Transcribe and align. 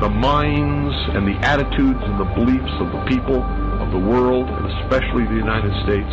the 0.00 0.08
minds 0.08 0.94
and 1.14 1.26
the 1.26 1.38
attitudes 1.46 1.98
and 2.02 2.20
the 2.20 2.30
beliefs 2.38 2.72
of 2.78 2.92
the 2.92 3.02
people 3.10 3.42
of 3.82 3.90
the 3.90 3.98
world, 3.98 4.48
and 4.48 4.66
especially 4.82 5.24
the 5.26 5.34
United 5.34 5.74
States, 5.82 6.10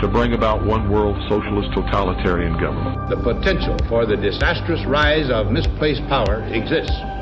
to 0.00 0.08
bring 0.08 0.34
about 0.34 0.64
one 0.64 0.90
world 0.90 1.16
socialist 1.28 1.72
totalitarian 1.72 2.52
government. 2.60 3.08
The 3.08 3.16
potential 3.16 3.76
for 3.88 4.04
the 4.04 4.16
disastrous 4.16 4.84
rise 4.84 5.30
of 5.30 5.50
misplaced 5.50 6.02
power 6.08 6.44
exists 6.52 6.92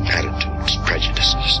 attitudes, 0.00 0.76
prejudices, 0.86 1.60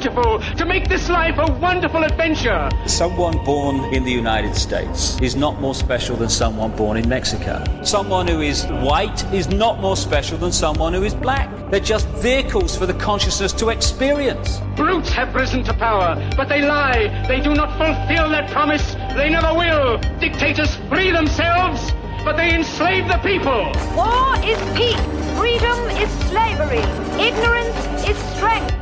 to 0.00 0.64
make 0.66 0.88
this 0.88 1.10
life 1.10 1.36
a 1.38 1.52
wonderful 1.60 2.02
adventure. 2.02 2.70
Someone 2.86 3.36
born 3.44 3.92
in 3.92 4.04
the 4.04 4.10
United 4.10 4.54
States 4.54 5.20
is 5.20 5.36
not 5.36 5.60
more 5.60 5.74
special 5.74 6.16
than 6.16 6.30
someone 6.30 6.74
born 6.76 6.96
in 6.96 7.06
Mexico. 7.08 7.62
Someone 7.82 8.26
who 8.26 8.40
is 8.40 8.64
white 8.82 9.22
is 9.34 9.48
not 9.48 9.80
more 9.80 9.96
special 9.96 10.38
than 10.38 10.50
someone 10.50 10.94
who 10.94 11.02
is 11.02 11.14
black. 11.14 11.50
They're 11.70 11.80
just 11.80 12.08
vehicles 12.08 12.74
for 12.76 12.86
the 12.86 12.94
consciousness 12.94 13.52
to 13.54 13.68
experience. 13.68 14.60
Brutes 14.76 15.10
have 15.10 15.34
risen 15.34 15.62
to 15.64 15.74
power, 15.74 16.16
but 16.36 16.48
they 16.48 16.62
lie. 16.62 17.24
They 17.28 17.40
do 17.40 17.54
not 17.54 17.70
fulfill 17.76 18.30
that 18.30 18.50
promise. 18.50 18.94
They 19.14 19.28
never 19.28 19.52
will. 19.52 19.98
Dictators 20.20 20.74
free 20.88 21.10
themselves, 21.10 21.92
but 22.24 22.36
they 22.36 22.54
enslave 22.54 23.08
the 23.08 23.18
people. 23.18 23.72
War 23.94 24.36
is 24.42 24.58
peace. 24.74 25.00
Freedom 25.36 25.78
is 26.00 26.10
slavery. 26.30 26.82
Ignorance 27.22 28.08
is 28.08 28.16
strength. 28.36 28.81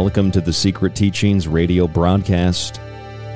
Welcome 0.00 0.30
to 0.30 0.40
the 0.40 0.52
Secret 0.52 0.94
Teachings 0.94 1.48
radio 1.48 1.88
broadcast. 1.88 2.80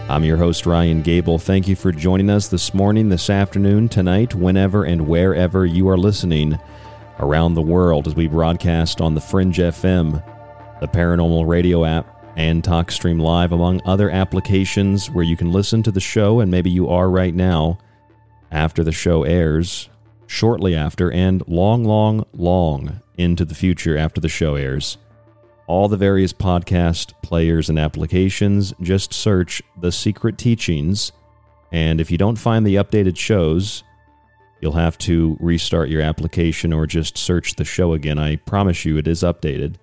I'm 0.09 0.23
your 0.23 0.37
host, 0.37 0.64
Ryan 0.64 1.03
Gable. 1.03 1.37
Thank 1.37 1.67
you 1.67 1.75
for 1.75 1.91
joining 1.91 2.31
us 2.31 2.47
this 2.47 2.73
morning, 2.73 3.09
this 3.09 3.29
afternoon, 3.29 3.88
tonight, 3.88 4.32
whenever 4.37 4.85
and 4.85 5.09
wherever 5.09 5.67
you 5.67 5.88
are 5.88 5.99
listening 5.99 6.56
around 7.19 7.55
the 7.55 7.62
world 7.62 8.06
as 8.06 8.14
we 8.14 8.29
broadcast 8.29 9.00
on 9.00 9.17
the 9.17 9.20
Fringe 9.20 9.59
FM, 9.59 10.23
the 10.79 10.87
Paranormal 10.87 11.49
Radio 11.49 11.85
app, 11.85 12.32
and 12.37 12.62
TalkStream 12.62 13.20
Live, 13.20 13.50
among 13.50 13.82
other 13.85 14.08
applications 14.08 15.11
where 15.11 15.25
you 15.25 15.37
can 15.37 15.50
listen 15.50 15.82
to 15.82 15.91
the 15.91 16.00
show, 16.00 16.38
and 16.38 16.49
maybe 16.49 16.70
you 16.70 16.88
are 16.88 17.11
right 17.11 17.35
now 17.35 17.76
after 18.53 18.85
the 18.85 18.93
show 18.93 19.25
airs, 19.25 19.91
shortly 20.29 20.76
after, 20.76 21.11
and 21.11 21.43
long, 21.49 21.82
long, 21.82 22.25
long 22.32 23.00
into 23.19 23.44
the 23.44 23.56
future 23.56 23.99
after 23.99 24.20
the 24.20 24.29
show 24.29 24.55
airs 24.55 24.97
all 25.73 25.89
the 25.89 25.97
various 25.97 26.35
podcast 26.35 27.15
players 27.23 27.71
and 27.71 27.79
applications. 27.79 28.75
Just 28.83 29.15
search 29.15 29.63
The 29.81 29.91
Secret 29.91 30.37
Teachings 30.37 31.13
And 31.73 31.99
if 31.99 32.11
you 32.11 32.19
don't 32.19 32.37
find 32.37 32.67
the 32.67 32.75
updated 32.75 33.17
shows, 33.17 33.83
you'll 34.61 34.73
have 34.73 34.99
to 34.99 35.39
restart 35.41 35.89
your 35.89 36.03
application 36.03 36.75
or 36.75 36.87
just 36.87 37.17
search 37.17 37.55
the 37.55 37.65
show 37.65 37.95
again. 37.95 38.19
I 38.19 38.37
promise 38.37 38.85
you 38.85 38.99
it 38.99 39.09
is 39.09 39.23
updated. 39.23 39.77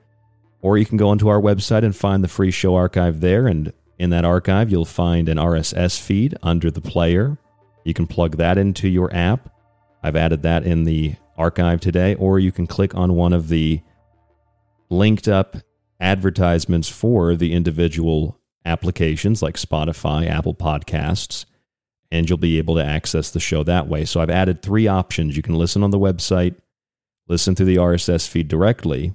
Or 0.61 0.77
you 0.77 0.85
can 0.85 0.97
go 0.97 1.09
onto 1.09 1.27
our 1.27 1.41
website 1.41 1.83
and 1.83 1.95
find 1.95 2.23
the 2.23 2.27
free 2.27 2.51
show 2.51 2.75
archive 2.75 3.19
there. 3.19 3.47
And 3.47 3.73
in 3.97 4.11
that 4.11 4.25
archive, 4.25 4.69
you'll 4.69 4.85
find 4.85 5.27
an 5.27 5.39
RSS 5.39 5.99
feed 5.99 6.37
under 6.43 6.69
the 6.69 6.81
player. 6.81 7.39
You 7.83 7.95
can 7.95 8.05
plug 8.05 8.37
that 8.37 8.59
into 8.59 8.87
your 8.87 9.11
app. 9.11 9.51
I've 10.03 10.15
added 10.15 10.43
that 10.43 10.65
in 10.65 10.83
the 10.83 11.15
archive 11.35 11.81
today. 11.81 12.13
Or 12.13 12.37
you 12.37 12.51
can 12.51 12.67
click 12.67 12.93
on 12.93 13.15
one 13.15 13.33
of 13.33 13.47
the 13.47 13.81
linked 14.91 15.27
up 15.27 15.57
advertisements 15.99 16.89
for 16.89 17.35
the 17.35 17.53
individual 17.53 18.39
applications 18.65 19.41
like 19.41 19.55
Spotify, 19.55 20.27
Apple 20.27 20.55
Podcasts, 20.55 21.45
and 22.11 22.29
you'll 22.29 22.37
be 22.37 22.57
able 22.57 22.75
to 22.75 22.85
access 22.85 23.29
the 23.29 23.39
show 23.39 23.63
that 23.63 23.87
way. 23.87 24.05
So 24.05 24.19
I've 24.19 24.29
added 24.29 24.61
three 24.61 24.87
options. 24.87 25.35
You 25.35 25.43
can 25.43 25.55
listen 25.55 25.83
on 25.83 25.91
the 25.91 25.99
website, 25.99 26.55
listen 27.27 27.55
through 27.55 27.67
the 27.67 27.77
RSS 27.77 28.27
feed 28.27 28.47
directly, 28.47 29.13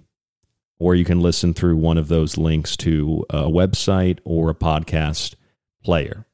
or 0.78 0.94
you 0.94 1.04
can 1.04 1.20
listen 1.20 1.54
through 1.54 1.76
one 1.76 1.98
of 1.98 2.08
those 2.08 2.36
links 2.36 2.76
to 2.78 3.24
a 3.30 3.44
website 3.44 4.18
or 4.24 4.50
a 4.50 4.54
podcast 4.54 5.34
player. 5.82 6.26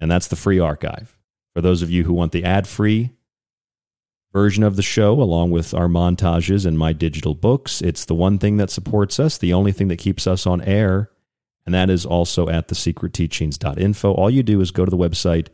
And 0.00 0.10
that's 0.10 0.28
the 0.28 0.36
free 0.36 0.58
archive. 0.58 1.16
For 1.54 1.60
those 1.60 1.82
of 1.82 1.90
you 1.90 2.04
who 2.04 2.12
want 2.12 2.32
the 2.32 2.44
ad 2.44 2.66
free 2.66 3.12
version 4.32 4.62
of 4.62 4.76
the 4.76 4.82
show, 4.82 5.20
along 5.20 5.50
with 5.50 5.74
our 5.74 5.88
montages 5.88 6.64
and 6.64 6.78
my 6.78 6.92
digital 6.92 7.34
books, 7.34 7.82
it's 7.82 8.04
the 8.04 8.14
one 8.14 8.38
thing 8.38 8.56
that 8.56 8.70
supports 8.70 9.20
us, 9.20 9.36
the 9.36 9.52
only 9.52 9.72
thing 9.72 9.88
that 9.88 9.98
keeps 9.98 10.26
us 10.26 10.46
on 10.46 10.62
air. 10.62 11.10
And 11.64 11.74
that 11.74 11.90
is 11.90 12.04
also 12.04 12.48
at 12.48 12.68
thesecretteachings.info. 12.68 14.12
All 14.12 14.30
you 14.30 14.42
do 14.42 14.60
is 14.60 14.70
go 14.70 14.84
to 14.84 14.90
the 14.90 14.96
website 14.96 15.48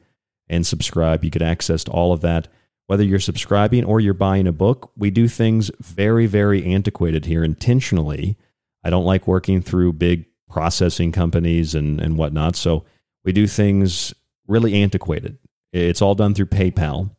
and 0.49 0.67
subscribe. 0.67 1.23
You 1.23 1.31
get 1.31 1.43
access 1.43 1.85
to 1.85 1.91
all 1.91 2.13
of 2.13 2.23
that 2.23 2.49
whether 2.89 3.05
you're 3.05 3.21
subscribing 3.21 3.85
or 3.85 4.01
you're 4.01 4.15
buying 4.15 4.47
a 4.47 4.53
book, 4.53 4.91
we 4.97 5.11
do 5.11 5.29
things 5.29 5.71
very, 5.79 6.25
very 6.25 6.65
antiquated 6.65 7.27
here 7.27 7.45
intentionally. 7.45 8.39
I 8.83 8.89
don't 8.89 9.05
like 9.05 9.27
working 9.27 9.61
through 9.61 9.93
big 9.93 10.25
processing 10.49 11.13
companies 11.13 11.75
and, 11.75 12.01
and 12.01 12.17
whatnot. 12.17 12.57
So 12.57 12.87
we 13.25 13.33
do 13.33 13.47
things 13.47 14.15
really 14.47 14.75
antiquated. 14.75 15.37
It's 15.71 16.01
all 16.01 16.15
done 16.15 16.33
through 16.33 16.47
PayPal. 16.47 17.11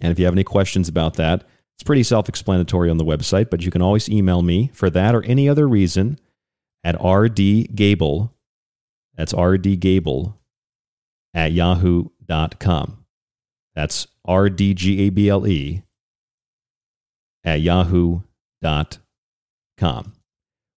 And 0.00 0.10
if 0.10 0.18
you 0.18 0.24
have 0.24 0.34
any 0.34 0.44
questions 0.44 0.88
about 0.88 1.14
that, 1.14 1.44
it's 1.74 1.82
pretty 1.82 2.02
self 2.02 2.28
explanatory 2.28 2.90
on 2.90 2.98
the 2.98 3.04
website, 3.04 3.50
but 3.50 3.64
you 3.64 3.70
can 3.70 3.82
always 3.82 4.08
email 4.08 4.42
me 4.42 4.70
for 4.72 4.90
that 4.90 5.14
or 5.14 5.22
any 5.24 5.48
other 5.48 5.68
reason 5.68 6.18
at 6.82 6.98
rdgable. 6.98 8.30
That's 9.16 9.32
rdgable 9.32 10.34
at 11.32 11.52
yahoo.com. 11.52 13.04
That's 13.74 14.06
R 14.24 14.48
D 14.48 14.74
G 14.74 15.06
A 15.06 15.10
B 15.10 15.28
L 15.28 15.46
E 15.46 15.82
at 17.44 17.60
yahoo.com. 17.60 18.22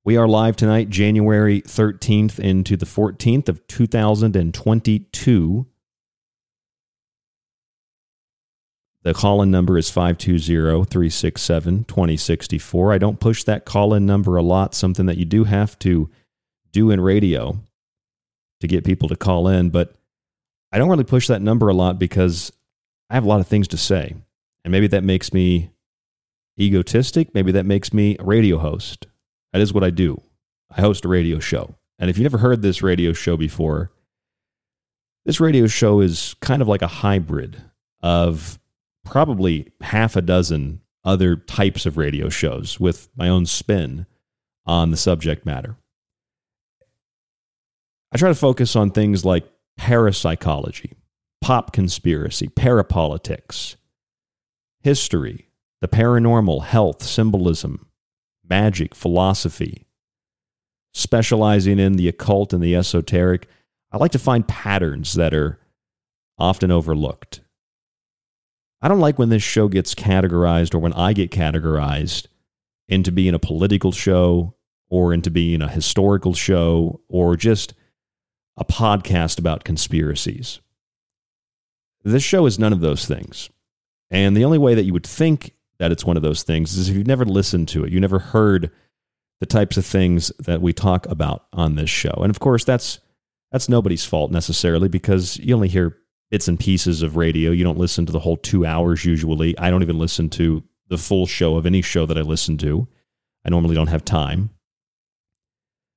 We 0.03 0.17
are 0.17 0.27
live 0.27 0.55
tonight, 0.55 0.89
January 0.89 1.61
13th 1.61 2.39
into 2.39 2.77
the 2.77 2.85
14th 2.85 3.49
of 3.49 3.65
2022. 3.67 5.65
The 9.07 9.13
call 9.13 9.42
in 9.42 9.50
number 9.50 9.77
is 9.77 9.89
520 9.89 10.83
367 10.83 11.86
2064. 11.86 12.92
I 12.92 12.98
don't 12.98 13.21
push 13.21 13.45
that 13.45 13.63
call 13.63 13.94
in 13.94 14.06
number 14.06 14.36
a 14.36 14.42
lot, 14.42 14.75
something 14.75 15.06
that 15.06 15.18
you 15.18 15.24
do 15.24 15.45
have 15.45 15.80
to 15.80 16.09
do 16.74 16.92
in 16.92 17.00
radio 17.00 17.57
to 18.59 18.68
get 18.68 18.83
people 18.83 19.07
to 19.07 19.15
call 19.15 19.48
in, 19.48 19.69
but 19.69 19.95
I 20.74 20.77
don't 20.77 20.89
really 20.89 21.06
push 21.06 21.27
that 21.27 21.42
number 21.42 21.69
a 21.69 21.74
lot 21.74 21.98
because 21.98 22.51
I 23.09 23.13
have 23.13 23.24
a 23.24 23.30
lot 23.30 23.39
of 23.39 23.48
things 23.48 23.69
to 23.69 23.77
say. 23.77 24.13
And 24.65 24.74
maybe 24.74 24.88
that 24.88 25.06
makes 25.06 25.31
me 25.31 25.69
egotistic. 26.60 27.33
Maybe 27.33 27.53
that 27.53 27.65
makes 27.65 27.94
me 27.94 28.18
a 28.19 28.25
radio 28.25 28.57
host. 28.57 29.07
That 29.53 29.62
is 29.62 29.74
what 29.74 29.86
I 29.86 29.89
do. 29.89 30.21
I 30.69 30.81
host 30.81 31.06
a 31.06 31.07
radio 31.07 31.39
show. 31.39 31.75
And 31.98 32.10
if 32.10 32.18
you've 32.18 32.30
never 32.30 32.39
heard 32.39 32.62
this 32.62 32.81
radio 32.81 33.13
show 33.13 33.38
before, 33.38 33.89
this 35.24 35.39
radio 35.39 35.68
show 35.68 36.01
is 36.01 36.36
kind 36.42 36.62
of 36.62 36.68
like 36.68 36.81
a 36.81 36.88
hybrid 36.88 37.62
of 38.01 38.60
probably 39.09 39.71
half 39.81 40.15
a 40.15 40.21
dozen 40.21 40.81
other 41.04 41.36
types 41.36 41.86
of 41.86 41.98
radio 41.98 42.30
shows 42.30 42.80
with 42.80 43.09
my 43.15 43.30
own 43.30 43.45
spin 43.45 44.06
on 44.65 44.92
the 44.92 44.98
subject 44.98 45.45
matter. 45.45 45.77
I 48.12 48.18
try 48.18 48.30
to 48.30 48.36
focus 48.36 48.75
on 48.75 48.92
things 48.92 49.25
like 49.25 49.50
parapsychology, 49.77 50.94
pop 51.42 51.71
conspiracy, 51.71 52.48
parapolitics, 52.48 53.75
history, 54.81 55.50
the 55.81 55.88
paranormal, 55.88 56.63
health, 56.63 57.03
symbolism, 57.03 57.88
magic, 58.48 58.95
philosophy, 58.95 59.88
specializing 60.94 61.80
in 61.80 61.94
the 61.94 62.07
occult 62.07 62.53
and 62.53 62.63
the 62.63 62.75
esoteric. 62.75 63.48
I 63.92 63.98
like 63.98 64.12
to 64.12 64.19
find 64.19 64.48
patterns 64.48 65.13
that 65.13 65.33
are 65.33 65.60
often 66.38 66.71
overlooked. 66.71 67.42
I 68.81 68.88
don't 68.88 69.00
like 69.00 69.18
when 69.18 69.29
this 69.29 69.44
show 69.44 69.68
gets 69.68 69.95
categorized 69.95 70.74
or 70.74 70.79
when 70.79 70.94
I 70.94 71.13
get 71.13 71.31
categorized 71.31 72.27
into 72.88 73.12
being 73.12 73.33
a 73.33 73.39
political 73.39 73.91
show 73.91 74.56
or 74.89 75.13
into 75.13 75.31
being 75.31 75.62
a 75.62 75.68
historical 75.68 76.33
show 76.33 77.01
or 77.07 77.35
just 77.35 77.74
a 78.56 78.65
podcast 78.65 79.39
about 79.39 79.63
conspiracies. 79.63 80.59
This 82.03 82.24
show 82.24 82.45
is 82.45 82.59
none 82.59 82.74
of 82.74 82.79
those 82.79 83.06
things. 83.06 83.50
And 84.09 84.38
the 84.38 84.45
only 84.45 84.57
way 84.57 84.75
that 84.75 84.83
you 84.83 84.94
would 84.94 85.06
think 85.06 85.53
that 85.79 85.91
it's 85.91 86.06
one 86.06 86.18
of 86.18 86.24
those 86.24 86.44
things 86.44 86.75
is 86.77 86.89
if 86.89 86.95
you've 86.95 87.07
never 87.07 87.25
listened 87.25 87.68
to 87.69 87.83
it, 87.83 87.91
you 87.91 88.00
never 88.00 88.19
heard 88.19 88.71
the 89.39 89.45
types 89.45 89.77
of 89.77 89.85
things 89.85 90.31
that 90.39 90.62
we 90.62 90.74
talk 90.74 91.06
about 91.07 91.45
on 91.53 91.75
this 91.75 91.89
show. 91.89 92.13
And 92.18 92.29
of 92.29 92.39
course, 92.39 92.63
that's 92.63 93.00
that's 93.51 93.69
nobody's 93.69 94.06
fault 94.06 94.31
necessarily 94.31 94.89
because 94.89 95.38
you 95.38 95.53
only 95.56 95.68
hear 95.68 95.97
bits 96.29 96.47
and 96.47 96.59
pieces 96.59 97.01
of 97.01 97.15
radio. 97.15 97.51
You 97.51 97.63
don't 97.63 97.77
listen 97.77 98.06
to 98.06 98.12
the 98.12 98.19
whole 98.19 98.38
2 98.38 98.65
hours 98.65 99.06
usually. 99.06 99.57
I 99.57 99.69
don't 99.69 99.83
even 99.83 100.00
listen 100.00 100.29
to 100.31 100.63
the 100.89 100.97
full 100.97 101.25
show 101.25 101.56
of 101.56 101.65
any 101.65 101.81
show 101.81 102.06
that 102.06 102.18
I 102.18 102.21
listen 102.21 102.57
to. 102.59 102.88
I 103.45 103.50
normally 103.50 103.75
don't 103.75 103.88
have 103.88 104.06
time. 104.06 104.50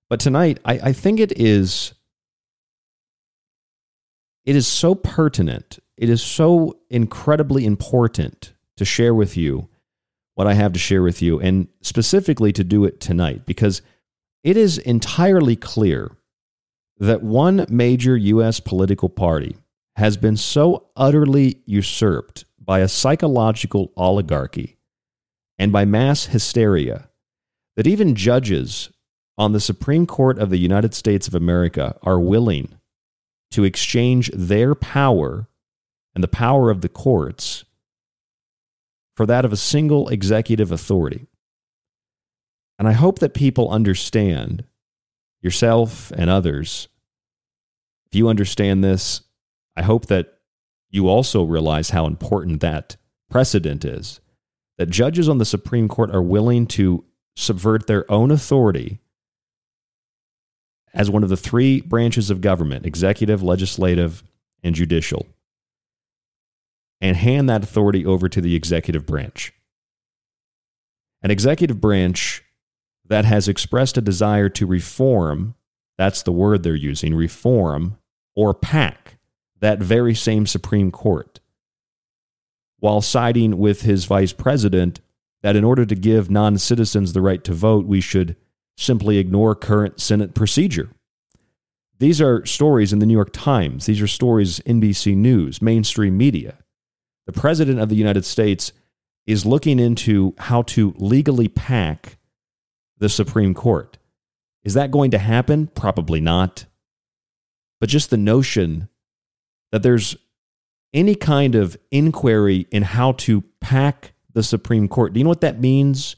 But 0.08 0.20
tonight, 0.20 0.58
I, 0.64 0.74
I 0.74 0.92
think 0.92 1.20
it 1.20 1.38
is 1.38 1.94
it 4.44 4.56
is 4.56 4.66
so 4.66 4.94
pertinent 4.94 5.78
it 6.00 6.08
is 6.08 6.22
so 6.22 6.78
incredibly 6.88 7.66
important 7.66 8.54
to 8.78 8.86
share 8.86 9.14
with 9.14 9.36
you 9.36 9.68
what 10.34 10.46
I 10.46 10.54
have 10.54 10.72
to 10.72 10.78
share 10.78 11.02
with 11.02 11.20
you, 11.20 11.38
and 11.38 11.68
specifically 11.82 12.50
to 12.54 12.64
do 12.64 12.86
it 12.86 13.00
tonight, 13.00 13.44
because 13.44 13.82
it 14.42 14.56
is 14.56 14.78
entirely 14.78 15.56
clear 15.56 16.16
that 16.96 17.22
one 17.22 17.66
major 17.68 18.16
U.S. 18.16 18.60
political 18.60 19.10
party 19.10 19.56
has 20.00 20.16
been 20.16 20.36
so 20.36 20.86
utterly 20.96 21.60
usurped 21.66 22.46
by 22.58 22.78
a 22.78 22.88
psychological 22.88 23.92
oligarchy 23.98 24.78
and 25.58 25.70
by 25.70 25.84
mass 25.84 26.24
hysteria 26.24 27.10
that 27.76 27.86
even 27.86 28.14
judges 28.14 28.90
on 29.36 29.52
the 29.52 29.60
Supreme 29.60 30.06
Court 30.06 30.38
of 30.38 30.48
the 30.48 30.56
United 30.56 30.94
States 30.94 31.28
of 31.28 31.34
America 31.34 31.98
are 32.02 32.18
willing 32.18 32.78
to 33.50 33.62
exchange 33.62 34.30
their 34.32 34.74
power 34.74 35.48
and 36.14 36.24
the 36.24 36.28
power 36.28 36.70
of 36.70 36.80
the 36.80 36.88
courts 36.88 37.66
for 39.14 39.26
that 39.26 39.44
of 39.44 39.52
a 39.52 39.56
single 39.58 40.08
executive 40.08 40.72
authority. 40.72 41.26
And 42.78 42.88
I 42.88 42.92
hope 42.92 43.18
that 43.18 43.34
people 43.34 43.68
understand, 43.68 44.64
yourself 45.42 46.10
and 46.12 46.30
others, 46.30 46.88
if 48.06 48.14
you 48.16 48.28
understand 48.28 48.82
this, 48.82 49.20
I 49.80 49.82
hope 49.82 50.06
that 50.06 50.34
you 50.90 51.08
also 51.08 51.42
realize 51.42 51.88
how 51.88 52.04
important 52.04 52.60
that 52.60 52.98
precedent 53.30 53.82
is. 53.82 54.20
That 54.76 54.90
judges 54.90 55.26
on 55.26 55.38
the 55.38 55.46
Supreme 55.46 55.88
Court 55.88 56.14
are 56.14 56.20
willing 56.20 56.66
to 56.66 57.06
subvert 57.34 57.86
their 57.86 58.10
own 58.12 58.30
authority 58.30 59.00
as 60.92 61.08
one 61.08 61.22
of 61.22 61.30
the 61.30 61.36
three 61.36 61.80
branches 61.80 62.28
of 62.28 62.42
government 62.42 62.84
executive, 62.84 63.42
legislative, 63.42 64.22
and 64.62 64.74
judicial 64.74 65.26
and 67.00 67.16
hand 67.16 67.48
that 67.48 67.62
authority 67.62 68.04
over 68.04 68.28
to 68.28 68.42
the 68.42 68.54
executive 68.54 69.06
branch. 69.06 69.54
An 71.22 71.30
executive 71.30 71.80
branch 71.80 72.44
that 73.06 73.24
has 73.24 73.48
expressed 73.48 73.96
a 73.96 74.02
desire 74.02 74.50
to 74.50 74.66
reform, 74.66 75.54
that's 75.96 76.22
the 76.22 76.32
word 76.32 76.64
they're 76.64 76.74
using, 76.74 77.14
reform 77.14 77.96
or 78.36 78.52
pack 78.52 79.09
that 79.60 79.78
very 79.78 80.14
same 80.14 80.46
Supreme 80.46 80.90
Court, 80.90 81.40
while 82.78 83.00
siding 83.00 83.58
with 83.58 83.82
his 83.82 84.06
vice 84.06 84.32
president 84.32 85.00
that 85.42 85.56
in 85.56 85.64
order 85.64 85.86
to 85.86 85.94
give 85.94 86.30
non 86.30 86.58
citizens 86.58 87.12
the 87.12 87.20
right 87.20 87.42
to 87.44 87.52
vote, 87.52 87.86
we 87.86 88.00
should 88.00 88.36
simply 88.76 89.18
ignore 89.18 89.54
current 89.54 90.00
Senate 90.00 90.34
procedure. 90.34 90.90
These 91.98 92.20
are 92.20 92.46
stories 92.46 92.92
in 92.92 92.98
the 92.98 93.06
New 93.06 93.14
York 93.14 93.30
Times. 93.32 93.86
These 93.86 94.00
are 94.00 94.06
stories 94.06 94.60
NBC 94.60 95.14
News, 95.16 95.60
mainstream 95.60 96.16
media. 96.16 96.58
The 97.26 97.32
President 97.32 97.78
of 97.78 97.90
the 97.90 97.96
United 97.96 98.24
States 98.24 98.72
is 99.26 99.44
looking 99.44 99.78
into 99.78 100.34
how 100.38 100.62
to 100.62 100.94
legally 100.96 101.48
pack 101.48 102.16
the 102.98 103.08
Supreme 103.08 103.54
Court. 103.54 103.98
Is 104.64 104.74
that 104.74 104.90
going 104.90 105.10
to 105.10 105.18
happen? 105.18 105.66
Probably 105.68 106.20
not. 106.20 106.66
But 107.80 107.88
just 107.88 108.10
the 108.10 108.16
notion 108.16 108.88
that 109.72 109.82
there's 109.82 110.16
any 110.92 111.14
kind 111.14 111.54
of 111.54 111.76
inquiry 111.90 112.66
in 112.70 112.82
how 112.82 113.12
to 113.12 113.42
pack 113.60 114.12
the 114.32 114.42
Supreme 114.42 114.88
Court. 114.88 115.12
Do 115.12 115.20
you 115.20 115.24
know 115.24 115.30
what 115.30 115.40
that 115.40 115.60
means? 115.60 116.16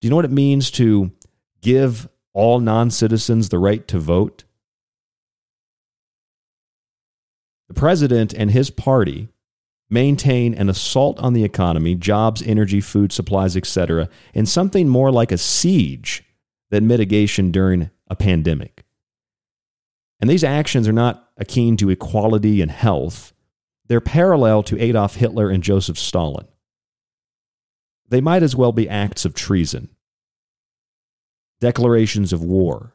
Do 0.00 0.06
you 0.06 0.10
know 0.10 0.16
what 0.16 0.24
it 0.24 0.30
means 0.30 0.70
to 0.72 1.12
give 1.60 2.08
all 2.32 2.60
non 2.60 2.90
citizens 2.90 3.48
the 3.48 3.58
right 3.58 3.86
to 3.88 3.98
vote? 3.98 4.44
The 7.68 7.74
president 7.74 8.34
and 8.34 8.50
his 8.50 8.70
party 8.70 9.28
maintain 9.88 10.54
an 10.54 10.68
assault 10.68 11.18
on 11.20 11.34
the 11.34 11.44
economy, 11.44 11.94
jobs, 11.94 12.42
energy, 12.42 12.80
food 12.80 13.12
supplies, 13.12 13.56
etc., 13.56 14.08
in 14.34 14.46
something 14.46 14.88
more 14.88 15.10
like 15.10 15.30
a 15.30 15.38
siege 15.38 16.24
than 16.70 16.86
mitigation 16.86 17.50
during 17.50 17.90
a 18.08 18.16
pandemic. 18.16 18.84
And 20.20 20.28
these 20.30 20.44
actions 20.44 20.88
are 20.88 20.92
not 20.92 21.30
akin 21.42 21.76
to 21.76 21.90
equality 21.90 22.62
and 22.62 22.70
health, 22.70 23.32
they're 23.86 24.00
parallel 24.00 24.62
to 24.62 24.80
Adolf 24.80 25.16
Hitler 25.16 25.50
and 25.50 25.62
Joseph 25.62 25.98
Stalin. 25.98 26.46
They 28.08 28.20
might 28.20 28.42
as 28.42 28.56
well 28.56 28.72
be 28.72 28.88
acts 28.88 29.24
of 29.24 29.34
treason, 29.34 29.90
declarations 31.60 32.32
of 32.32 32.42
war, 32.42 32.94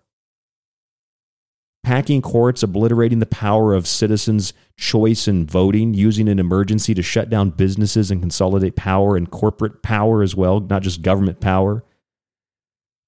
packing 1.84 2.22
courts, 2.22 2.63
obliterating 2.63 3.20
the 3.20 3.25
power 3.25 3.74
of 3.74 3.88
citizens' 3.88 4.54
choice 4.77 5.27
in 5.27 5.46
voting, 5.46 5.94
using 5.94 6.30
an 6.30 6.39
emergency 6.39 6.94
to 6.94 7.04
shut 7.04 7.30
down 7.30 7.51
businesses 7.51 8.10
and 8.10 8.22
consolidate 8.22 8.75
power 8.75 9.16
and 9.16 9.30
corporate 9.30 9.84
power 9.84 10.24
as 10.24 10.36
well, 10.36 10.60
not 10.60 10.84
just 10.84 11.01
government 11.01 11.39
power, 11.39 11.84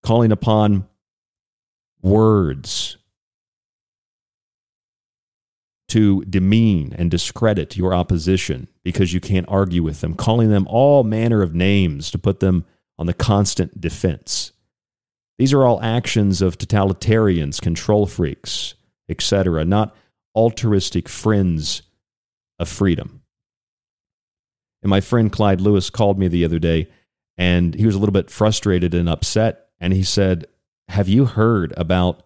calling 0.03 0.31
upon 0.31 0.87
words 2.01 2.98
to 5.89 6.23
demean 6.25 6.93
and 6.97 7.11
discredit 7.11 7.77
your 7.77 7.93
opposition 7.93 8.67
because 8.83 9.13
you 9.13 9.19
can't 9.19 9.47
argue 9.49 9.83
with 9.83 10.01
them, 10.01 10.15
calling 10.15 10.49
them 10.49 10.67
all 10.67 11.03
manner 11.03 11.41
of 11.41 11.53
names 11.53 12.11
to 12.11 12.17
put 12.17 12.39
them 12.39 12.65
on 12.97 13.05
the 13.05 13.13
constant 13.13 13.79
defense. 13.79 14.51
These 15.37 15.53
are 15.53 15.63
all 15.63 15.81
actions 15.81 16.41
of 16.41 16.57
totalitarians, 16.57 17.61
control 17.61 18.05
freaks, 18.05 18.75
etc., 19.07 19.63
not 19.65 19.95
altruistic 20.35 21.07
friends 21.07 21.81
of 22.59 22.67
freedom. 22.67 23.21
And 24.81 24.89
my 24.89 25.01
friend 25.01 25.31
Clyde 25.31 25.61
Lewis 25.61 25.89
called 25.89 26.19
me 26.19 26.27
the 26.27 26.45
other 26.45 26.59
day 26.59 26.89
and 27.39 27.73
he 27.73 27.85
was 27.85 27.95
a 27.95 27.99
little 27.99 28.13
bit 28.13 28.29
frustrated 28.29 28.93
and 28.93 29.07
upset. 29.07 29.69
And 29.79 29.93
he 29.93 30.03
said, 30.03 30.45
Have 30.89 31.07
you 31.07 31.23
heard 31.23 31.73
about 31.77 32.21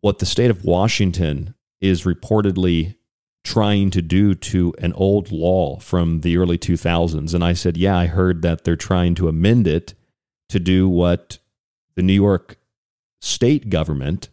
what 0.00 0.18
the 0.18 0.26
state 0.26 0.50
of 0.50 0.64
Washington 0.64 1.54
is 1.80 2.02
reportedly 2.04 2.96
trying 3.44 3.90
to 3.90 4.02
do 4.02 4.34
to 4.34 4.74
an 4.80 4.92
old 4.94 5.30
law 5.30 5.78
from 5.78 6.20
the 6.20 6.36
early 6.36 6.58
2000s. 6.58 7.32
And 7.32 7.44
I 7.44 7.52
said, 7.52 7.76
Yeah, 7.76 7.96
I 7.96 8.06
heard 8.06 8.42
that 8.42 8.64
they're 8.64 8.76
trying 8.76 9.14
to 9.16 9.28
amend 9.28 9.66
it 9.66 9.94
to 10.48 10.58
do 10.58 10.88
what 10.88 11.38
the 11.94 12.02
New 12.02 12.12
York 12.12 12.58
state 13.20 13.70
government 13.70 14.28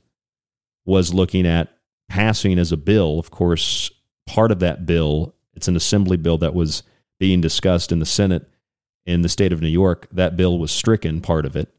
was 0.86 1.14
looking 1.14 1.46
at 1.46 1.78
passing 2.10 2.60
as 2.60 2.72
a 2.72 2.78
bill. 2.78 3.20
Of 3.20 3.32
course, 3.32 3.92
part 4.26 4.52
of 4.52 4.60
that 4.60 4.86
bill, 4.86 5.36
it's 5.54 5.68
an 5.68 5.76
assembly 5.76 6.18
bill 6.18 6.38
that 6.40 6.54
was 6.54 6.84
being 7.20 7.42
discussed 7.42 7.92
in 7.92 8.00
the 8.00 8.06
Senate 8.06 8.50
in 9.06 9.22
the 9.22 9.30
state 9.30 9.54
of 9.54 9.62
New 9.62 9.68
York. 9.68 10.08
That 10.12 10.36
bill 10.36 10.58
was 10.58 10.72
stricken, 10.72 11.22
part 11.22 11.46
of 11.46 11.56
it. 11.56 11.74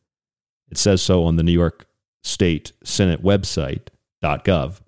It 0.71 0.79
says 0.79 1.03
so 1.03 1.25
on 1.25 1.37
the 1.37 1.43
New 1.43 1.53
York 1.53 1.87
State 2.23 2.73
Senate 2.83 3.23
website, 3.23 3.89
.gov. 4.23 4.81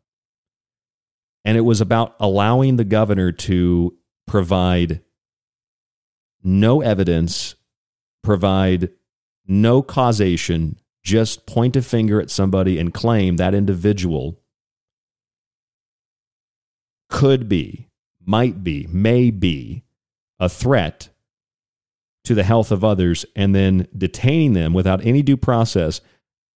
And 1.47 1.57
it 1.57 1.63
was 1.63 1.81
about 1.81 2.17
allowing 2.19 2.75
the 2.75 2.85
governor 2.85 3.31
to 3.31 3.97
provide 4.27 5.01
no 6.43 6.81
evidence, 6.83 7.55
provide 8.25 8.91
no 9.47 9.81
causation, 9.81 10.77
just 11.05 11.47
point 11.47 11.77
a 11.77 11.83
finger 11.83 12.21
at 12.21 12.31
somebody 12.31 12.81
and 12.81 12.93
claim 12.93 13.37
that 13.37 13.55
individual 13.55 14.41
could 17.09 17.49
be, 17.49 17.89
might 18.25 18.65
be, 18.65 18.89
may 18.91 19.31
be 19.31 19.85
a 20.41 20.49
threat 20.49 21.11
to 22.25 22.35
the 22.35 22.43
health 22.43 22.73
of 22.73 22.83
others, 22.83 23.25
and 23.37 23.55
then 23.55 23.87
detaining 23.97 24.55
them 24.55 24.75
without 24.75 25.07
any 25.07 25.23
due 25.23 25.37
process 25.37 26.01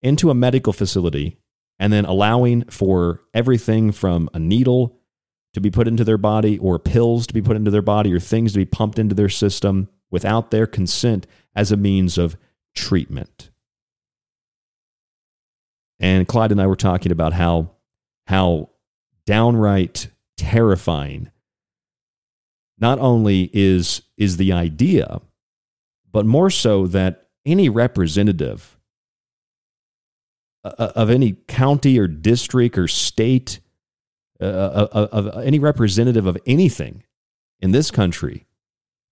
into 0.01 0.29
a 0.29 0.35
medical 0.35 0.73
facility 0.73 1.40
and 1.81 1.91
then 1.91 2.05
allowing 2.05 2.63
for 2.65 3.23
everything 3.33 3.91
from 3.91 4.29
a 4.35 4.39
needle 4.39 4.99
to 5.55 5.59
be 5.59 5.71
put 5.71 5.87
into 5.87 6.03
their 6.03 6.19
body 6.19 6.59
or 6.59 6.77
pills 6.77 7.25
to 7.25 7.33
be 7.33 7.41
put 7.41 7.55
into 7.55 7.71
their 7.71 7.81
body 7.81 8.13
or 8.13 8.19
things 8.19 8.53
to 8.53 8.59
be 8.59 8.65
pumped 8.65 8.99
into 8.99 9.15
their 9.15 9.27
system 9.27 9.89
without 10.11 10.51
their 10.51 10.67
consent 10.67 11.25
as 11.55 11.71
a 11.71 11.77
means 11.77 12.19
of 12.19 12.37
treatment. 12.75 13.49
And 15.99 16.27
Clyde 16.27 16.51
and 16.51 16.61
I 16.61 16.67
were 16.67 16.75
talking 16.75 17.11
about 17.11 17.33
how 17.33 17.71
how 18.27 18.69
downright 19.25 20.07
terrifying 20.37 21.31
not 22.79 22.99
only 22.99 23.49
is 23.53 24.03
is 24.17 24.37
the 24.37 24.53
idea 24.53 25.19
but 26.11 26.27
more 26.27 26.51
so 26.51 26.85
that 26.87 27.27
any 27.43 27.69
representative 27.69 28.77
Uh, 30.63 30.91
of 30.95 31.09
any 31.09 31.37
county 31.47 31.97
or 31.97 32.07
district 32.07 32.77
or 32.77 32.87
state, 32.87 33.59
uh, 34.39 34.87
of, 34.91 35.27
of 35.27 35.43
any 35.43 35.57
representative 35.57 36.27
of 36.27 36.37
anything 36.45 37.03
in 37.59 37.71
this 37.71 37.89
country 37.89 38.45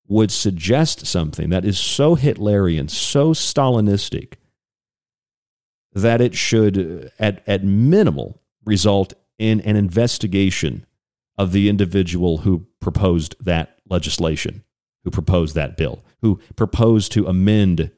would 0.08 0.32
suggest 0.32 1.06
something 1.06 1.50
that 1.50 1.66
is 1.66 1.80
so 1.80 2.16
Hitlerian, 2.16 2.90
so 2.90 3.34
Stalinistic, 3.34 4.34
that 5.94 6.22
it 6.22 6.36
should, 6.36 7.12
at, 7.20 7.42
at 7.48 7.64
minimal, 7.64 8.42
result 8.66 9.14
in 9.38 9.62
an 9.62 9.76
investigation 9.76 10.86
of 11.38 11.52
the 11.52 11.70
individual 11.70 12.40
who 12.40 12.68
proposed 12.80 13.36
that 13.44 13.80
legislation, 13.90 14.64
who 15.04 15.10
proposed 15.10 15.56
that 15.56 15.78
bill, 15.78 16.04
who 16.22 16.40
proposed 16.56 17.12
to 17.14 17.28
amend 17.28 17.92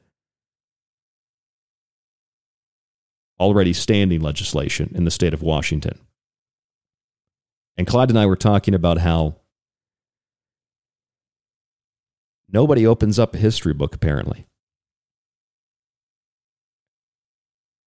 already 3.41 3.73
standing 3.73 4.21
legislation 4.21 4.91
in 4.93 5.03
the 5.03 5.11
state 5.11 5.33
of 5.33 5.41
Washington. 5.41 5.99
And 7.75 7.87
Clyde 7.87 8.09
and 8.09 8.19
I 8.19 8.27
were 8.27 8.35
talking 8.35 8.75
about 8.75 8.99
how 8.99 9.37
nobody 12.47 12.85
opens 12.85 13.17
up 13.17 13.33
a 13.33 13.39
history 13.39 13.73
book, 13.73 13.95
apparently. 13.95 14.45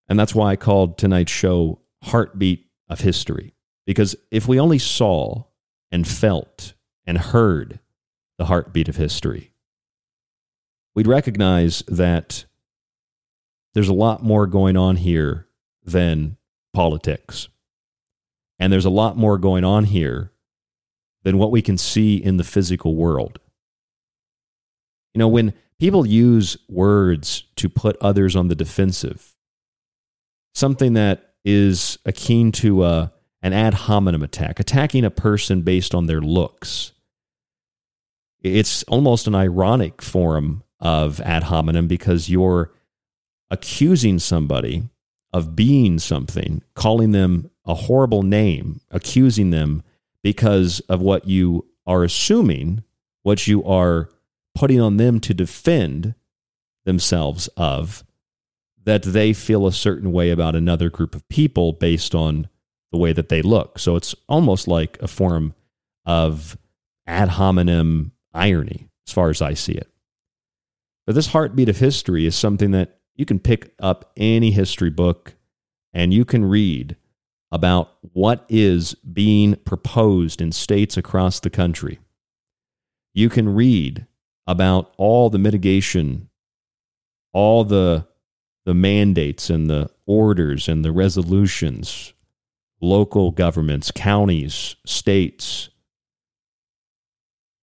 And 0.08 0.18
that's 0.18 0.34
why 0.34 0.50
I 0.50 0.56
called 0.56 0.98
tonight's 0.98 1.32
show 1.32 1.80
Heartbeat 2.02 2.66
of 2.88 3.00
History. 3.00 3.54
Because 3.86 4.16
if 4.30 4.48
we 4.48 4.58
only 4.58 4.78
saw 4.78 5.44
and 5.92 6.06
felt 6.06 6.74
and 7.06 7.16
heard 7.16 7.78
the 8.38 8.46
heartbeat 8.46 8.88
of 8.88 8.96
history, 8.96 9.52
we'd 10.94 11.06
recognize 11.06 11.82
that 11.86 12.44
there's 13.74 13.88
a 13.88 13.94
lot 13.94 14.22
more 14.22 14.46
going 14.46 14.76
on 14.76 14.96
here 14.96 15.43
than 15.84 16.36
politics. 16.72 17.48
And 18.58 18.72
there's 18.72 18.84
a 18.84 18.90
lot 18.90 19.16
more 19.16 19.38
going 19.38 19.64
on 19.64 19.84
here 19.84 20.32
than 21.22 21.38
what 21.38 21.50
we 21.50 21.62
can 21.62 21.78
see 21.78 22.16
in 22.16 22.36
the 22.36 22.44
physical 22.44 22.94
world. 22.94 23.38
You 25.14 25.18
know, 25.18 25.28
when 25.28 25.54
people 25.78 26.06
use 26.06 26.56
words 26.68 27.44
to 27.56 27.68
put 27.68 27.96
others 28.00 28.36
on 28.36 28.48
the 28.48 28.54
defensive, 28.54 29.34
something 30.54 30.92
that 30.94 31.34
is 31.44 31.98
akin 32.04 32.52
to 32.52 32.84
a, 32.84 33.12
an 33.42 33.52
ad 33.52 33.74
hominem 33.74 34.22
attack, 34.22 34.60
attacking 34.60 35.04
a 35.04 35.10
person 35.10 35.62
based 35.62 35.94
on 35.94 36.06
their 36.06 36.20
looks, 36.20 36.92
it's 38.42 38.82
almost 38.84 39.26
an 39.26 39.34
ironic 39.34 40.02
form 40.02 40.62
of 40.78 41.20
ad 41.20 41.44
hominem 41.44 41.86
because 41.86 42.28
you're 42.28 42.72
accusing 43.50 44.18
somebody 44.18 44.88
of 45.34 45.56
being 45.56 45.98
something, 45.98 46.62
calling 46.74 47.10
them 47.10 47.50
a 47.66 47.74
horrible 47.74 48.22
name, 48.22 48.80
accusing 48.92 49.50
them 49.50 49.82
because 50.22 50.78
of 50.88 51.02
what 51.02 51.26
you 51.26 51.66
are 51.86 52.04
assuming, 52.04 52.84
what 53.24 53.48
you 53.48 53.62
are 53.64 54.08
putting 54.54 54.80
on 54.80 54.96
them 54.96 55.18
to 55.18 55.34
defend 55.34 56.14
themselves 56.84 57.48
of, 57.56 58.04
that 58.84 59.02
they 59.02 59.32
feel 59.32 59.66
a 59.66 59.72
certain 59.72 60.12
way 60.12 60.30
about 60.30 60.54
another 60.54 60.88
group 60.88 61.16
of 61.16 61.28
people 61.28 61.72
based 61.72 62.14
on 62.14 62.48
the 62.92 62.98
way 62.98 63.12
that 63.12 63.28
they 63.28 63.42
look. 63.42 63.80
So 63.80 63.96
it's 63.96 64.14
almost 64.28 64.68
like 64.68 65.02
a 65.02 65.08
form 65.08 65.52
of 66.06 66.56
ad 67.08 67.30
hominem 67.30 68.12
irony, 68.32 68.88
as 69.08 69.12
far 69.12 69.30
as 69.30 69.42
I 69.42 69.54
see 69.54 69.72
it. 69.72 69.90
But 71.06 71.16
this 71.16 71.26
heartbeat 71.28 71.68
of 71.68 71.78
history 71.78 72.24
is 72.24 72.36
something 72.36 72.70
that 72.70 73.00
you 73.14 73.24
can 73.24 73.38
pick 73.38 73.74
up 73.78 74.12
any 74.16 74.50
history 74.50 74.90
book 74.90 75.34
and 75.92 76.12
you 76.12 76.24
can 76.24 76.44
read 76.44 76.96
about 77.52 77.92
what 78.00 78.44
is 78.48 78.94
being 78.94 79.54
proposed 79.64 80.40
in 80.40 80.50
states 80.50 80.96
across 80.96 81.38
the 81.38 81.50
country. 81.50 82.00
You 83.12 83.28
can 83.28 83.54
read 83.54 84.06
about 84.46 84.92
all 84.96 85.30
the 85.30 85.38
mitigation, 85.38 86.28
all 87.32 87.64
the 87.64 88.06
the 88.64 88.74
mandates 88.74 89.50
and 89.50 89.68
the 89.68 89.90
orders 90.06 90.68
and 90.68 90.84
the 90.84 90.90
resolutions, 90.90 92.14
local 92.80 93.30
governments, 93.30 93.90
counties, 93.90 94.76
states, 94.86 95.68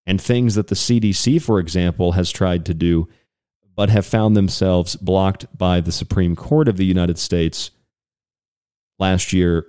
and 0.06 0.20
things 0.20 0.54
that 0.54 0.68
the 0.68 0.74
CDC, 0.74 1.42
for 1.42 1.58
example, 1.58 2.12
has 2.12 2.30
tried 2.30 2.64
to 2.66 2.74
do, 2.74 3.08
but 3.74 3.90
have 3.90 4.06
found 4.06 4.36
themselves 4.36 4.96
blocked 4.96 5.46
by 5.56 5.80
the 5.80 5.92
Supreme 5.92 6.36
Court 6.36 6.68
of 6.68 6.76
the 6.76 6.84
United 6.84 7.18
States 7.18 7.70
last 8.98 9.32
year. 9.32 9.66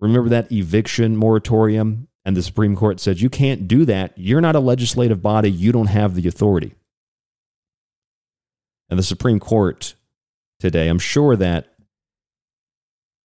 Remember 0.00 0.28
that 0.28 0.52
eviction 0.52 1.16
moratorium? 1.16 2.08
And 2.24 2.36
the 2.36 2.42
Supreme 2.42 2.76
Court 2.76 3.00
said, 3.00 3.20
you 3.20 3.28
can't 3.28 3.66
do 3.66 3.84
that. 3.86 4.12
You're 4.16 4.40
not 4.40 4.54
a 4.54 4.60
legislative 4.60 5.20
body. 5.22 5.50
You 5.50 5.72
don't 5.72 5.88
have 5.88 6.14
the 6.14 6.28
authority. 6.28 6.74
And 8.88 8.98
the 8.98 9.02
Supreme 9.02 9.40
Court 9.40 9.94
today, 10.60 10.88
I'm 10.88 11.00
sure 11.00 11.34
that 11.34 11.74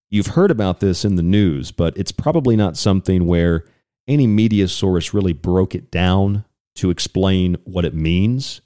you've 0.09 0.27
heard 0.27 0.49
about 0.49 0.79
this 0.79 1.05
in 1.05 1.15
the 1.15 1.21
news, 1.21 1.71
but 1.71 1.95
it's 1.95 2.11
probably 2.11 2.55
not 2.55 2.77
something 2.77 3.27
where 3.27 3.65
any 4.07 4.25
media 4.25 4.67
source 4.67 5.13
really 5.13 5.33
broke 5.33 5.75
it 5.75 5.91
down 5.91 6.45
to 6.75 6.89
explain 6.89 7.57
what 7.65 7.85
it 7.85 7.93
means. 7.93 8.61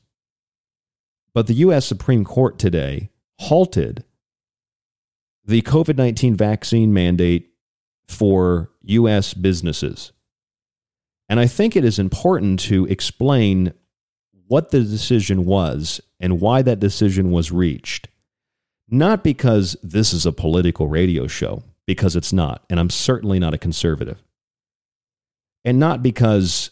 But 1.33 1.47
the 1.47 1.53
U.S. 1.55 1.85
Supreme 1.85 2.25
Court 2.25 2.59
today 2.59 3.09
halted 3.39 4.03
the 5.45 5.61
COVID 5.61 5.97
19 5.97 6.35
vaccine 6.35 6.93
mandate 6.93 7.49
for 8.07 8.71
U.S. 8.83 9.33
businesses. 9.33 10.11
And 11.29 11.39
I 11.39 11.47
think 11.47 11.75
it 11.75 11.85
is 11.85 11.97
important 11.97 12.59
to 12.61 12.85
explain 12.87 13.73
what 14.47 14.71
the 14.71 14.81
decision 14.81 15.45
was 15.45 16.01
and 16.19 16.41
why 16.41 16.61
that 16.61 16.81
decision 16.81 17.31
was 17.31 17.53
reached. 17.53 18.09
Not 18.89 19.23
because 19.23 19.77
this 19.81 20.11
is 20.11 20.25
a 20.25 20.33
political 20.33 20.89
radio 20.89 21.27
show, 21.27 21.63
because 21.87 22.17
it's 22.17 22.33
not, 22.33 22.65
and 22.69 22.77
I'm 22.77 22.89
certainly 22.89 23.39
not 23.39 23.53
a 23.53 23.57
conservative. 23.57 24.21
And 25.63 25.79
not 25.79 26.03
because 26.03 26.71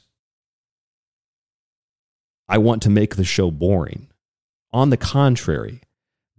I 2.49 2.57
want 2.57 2.81
to 2.81 2.89
make 2.89 3.15
the 3.15 3.23
show 3.23 3.49
boring. 3.51 4.08
On 4.71 4.89
the 4.89 4.97
contrary, 4.97 5.81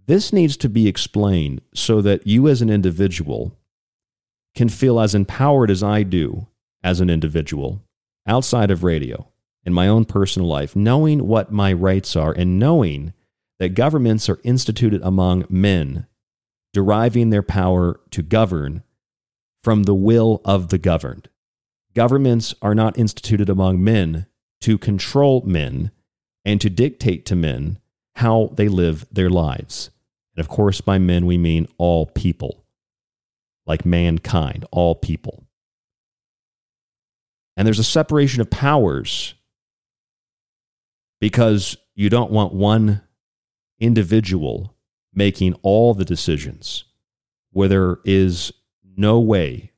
this 0.07 0.31
needs 0.31 0.55
to 0.57 0.69
be 0.69 0.87
explained 0.87 1.61
so 1.73 2.01
that 2.01 2.25
you 2.25 2.47
as 2.47 2.61
an 2.61 2.69
individual 2.69 3.57
can 4.55 4.69
feel 4.69 4.99
as 4.99 5.15
empowered 5.15 5.69
as 5.69 5.83
I 5.83 6.03
do 6.03 6.47
as 6.83 6.99
an 6.99 7.09
individual 7.09 7.81
outside 8.25 8.71
of 8.71 8.83
radio 8.83 9.27
in 9.63 9.73
my 9.73 9.87
own 9.87 10.05
personal 10.05 10.47
life, 10.47 10.75
knowing 10.75 11.27
what 11.27 11.51
my 11.51 11.71
rights 11.73 12.15
are 12.15 12.31
and 12.31 12.57
knowing 12.57 13.13
that 13.59 13.75
governments 13.75 14.27
are 14.27 14.39
instituted 14.43 15.01
among 15.03 15.45
men, 15.49 16.07
deriving 16.73 17.29
their 17.29 17.43
power 17.43 17.99
to 18.09 18.23
govern 18.23 18.83
from 19.63 19.83
the 19.83 19.93
will 19.93 20.41
of 20.43 20.69
the 20.69 20.79
governed. 20.79 21.29
Governments 21.93 22.55
are 22.61 22.73
not 22.73 22.97
instituted 22.97 23.49
among 23.49 23.83
men 23.83 24.25
to 24.61 24.77
control 24.77 25.41
men 25.41 25.91
and 26.43 26.59
to 26.61 26.69
dictate 26.69 27.25
to 27.27 27.35
men 27.35 27.77
how 28.15 28.51
they 28.53 28.67
live 28.67 29.05
their 29.11 29.29
lives. 29.29 29.89
And 30.35 30.43
of 30.43 30.49
course, 30.49 30.81
by 30.81 30.97
men, 30.97 31.25
we 31.25 31.37
mean 31.37 31.67
all 31.77 32.05
people, 32.05 32.63
like 33.65 33.85
mankind, 33.85 34.65
all 34.71 34.95
people. 34.95 35.45
And 37.57 37.65
there's 37.65 37.79
a 37.79 37.83
separation 37.83 38.41
of 38.41 38.49
powers 38.49 39.35
because 41.19 41.77
you 41.95 42.09
don't 42.09 42.31
want 42.31 42.53
one 42.53 43.01
individual 43.79 44.75
making 45.13 45.53
all 45.61 45.93
the 45.93 46.05
decisions 46.05 46.85
where 47.51 47.67
there 47.67 47.97
is 48.05 48.51
no 48.97 49.19
way 49.19 49.71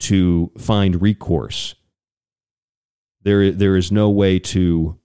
to 0.00 0.50
find 0.58 1.02
recourse. 1.02 1.74
There, 3.22 3.50
there 3.50 3.76
is 3.76 3.92
no 3.92 4.08
way 4.10 4.38
to 4.38 4.98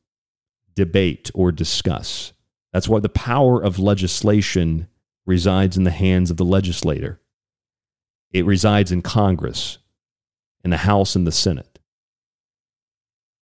debate 0.76 1.32
or 1.34 1.52
discuss. 1.52 2.33
That's 2.74 2.90
why 2.90 3.00
the 3.00 3.10
power 3.10 3.64
of 3.64 3.80
legislation 3.80 4.88
resides 5.26 5.78
in 5.78 5.84
the 5.84 5.92
hands 5.92 6.32
of 6.32 6.38
the 6.38 6.46
legislator. 6.46 7.22
It 8.32 8.46
resides 8.46 8.92
in 8.92 9.04
Congress, 9.04 9.78
in 10.64 10.72
the 10.72 10.78
House 10.78 11.16
and 11.16 11.26
the 11.26 11.32
Senate. 11.32 11.80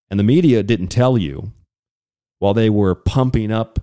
And 0.09 0.19
the 0.19 0.25
media 0.25 0.61
didn't 0.63 0.89
tell 0.89 1.17
you 1.17 1.53
while 2.39 2.53
they 2.53 2.69
were 2.69 2.93
pumping 2.93 3.51
up 3.51 3.79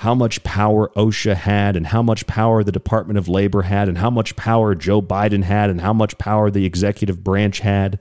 how 0.00 0.14
much 0.14 0.42
power 0.42 0.90
OSHA 0.96 1.34
had 1.34 1.76
and 1.76 1.86
how 1.86 2.02
much 2.02 2.26
power 2.26 2.62
the 2.62 2.72
Department 2.72 3.18
of 3.18 3.28
Labor 3.28 3.62
had 3.62 3.88
and 3.88 3.98
how 3.98 4.10
much 4.10 4.36
power 4.36 4.74
Joe 4.74 5.00
Biden 5.00 5.44
had 5.44 5.70
and 5.70 5.80
how 5.80 5.92
much 5.92 6.18
power 6.18 6.50
the 6.50 6.66
executive 6.66 7.24
branch 7.24 7.60
had. 7.60 7.98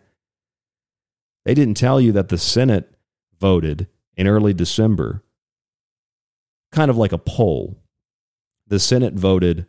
They 1.45 1.53
didn't 1.53 1.77
tell 1.77 2.01
you 2.01 2.11
that 2.11 2.29
the 2.29 2.37
Senate 2.37 2.93
voted 3.39 3.87
in 4.17 4.27
early 4.27 4.53
December, 4.53 5.23
kind 6.71 6.89
of 6.89 6.97
like 6.97 7.11
a 7.11 7.17
poll. 7.17 7.81
The 8.67 8.79
Senate 8.79 9.13
voted 9.13 9.65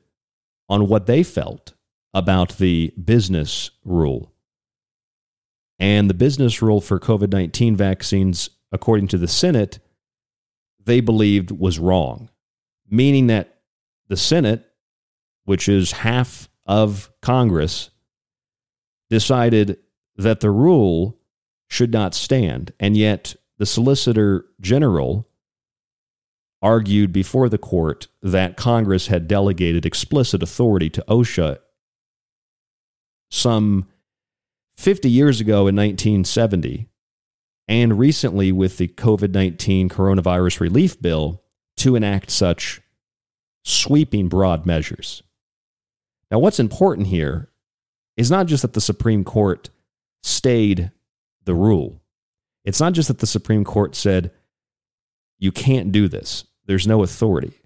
on 0.69 0.89
what 0.89 1.07
they 1.07 1.23
felt 1.23 1.75
about 2.13 2.59
the 2.59 2.93
business 3.03 3.71
rule. 3.85 4.33
And 5.79 6.11
the 6.11 6.15
business 6.15 6.61
rule 6.61 6.81
for 6.81 7.01
COVID 7.01 7.33
19 7.33 7.75
vaccines, 7.77 8.51
according 8.71 9.09
to 9.09 9.19
the 9.19 9.29
Senate, 9.29 9.79
they 10.85 11.01
believed 11.01 11.51
was 11.51 11.79
wrong, 11.79 12.29
meaning 12.89 13.29
that 13.29 13.61
the 14.09 14.17
Senate, 14.17 14.67
which 15.45 15.69
is 15.69 15.93
half 15.93 16.49
of 16.67 17.11
Congress, 17.23 17.91
decided 19.09 19.79
that 20.17 20.41
the 20.41 20.51
rule 20.51 21.19
should 21.69 21.93
not 21.93 22.15
stand. 22.15 22.73
And 22.79 22.97
yet, 22.97 23.35
the 23.59 23.67
Solicitor 23.67 24.47
General 24.61 25.30
argued 26.63 27.13
before 27.13 27.49
the 27.49 27.59
court 27.59 28.07
that 28.23 28.57
Congress 28.57 29.07
had 29.07 29.29
delegated 29.29 29.87
explicit 29.87 30.43
authority 30.43 30.91
to 30.91 31.05
OSHA 31.09 31.59
some 33.31 33.87
50 34.77 35.09
years 35.09 35.41
ago 35.41 35.69
in 35.69 35.77
1970 35.77 36.89
and 37.69 37.99
recently 37.99 38.51
with 38.51 38.79
the 38.79 38.89
COVID 38.89 39.33
19 39.33 39.89
coronavirus 39.89 40.61
relief 40.61 41.01
bill 41.01 41.43
to 41.77 41.97
enact 41.97 42.31
such 42.31 42.81
sweeping 43.65 44.29
broad 44.29 44.67
measures. 44.67 45.23
Now, 46.31 46.39
what's 46.39 46.61
important 46.61 47.07
here 47.07 47.51
is 48.17 48.31
not 48.31 48.47
just 48.47 48.63
that 48.63 48.73
the 48.73 48.81
Supreme 48.81 49.25
Court 49.25 49.71
stayed 50.23 50.91
the 51.45 51.55
rule, 51.55 52.03
it's 52.65 52.81
not 52.81 52.93
just 52.93 53.09
that 53.09 53.19
the 53.19 53.27
Supreme 53.27 53.65
Court 53.65 53.95
said, 53.95 54.33
you 55.39 55.53
can't 55.53 55.91
do 55.91 56.07
this, 56.09 56.45
there's 56.71 56.87
no 56.87 57.03
authority. 57.03 57.61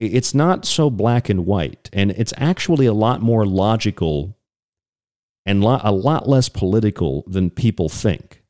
It's 0.00 0.32
not 0.32 0.64
so 0.64 0.88
black 0.88 1.28
and 1.28 1.44
white, 1.44 1.90
and 1.92 2.12
it's 2.12 2.32
actually 2.38 2.86
a 2.86 2.94
lot 2.94 3.20
more 3.20 3.44
logical 3.44 4.38
and 5.44 5.62
a 5.62 5.90
lot 5.90 6.26
less 6.26 6.48
political 6.48 7.24
than 7.26 7.50
people 7.50 7.90
think. 7.90 8.42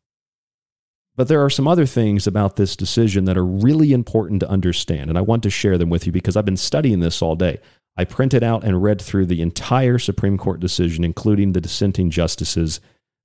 But 1.17 1.27
there 1.27 1.45
are 1.45 1.51
some 1.51 1.67
other 1.67 1.85
things 1.85 2.29
about 2.29 2.55
this 2.55 2.77
decision 2.77 3.25
that 3.25 3.37
are 3.37 3.45
really 3.45 3.93
important 3.93 4.39
to 4.39 4.49
understand, 4.49 5.09
and 5.09 5.19
I 5.19 5.23
want 5.23 5.43
to 5.43 5.51
share 5.51 5.77
them 5.77 5.91
with 5.91 6.07
you 6.07 6.13
because 6.13 6.37
I've 6.37 6.45
been 6.45 6.57
studying 6.57 7.01
this 7.01 7.21
all 7.21 7.35
day. 7.35 7.59
I 7.97 8.05
printed 8.05 8.45
out 8.45 8.63
and 8.63 8.81
read 8.81 9.03
through 9.03 9.27
the 9.27 9.43
entire 9.43 9.99
Supreme 9.99 10.39
Court 10.39 10.61
decision, 10.61 11.03
including 11.03 11.55
the 11.55 11.61
dissenting 11.61 12.11
justices. 12.11 12.79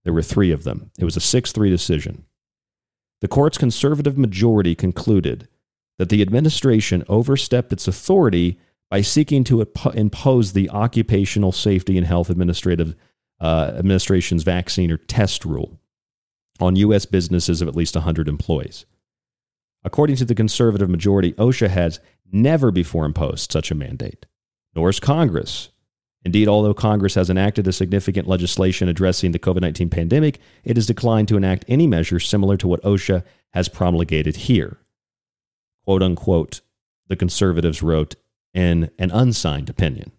There 0.05 0.13
were 0.13 0.23
three 0.23 0.51
of 0.51 0.63
them. 0.63 0.89
It 0.97 1.05
was 1.05 1.15
a 1.15 1.21
6 1.21 1.51
3 1.51 1.69
decision. 1.69 2.25
The 3.21 3.27
court's 3.27 3.59
conservative 3.59 4.17
majority 4.17 4.73
concluded 4.73 5.47
that 5.97 6.10
the 6.10 6.21
administration 6.21 7.03
overstepped 7.08 7.71
its 7.71 7.88
authority 7.88 8.60
by 8.89 9.01
seeking 9.01 9.43
to 9.43 9.67
impose 9.93 10.53
the 10.53 10.69
Occupational 10.69 11.51
Safety 11.51 11.97
and 11.97 12.06
Health 12.06 12.29
Administrative 12.29 12.95
uh, 13.39 13.73
Administration's 13.77 14.43
vaccine 14.43 14.91
or 14.91 14.97
test 14.97 15.45
rule 15.45 15.79
on 16.60 16.75
U.S. 16.75 17.06
businesses 17.06 17.62
of 17.62 17.67
at 17.67 17.75
least 17.75 17.95
100 17.95 18.27
employees. 18.27 18.86
According 19.84 20.15
to 20.17 20.25
the 20.25 20.36
conservative 20.36 20.89
majority, 20.89 21.34
OSHA 21.34 21.69
has 21.69 21.99
never 22.32 22.71
before 22.71 23.06
imposed 23.06 23.51
such 23.51 23.71
a 23.71 23.75
mandate. 23.75 24.25
nor 24.75 24.89
is 24.89 24.99
Congress. 24.99 25.69
Indeed, 26.25 26.47
although 26.47 26.73
Congress 26.73 27.15
has 27.15 27.29
enacted 27.29 27.67
a 27.67 27.73
significant 27.73 28.27
legislation 28.27 28.88
addressing 28.88 29.34
the 29.34 29.39
COVID 29.39 29.62
19 29.62 29.89
pandemic, 29.89 30.39
it 30.63 30.77
has 30.77 30.88
declined 30.88 31.27
to 31.27 31.38
enact 31.38 31.65
any 31.67 31.86
measure 31.86 32.19
similar 32.19 32.56
to 32.58 32.67
what 32.67 32.82
OSHA 32.84 33.23
has 33.51 33.67
promulgated 33.67 34.38
here. 34.38 34.77
Quote 35.85 36.03
unquote, 36.03 36.61
the 37.07 37.15
conservatives 37.15 37.83
wrote 37.83 38.15
in 38.53 38.89
an 38.97 39.11
unsigned 39.11 39.69
opinion. 39.69 40.11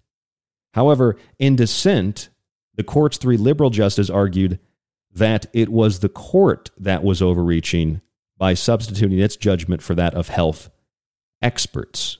However, 0.74 1.16
in 1.38 1.57
dissent, 1.57 2.29
the 2.74 2.83
court's 2.83 3.16
three 3.16 3.37
liberal 3.37 3.70
justices 3.70 4.11
argued 4.11 4.59
that 5.12 5.46
it 5.53 5.68
was 5.68 6.00
the 6.00 6.09
court 6.09 6.70
that 6.77 7.05
was 7.05 7.22
overreaching 7.22 8.00
by 8.37 8.55
substituting 8.55 9.18
its 9.18 9.37
judgment 9.37 9.81
for 9.81 9.94
that 9.94 10.14
of 10.14 10.29
health 10.29 10.70
experts. 11.40 12.18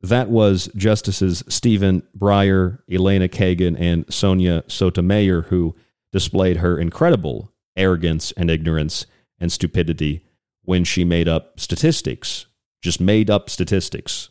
That 0.00 0.30
was 0.30 0.70
Justices 0.74 1.42
Stephen 1.48 2.02
Breyer, 2.16 2.80
Elena 2.90 3.28
Kagan, 3.28 3.78
and 3.78 4.04
Sonia 4.12 4.64
Sotomayor, 4.66 5.42
who 5.42 5.74
displayed 6.12 6.58
her 6.58 6.78
incredible 6.78 7.52
arrogance 7.76 8.32
and 8.32 8.50
ignorance 8.50 9.06
and 9.38 9.52
stupidity 9.52 10.22
when 10.66 10.84
she 10.84 11.04
made 11.04 11.26
up 11.26 11.58
statistics, 11.58 12.46
just 12.82 13.00
made 13.00 13.30
up 13.30 13.48
statistics 13.48 14.30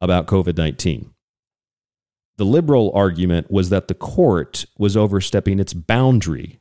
about 0.00 0.26
COVID 0.26 0.56
19. 0.58 1.12
The 2.36 2.44
liberal 2.44 2.92
argument 2.94 3.50
was 3.50 3.70
that 3.70 3.88
the 3.88 3.94
court 3.94 4.66
was 4.76 4.96
overstepping 4.96 5.58
its 5.58 5.72
boundary 5.72 6.60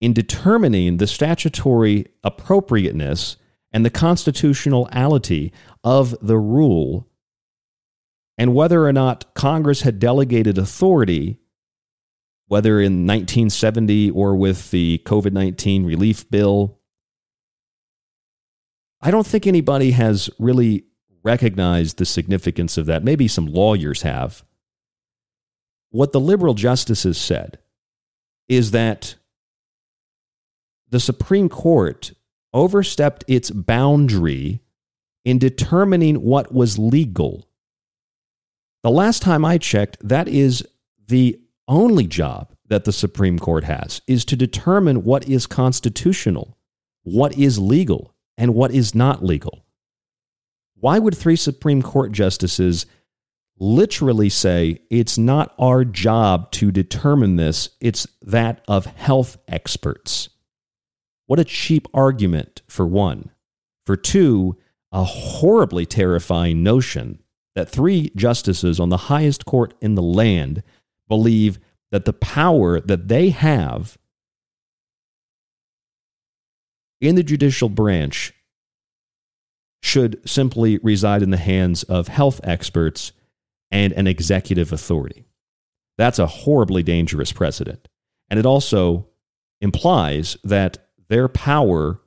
in 0.00 0.12
determining 0.12 0.98
the 0.98 1.06
statutory 1.06 2.06
appropriateness 2.22 3.36
and 3.72 3.84
the 3.84 3.90
constitutionality 3.90 5.52
of 5.82 6.14
the 6.20 6.38
rule 6.38 7.08
and 8.36 8.54
whether 8.54 8.84
or 8.86 8.92
not 8.92 9.32
Congress 9.34 9.82
had 9.82 9.98
delegated 9.98 10.58
authority, 10.58 11.38
whether 12.48 12.80
in 12.80 13.06
1970 13.06 14.10
or 14.10 14.34
with 14.36 14.70
the 14.70 15.00
COVID 15.04 15.32
19 15.32 15.84
relief 15.84 16.28
bill. 16.30 16.78
I 19.04 19.10
don't 19.10 19.26
think 19.26 19.46
anybody 19.46 19.90
has 19.90 20.30
really 20.38 20.86
recognized 21.22 21.98
the 21.98 22.06
significance 22.06 22.78
of 22.78 22.86
that. 22.86 23.04
Maybe 23.04 23.28
some 23.28 23.44
lawyers 23.44 24.00
have. 24.00 24.42
What 25.90 26.12
the 26.12 26.20
liberal 26.20 26.54
justices 26.54 27.18
said 27.18 27.58
is 28.48 28.70
that 28.70 29.16
the 30.88 31.00
Supreme 31.00 31.50
Court 31.50 32.12
overstepped 32.54 33.24
its 33.28 33.50
boundary 33.50 34.60
in 35.22 35.38
determining 35.38 36.22
what 36.22 36.54
was 36.54 36.78
legal. 36.78 37.46
The 38.82 38.90
last 38.90 39.20
time 39.20 39.44
I 39.44 39.58
checked, 39.58 39.98
that 40.00 40.28
is 40.28 40.66
the 41.08 41.38
only 41.68 42.06
job 42.06 42.54
that 42.68 42.84
the 42.84 42.92
Supreme 42.92 43.38
Court 43.38 43.64
has 43.64 44.00
is 44.06 44.24
to 44.26 44.36
determine 44.36 45.04
what 45.04 45.28
is 45.28 45.46
constitutional, 45.46 46.56
what 47.02 47.36
is 47.36 47.58
legal, 47.58 48.13
and 48.36 48.54
what 48.54 48.72
is 48.72 48.94
not 48.94 49.24
legal. 49.24 49.64
Why 50.74 50.98
would 50.98 51.16
three 51.16 51.36
Supreme 51.36 51.82
Court 51.82 52.12
justices 52.12 52.86
literally 53.58 54.28
say 54.28 54.80
it's 54.90 55.16
not 55.16 55.54
our 55.58 55.84
job 55.84 56.50
to 56.52 56.70
determine 56.70 57.36
this, 57.36 57.70
it's 57.80 58.06
that 58.22 58.62
of 58.68 58.86
health 58.86 59.36
experts? 59.48 60.28
What 61.26 61.40
a 61.40 61.44
cheap 61.44 61.86
argument, 61.94 62.62
for 62.68 62.86
one. 62.86 63.30
For 63.86 63.96
two, 63.96 64.58
a 64.92 65.04
horribly 65.04 65.86
terrifying 65.86 66.62
notion 66.62 67.22
that 67.54 67.68
three 67.68 68.10
justices 68.16 68.78
on 68.78 68.88
the 68.88 68.96
highest 68.96 69.44
court 69.44 69.74
in 69.80 69.94
the 69.94 70.02
land 70.02 70.62
believe 71.08 71.58
that 71.90 72.04
the 72.04 72.12
power 72.12 72.80
that 72.80 73.08
they 73.08 73.30
have 73.30 73.96
in 77.04 77.14
the 77.14 77.22
judicial 77.22 77.68
branch 77.68 78.32
should 79.82 80.18
simply 80.28 80.78
reside 80.78 81.22
in 81.22 81.30
the 81.30 81.36
hands 81.36 81.82
of 81.84 82.08
health 82.08 82.40
experts 82.42 83.12
and 83.70 83.92
an 83.92 84.06
executive 84.06 84.72
authority. 84.72 85.26
That's 85.98 86.18
a 86.18 86.26
horribly 86.26 86.82
dangerous 86.82 87.32
precedent. 87.32 87.88
And 88.30 88.40
it 88.40 88.46
also 88.46 89.08
implies 89.60 90.36
that 90.42 90.78
their 91.08 91.28
power 91.28 92.00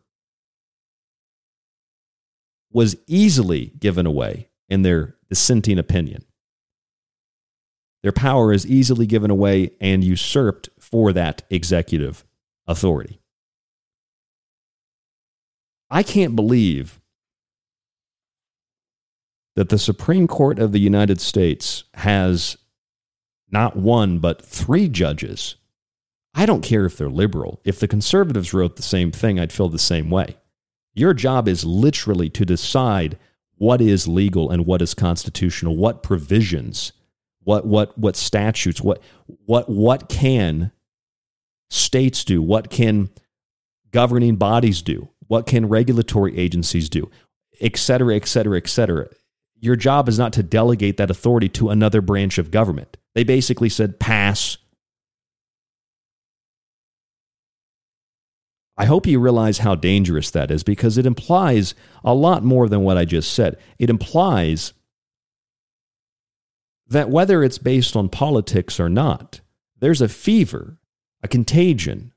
was 2.71 2.95
easily 3.07 3.73
given 3.79 4.05
away 4.05 4.49
in 4.69 4.81
their 4.81 5.15
dissenting 5.29 5.77
opinion. 5.77 6.25
Their 8.03 8.11
power 8.11 8.51
is 8.53 8.65
easily 8.65 9.05
given 9.05 9.31
away 9.31 9.71
and 9.79 10.03
usurped 10.03 10.69
for 10.79 11.13
that 11.13 11.43
executive 11.49 12.25
authority. 12.65 13.19
I 15.89 16.03
can't 16.03 16.35
believe 16.35 16.99
that 19.55 19.69
the 19.69 19.79
Supreme 19.79 20.27
Court 20.27 20.59
of 20.59 20.71
the 20.71 20.79
United 20.79 21.19
States 21.19 21.83
has 21.95 22.57
not 23.49 23.75
one, 23.75 24.19
but 24.19 24.45
three 24.45 24.87
judges 24.89 25.55
I 26.37 26.45
don't 26.45 26.61
care 26.61 26.85
if 26.85 26.95
they're 26.95 27.09
liberal. 27.09 27.59
If 27.63 27.79
the 27.79 27.87
conservatives 27.87 28.53
wrote 28.53 28.75
the 28.75 28.83
same 28.83 29.11
thing, 29.11 29.39
I'd 29.39 29.51
feel 29.51 29.69
the 29.69 29.79
same 29.79 30.11
way. 30.11 30.37
Your 30.93 31.15
job 31.15 31.47
is 31.47 31.65
literally 31.65 32.29
to 32.29 32.45
decide 32.45 33.17
what 33.55 33.81
is 33.81 34.07
legal 34.07 34.51
and 34.51 34.67
what 34.67 34.83
is 34.83 34.93
constitutional, 34.93 35.75
what 35.75 36.03
provisions, 36.03 36.93
what 37.43 37.65
what 37.65 37.97
what 37.97 38.15
statutes, 38.15 38.81
what 38.81 39.01
what 39.25 39.67
what 39.67 40.09
can 40.09 40.71
states 41.71 42.23
do, 42.23 42.39
what 42.39 42.69
can 42.69 43.09
governing 43.89 44.35
bodies 44.35 44.83
do, 44.83 45.09
what 45.27 45.45
can 45.45 45.69
regulatory 45.69 46.37
agencies 46.37 46.89
do, 46.89 47.09
et 47.61 47.77
cetera, 47.77 48.15
et 48.15 48.27
cetera, 48.27 48.57
et 48.57 48.67
cetera. 48.67 49.07
Your 49.59 49.75
job 49.75 50.07
is 50.07 50.19
not 50.19 50.33
to 50.33 50.43
delegate 50.43 50.97
that 50.97 51.09
authority 51.09 51.49
to 51.49 51.69
another 51.69 52.01
branch 52.01 52.37
of 52.37 52.51
government. 52.51 52.97
They 53.15 53.23
basically 53.23 53.69
said 53.69 53.99
pass 53.99 54.57
I 58.77 58.85
hope 58.85 59.07
you 59.07 59.19
realize 59.19 59.59
how 59.59 59.73
dangerous 59.73 60.29
that 60.31 60.51
is 60.51 60.63
because 60.63 60.97
it 60.97 61.07
implies 61.07 61.73
a 62.03 62.13
lot 62.13 62.43
more 62.43 62.69
than 62.69 62.81
what 62.81 62.97
I 62.97 63.05
just 63.05 63.33
said. 63.33 63.57
It 63.79 63.89
implies 63.89 64.73
that 66.87 67.09
whether 67.09 67.43
it's 67.43 67.57
based 67.57 67.95
on 67.95 68.07
politics 68.07 68.79
or 68.79 68.87
not, 68.87 69.41
there's 69.79 70.01
a 70.01 70.07
fever, 70.07 70.77
a 71.23 71.27
contagion 71.27 72.13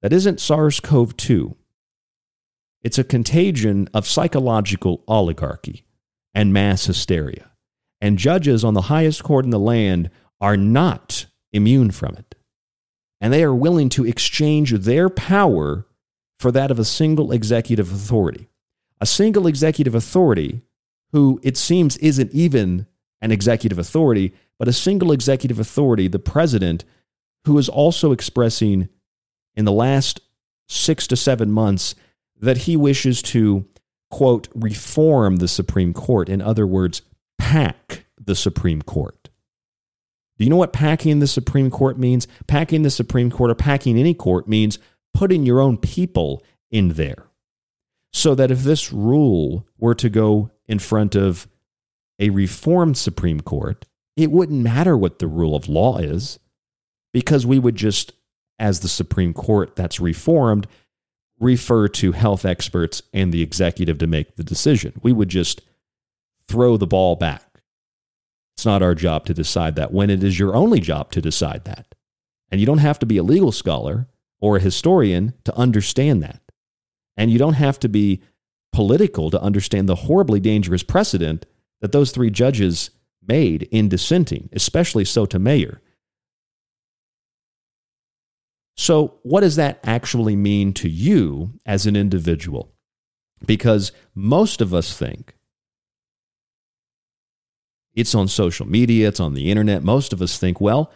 that 0.00 0.14
isn't 0.14 0.40
SARS 0.40 0.80
CoV 0.80 1.14
2. 1.16 1.56
It's 2.82 2.98
a 2.98 3.04
contagion 3.04 3.88
of 3.92 4.06
psychological 4.06 5.04
oligarchy 5.06 5.84
and 6.34 6.52
mass 6.52 6.86
hysteria. 6.86 7.50
And 8.00 8.18
judges 8.18 8.64
on 8.64 8.74
the 8.74 8.82
highest 8.82 9.22
court 9.22 9.44
in 9.44 9.50
the 9.50 9.58
land 9.58 10.10
are 10.40 10.56
not 10.56 11.26
immune 11.52 11.90
from 11.90 12.14
it 12.14 12.36
and 13.20 13.32
they 13.32 13.44
are 13.44 13.54
willing 13.54 13.88
to 13.90 14.06
exchange 14.06 14.72
their 14.72 15.10
power 15.10 15.86
for 16.38 16.50
that 16.50 16.70
of 16.70 16.78
a 16.78 16.84
single 16.84 17.32
executive 17.32 17.92
authority. 17.92 18.48
A 19.00 19.06
single 19.06 19.46
executive 19.46 19.94
authority 19.94 20.62
who 21.12 21.40
it 21.42 21.56
seems 21.56 21.96
isn't 21.98 22.32
even 22.32 22.86
an 23.20 23.30
executive 23.30 23.78
authority, 23.78 24.32
but 24.58 24.68
a 24.68 24.72
single 24.72 25.12
executive 25.12 25.58
authority, 25.58 26.08
the 26.08 26.18
president, 26.18 26.84
who 27.44 27.58
is 27.58 27.68
also 27.68 28.12
expressing 28.12 28.88
in 29.54 29.64
the 29.64 29.72
last 29.72 30.20
six 30.68 31.06
to 31.08 31.16
seven 31.16 31.50
months 31.50 31.94
that 32.40 32.58
he 32.58 32.76
wishes 32.76 33.22
to, 33.22 33.66
quote, 34.10 34.48
reform 34.54 35.36
the 35.36 35.48
Supreme 35.48 35.92
Court. 35.92 36.28
In 36.28 36.40
other 36.40 36.66
words, 36.66 37.02
pack 37.38 38.06
the 38.18 38.34
Supreme 38.34 38.82
Court. 38.82 39.28
Do 40.38 40.44
you 40.44 40.50
know 40.50 40.56
what 40.56 40.72
packing 40.72 41.18
the 41.18 41.26
Supreme 41.26 41.70
Court 41.70 41.98
means? 41.98 42.26
Packing 42.46 42.82
the 42.82 42.90
Supreme 42.90 43.30
Court 43.30 43.50
or 43.50 43.54
packing 43.54 43.98
any 43.98 44.14
court 44.14 44.48
means 44.48 44.78
putting 45.12 45.44
your 45.44 45.60
own 45.60 45.76
people 45.76 46.42
in 46.70 46.94
there. 46.94 47.26
So 48.12 48.34
that 48.34 48.50
if 48.50 48.62
this 48.62 48.92
rule 48.92 49.66
were 49.78 49.94
to 49.96 50.08
go 50.08 50.50
in 50.66 50.78
front 50.78 51.14
of 51.14 51.46
a 52.18 52.30
reformed 52.30 52.96
Supreme 52.96 53.40
Court, 53.40 53.84
it 54.16 54.30
wouldn't 54.30 54.62
matter 54.62 54.96
what 54.96 55.18
the 55.18 55.26
rule 55.26 55.54
of 55.54 55.68
law 55.68 55.98
is 55.98 56.38
because 57.12 57.46
we 57.46 57.58
would 57.58 57.76
just, 57.76 58.12
as 58.58 58.80
the 58.80 58.88
Supreme 58.88 59.32
Court 59.32 59.76
that's 59.76 60.00
reformed, 60.00 60.66
refer 61.40 61.88
to 61.88 62.12
health 62.12 62.44
experts 62.44 63.02
and 63.12 63.32
the 63.32 63.42
executive 63.42 63.98
to 63.98 64.06
make 64.06 64.36
the 64.36 64.44
decision. 64.44 64.92
We 65.02 65.12
would 65.12 65.30
just 65.30 65.62
throw 66.46 66.76
the 66.76 66.86
ball 66.86 67.16
back 67.16 67.50
it's 68.60 68.66
not 68.66 68.82
our 68.82 68.94
job 68.94 69.24
to 69.24 69.32
decide 69.32 69.74
that 69.76 69.90
when 69.90 70.10
it 70.10 70.22
is 70.22 70.38
your 70.38 70.54
only 70.54 70.80
job 70.80 71.12
to 71.12 71.22
decide 71.22 71.64
that. 71.64 71.94
And 72.50 72.60
you 72.60 72.66
don't 72.66 72.76
have 72.76 72.98
to 72.98 73.06
be 73.06 73.16
a 73.16 73.22
legal 73.22 73.52
scholar 73.52 74.06
or 74.38 74.56
a 74.58 74.60
historian 74.60 75.32
to 75.44 75.56
understand 75.56 76.22
that. 76.22 76.42
And 77.16 77.30
you 77.30 77.38
don't 77.38 77.54
have 77.54 77.80
to 77.80 77.88
be 77.88 78.20
political 78.70 79.30
to 79.30 79.40
understand 79.40 79.88
the 79.88 79.94
horribly 79.94 80.40
dangerous 80.40 80.82
precedent 80.82 81.46
that 81.80 81.92
those 81.92 82.10
three 82.10 82.28
judges 82.28 82.90
made 83.26 83.62
in 83.72 83.88
dissenting, 83.88 84.50
especially 84.52 85.06
Sotomayor. 85.06 85.80
So, 88.80 89.18
what 89.24 89.40
does 89.40 89.56
that 89.56 89.78
actually 89.84 90.36
mean 90.36 90.72
to 90.72 90.88
you 90.88 91.60
as 91.66 91.84
an 91.84 91.96
individual? 91.96 92.72
Because 93.44 93.92
most 94.14 94.62
of 94.62 94.72
us 94.72 94.96
think 94.96 95.36
it's 97.94 98.14
on 98.14 98.26
social 98.26 98.66
media, 98.66 99.08
it's 99.08 99.20
on 99.20 99.34
the 99.34 99.50
internet. 99.50 99.82
Most 99.82 100.14
of 100.14 100.22
us 100.22 100.38
think, 100.38 100.62
well, 100.62 100.90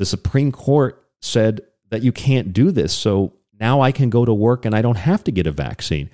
the 0.00 0.04
Supreme 0.04 0.50
Court 0.50 1.00
said 1.22 1.60
that 1.90 2.02
you 2.02 2.10
can't 2.10 2.52
do 2.52 2.72
this. 2.72 2.92
So 2.92 3.34
now 3.60 3.82
I 3.82 3.92
can 3.92 4.10
go 4.10 4.24
to 4.24 4.34
work 4.34 4.64
and 4.64 4.74
I 4.74 4.82
don't 4.82 4.96
have 4.96 5.22
to 5.22 5.30
get 5.30 5.46
a 5.46 5.52
vaccine. 5.52 6.10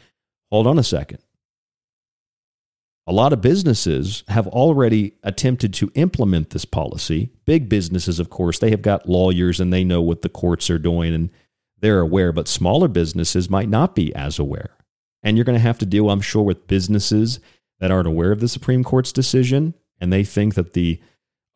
Hold 0.51 0.67
on 0.67 0.79
a 0.79 0.85
second. 0.85 1.21
A 3.07 3.13
lot 3.13 3.35
of 3.35 3.43
businesses 3.43 4.25
have 4.29 4.47
already 4.47 5.13
attempted 5.23 5.75
to 5.75 5.93
implement 5.95 6.51
this 6.51 6.65
policy. 6.65 7.31
Big 7.45 7.69
businesses, 7.69 8.19
of 8.19 8.31
course, 8.31 8.59
they 8.59 8.71
have 8.71 8.81
got 8.81 9.09
lawyers 9.09 9.61
and 9.61 9.73
they 9.73 9.85
know 9.85 10.01
what 10.01 10.23
the 10.23 10.31
courts 10.31 10.71
are 10.71 10.79
doing 10.79 11.15
and 11.15 11.31
they're 11.81 12.01
aware, 12.01 12.33
but 12.33 12.49
smaller 12.49 12.89
businesses 12.89 13.51
might 13.51 13.69
not 13.69 13.95
be 13.95 14.15
as 14.15 14.39
aware. 14.39 14.71
And 15.23 15.37
you're 15.37 15.45
going 15.45 15.59
to 15.59 15.63
have 15.63 15.79
to 15.79 15.87
deal, 15.87 16.09
I'm 16.09 16.23
sure, 16.23 16.43
with 16.43 16.67
businesses 16.67 17.41
that 17.79 17.91
aren't 17.91 18.09
aware 18.09 18.33
of 18.33 18.41
the 18.41 18.49
Supreme 18.49 18.83
Court's 18.83 19.13
decision 19.13 19.75
and 20.01 20.13
they 20.13 20.25
think 20.25 20.55
that 20.55 20.73
the 20.73 21.01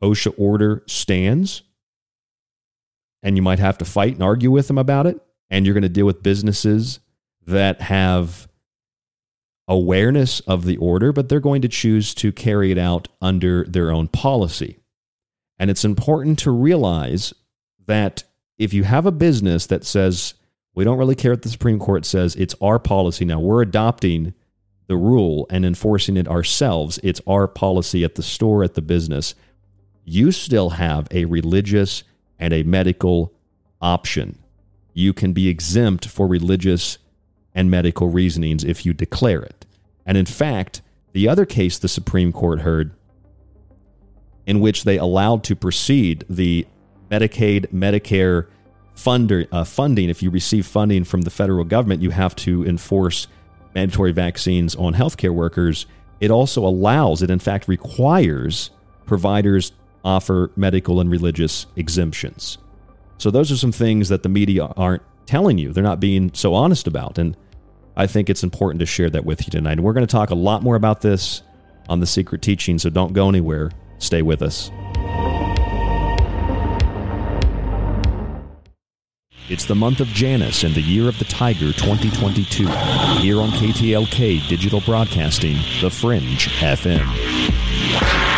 OSHA 0.02 0.34
order 0.36 0.82
stands. 0.86 1.62
And 3.22 3.36
you 3.36 3.42
might 3.42 3.58
have 3.58 3.78
to 3.78 3.84
fight 3.84 4.14
and 4.14 4.22
argue 4.22 4.50
with 4.50 4.68
them 4.68 4.78
about 4.78 5.06
it. 5.06 5.18
And 5.50 5.64
you're 5.64 5.74
going 5.74 5.82
to 5.82 5.88
deal 5.88 6.06
with 6.06 6.22
businesses 6.22 7.00
that 7.46 7.80
have 7.80 8.47
awareness 9.68 10.40
of 10.40 10.64
the 10.64 10.78
order, 10.78 11.12
but 11.12 11.28
they're 11.28 11.40
going 11.40 11.62
to 11.62 11.68
choose 11.68 12.14
to 12.14 12.32
carry 12.32 12.72
it 12.72 12.78
out 12.78 13.06
under 13.20 13.64
their 13.64 13.90
own 13.90 14.08
policy. 14.08 14.78
And 15.58 15.70
it's 15.70 15.84
important 15.84 16.38
to 16.40 16.50
realize 16.50 17.34
that 17.86 18.24
if 18.56 18.72
you 18.72 18.84
have 18.84 19.06
a 19.06 19.12
business 19.12 19.66
that 19.66 19.84
says, 19.84 20.34
we 20.74 20.84
don't 20.84 20.98
really 20.98 21.14
care 21.14 21.32
what 21.32 21.42
the 21.42 21.48
Supreme 21.48 21.78
Court 21.78 22.06
says, 22.06 22.34
it's 22.36 22.54
our 22.60 22.78
policy 22.78 23.24
now, 23.24 23.40
we're 23.40 23.62
adopting 23.62 24.34
the 24.86 24.96
rule 24.96 25.46
and 25.50 25.66
enforcing 25.66 26.16
it 26.16 26.28
ourselves, 26.28 26.98
it's 27.02 27.20
our 27.26 27.46
policy 27.46 28.04
at 28.04 28.14
the 28.14 28.22
store, 28.22 28.64
at 28.64 28.74
the 28.74 28.82
business, 28.82 29.34
you 30.04 30.32
still 30.32 30.70
have 30.70 31.06
a 31.10 31.26
religious 31.26 32.04
and 32.38 32.54
a 32.54 32.62
medical 32.62 33.34
option. 33.82 34.38
You 34.94 35.12
can 35.12 35.32
be 35.32 35.48
exempt 35.48 36.06
for 36.06 36.26
religious 36.26 36.96
and 37.54 37.70
medical 37.70 38.08
reasonings 38.08 38.64
if 38.64 38.86
you 38.86 38.92
declare 38.92 39.42
it. 39.42 39.66
And 40.06 40.16
in 40.16 40.26
fact, 40.26 40.82
the 41.12 41.28
other 41.28 41.46
case 41.46 41.78
the 41.78 41.88
Supreme 41.88 42.32
Court 42.32 42.60
heard, 42.60 42.92
in 44.46 44.60
which 44.60 44.84
they 44.84 44.98
allowed 44.98 45.44
to 45.44 45.56
proceed 45.56 46.24
the 46.28 46.66
Medicaid, 47.10 47.66
Medicare 47.72 48.46
funder, 48.94 49.46
uh, 49.52 49.64
funding, 49.64 50.08
if 50.08 50.22
you 50.22 50.30
receive 50.30 50.66
funding 50.66 51.04
from 51.04 51.22
the 51.22 51.30
federal 51.30 51.64
government, 51.64 52.02
you 52.02 52.10
have 52.10 52.34
to 52.36 52.64
enforce 52.66 53.26
mandatory 53.74 54.12
vaccines 54.12 54.74
on 54.76 54.94
healthcare 54.94 55.34
workers. 55.34 55.86
It 56.20 56.30
also 56.30 56.66
allows, 56.66 57.22
it 57.22 57.30
in 57.30 57.38
fact 57.38 57.68
requires 57.68 58.70
providers 59.06 59.72
offer 60.04 60.50
medical 60.56 61.00
and 61.00 61.10
religious 61.10 61.66
exemptions. 61.76 62.58
So 63.18 63.30
those 63.30 63.50
are 63.50 63.56
some 63.56 63.72
things 63.72 64.08
that 64.08 64.22
the 64.22 64.28
media 64.28 64.66
aren't 64.76 65.02
telling 65.28 65.58
you. 65.58 65.72
They're 65.72 65.84
not 65.84 66.00
being 66.00 66.32
so 66.34 66.54
honest 66.54 66.86
about. 66.86 67.18
And 67.18 67.36
I 67.96 68.06
think 68.06 68.30
it's 68.30 68.42
important 68.42 68.80
to 68.80 68.86
share 68.86 69.10
that 69.10 69.24
with 69.24 69.46
you 69.46 69.50
tonight. 69.50 69.72
And 69.72 69.84
we're 69.84 69.92
going 69.92 70.06
to 70.06 70.10
talk 70.10 70.30
a 70.30 70.34
lot 70.34 70.62
more 70.62 70.74
about 70.74 71.02
this 71.02 71.42
on 71.88 72.00
the 72.00 72.06
secret 72.06 72.42
teaching, 72.42 72.78
so 72.78 72.90
don't 72.90 73.12
go 73.12 73.28
anywhere. 73.28 73.70
Stay 73.98 74.22
with 74.22 74.42
us. 74.42 74.70
It's 79.50 79.64
the 79.64 79.74
month 79.74 80.00
of 80.00 80.08
Janus 80.08 80.62
and 80.64 80.74
the 80.74 80.82
year 80.82 81.08
of 81.08 81.18
the 81.18 81.24
Tiger 81.24 81.72
2022. 81.72 82.66
Here 83.20 83.40
on 83.40 83.48
KTLK 83.50 84.46
Digital 84.46 84.82
Broadcasting, 84.82 85.56
The 85.80 85.90
Fringe 85.90 86.48
FM. 86.58 88.37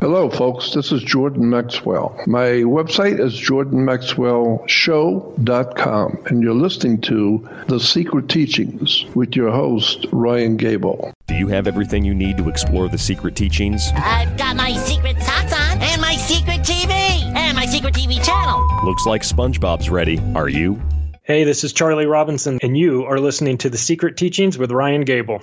Hello, 0.00 0.30
folks. 0.30 0.74
This 0.74 0.92
is 0.92 1.02
Jordan 1.02 1.50
Maxwell. 1.50 2.16
My 2.28 2.62
website 2.62 3.18
is 3.18 3.34
jordanmaxwellshow.com, 3.34 6.18
and 6.26 6.40
you're 6.40 6.54
listening 6.54 7.00
to 7.00 7.48
The 7.66 7.80
Secret 7.80 8.28
Teachings 8.28 9.06
with 9.16 9.34
your 9.34 9.50
host, 9.50 10.06
Ryan 10.12 10.56
Gable. 10.56 11.12
Do 11.26 11.34
you 11.34 11.48
have 11.48 11.66
everything 11.66 12.04
you 12.04 12.14
need 12.14 12.36
to 12.36 12.48
explore 12.48 12.88
the 12.88 12.96
secret 12.96 13.34
teachings? 13.34 13.90
I've 13.96 14.38
got 14.38 14.54
my 14.54 14.72
secret 14.74 15.20
socks 15.20 15.52
on, 15.52 15.82
and 15.82 16.00
my 16.00 16.14
secret 16.14 16.60
TV, 16.60 16.92
and 17.34 17.56
my 17.56 17.66
secret 17.66 17.94
TV 17.94 18.24
channel. 18.24 18.64
Looks 18.84 19.04
like 19.04 19.22
SpongeBob's 19.22 19.90
ready. 19.90 20.20
Are 20.36 20.48
you? 20.48 20.80
Hey, 21.24 21.42
this 21.42 21.64
is 21.64 21.72
Charlie 21.72 22.06
Robinson, 22.06 22.60
and 22.62 22.78
you 22.78 23.04
are 23.04 23.18
listening 23.18 23.58
to 23.58 23.68
The 23.68 23.76
Secret 23.76 24.16
Teachings 24.16 24.58
with 24.58 24.70
Ryan 24.70 25.00
Gable. 25.00 25.42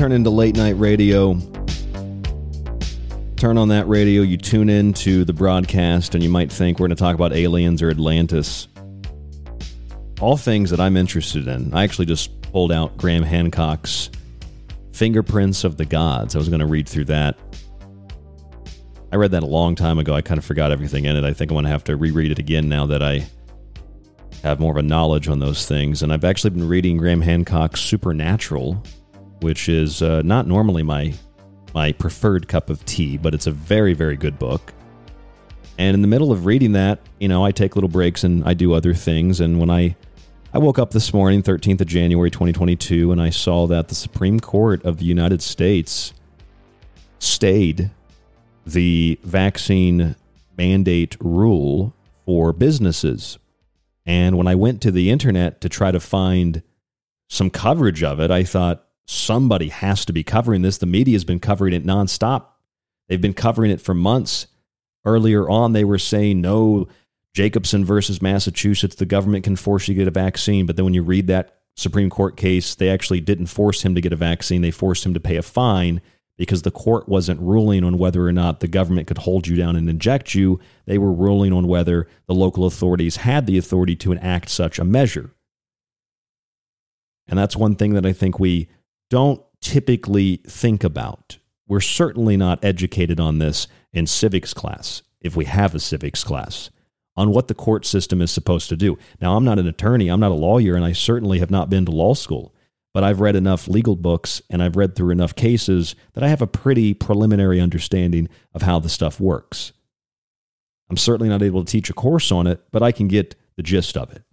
Turn 0.00 0.12
into 0.12 0.30
late 0.30 0.56
night 0.56 0.78
radio. 0.78 1.34
Turn 3.36 3.58
on 3.58 3.68
that 3.68 3.86
radio, 3.86 4.22
you 4.22 4.38
tune 4.38 4.70
in 4.70 4.94
to 4.94 5.26
the 5.26 5.34
broadcast, 5.34 6.14
and 6.14 6.24
you 6.24 6.30
might 6.30 6.50
think 6.50 6.78
we're 6.78 6.86
going 6.86 6.96
to 6.96 7.02
talk 7.02 7.14
about 7.14 7.34
aliens 7.34 7.82
or 7.82 7.90
Atlantis. 7.90 8.66
All 10.18 10.38
things 10.38 10.70
that 10.70 10.80
I'm 10.80 10.96
interested 10.96 11.46
in. 11.46 11.74
I 11.74 11.84
actually 11.84 12.06
just 12.06 12.40
pulled 12.40 12.72
out 12.72 12.96
Graham 12.96 13.22
Hancock's 13.22 14.08
Fingerprints 14.92 15.64
of 15.64 15.76
the 15.76 15.84
Gods. 15.84 16.34
I 16.34 16.38
was 16.38 16.48
going 16.48 16.60
to 16.60 16.66
read 16.66 16.88
through 16.88 17.04
that. 17.04 17.38
I 19.12 19.16
read 19.16 19.32
that 19.32 19.42
a 19.42 19.46
long 19.46 19.74
time 19.74 19.98
ago. 19.98 20.14
I 20.14 20.22
kind 20.22 20.38
of 20.38 20.46
forgot 20.46 20.72
everything 20.72 21.04
in 21.04 21.14
it. 21.14 21.24
I 21.24 21.34
think 21.34 21.50
I'm 21.50 21.56
going 21.56 21.66
to 21.66 21.70
have 21.70 21.84
to 21.84 21.96
reread 21.98 22.30
it 22.30 22.38
again 22.38 22.70
now 22.70 22.86
that 22.86 23.02
I 23.02 23.26
have 24.42 24.60
more 24.60 24.70
of 24.72 24.78
a 24.78 24.82
knowledge 24.82 25.28
on 25.28 25.40
those 25.40 25.66
things. 25.66 26.02
And 26.02 26.10
I've 26.10 26.24
actually 26.24 26.52
been 26.52 26.66
reading 26.66 26.96
Graham 26.96 27.20
Hancock's 27.20 27.82
Supernatural, 27.82 28.82
which 29.40 29.68
is 29.68 30.02
uh, 30.02 30.22
not 30.22 30.46
normally 30.46 30.82
my 30.82 31.14
my 31.74 31.92
preferred 31.92 32.48
cup 32.48 32.68
of 32.68 32.84
tea, 32.84 33.16
but 33.16 33.34
it's 33.34 33.46
a 33.46 33.52
very 33.52 33.94
very 33.94 34.16
good 34.16 34.38
book. 34.38 34.72
And 35.78 35.94
in 35.94 36.02
the 36.02 36.08
middle 36.08 36.30
of 36.30 36.44
reading 36.44 36.72
that, 36.72 37.00
you 37.18 37.28
know, 37.28 37.44
I 37.44 37.52
take 37.52 37.74
little 37.74 37.88
breaks 37.88 38.22
and 38.22 38.44
I 38.44 38.52
do 38.52 38.74
other 38.74 38.92
things. 38.92 39.40
And 39.40 39.58
when 39.58 39.70
I 39.70 39.96
I 40.52 40.58
woke 40.58 40.78
up 40.78 40.90
this 40.90 41.14
morning, 41.14 41.42
13th 41.42 41.80
of 41.80 41.86
January 41.86 42.30
2022, 42.30 43.12
and 43.12 43.22
I 43.22 43.30
saw 43.30 43.66
that 43.68 43.88
the 43.88 43.94
Supreme 43.94 44.40
Court 44.40 44.84
of 44.84 44.98
the 44.98 45.04
United 45.04 45.42
States 45.42 46.12
stayed 47.20 47.90
the 48.66 49.18
vaccine 49.22 50.16
mandate 50.58 51.16
rule 51.20 51.94
for 52.26 52.52
businesses. 52.52 53.38
And 54.04 54.36
when 54.36 54.48
I 54.48 54.54
went 54.54 54.82
to 54.82 54.90
the 54.90 55.10
internet 55.10 55.60
to 55.60 55.68
try 55.68 55.92
to 55.92 56.00
find 56.00 56.62
some 57.28 57.48
coverage 57.48 58.02
of 58.02 58.18
it, 58.18 58.30
I 58.30 58.42
thought, 58.42 58.84
somebody 59.10 59.68
has 59.68 60.04
to 60.04 60.12
be 60.12 60.22
covering 60.22 60.62
this. 60.62 60.78
The 60.78 60.86
media 60.86 61.14
has 61.14 61.24
been 61.24 61.40
covering 61.40 61.74
it 61.74 61.84
nonstop. 61.84 62.44
They've 63.08 63.20
been 63.20 63.34
covering 63.34 63.72
it 63.72 63.80
for 63.80 63.92
months. 63.92 64.46
Earlier 65.04 65.48
on, 65.50 65.72
they 65.72 65.84
were 65.84 65.98
saying, 65.98 66.40
no, 66.40 66.86
Jacobson 67.34 67.84
versus 67.84 68.22
Massachusetts, 68.22 68.94
the 68.94 69.06
government 69.06 69.44
can 69.44 69.56
force 69.56 69.88
you 69.88 69.94
to 69.94 69.98
get 69.98 70.08
a 70.08 70.12
vaccine. 70.12 70.64
But 70.64 70.76
then 70.76 70.84
when 70.84 70.94
you 70.94 71.02
read 71.02 71.26
that 71.26 71.56
Supreme 71.76 72.08
Court 72.08 72.36
case, 72.36 72.74
they 72.74 72.88
actually 72.88 73.20
didn't 73.20 73.46
force 73.46 73.82
him 73.82 73.94
to 73.96 74.00
get 74.00 74.12
a 74.12 74.16
vaccine. 74.16 74.62
They 74.62 74.70
forced 74.70 75.04
him 75.04 75.14
to 75.14 75.20
pay 75.20 75.36
a 75.36 75.42
fine 75.42 76.00
because 76.36 76.62
the 76.62 76.70
court 76.70 77.08
wasn't 77.08 77.40
ruling 77.40 77.82
on 77.82 77.98
whether 77.98 78.24
or 78.24 78.32
not 78.32 78.60
the 78.60 78.68
government 78.68 79.08
could 79.08 79.18
hold 79.18 79.46
you 79.46 79.56
down 79.56 79.74
and 79.74 79.90
inject 79.90 80.34
you. 80.34 80.60
They 80.86 80.98
were 80.98 81.12
ruling 81.12 81.52
on 81.52 81.66
whether 81.66 82.06
the 82.26 82.34
local 82.34 82.64
authorities 82.64 83.16
had 83.16 83.46
the 83.46 83.58
authority 83.58 83.96
to 83.96 84.12
enact 84.12 84.50
such 84.50 84.78
a 84.78 84.84
measure. 84.84 85.32
And 87.26 87.38
that's 87.38 87.56
one 87.56 87.74
thing 87.74 87.94
that 87.94 88.06
I 88.06 88.12
think 88.12 88.38
we 88.38 88.68
don't 89.10 89.42
typically 89.60 90.36
think 90.46 90.82
about. 90.82 91.36
We're 91.68 91.80
certainly 91.80 92.36
not 92.36 92.64
educated 92.64 93.20
on 93.20 93.38
this 93.38 93.68
in 93.92 94.06
civics 94.06 94.54
class, 94.54 95.02
if 95.20 95.36
we 95.36 95.44
have 95.44 95.74
a 95.74 95.80
civics 95.80 96.24
class, 96.24 96.70
on 97.16 97.30
what 97.30 97.48
the 97.48 97.54
court 97.54 97.84
system 97.84 98.22
is 98.22 98.30
supposed 98.30 98.68
to 98.70 98.76
do. 98.76 98.96
Now, 99.20 99.36
I'm 99.36 99.44
not 99.44 99.58
an 99.58 99.66
attorney, 99.66 100.08
I'm 100.08 100.20
not 100.20 100.30
a 100.30 100.34
lawyer, 100.34 100.74
and 100.74 100.84
I 100.84 100.92
certainly 100.92 101.40
have 101.40 101.50
not 101.50 101.68
been 101.68 101.84
to 101.84 101.92
law 101.92 102.14
school, 102.14 102.54
but 102.94 103.04
I've 103.04 103.20
read 103.20 103.36
enough 103.36 103.68
legal 103.68 103.96
books 103.96 104.42
and 104.50 104.62
I've 104.62 104.76
read 104.76 104.96
through 104.96 105.10
enough 105.10 105.34
cases 105.34 105.94
that 106.14 106.24
I 106.24 106.28
have 106.28 106.42
a 106.42 106.46
pretty 106.46 106.94
preliminary 106.94 107.60
understanding 107.60 108.28
of 108.54 108.62
how 108.62 108.80
the 108.80 108.88
stuff 108.88 109.20
works. 109.20 109.72
I'm 110.88 110.96
certainly 110.96 111.28
not 111.28 111.42
able 111.42 111.64
to 111.64 111.70
teach 111.70 111.88
a 111.88 111.94
course 111.94 112.32
on 112.32 112.48
it, 112.48 112.60
but 112.72 112.82
I 112.82 112.90
can 112.90 113.06
get 113.06 113.36
the 113.56 113.62
gist 113.62 113.96
of 113.96 114.10
it. 114.10 114.24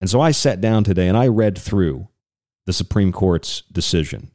And 0.00 0.10
so 0.10 0.20
I 0.20 0.32
sat 0.32 0.60
down 0.60 0.82
today 0.82 1.06
and 1.06 1.16
I 1.16 1.28
read 1.28 1.56
through 1.56 2.08
the 2.70 2.74
Supreme 2.74 3.10
Court's 3.10 3.62
decision. 3.72 4.30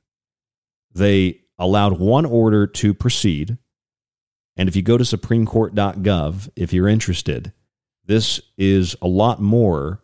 They 0.93 1.39
allowed 1.57 1.99
one 1.99 2.25
order 2.25 2.67
to 2.67 2.93
proceed. 2.93 3.57
And 4.57 4.67
if 4.67 4.75
you 4.75 4.81
go 4.81 4.97
to 4.97 5.05
supremecourt.gov, 5.05 6.49
if 6.57 6.73
you're 6.73 6.89
interested, 6.89 7.53
this 8.03 8.41
is 8.57 8.93
a 9.01 9.07
lot 9.07 9.41
more 9.41 10.01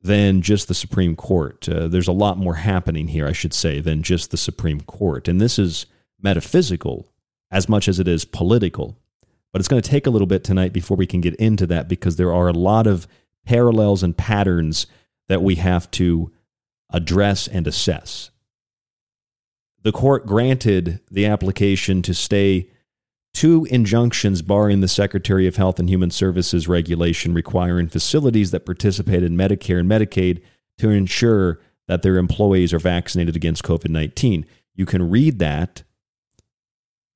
than 0.00 0.40
just 0.40 0.68
the 0.68 0.74
Supreme 0.74 1.16
Court. 1.16 1.68
Uh, 1.68 1.88
there's 1.88 2.06
a 2.06 2.12
lot 2.12 2.38
more 2.38 2.54
happening 2.54 3.08
here, 3.08 3.26
I 3.26 3.32
should 3.32 3.54
say, 3.54 3.80
than 3.80 4.04
just 4.04 4.30
the 4.30 4.36
Supreme 4.36 4.82
Court. 4.82 5.26
And 5.26 5.40
this 5.40 5.58
is 5.58 5.86
metaphysical 6.22 7.10
as 7.50 7.68
much 7.68 7.88
as 7.88 7.98
it 7.98 8.06
is 8.06 8.24
political. 8.24 8.96
But 9.52 9.60
it's 9.60 9.68
going 9.68 9.82
to 9.82 9.90
take 9.90 10.06
a 10.06 10.10
little 10.10 10.28
bit 10.28 10.44
tonight 10.44 10.72
before 10.72 10.96
we 10.96 11.08
can 11.08 11.20
get 11.20 11.34
into 11.36 11.66
that 11.66 11.88
because 11.88 12.14
there 12.14 12.32
are 12.32 12.48
a 12.48 12.52
lot 12.52 12.86
of 12.86 13.08
parallels 13.44 14.04
and 14.04 14.16
patterns 14.16 14.86
that 15.28 15.42
we 15.42 15.56
have 15.56 15.90
to 15.92 16.30
address 16.94 17.48
and 17.48 17.66
assess. 17.66 18.30
The 19.82 19.92
court 19.92 20.26
granted 20.26 21.00
the 21.10 21.26
application 21.26 22.00
to 22.02 22.14
stay 22.14 22.70
two 23.34 23.66
injunctions 23.68 24.40
barring 24.40 24.80
the 24.80 24.88
Secretary 24.88 25.46
of 25.46 25.56
Health 25.56 25.80
and 25.80 25.90
Human 25.90 26.10
Services 26.10 26.68
regulation 26.68 27.34
requiring 27.34 27.88
facilities 27.88 28.52
that 28.52 28.64
participate 28.64 29.24
in 29.24 29.36
Medicare 29.36 29.80
and 29.80 29.90
Medicaid 29.90 30.40
to 30.78 30.88
ensure 30.88 31.60
that 31.88 32.02
their 32.02 32.16
employees 32.16 32.72
are 32.72 32.78
vaccinated 32.78 33.36
against 33.36 33.64
COVID 33.64 33.90
19. 33.90 34.46
You 34.74 34.86
can 34.86 35.10
read 35.10 35.40
that, 35.40 35.82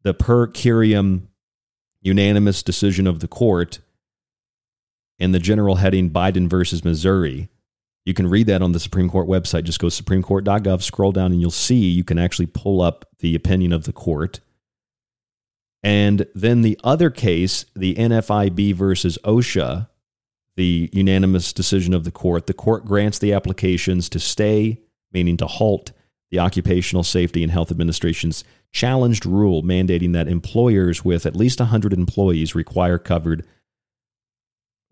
the 0.03 0.13
per 0.13 0.49
curiam 0.49 1.29
unanimous 2.03 2.63
decision 2.63 3.07
of 3.07 3.21
the 3.21 3.29
court, 3.29 3.79
in 5.19 5.33
the 5.33 5.39
general 5.39 5.77
heading 5.77 6.11
Biden 6.11 6.49
versus 6.49 6.85
Missouri. 6.85 7.49
You 8.09 8.15
can 8.15 8.27
read 8.27 8.47
that 8.47 8.63
on 8.63 8.73
the 8.73 8.81
Supreme 8.81 9.11
Court 9.11 9.29
website. 9.29 9.65
Just 9.65 9.81
go 9.81 9.91
to 9.91 10.03
supremecourt.gov, 10.03 10.83
scroll 10.83 11.13
down, 11.13 11.31
and 11.31 11.43
you'll 11.43 11.51
see 11.51 11.91
you 11.91 12.05
can 12.05 12.19
actually 12.19 12.47
pull 12.47 12.81
up 12.81 13.05
the 13.19 13.35
opinion 13.35 13.71
of 13.71 13.85
the 13.85 13.93
court. 13.93 14.41
And 15.83 16.27
then 16.35 16.63
the 16.63 16.81
other 16.83 17.11
case, 17.11 17.67
the 17.77 17.95
NFIB 17.97 18.75
versus 18.75 19.19
OSHA, 19.25 19.89
the 20.57 20.89
unanimous 20.91 21.53
decision 21.53 21.93
of 21.93 22.05
the 22.05 22.11
court, 22.11 22.47
the 22.47 22.55
court 22.55 22.87
grants 22.87 23.19
the 23.19 23.35
applications 23.35 24.09
to 24.09 24.19
stay, 24.19 24.81
meaning 25.13 25.37
to 25.37 25.47
halt, 25.47 25.93
the 26.31 26.39
Occupational 26.39 27.05
Safety 27.05 27.43
and 27.43 27.53
Health 27.53 27.71
Administration's 27.71 28.43
challenged 28.73 29.27
rule 29.27 29.63
mandating 29.63 30.15
that 30.15 30.29
employers 30.29 31.05
with 31.05 31.27
at 31.27 31.37
least 31.37 31.61
100 31.61 31.93
employees 31.93 32.55
require 32.55 32.97
covered 32.97 33.47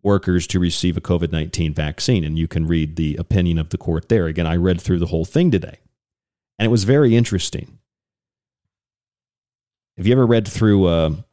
workers 0.07 0.47
to 0.47 0.61
receive 0.61 0.97
a 0.97 1.01
COVID 1.03 1.33
19 1.33 1.75
vaccine. 1.75 2.25
And 2.25 2.39
you 2.39 2.49
can 2.49 2.67
read 2.67 2.97
the 2.97 3.17
opinion 3.17 3.59
of 3.59 3.69
the 3.69 3.77
court 3.77 4.09
there. 4.09 4.27
Again, 4.27 4.47
I 4.47 4.57
read 4.57 4.81
through 4.81 5.01
the 5.01 5.07
whole 5.07 5.27
thing 5.27 5.51
today, 5.51 5.81
and 6.59 6.65
it 6.65 6.71
was 6.71 6.85
very 6.85 7.15
interesting. 7.15 7.79
Have 9.99 10.07
you 10.07 10.13
ever 10.13 10.27
read 10.27 10.47
through 10.47 10.89
a, 10.89 11.25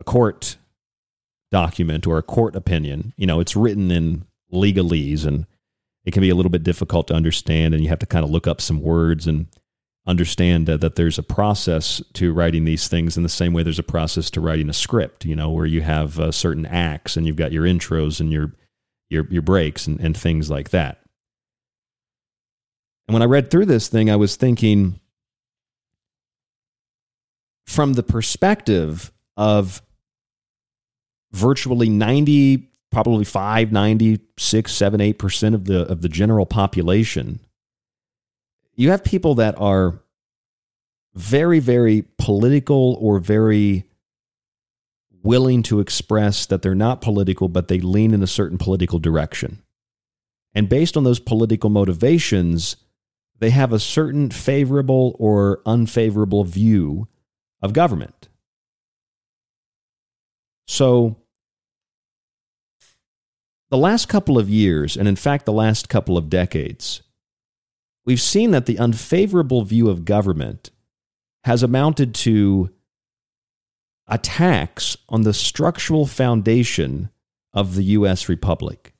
a 0.00 0.04
court 0.04 0.56
document 1.50 2.06
or 2.06 2.18
a 2.18 2.22
court 2.22 2.54
opinion? 2.54 3.14
You 3.16 3.26
know, 3.26 3.40
it's 3.40 3.56
written 3.56 3.90
in 3.90 4.26
legalese 4.52 5.24
and 5.24 5.46
it 6.04 6.12
can 6.12 6.20
be 6.20 6.30
a 6.30 6.34
little 6.34 6.50
bit 6.50 6.62
difficult 6.62 7.08
to 7.08 7.14
understand, 7.14 7.72
and 7.72 7.82
you 7.82 7.88
have 7.88 7.98
to 8.00 8.06
kind 8.06 8.24
of 8.24 8.30
look 8.30 8.46
up 8.46 8.60
some 8.60 8.82
words 8.82 9.26
and 9.26 9.46
understand 10.06 10.68
uh, 10.68 10.76
that 10.76 10.96
there's 10.96 11.18
a 11.18 11.22
process 11.22 12.02
to 12.12 12.32
writing 12.32 12.64
these 12.64 12.88
things 12.88 13.16
in 13.16 13.22
the 13.22 13.28
same 13.28 13.52
way 13.52 13.62
there's 13.62 13.78
a 13.78 13.82
process 13.82 14.30
to 14.30 14.40
writing 14.40 14.68
a 14.68 14.74
script, 14.74 15.24
you 15.24 15.34
know, 15.34 15.50
where 15.50 15.66
you 15.66 15.80
have 15.80 16.18
uh, 16.18 16.30
certain 16.30 16.66
acts 16.66 17.16
and 17.16 17.26
you've 17.26 17.36
got 17.36 17.52
your 17.52 17.64
intros 17.64 18.20
and 18.20 18.32
your 18.32 18.52
your 19.08 19.26
your 19.30 19.42
breaks 19.42 19.86
and, 19.86 20.00
and 20.00 20.16
things 20.16 20.50
like 20.50 20.70
that. 20.70 21.00
And 23.06 23.14
when 23.14 23.22
I 23.22 23.26
read 23.26 23.50
through 23.50 23.66
this 23.66 23.88
thing, 23.88 24.10
I 24.10 24.16
was 24.16 24.36
thinking 24.36 25.00
from 27.66 27.94
the 27.94 28.02
perspective 28.02 29.10
of 29.36 29.82
virtually 31.32 31.88
90 31.88 32.70
probably 32.92 33.24
5 33.24 33.72
96 33.72 34.72
7 34.72 35.00
8% 35.00 35.54
of 35.54 35.64
the 35.64 35.80
of 35.90 36.02
the 36.02 36.08
general 36.08 36.46
population 36.46 37.40
you 38.76 38.90
have 38.90 39.04
people 39.04 39.36
that 39.36 39.54
are 39.58 40.00
very, 41.14 41.60
very 41.60 42.04
political 42.18 42.98
or 43.00 43.18
very 43.18 43.84
willing 45.22 45.62
to 45.62 45.80
express 45.80 46.46
that 46.46 46.62
they're 46.62 46.74
not 46.74 47.00
political, 47.00 47.48
but 47.48 47.68
they 47.68 47.80
lean 47.80 48.12
in 48.12 48.22
a 48.22 48.26
certain 48.26 48.58
political 48.58 48.98
direction. 48.98 49.62
And 50.54 50.68
based 50.68 50.96
on 50.96 51.04
those 51.04 51.18
political 51.18 51.70
motivations, 51.70 52.76
they 53.38 53.50
have 53.50 53.72
a 53.72 53.78
certain 53.78 54.30
favorable 54.30 55.16
or 55.18 55.60
unfavorable 55.66 56.44
view 56.44 57.08
of 57.62 57.72
government. 57.72 58.28
So, 60.66 61.16
the 63.70 63.78
last 63.78 64.08
couple 64.08 64.38
of 64.38 64.48
years, 64.48 64.96
and 64.96 65.08
in 65.08 65.16
fact, 65.16 65.46
the 65.46 65.52
last 65.52 65.88
couple 65.88 66.16
of 66.16 66.30
decades, 66.30 67.02
we've 68.04 68.20
seen 68.20 68.50
that 68.52 68.66
the 68.66 68.78
unfavorable 68.78 69.64
view 69.64 69.88
of 69.88 70.04
government 70.04 70.70
has 71.44 71.62
amounted 71.62 72.14
to 72.14 72.70
attacks 74.06 74.96
on 75.08 75.22
the 75.22 75.34
structural 75.34 76.06
foundation 76.06 77.10
of 77.52 77.74
the 77.74 77.84
U.S. 77.84 78.28
Republic. 78.28 78.92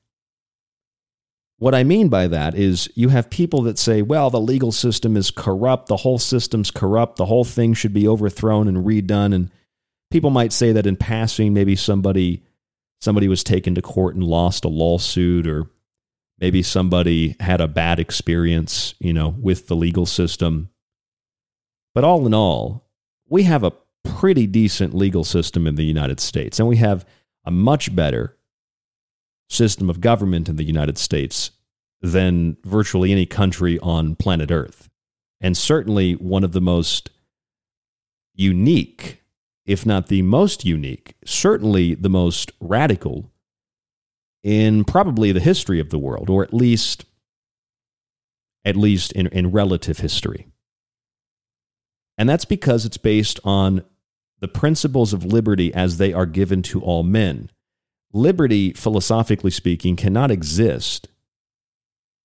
What 1.57 1.75
I 1.75 1.83
mean 1.83 2.09
by 2.09 2.27
that 2.27 2.55
is 2.55 2.89
you 2.95 3.09
have 3.09 3.29
people 3.29 3.61
that 3.63 3.79
say, 3.79 4.01
well, 4.01 4.29
the 4.29 4.41
legal 4.41 4.71
system 4.71 5.15
is 5.15 5.31
corrupt, 5.31 5.87
the 5.87 5.97
whole 5.97 6.19
system's 6.19 6.69
corrupt, 6.69 7.15
the 7.15 7.25
whole 7.25 7.45
thing 7.45 7.73
should 7.73 7.93
be 7.93 8.07
overthrown 8.07 8.67
and 8.67 8.85
redone. 8.85 9.33
And 9.33 9.51
people 10.11 10.31
might 10.31 10.51
say 10.51 10.71
that 10.73 10.85
in 10.85 10.97
passing, 10.97 11.53
maybe 11.53 11.75
somebody 11.75 12.43
somebody 13.01 13.27
was 13.27 13.43
taken 13.43 13.75
to 13.75 13.81
court 13.81 14.15
and 14.15 14.23
lost 14.23 14.65
a 14.65 14.69
lawsuit 14.69 15.47
or 15.47 15.69
maybe 16.39 16.61
somebody 16.61 17.35
had 17.39 17.61
a 17.61 17.67
bad 17.67 17.99
experience, 17.99 18.93
you 18.99 19.13
know, 19.13 19.35
with 19.39 19.67
the 19.67 19.75
legal 19.75 20.05
system. 20.05 20.69
But 21.93 22.03
all 22.03 22.25
in 22.25 22.33
all, 22.33 22.89
we 23.27 23.43
have 23.43 23.63
a 23.63 23.73
pretty 24.03 24.47
decent 24.47 24.93
legal 24.93 25.23
system 25.23 25.65
in 25.65 25.75
the 25.75 25.85
United 25.85 26.19
States, 26.19 26.59
and 26.59 26.67
we 26.67 26.77
have 26.77 27.05
a 27.45 27.51
much 27.51 27.95
better 27.95 28.37
system 29.49 29.89
of 29.89 30.01
government 30.01 30.49
in 30.49 30.55
the 30.55 30.63
United 30.63 30.97
States 30.97 31.51
than 32.01 32.57
virtually 32.63 33.11
any 33.11 33.25
country 33.25 33.79
on 33.79 34.15
planet 34.15 34.51
Earth. 34.51 34.89
And 35.41 35.57
certainly 35.57 36.13
one 36.13 36.43
of 36.43 36.51
the 36.51 36.61
most 36.61 37.09
unique, 38.33 39.21
if 39.65 39.85
not 39.85 40.07
the 40.07 40.21
most 40.21 40.65
unique, 40.65 41.15
certainly 41.25 41.93
the 41.95 42.09
most 42.09 42.51
radical 42.59 43.31
in 44.45 44.83
probably 44.83 45.31
the 45.31 45.39
history 45.39 45.79
of 45.79 45.89
the 45.89 45.97
world, 45.97 46.29
or 46.29 46.43
at 46.43 46.53
least 46.53 47.03
at 48.63 48.75
least 48.75 49.11
in, 49.11 49.27
in 49.27 49.51
relative 49.51 49.99
history. 49.99 50.47
And 52.17 52.29
that's 52.29 52.45
because 52.45 52.85
it's 52.85 52.97
based 52.97 53.39
on 53.43 53.83
the 54.39 54.47
principles 54.47 55.13
of 55.13 55.25
liberty 55.25 55.73
as 55.73 55.97
they 55.97 56.13
are 56.13 56.25
given 56.25 56.61
to 56.63 56.81
all 56.81 57.03
men 57.03 57.49
liberty, 58.13 58.71
philosophically 58.71 59.51
speaking, 59.51 59.95
cannot 59.95 60.31
exist 60.31 61.09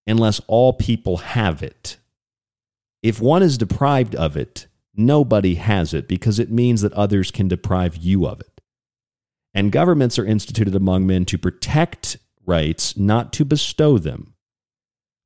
unless 0.06 0.40
all 0.46 0.72
people 0.72 1.16
have 1.18 1.62
it. 1.62 1.96
If 3.02 3.20
one 3.20 3.42
is 3.42 3.58
deprived 3.58 4.14
of 4.14 4.36
it, 4.36 4.66
nobody 4.94 5.56
has 5.56 5.92
it 5.92 6.06
because 6.06 6.38
it 6.38 6.50
means 6.50 6.82
that 6.82 6.92
others 6.92 7.30
can 7.30 7.48
deprive 7.48 7.96
you 7.96 8.26
of 8.26 8.40
it. 8.40 8.49
And 9.52 9.72
governments 9.72 10.18
are 10.18 10.24
instituted 10.24 10.74
among 10.74 11.06
men 11.06 11.24
to 11.26 11.38
protect 11.38 12.18
rights, 12.46 12.96
not 12.96 13.32
to 13.34 13.44
bestow 13.44 13.98
them. 13.98 14.34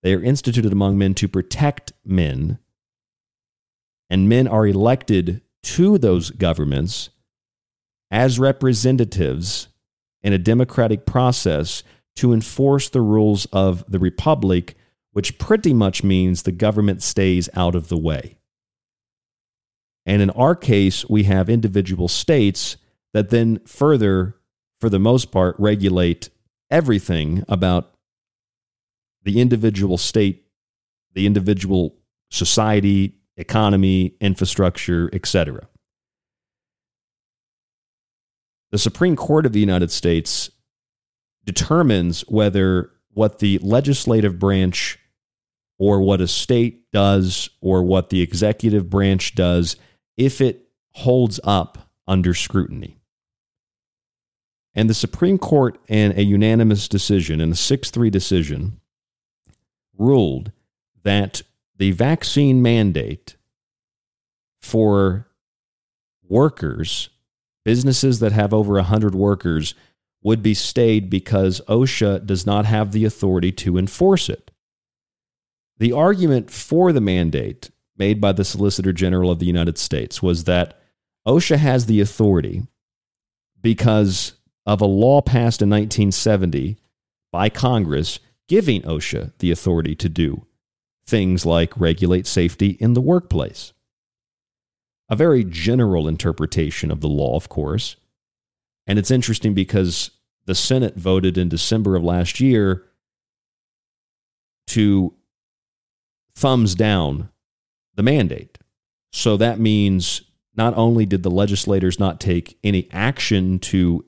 They 0.03 0.15
are 0.15 0.23
instituted 0.23 0.73
among 0.73 0.99
men 0.99 1.15
to 1.15 1.29
protect 1.29 1.93
men, 2.05 2.59
and 4.11 4.29
men 4.29 4.47
are 4.47 4.67
elected 4.67 5.41
to 5.63 5.97
those 5.99 6.31
governments 6.31 7.09
as 8.11 8.39
representatives 8.39 9.69
in 10.23 10.33
a 10.33 10.39
democratic 10.39 11.07
process 11.07 11.83
to 12.17 12.33
enforce 12.33 12.89
the 12.89 13.01
rules 13.01 13.47
of 13.47 13.85
the 13.91 13.99
republic, 13.99 14.77
which 15.13 15.39
pretty 15.39 15.73
much 15.73 16.05
means 16.05 16.43
the 16.43 16.53
government 16.53 17.03
stays 17.03 17.49
out 17.55 17.75
of 17.75 17.89
the 17.89 17.99
way. 17.99 18.37
And 20.07 20.21
in 20.21 20.31
our 20.31 20.55
case, 20.55 21.09
we 21.09 21.25
have 21.25 21.49
individual 21.49 22.09
states 22.09 22.77
that 23.15 23.31
then 23.31 23.61
further, 23.65 24.37
for 24.81 24.91
the 24.91 24.99
most 24.99 25.31
part, 25.33 25.57
regulate 25.59 26.29
everything 26.71 27.45
about 27.49 27.95
the 29.23 29.41
individual 29.41 29.97
state, 29.97 30.45
the 31.15 31.25
individual 31.25 31.97
society, 32.31 33.15
economy, 33.37 34.17
infrastructure, 34.21 35.09
etc. 35.13 35.69
The 38.73 38.79
Supreme 38.79 39.15
Court 39.15 39.47
of 39.47 39.53
the 39.53 39.61
United 39.61 39.93
States 39.93 40.51
determines 41.45 42.23
whether 42.23 42.91
what 43.13 43.39
the 43.39 43.59
legislative 43.59 44.41
branch 44.41 44.99
or 45.79 46.01
what 46.01 46.21
a 46.21 46.27
state 46.27 46.91
does 46.91 47.49
or 47.61 47.85
what 47.85 48.11
the 48.11 48.21
executive 48.21 48.91
branch 48.91 49.37
does, 49.37 49.77
if 50.17 50.41
it 50.41 50.67
holds 50.93 51.39
up 51.45 51.91
under 52.09 52.35
scrutiny. 52.35 52.99
And 54.75 54.91
the 54.91 54.95
Supreme 54.95 55.39
Court, 55.39 55.79
in 55.89 56.19
a 56.19 56.23
unanimous 56.23 56.89
decision, 56.89 57.41
in 57.41 57.53
a 57.53 57.57
6 57.57 57.91
3 57.91 58.11
decision, 58.11 58.81
ruled 59.97 60.53
that 61.03 61.43
the 61.77 61.93
vaccine 61.93 62.63
mandate 62.63 63.37
for 64.61 65.29
workers 66.29 67.11
businesses 67.65 68.21
that 68.21 68.33
have 68.33 68.53
over 68.53 68.75
100 68.75 69.15
workers 69.15 69.75
would 70.23 70.43
be 70.43 70.55
stayed 70.55 71.11
because 71.11 71.61
OSHA 71.69 72.27
does 72.27 72.47
not 72.47 72.67
have 72.67 72.93
the 72.93 73.05
authority 73.05 73.53
to 73.53 73.77
enforce 73.77 74.29
it. 74.29 74.51
The 75.79 75.93
argument 75.93 76.51
for 76.51 76.93
the 76.93 77.01
mandate 77.01 77.71
made 77.97 78.21
by 78.21 78.33
the 78.33 78.45
Solicitor 78.45 78.93
General 78.93 79.31
of 79.31 79.39
the 79.39 79.47
United 79.47 79.79
States 79.79 80.23
was 80.23 80.45
that 80.45 80.81
OSHA 81.27 81.57
has 81.57 81.87
the 81.87 82.01
authority 82.01 82.67
because 83.61 84.35
of 84.67 84.81
a 84.81 84.87
law 84.87 85.21
passed 85.21 85.61
in 85.61 85.71
1970 85.71 86.77
by 87.31 87.49
Congress 87.49 88.19
giving 88.49 88.83
OSHA 88.83 89.33
the 89.39 89.51
authority 89.51 89.95
to 89.95 90.09
do 90.09 90.47
things 91.07 91.45
like 91.45 91.79
regulate 91.79 92.27
safety 92.27 92.77
in 92.81 92.95
the 92.95 93.01
workplace 93.01 93.75
a 95.09 95.17
very 95.17 95.45
general 95.45 96.09
interpretation 96.09 96.91
of 96.91 97.01
the 97.01 97.09
law, 97.09 97.37
of 97.37 97.49
course. 97.49 97.97
And 98.87 98.99
it's 98.99 99.11
interesting 99.11 99.55
because 99.55 100.11
the 100.47 100.55
Senate 100.55 100.97
voted 100.97 101.39
in 101.39 101.49
December 101.49 101.97
of 101.97 102.03
last 102.03 102.41
year 102.41 102.85
to 104.69 105.15
thumbs 106.35 106.75
down 106.75 107.29
the 107.95 108.03
mandate. 108.03 108.59
So 109.13 109.37
that 109.37 109.59
means 109.59 110.23
not 110.57 110.77
only 110.77 111.07
did 111.07 111.23
the 111.23 111.31
legislators 111.31 111.99
not 111.99 112.21
take 112.21 112.59
any 112.65 112.89
action 112.91 113.59
to 113.59 114.05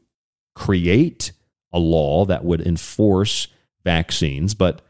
create 0.56 1.32
a 1.72 1.78
law 1.78 2.24
that 2.24 2.44
would 2.44 2.60
enforce 2.62 3.46
vaccines, 3.84 4.54
but 4.54 4.80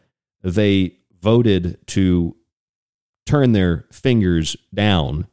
they 0.42 0.96
voted 1.20 1.84
to 1.88 2.36
turn 3.26 3.52
their 3.52 3.84
fingers 3.90 4.56
down 4.72 5.26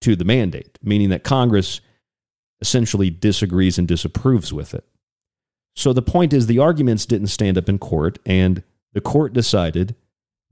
to 0.00 0.16
the 0.16 0.24
mandate, 0.24 0.78
meaning 0.82 1.10
that 1.10 1.22
Congress 1.22 1.82
essentially 2.60 3.10
disagrees 3.10 3.78
and 3.78 3.86
disapproves 3.86 4.50
with 4.50 4.72
it. 4.72 4.84
So 5.74 5.92
the 5.92 6.00
point 6.00 6.32
is, 6.32 6.46
the 6.46 6.58
arguments 6.58 7.04
didn't 7.04 7.26
stand 7.26 7.58
up 7.58 7.68
in 7.68 7.78
court, 7.78 8.18
and 8.24 8.62
the 8.94 9.02
court 9.02 9.34
decided 9.34 9.94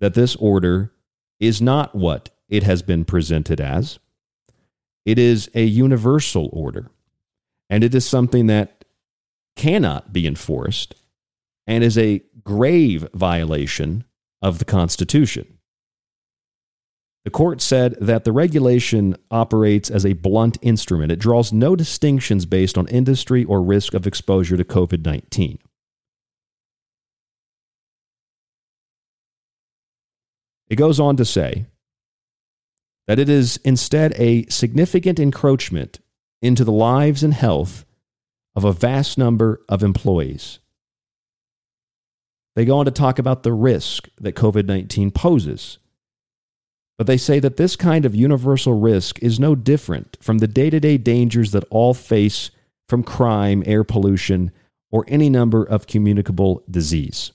that 0.01 0.13
this 0.13 0.37
order 0.37 0.93
is 1.41 1.63
not 1.63 1.95
what 1.95 2.29
it 2.51 2.63
has 2.63 2.83
been 2.83 3.07
presented 3.07 3.59
as. 3.59 3.99
It 5.07 5.19
is 5.19 5.51
a 5.55 5.65
universal 5.65 6.51
order, 6.53 6.91
and 7.71 7.83
it 7.83 7.95
is 7.95 8.07
something 8.07 8.49
that 8.49 8.84
cannot 9.57 10.13
be 10.13 10.27
enforced 10.27 10.95
and 11.67 11.83
is 11.83 11.97
a 11.97 12.23
grave 12.43 13.09
violation 13.15 14.05
of 14.43 14.59
the 14.59 14.65
Constitution. 14.65 15.59
The 17.25 17.31
court 17.31 17.63
said 17.63 17.97
that 18.01 18.25
the 18.25 18.33
regulation 18.33 19.17
operates 19.31 19.91
as 19.91 20.05
a 20.05 20.13
blunt 20.13 20.59
instrument. 20.61 21.11
It 21.11 21.19
draws 21.19 21.53
no 21.53 21.75
distinctions 21.75 22.45
based 22.45 22.77
on 22.77 22.87
industry 22.89 23.45
or 23.45 23.63
risk 23.63 23.95
of 23.95 24.07
exposure 24.07 24.59
to 24.59 24.65
COVID 24.65 25.05
19. 25.05 25.59
It 30.69 30.77
goes 30.77 31.01
on 31.01 31.17
to 31.17 31.25
say 31.25 31.67
that 33.07 33.19
it 33.19 33.29
is 33.29 33.59
instead 33.59 34.13
a 34.17 34.47
significant 34.47 35.19
encroachment 35.19 36.01
into 36.43 36.65
the 36.65 36.73
lives 36.73 37.23
and 37.23 37.33
health 37.33 37.87
of 38.55 38.65
a 38.65 38.73
vast 38.73 39.19
number 39.19 39.61
of 39.69 39.83
employees. 39.83 40.59
They 42.57 42.65
go 42.65 42.79
on 42.79 42.85
to 42.85 42.91
talk 42.91 43.19
about 43.19 43.43
the 43.43 43.53
risk 43.53 44.09
that 44.21 44.37
COVID 44.37 44.67
19 44.67 45.11
poses 45.11 45.79
but 46.97 47.07
they 47.07 47.17
say 47.17 47.41
that 47.41 47.57
this 47.57 47.77
kind 47.77 48.07
of 48.07 48.15
universal 48.15 48.75
risk 48.75 49.21
is 49.23 49.41
no 49.41 49.55
different 49.55 50.17
from 50.21 50.39
the 50.39 50.47
day 50.47 50.71
to 50.71 50.79
day 50.79 50.97
dangers 50.97 51.51
that 51.53 51.65
all 51.71 51.95
face 51.95 52.51
from 52.89 53.03
crime, 53.03 53.63
air 53.67 53.83
pollution, 53.83 54.53
or 54.91 55.05
any 55.09 55.29
number 55.29 55.65
of 55.65 55.87
communicable 55.87 56.63
disease. 56.71 57.33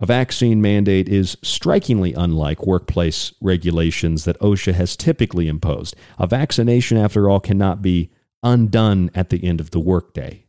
A 0.00 0.06
vaccine 0.06 0.60
mandate 0.60 1.08
is 1.08 1.36
strikingly 1.42 2.12
unlike 2.14 2.66
workplace 2.66 3.32
regulations 3.40 4.24
that 4.24 4.38
OSHA 4.40 4.74
has 4.74 4.96
typically 4.96 5.48
imposed. 5.48 5.94
A 6.18 6.26
vaccination, 6.26 6.96
after 6.96 7.30
all, 7.30 7.38
cannot 7.38 7.82
be 7.82 8.10
undone 8.42 9.10
at 9.14 9.30
the 9.30 9.44
end 9.44 9.60
of 9.60 9.70
the 9.70 9.80
workday. 9.80 10.44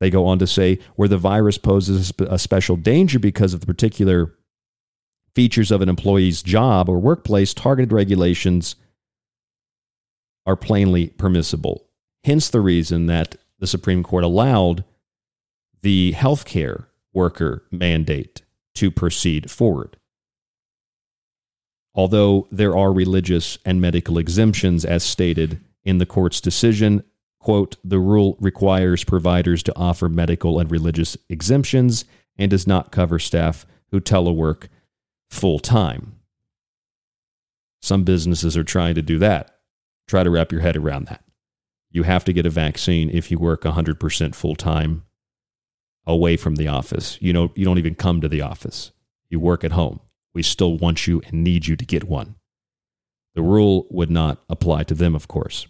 They 0.00 0.10
go 0.10 0.26
on 0.26 0.38
to 0.40 0.46
say 0.46 0.78
where 0.94 1.08
the 1.08 1.18
virus 1.18 1.58
poses 1.58 2.12
a 2.18 2.38
special 2.38 2.76
danger 2.76 3.18
because 3.18 3.54
of 3.54 3.60
the 3.60 3.66
particular 3.66 4.34
features 5.34 5.70
of 5.70 5.82
an 5.82 5.88
employee's 5.88 6.42
job 6.42 6.88
or 6.88 6.98
workplace, 6.98 7.54
targeted 7.54 7.92
regulations 7.92 8.76
are 10.46 10.56
plainly 10.56 11.08
permissible. 11.08 11.88
Hence 12.24 12.48
the 12.48 12.60
reason 12.60 13.06
that 13.06 13.36
the 13.58 13.66
Supreme 13.66 14.02
Court 14.02 14.24
allowed 14.24 14.84
the 15.82 16.12
healthcare 16.14 16.86
worker 17.12 17.64
mandate 17.70 18.42
to 18.74 18.90
proceed 18.90 19.50
forward. 19.50 19.96
Although 21.94 22.46
there 22.50 22.76
are 22.76 22.92
religious 22.92 23.58
and 23.64 23.80
medical 23.80 24.18
exemptions, 24.18 24.84
as 24.84 25.02
stated 25.02 25.60
in 25.86 25.98
the 25.98 26.04
court's 26.04 26.40
decision, 26.40 27.02
quote, 27.38 27.76
the 27.84 28.00
rule 28.00 28.36
requires 28.40 29.04
providers 29.04 29.62
to 29.62 29.76
offer 29.76 30.08
medical 30.08 30.58
and 30.58 30.70
religious 30.70 31.16
exemptions 31.30 32.04
and 32.36 32.50
does 32.50 32.66
not 32.66 32.90
cover 32.90 33.18
staff 33.18 33.64
who 33.92 34.00
telework 34.00 34.66
full 35.30 35.60
time. 35.60 36.16
Some 37.80 38.02
businesses 38.02 38.56
are 38.56 38.64
trying 38.64 38.96
to 38.96 39.02
do 39.02 39.18
that. 39.20 39.58
Try 40.08 40.24
to 40.24 40.30
wrap 40.30 40.50
your 40.50 40.60
head 40.60 40.76
around 40.76 41.06
that. 41.06 41.22
You 41.90 42.02
have 42.02 42.24
to 42.24 42.32
get 42.32 42.46
a 42.46 42.50
vaccine 42.50 43.08
if 43.10 43.30
you 43.30 43.38
work 43.38 43.62
100% 43.62 44.34
full 44.34 44.56
time 44.56 45.04
away 46.04 46.36
from 46.36 46.56
the 46.56 46.66
office. 46.68 47.16
You 47.20 47.32
know, 47.32 47.52
you 47.54 47.64
don't 47.64 47.78
even 47.78 47.94
come 47.94 48.20
to 48.20 48.28
the 48.28 48.42
office. 48.42 48.90
You 49.28 49.38
work 49.38 49.62
at 49.62 49.72
home. 49.72 50.00
We 50.34 50.42
still 50.42 50.76
want 50.76 51.06
you 51.06 51.22
and 51.26 51.44
need 51.44 51.68
you 51.68 51.76
to 51.76 51.84
get 51.84 52.04
one. 52.04 52.34
The 53.34 53.42
rule 53.42 53.86
would 53.90 54.10
not 54.10 54.42
apply 54.48 54.84
to 54.84 54.94
them, 54.94 55.14
of 55.14 55.28
course. 55.28 55.66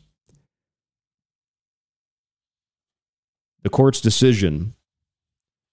The 3.67 3.71
court's 3.71 4.01
decision 4.01 4.75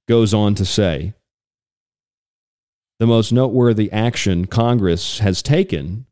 goes 0.08 0.34
on 0.34 0.56
to 0.56 0.66
say 0.66 1.14
the 2.98 3.06
most 3.06 3.32
noteworthy 3.32 3.92
action 3.92 4.48
Congress 4.48 5.20
has 5.20 5.44
taken 5.44 6.08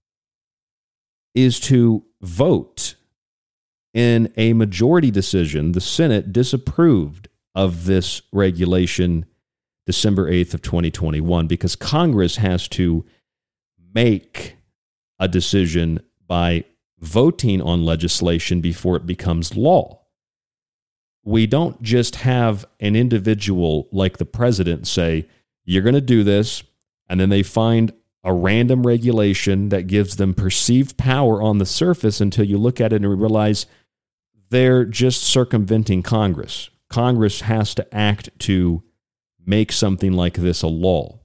is 1.34 1.60
to 1.62 2.04
vote 2.22 2.94
in 3.96 4.32
a 4.38 4.54
majority 4.54 5.10
decision. 5.10 5.72
The 5.72 5.82
Senate 5.82 6.32
disapproved 6.32 7.30
of 7.56 7.86
this 7.86 8.22
regulation 8.32 9.26
December 9.88 10.30
8th 10.30 10.54
of 10.54 10.62
2021 10.62 11.48
because 11.48 11.76
Congress 11.76 12.36
has 12.36 12.68
to 12.68 13.06
make 13.92 14.56
a 15.18 15.28
decision 15.28 16.00
by 16.28 16.64
voting 17.00 17.60
on 17.60 17.84
legislation 17.84 18.62
before 18.62 18.98
it 18.98 19.08
becomes 19.08 19.58
law 19.58 20.01
we 21.24 21.46
don't 21.46 21.82
just 21.82 22.18
have 22.18 22.66
an 22.80 22.96
individual 22.96 23.88
like 23.92 24.18
the 24.18 24.26
president 24.26 24.88
say, 24.88 25.28
you're 25.64 25.84
going 25.84 25.96
to 25.96 26.02
do 26.02 26.24
this, 26.24 26.64
and 27.08 27.20
then 27.20 27.30
they 27.30 27.44
find 27.44 27.94
a 28.24 28.34
random 28.34 28.86
regulation 28.86 29.70
that 29.70 29.88
gives 29.88 30.16
them 30.16 30.34
perceived 30.34 30.98
power 30.98 31.42
on 31.42 31.58
the 31.58 31.66
surface 31.66 32.22
until 32.22 32.46
you 32.46 32.58
look 32.58 32.80
at 32.80 32.94
it 32.94 33.04
and 33.04 33.20
realize 33.20 33.66
they're 34.50 34.86
just 34.86 35.24
circumventing 35.24 36.04
Congress. 36.04 36.70
Congress 36.90 37.42
has 37.42 37.74
to 37.76 37.96
act 37.96 38.30
to 38.40 38.84
make 39.46 39.72
something 39.72 40.14
like 40.14 40.36
this 40.36 40.62
a 40.62 40.68
law, 40.68 41.20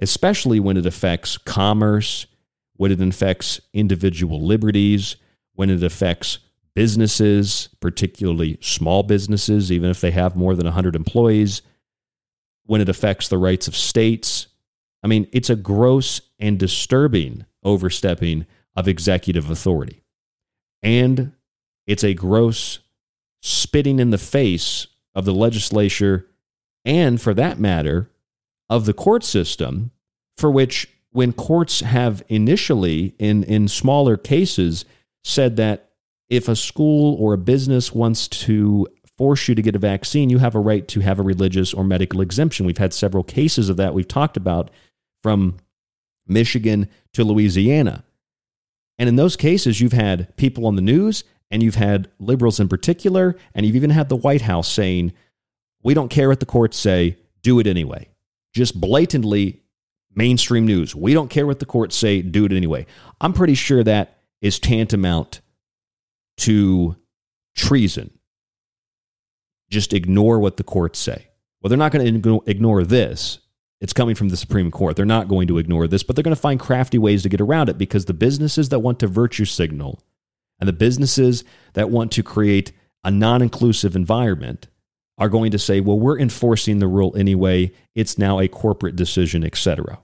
especially 0.00 0.60
when 0.60 0.76
it 0.76 0.84
affects 0.84 1.38
commerce, 1.38 2.26
when 2.74 2.92
it 2.92 3.00
affects 3.00 3.60
individual 3.72 4.44
liberties, 4.44 5.16
when 5.54 5.70
it 5.70 5.82
affects 5.82 6.38
businesses, 6.74 7.68
particularly 7.80 8.58
small 8.60 9.02
businesses, 9.02 9.70
even 9.70 9.90
if 9.90 10.00
they 10.00 10.10
have 10.10 10.36
more 10.36 10.54
than 10.54 10.64
100 10.66 10.96
employees, 10.96 11.62
when 12.64 12.80
it 12.80 12.88
affects 12.88 13.28
the 13.28 13.38
rights 13.38 13.68
of 13.68 13.76
states. 13.76 14.46
I 15.02 15.08
mean, 15.08 15.28
it's 15.32 15.50
a 15.50 15.56
gross 15.56 16.20
and 16.38 16.58
disturbing 16.58 17.44
overstepping 17.64 18.46
of 18.74 18.88
executive 18.88 19.50
authority. 19.50 20.02
And 20.82 21.32
it's 21.86 22.04
a 22.04 22.14
gross 22.14 22.78
spitting 23.40 23.98
in 23.98 24.10
the 24.10 24.18
face 24.18 24.86
of 25.14 25.24
the 25.24 25.34
legislature 25.34 26.26
and, 26.84 27.20
for 27.20 27.34
that 27.34 27.58
matter, 27.58 28.10
of 28.68 28.86
the 28.86 28.94
court 28.94 29.24
system, 29.24 29.90
for 30.36 30.50
which, 30.50 30.88
when 31.10 31.32
courts 31.32 31.80
have 31.80 32.22
initially, 32.28 33.14
in, 33.18 33.44
in 33.44 33.68
smaller 33.68 34.16
cases, 34.16 34.84
said 35.22 35.56
that 35.56 35.90
if 36.32 36.48
a 36.48 36.56
school 36.56 37.14
or 37.20 37.34
a 37.34 37.38
business 37.38 37.92
wants 37.92 38.26
to 38.26 38.88
force 39.18 39.48
you 39.48 39.54
to 39.54 39.60
get 39.60 39.76
a 39.76 39.78
vaccine, 39.78 40.30
you 40.30 40.38
have 40.38 40.54
a 40.54 40.58
right 40.58 40.88
to 40.88 41.00
have 41.00 41.18
a 41.18 41.22
religious 41.22 41.74
or 41.74 41.84
medical 41.84 42.22
exemption. 42.22 42.64
We've 42.64 42.78
had 42.78 42.94
several 42.94 43.22
cases 43.22 43.68
of 43.68 43.76
that 43.76 43.92
we've 43.92 44.08
talked 44.08 44.38
about 44.38 44.70
from 45.22 45.58
Michigan 46.26 46.88
to 47.12 47.22
Louisiana. 47.22 48.02
And 48.98 49.10
in 49.10 49.16
those 49.16 49.36
cases, 49.36 49.82
you've 49.82 49.92
had 49.92 50.34
people 50.38 50.66
on 50.66 50.74
the 50.74 50.80
news 50.80 51.22
and 51.50 51.62
you've 51.62 51.74
had 51.74 52.08
liberals 52.18 52.58
in 52.58 52.66
particular, 52.66 53.36
and 53.54 53.66
you've 53.66 53.76
even 53.76 53.90
had 53.90 54.08
the 54.08 54.16
White 54.16 54.40
House 54.40 54.72
saying, 54.72 55.12
we 55.82 55.92
don't 55.92 56.08
care 56.08 56.30
what 56.30 56.40
the 56.40 56.46
courts 56.46 56.78
say, 56.78 57.18
do 57.42 57.60
it 57.60 57.66
anyway. 57.66 58.08
Just 58.54 58.80
blatantly 58.80 59.60
mainstream 60.14 60.64
news. 60.64 60.94
We 60.94 61.12
don't 61.12 61.28
care 61.28 61.46
what 61.46 61.58
the 61.58 61.66
courts 61.66 61.94
say, 61.94 62.22
do 62.22 62.46
it 62.46 62.52
anyway. 62.52 62.86
I'm 63.20 63.34
pretty 63.34 63.54
sure 63.54 63.84
that 63.84 64.16
is 64.40 64.58
tantamount 64.58 65.42
to 66.42 66.96
treason. 67.56 68.10
Just 69.70 69.92
ignore 69.92 70.38
what 70.38 70.56
the 70.56 70.64
courts 70.64 70.98
say. 70.98 71.28
Well, 71.60 71.68
they're 71.68 71.78
not 71.78 71.92
going 71.92 72.22
to 72.22 72.42
ignore 72.46 72.84
this. 72.84 73.38
It's 73.80 73.92
coming 73.92 74.14
from 74.14 74.28
the 74.28 74.36
Supreme 74.36 74.70
Court. 74.70 74.96
They're 74.96 75.04
not 75.04 75.28
going 75.28 75.48
to 75.48 75.58
ignore 75.58 75.88
this, 75.88 76.02
but 76.02 76.14
they're 76.14 76.22
going 76.22 76.34
to 76.34 76.40
find 76.40 76.60
crafty 76.60 76.98
ways 76.98 77.22
to 77.22 77.28
get 77.28 77.40
around 77.40 77.68
it 77.68 77.78
because 77.78 78.04
the 78.04 78.14
businesses 78.14 78.68
that 78.68 78.80
want 78.80 79.00
to 79.00 79.06
virtue 79.06 79.44
signal 79.44 80.00
and 80.60 80.68
the 80.68 80.72
businesses 80.72 81.42
that 81.74 81.90
want 81.90 82.12
to 82.12 82.22
create 82.22 82.72
a 83.02 83.10
non 83.10 83.42
inclusive 83.42 83.96
environment 83.96 84.68
are 85.18 85.28
going 85.28 85.50
to 85.50 85.58
say, 85.58 85.80
well, 85.80 85.98
we're 85.98 86.18
enforcing 86.18 86.78
the 86.78 86.86
rule 86.86 87.16
anyway. 87.16 87.72
It's 87.94 88.18
now 88.18 88.38
a 88.38 88.48
corporate 88.48 88.96
decision, 88.96 89.44
etc. 89.44 90.00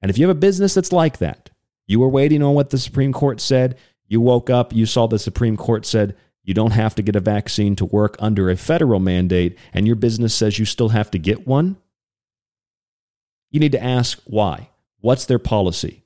And 0.00 0.10
if 0.10 0.18
you 0.18 0.26
have 0.26 0.36
a 0.36 0.40
business 0.40 0.74
that's 0.74 0.92
like 0.92 1.18
that, 1.18 1.50
you 1.86 2.02
are 2.02 2.08
waiting 2.08 2.42
on 2.42 2.54
what 2.54 2.70
the 2.70 2.78
Supreme 2.78 3.12
Court 3.12 3.40
said, 3.40 3.76
you 4.12 4.20
woke 4.20 4.50
up, 4.50 4.74
you 4.74 4.84
saw 4.84 5.06
the 5.06 5.18
Supreme 5.18 5.56
Court 5.56 5.86
said 5.86 6.14
you 6.44 6.52
don't 6.52 6.72
have 6.72 6.94
to 6.96 7.02
get 7.02 7.16
a 7.16 7.20
vaccine 7.20 7.74
to 7.76 7.86
work 7.86 8.14
under 8.18 8.50
a 8.50 8.56
federal 8.58 9.00
mandate, 9.00 9.56
and 9.72 9.86
your 9.86 9.96
business 9.96 10.34
says 10.34 10.58
you 10.58 10.66
still 10.66 10.90
have 10.90 11.10
to 11.12 11.18
get 11.18 11.46
one. 11.46 11.78
You 13.50 13.58
need 13.58 13.72
to 13.72 13.82
ask 13.82 14.20
why. 14.26 14.68
What's 15.00 15.24
their 15.24 15.38
policy? 15.38 16.04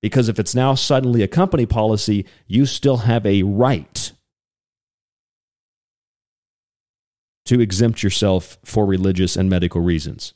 Because 0.00 0.30
if 0.30 0.38
it's 0.38 0.54
now 0.54 0.74
suddenly 0.74 1.20
a 1.20 1.28
company 1.28 1.66
policy, 1.66 2.24
you 2.46 2.64
still 2.64 2.96
have 2.98 3.26
a 3.26 3.42
right 3.42 4.12
to 7.44 7.60
exempt 7.60 8.02
yourself 8.02 8.56
for 8.64 8.86
religious 8.86 9.36
and 9.36 9.50
medical 9.50 9.82
reasons. 9.82 10.32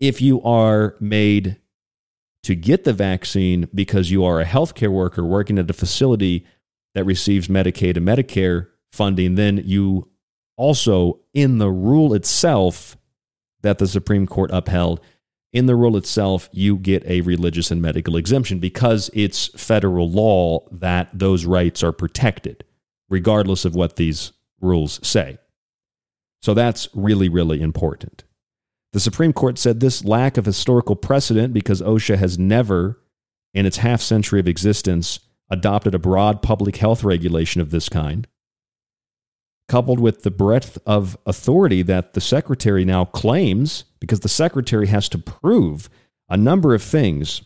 If 0.00 0.22
you 0.22 0.40
are 0.44 0.96
made 0.98 1.58
to 2.44 2.54
get 2.54 2.84
the 2.84 2.92
vaccine 2.92 3.68
because 3.74 4.10
you 4.10 4.24
are 4.24 4.40
a 4.40 4.44
healthcare 4.44 4.92
worker 4.92 5.24
working 5.24 5.58
at 5.58 5.68
a 5.68 5.74
facility 5.74 6.46
that 6.94 7.04
receives 7.04 7.48
Medicaid 7.48 7.96
and 7.96 8.06
Medicare 8.06 8.68
funding, 8.92 9.34
then 9.34 9.60
you 9.64 10.08
also, 10.56 11.20
in 11.32 11.58
the 11.58 11.70
rule 11.70 12.14
itself 12.14 12.96
that 13.62 13.78
the 13.78 13.88
Supreme 13.88 14.26
Court 14.26 14.50
upheld, 14.52 15.00
in 15.52 15.66
the 15.66 15.74
rule 15.74 15.96
itself, 15.96 16.48
you 16.52 16.76
get 16.76 17.04
a 17.06 17.22
religious 17.22 17.70
and 17.70 17.80
medical 17.80 18.16
exemption 18.16 18.58
because 18.58 19.10
it's 19.14 19.48
federal 19.60 20.10
law 20.10 20.66
that 20.70 21.08
those 21.12 21.44
rights 21.44 21.82
are 21.82 21.92
protected, 21.92 22.64
regardless 23.08 23.64
of 23.64 23.74
what 23.74 23.96
these 23.96 24.32
rules 24.60 25.00
say. 25.06 25.38
So 26.42 26.54
that's 26.54 26.88
really, 26.92 27.28
really 27.28 27.62
important. 27.62 28.24
The 28.94 29.00
Supreme 29.00 29.32
Court 29.32 29.58
said 29.58 29.80
this 29.80 30.04
lack 30.04 30.36
of 30.36 30.46
historical 30.46 30.94
precedent 30.94 31.52
because 31.52 31.82
OSHA 31.82 32.16
has 32.16 32.38
never, 32.38 33.00
in 33.52 33.66
its 33.66 33.78
half 33.78 34.00
century 34.00 34.38
of 34.38 34.46
existence, 34.46 35.18
adopted 35.50 35.96
a 35.96 35.98
broad 35.98 36.42
public 36.42 36.76
health 36.76 37.02
regulation 37.02 37.60
of 37.60 37.72
this 37.72 37.88
kind, 37.88 38.28
coupled 39.66 39.98
with 39.98 40.22
the 40.22 40.30
breadth 40.30 40.78
of 40.86 41.18
authority 41.26 41.82
that 41.82 42.14
the 42.14 42.20
Secretary 42.20 42.84
now 42.84 43.04
claims, 43.04 43.82
because 43.98 44.20
the 44.20 44.28
Secretary 44.28 44.86
has 44.86 45.08
to 45.08 45.18
prove 45.18 45.90
a 46.28 46.36
number 46.36 46.72
of 46.72 46.80
things 46.80 47.42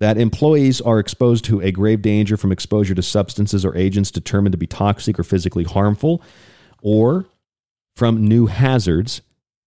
that 0.00 0.18
employees 0.18 0.82
are 0.82 0.98
exposed 0.98 1.46
to 1.46 1.62
a 1.62 1.72
grave 1.72 2.02
danger 2.02 2.36
from 2.36 2.52
exposure 2.52 2.94
to 2.94 3.02
substances 3.02 3.64
or 3.64 3.74
agents 3.74 4.10
determined 4.10 4.52
to 4.52 4.58
be 4.58 4.66
toxic 4.66 5.18
or 5.18 5.24
physically 5.24 5.64
harmful, 5.64 6.20
or 6.82 7.24
from 7.94 8.22
new 8.22 8.44
hazards 8.44 9.22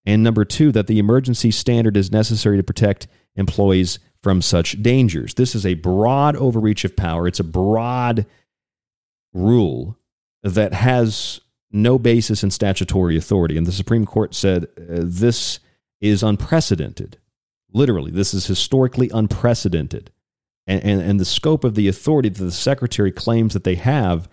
And 0.06 0.24
number 0.24 0.46
two, 0.46 0.72
that 0.72 0.88
the 0.88 1.00
emergency 1.00 1.52
standard 1.52 1.98
is 1.98 2.12
necessary 2.12 2.58
to 2.58 2.64
protect 2.64 3.08
employees 3.36 4.00
from 4.24 4.42
such 4.42 4.82
dangers. 4.82 5.34
This 5.34 5.56
is 5.56 5.66
a 5.66 5.76
broad 5.76 6.36
overreach 6.36 6.84
of 6.84 6.96
power. 6.96 7.28
It's 7.28 7.40
a 7.40 7.44
broad 7.44 8.26
rule 9.34 9.98
that 10.44 10.74
has 10.74 11.42
no 11.72 12.00
basis 12.00 12.44
in 12.44 12.52
statutory 12.52 13.18
authority. 13.18 13.58
And 13.58 13.68
the 13.68 13.72
Supreme 13.72 14.06
Court 14.06 14.34
said 14.34 14.64
uh, 14.64 15.02
this 15.04 15.60
is 16.02 16.24
unprecedented. 16.24 17.18
Literally, 17.72 18.12
this 18.12 18.34
is 18.34 18.48
historically 18.48 19.10
unprecedented. 19.14 20.12
And, 20.66 20.84
and, 20.84 21.02
and 21.02 21.20
the 21.20 21.26
scope 21.26 21.64
of 21.64 21.76
the 21.76 21.88
authority 21.88 22.30
that 22.30 22.44
the 22.44 22.52
Secretary 22.52 23.12
claims 23.12 23.54
that 23.54 23.64
they 23.64 23.76
have 23.76 24.28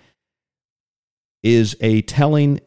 is 1.43 1.77
a 1.81 2.03
telling 2.03 2.61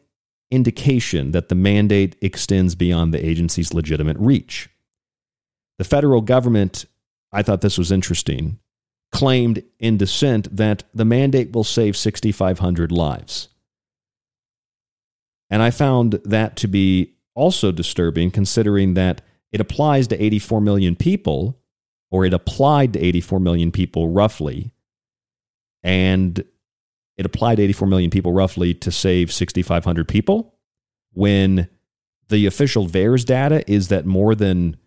indication 0.50 1.30
that 1.32 1.48
the 1.48 1.54
mandate 1.54 2.16
extends 2.20 2.74
beyond 2.74 3.14
the 3.14 3.24
agency's 3.24 3.72
legitimate 3.72 4.16
reach. 4.18 4.68
The 5.78 5.84
federal 5.84 6.20
government, 6.20 6.86
I 7.32 7.42
thought 7.42 7.60
this 7.60 7.78
was 7.78 7.92
interesting, 7.92 8.58
claimed 9.12 9.62
in 9.78 9.96
dissent 9.96 10.54
that 10.54 10.84
the 10.92 11.04
mandate 11.04 11.52
will 11.52 11.64
save 11.64 11.96
6,500 11.96 12.92
lives. 12.92 13.48
And 15.48 15.62
I 15.62 15.70
found 15.70 16.20
that 16.24 16.56
to 16.56 16.68
be 16.68 17.14
also 17.34 17.72
disturbing, 17.72 18.30
considering 18.30 18.94
that 18.94 19.22
it 19.52 19.60
applies 19.60 20.06
to 20.08 20.22
84 20.22 20.60
million 20.60 20.94
people, 20.94 21.58
or 22.10 22.24
it 22.24 22.34
applied 22.34 22.92
to 22.92 23.00
84 23.00 23.40
million 23.40 23.72
people 23.72 24.08
roughly, 24.08 24.72
and 25.82 26.44
it 27.20 27.26
applied 27.26 27.56
to 27.56 27.62
84 27.62 27.86
million 27.86 28.10
people 28.10 28.32
roughly 28.32 28.72
to 28.72 28.90
save 28.90 29.30
6,500 29.30 30.08
people 30.08 30.54
when 31.12 31.68
the 32.30 32.46
official 32.46 32.88
VAERS 32.88 33.26
data 33.26 33.62
is 33.70 33.88
that 33.88 34.06
more 34.06 34.34
than 34.34 34.78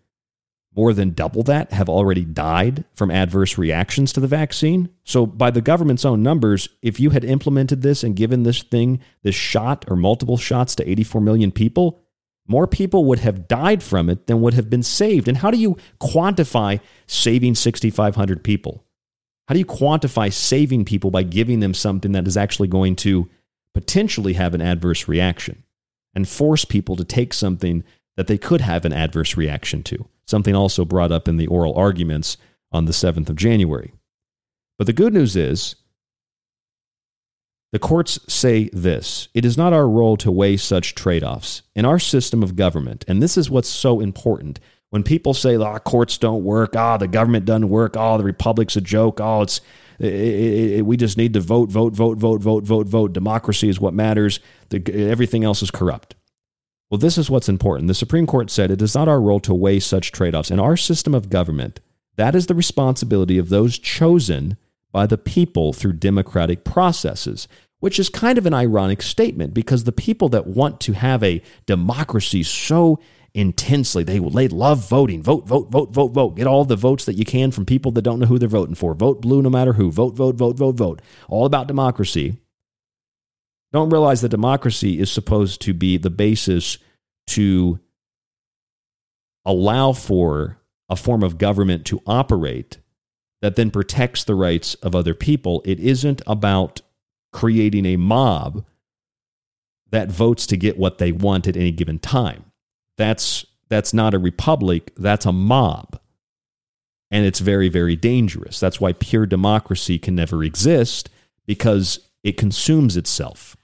more 0.76 0.92
than 0.92 1.10
double 1.10 1.44
that 1.44 1.72
have 1.72 1.88
already 1.88 2.24
died 2.24 2.84
from 2.96 3.08
adverse 3.08 3.56
reactions 3.56 4.12
to 4.12 4.18
the 4.18 4.26
vaccine. 4.26 4.88
So, 5.04 5.24
by 5.24 5.52
the 5.52 5.60
government's 5.60 6.04
own 6.04 6.24
numbers, 6.24 6.68
if 6.82 6.98
you 6.98 7.10
had 7.10 7.24
implemented 7.24 7.82
this 7.82 8.02
and 8.02 8.16
given 8.16 8.42
this 8.42 8.64
thing 8.64 8.98
this 9.22 9.36
shot 9.36 9.84
or 9.86 9.94
multiple 9.94 10.36
shots 10.36 10.74
to 10.74 10.90
84 10.90 11.20
million 11.20 11.52
people, 11.52 12.00
more 12.48 12.66
people 12.66 13.04
would 13.04 13.20
have 13.20 13.46
died 13.46 13.80
from 13.84 14.10
it 14.10 14.26
than 14.26 14.40
would 14.40 14.54
have 14.54 14.68
been 14.68 14.82
saved. 14.82 15.28
And 15.28 15.36
how 15.36 15.52
do 15.52 15.58
you 15.58 15.76
quantify 16.00 16.80
saving 17.06 17.54
6,500 17.54 18.42
people? 18.42 18.83
How 19.48 19.52
do 19.52 19.58
you 19.58 19.66
quantify 19.66 20.32
saving 20.32 20.84
people 20.84 21.10
by 21.10 21.22
giving 21.22 21.60
them 21.60 21.74
something 21.74 22.12
that 22.12 22.26
is 22.26 22.36
actually 22.36 22.68
going 22.68 22.96
to 22.96 23.28
potentially 23.74 24.34
have 24.34 24.54
an 24.54 24.62
adverse 24.62 25.06
reaction 25.08 25.64
and 26.14 26.28
force 26.28 26.64
people 26.64 26.96
to 26.96 27.04
take 27.04 27.34
something 27.34 27.84
that 28.16 28.26
they 28.26 28.38
could 28.38 28.60
have 28.60 28.84
an 28.84 28.92
adverse 28.92 29.36
reaction 29.36 29.82
to? 29.82 30.08
Something 30.26 30.54
also 30.54 30.84
brought 30.84 31.12
up 31.12 31.28
in 31.28 31.36
the 31.36 31.46
oral 31.46 31.74
arguments 31.74 32.36
on 32.72 32.86
the 32.86 32.92
7th 32.92 33.28
of 33.28 33.36
January. 33.36 33.92
But 34.78 34.86
the 34.86 34.92
good 34.92 35.12
news 35.12 35.36
is 35.36 35.76
the 37.72 37.78
courts 37.78 38.20
say 38.32 38.70
this 38.72 39.28
it 39.34 39.44
is 39.44 39.58
not 39.58 39.72
our 39.72 39.88
role 39.88 40.16
to 40.18 40.30
weigh 40.30 40.56
such 40.56 40.94
trade 40.94 41.24
offs. 41.24 41.62
In 41.74 41.84
our 41.84 41.98
system 41.98 42.42
of 42.42 42.56
government, 42.56 43.04
and 43.06 43.22
this 43.22 43.36
is 43.36 43.50
what's 43.50 43.68
so 43.68 44.00
important, 44.00 44.60
when 44.94 45.02
people 45.02 45.34
say, 45.34 45.56
"Ah, 45.56 45.74
oh, 45.74 45.78
courts 45.80 46.18
don't 46.18 46.44
work," 46.44 46.76
"Ah, 46.76 46.94
oh, 46.94 46.98
the 46.98 47.08
government 47.08 47.46
doesn't 47.46 47.68
work," 47.68 47.96
"Oh, 47.96 48.16
the 48.16 48.22
republic's 48.22 48.76
a 48.76 48.80
joke," 48.80 49.20
"Oh, 49.20 49.42
it's 49.42 49.60
it, 49.98 50.06
it, 50.06 50.72
it, 50.78 50.86
we 50.86 50.96
just 50.96 51.18
need 51.18 51.34
to 51.34 51.40
vote, 51.40 51.68
vote, 51.68 51.94
vote, 51.94 52.16
vote, 52.16 52.40
vote, 52.40 52.62
vote, 52.62 52.86
vote. 52.86 53.12
Democracy 53.12 53.68
is 53.68 53.80
what 53.80 53.92
matters. 53.92 54.38
The, 54.68 54.80
everything 55.10 55.42
else 55.42 55.64
is 55.64 55.72
corrupt. 55.72 56.14
Well, 56.90 56.98
this 56.98 57.18
is 57.18 57.28
what's 57.28 57.48
important. 57.48 57.88
The 57.88 57.94
Supreme 57.94 58.24
Court 58.24 58.52
said 58.52 58.70
it 58.70 58.80
is 58.80 58.94
not 58.94 59.08
our 59.08 59.20
role 59.20 59.40
to 59.40 59.52
weigh 59.52 59.80
such 59.80 60.12
trade 60.12 60.32
offs. 60.32 60.52
In 60.52 60.60
our 60.60 60.76
system 60.76 61.12
of 61.12 61.28
government, 61.28 61.80
that 62.14 62.36
is 62.36 62.46
the 62.46 62.54
responsibility 62.54 63.36
of 63.36 63.48
those 63.48 63.80
chosen 63.80 64.56
by 64.92 65.06
the 65.06 65.18
people 65.18 65.72
through 65.72 65.94
democratic 65.94 66.62
processes, 66.62 67.48
which 67.80 67.98
is 67.98 68.08
kind 68.08 68.38
of 68.38 68.46
an 68.46 68.54
ironic 68.54 69.02
statement 69.02 69.54
because 69.54 69.82
the 69.82 69.90
people 69.90 70.28
that 70.28 70.46
want 70.46 70.78
to 70.82 70.92
have 70.92 71.24
a 71.24 71.42
democracy 71.66 72.44
so 72.44 73.00
intensely. 73.34 74.04
They 74.04 74.18
they 74.18 74.48
love 74.48 74.88
voting. 74.88 75.22
Vote, 75.22 75.46
vote, 75.46 75.70
vote, 75.70 75.92
vote, 75.92 76.12
vote. 76.12 76.36
Get 76.36 76.46
all 76.46 76.64
the 76.64 76.76
votes 76.76 77.04
that 77.04 77.14
you 77.14 77.24
can 77.24 77.50
from 77.50 77.66
people 77.66 77.90
that 77.92 78.02
don't 78.02 78.20
know 78.20 78.26
who 78.26 78.38
they're 78.38 78.48
voting 78.48 78.76
for. 78.76 78.94
Vote 78.94 79.20
blue 79.20 79.42
no 79.42 79.50
matter 79.50 79.74
who. 79.74 79.90
Vote, 79.90 80.14
vote, 80.14 80.36
vote, 80.36 80.56
vote, 80.56 80.76
vote. 80.76 81.02
All 81.28 81.44
about 81.44 81.66
democracy. 81.66 82.38
Don't 83.72 83.90
realize 83.90 84.20
that 84.20 84.28
democracy 84.28 85.00
is 85.00 85.10
supposed 85.10 85.60
to 85.62 85.74
be 85.74 85.96
the 85.96 86.10
basis 86.10 86.78
to 87.26 87.80
allow 89.44 89.92
for 89.92 90.60
a 90.88 90.96
form 90.96 91.22
of 91.22 91.38
government 91.38 91.84
to 91.86 92.00
operate 92.06 92.78
that 93.42 93.56
then 93.56 93.70
protects 93.70 94.24
the 94.24 94.34
rights 94.34 94.74
of 94.76 94.94
other 94.94 95.12
people. 95.12 95.60
It 95.64 95.80
isn't 95.80 96.22
about 96.26 96.82
creating 97.32 97.84
a 97.84 97.96
mob 97.96 98.64
that 99.90 100.10
votes 100.10 100.46
to 100.46 100.56
get 100.56 100.78
what 100.78 100.98
they 100.98 101.10
want 101.12 101.46
at 101.46 101.56
any 101.56 101.72
given 101.72 101.98
time. 101.98 102.44
That's 102.96 103.44
that's 103.68 103.94
not 103.94 104.14
a 104.14 104.18
republic, 104.18 104.92
that's 104.96 105.26
a 105.26 105.32
mob. 105.32 105.98
And 107.10 107.24
it's 107.24 107.40
very 107.40 107.68
very 107.68 107.96
dangerous. 107.96 108.60
That's 108.60 108.80
why 108.80 108.92
pure 108.92 109.26
democracy 109.26 109.98
can 109.98 110.14
never 110.14 110.44
exist 110.44 111.10
because 111.46 112.00
it 112.22 112.36
consumes 112.36 112.96
itself. 112.96 113.56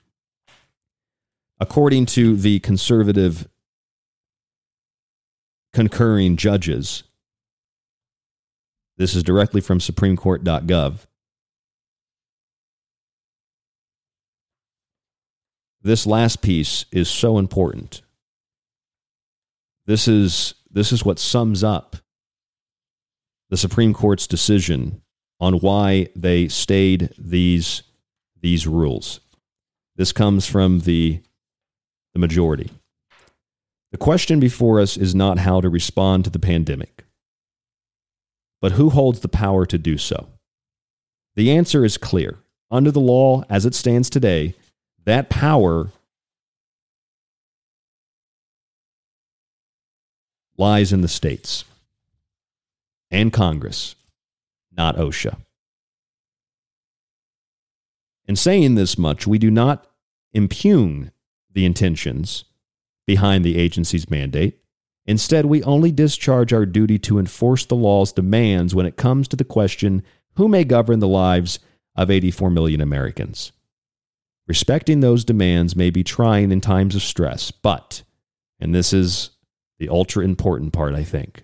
According 1.59 2.07
to 2.07 2.37
the 2.37 2.59
conservative 2.61 3.49
concurring 5.73 6.37
judges, 6.37 7.03
this 8.97 9.15
is 9.15 9.23
directly 9.23 9.61
from 9.61 9.79
supremecourt.gov. 9.79 11.07
This 15.83 16.07
last 16.07 16.43
piece 16.43 16.85
is 16.93 17.09
so 17.09 17.39
important 17.39 18.03
this 19.91 20.07
is 20.07 20.55
this 20.71 20.93
is 20.93 21.05
what 21.05 21.19
sums 21.19 21.65
up 21.65 21.97
the 23.49 23.57
Supreme 23.57 23.93
Court's 23.93 24.29
decision 24.29 25.03
on 25.41 25.55
why 25.55 26.07
they 26.15 26.47
stayed 26.47 27.13
these 27.19 27.83
these 28.41 28.69
rules. 28.69 29.19
This 29.97 30.13
comes 30.13 30.47
from 30.47 30.81
the 30.81 31.21
the 32.15 32.21
majority. 32.21 32.71
The 33.91 33.99
question 33.99 34.39
before 34.39 34.79
us 34.79 34.97
is 34.97 35.13
not 35.13 35.39
how 35.39 35.61
to 35.61 35.69
respond 35.69 36.23
to 36.23 36.31
the 36.31 36.39
pandemic, 36.39 37.05
but 38.61 38.73
who 38.73 38.91
holds 38.91 39.19
the 39.19 39.29
power 39.29 39.67
to 39.67 39.77
do 39.77 39.99
so. 39.99 40.29
The 41.35 41.51
answer 41.51 41.85
is 41.85 41.99
clear. 41.99 42.39
Under 42.71 42.93
the 42.93 43.01
law 43.01 43.43
as 43.51 43.67
it 43.67 43.75
stands 43.75 44.09
today, 44.09 44.55
that 45.05 45.31
power 45.31 45.91
lies 50.61 50.93
in 50.93 51.01
the 51.01 51.09
states 51.09 51.65
and 53.11 53.33
Congress, 53.33 53.97
not 54.77 54.97
OSHA. 54.97 55.37
In 58.27 58.37
saying 58.37 58.75
this 58.75 58.97
much, 58.97 59.27
we 59.27 59.39
do 59.39 59.51
not 59.51 59.87
impugn 60.33 61.11
the 61.51 61.65
intentions 61.65 62.45
behind 63.07 63.45
the 63.45 63.59
agency's 63.59 64.11
mandate. 64.11 64.61
Instead, 65.07 65.47
we 65.47 65.63
only 65.65 65.91
discharge 65.91 66.53
our 66.53 66.67
duty 66.67 66.99
to 66.99 67.19
enforce 67.19 67.65
the 67.65 67.75
law's 67.75 68.13
demands 68.13 68.75
when 68.75 68.87
it 68.87 68.97
comes 68.97 69.27
to 69.29 69.37
the 69.37 69.45
question 69.45 70.05
who 70.37 70.47
may 70.47 70.63
govern 70.63 71.01
the 71.01 71.09
lives 71.09 71.59
of 71.97 72.11
84 72.11 72.51
million 72.51 72.81
Americans. 72.81 73.51
Respecting 74.47 75.01
those 75.01 75.25
demands 75.25 75.75
may 75.75 75.91
be 75.91 76.05
trying 76.05 76.53
in 76.53 76.61
times 76.61 76.95
of 76.95 77.03
stress, 77.03 77.51
but, 77.51 78.03
and 78.61 78.75
this 78.75 78.93
is 78.93 79.31
the 79.81 79.89
ultra 79.89 80.23
important 80.23 80.73
part, 80.73 80.95
I 80.95 81.03
think. 81.03 81.43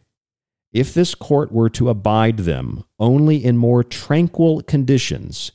If 0.72 0.92
this 0.92 1.14
court 1.14 1.50
were 1.50 1.70
to 1.70 1.88
abide 1.88 2.38
them 2.38 2.84
only 2.98 3.42
in 3.42 3.56
more 3.56 3.82
tranquil 3.82 4.62
conditions, 4.62 5.52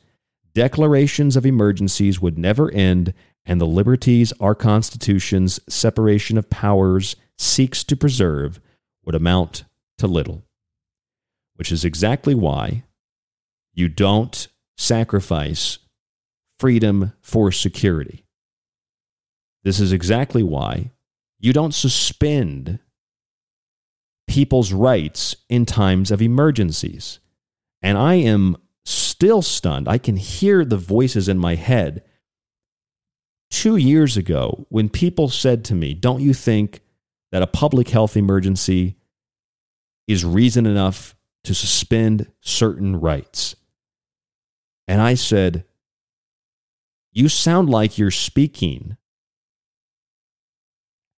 declarations 0.56 1.36
of 1.38 1.46
emergencies 1.46 2.20
would 2.20 2.40
never 2.40 2.72
end, 2.72 3.14
and 3.46 3.62
the 3.62 3.68
liberties 3.68 4.34
our 4.40 4.56
Constitution's 4.56 5.60
separation 5.70 6.38
of 6.40 6.50
powers 6.50 7.16
seeks 7.38 7.84
to 7.84 7.96
preserve 7.96 8.60
would 9.06 9.16
amount 9.16 9.64
to 10.00 10.08
little. 10.08 10.44
Which 11.56 11.72
is 11.72 11.86
exactly 11.86 12.34
why 12.34 12.84
you 13.74 13.90
don't 13.90 14.48
sacrifice 14.76 15.78
freedom 16.58 17.14
for 17.22 17.52
security. 17.52 18.26
This 19.64 19.80
is 19.80 19.92
exactly 19.92 20.42
why 20.42 20.92
you 21.42 21.54
don't 21.54 21.74
suspend 21.74 22.80
people's 24.28 24.72
rights 24.72 25.36
in 25.50 25.66
times 25.66 26.12
of 26.12 26.22
emergencies. 26.22 27.20
And 27.82 27.98
I 27.98 28.14
am 28.14 28.58
still 28.86 29.42
stunned. 29.42 29.88
I 29.88 29.98
can 29.98 30.18
hear 30.18 30.64
the 30.64 30.78
voices 30.78 31.28
in 31.28 31.40
my 31.40 31.56
head. 31.56 32.04
Two 33.50 33.76
years 33.76 34.16
ago, 34.16 34.68
when 34.70 34.88
people 34.88 35.30
said 35.30 35.66
to 35.66 35.76
me, 35.76 35.96
Don't 35.96 36.22
you 36.22 36.34
think 36.34 36.82
that 37.32 37.42
a 37.42 37.48
public 37.48 37.90
health 37.90 38.16
emergency 38.16 38.96
is 40.08 40.24
reason 40.24 40.68
enough 40.68 41.16
to 41.44 41.56
suspend 41.56 42.32
certain 42.42 43.00
rights. 43.00 43.56
And 44.88 45.02
I 45.02 45.16
said, 45.16 45.66
You 47.12 47.30
sound 47.30 47.70
like 47.70 47.98
you're 47.98 48.12
speaking 48.12 48.96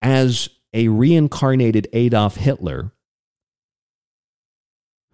as 0.04 0.50
a 0.74 0.88
reincarnated 0.88 1.88
Adolf 1.94 2.36
Hitler 2.36 2.92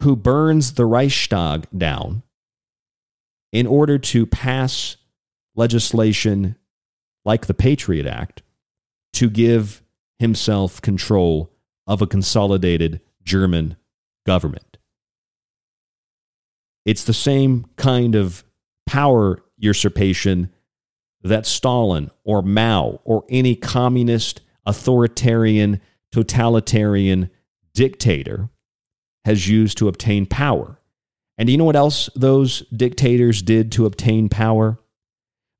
who 0.02 0.16
burns 0.16 0.74
the 0.74 0.84
Reichstag 0.84 1.66
down 1.76 2.22
in 3.52 3.66
order 3.66 3.98
to 3.98 4.26
pass 4.26 4.96
legislation 5.54 6.56
like 7.24 7.46
the 7.46 7.54
Patriot 7.54 8.06
Act 8.06 8.42
to 9.12 9.30
give 9.30 9.82
himself 10.18 10.82
control 10.82 11.52
of 11.86 12.02
a 12.02 12.06
consolidated 12.06 13.00
German 13.22 13.76
government. 14.26 14.78
It's 16.84 17.04
the 17.04 17.14
same 17.14 17.66
kind 17.76 18.14
of 18.14 18.42
power 18.86 19.42
usurpation 19.56 20.50
that 21.22 21.46
Stalin 21.46 22.10
or 22.24 22.42
Mao 22.42 23.00
or 23.04 23.24
any 23.28 23.54
communist, 23.54 24.40
authoritarian, 24.66 25.80
totalitarian 26.12 27.30
dictator 27.74 28.48
has 29.24 29.48
used 29.48 29.78
to 29.78 29.88
obtain 29.88 30.26
power. 30.26 30.78
And 31.38 31.46
do 31.46 31.52
you 31.52 31.58
know 31.58 31.64
what 31.64 31.76
else 31.76 32.10
those 32.14 32.60
dictators 32.68 33.42
did 33.42 33.72
to 33.72 33.86
obtain 33.86 34.28
power? 34.28 34.78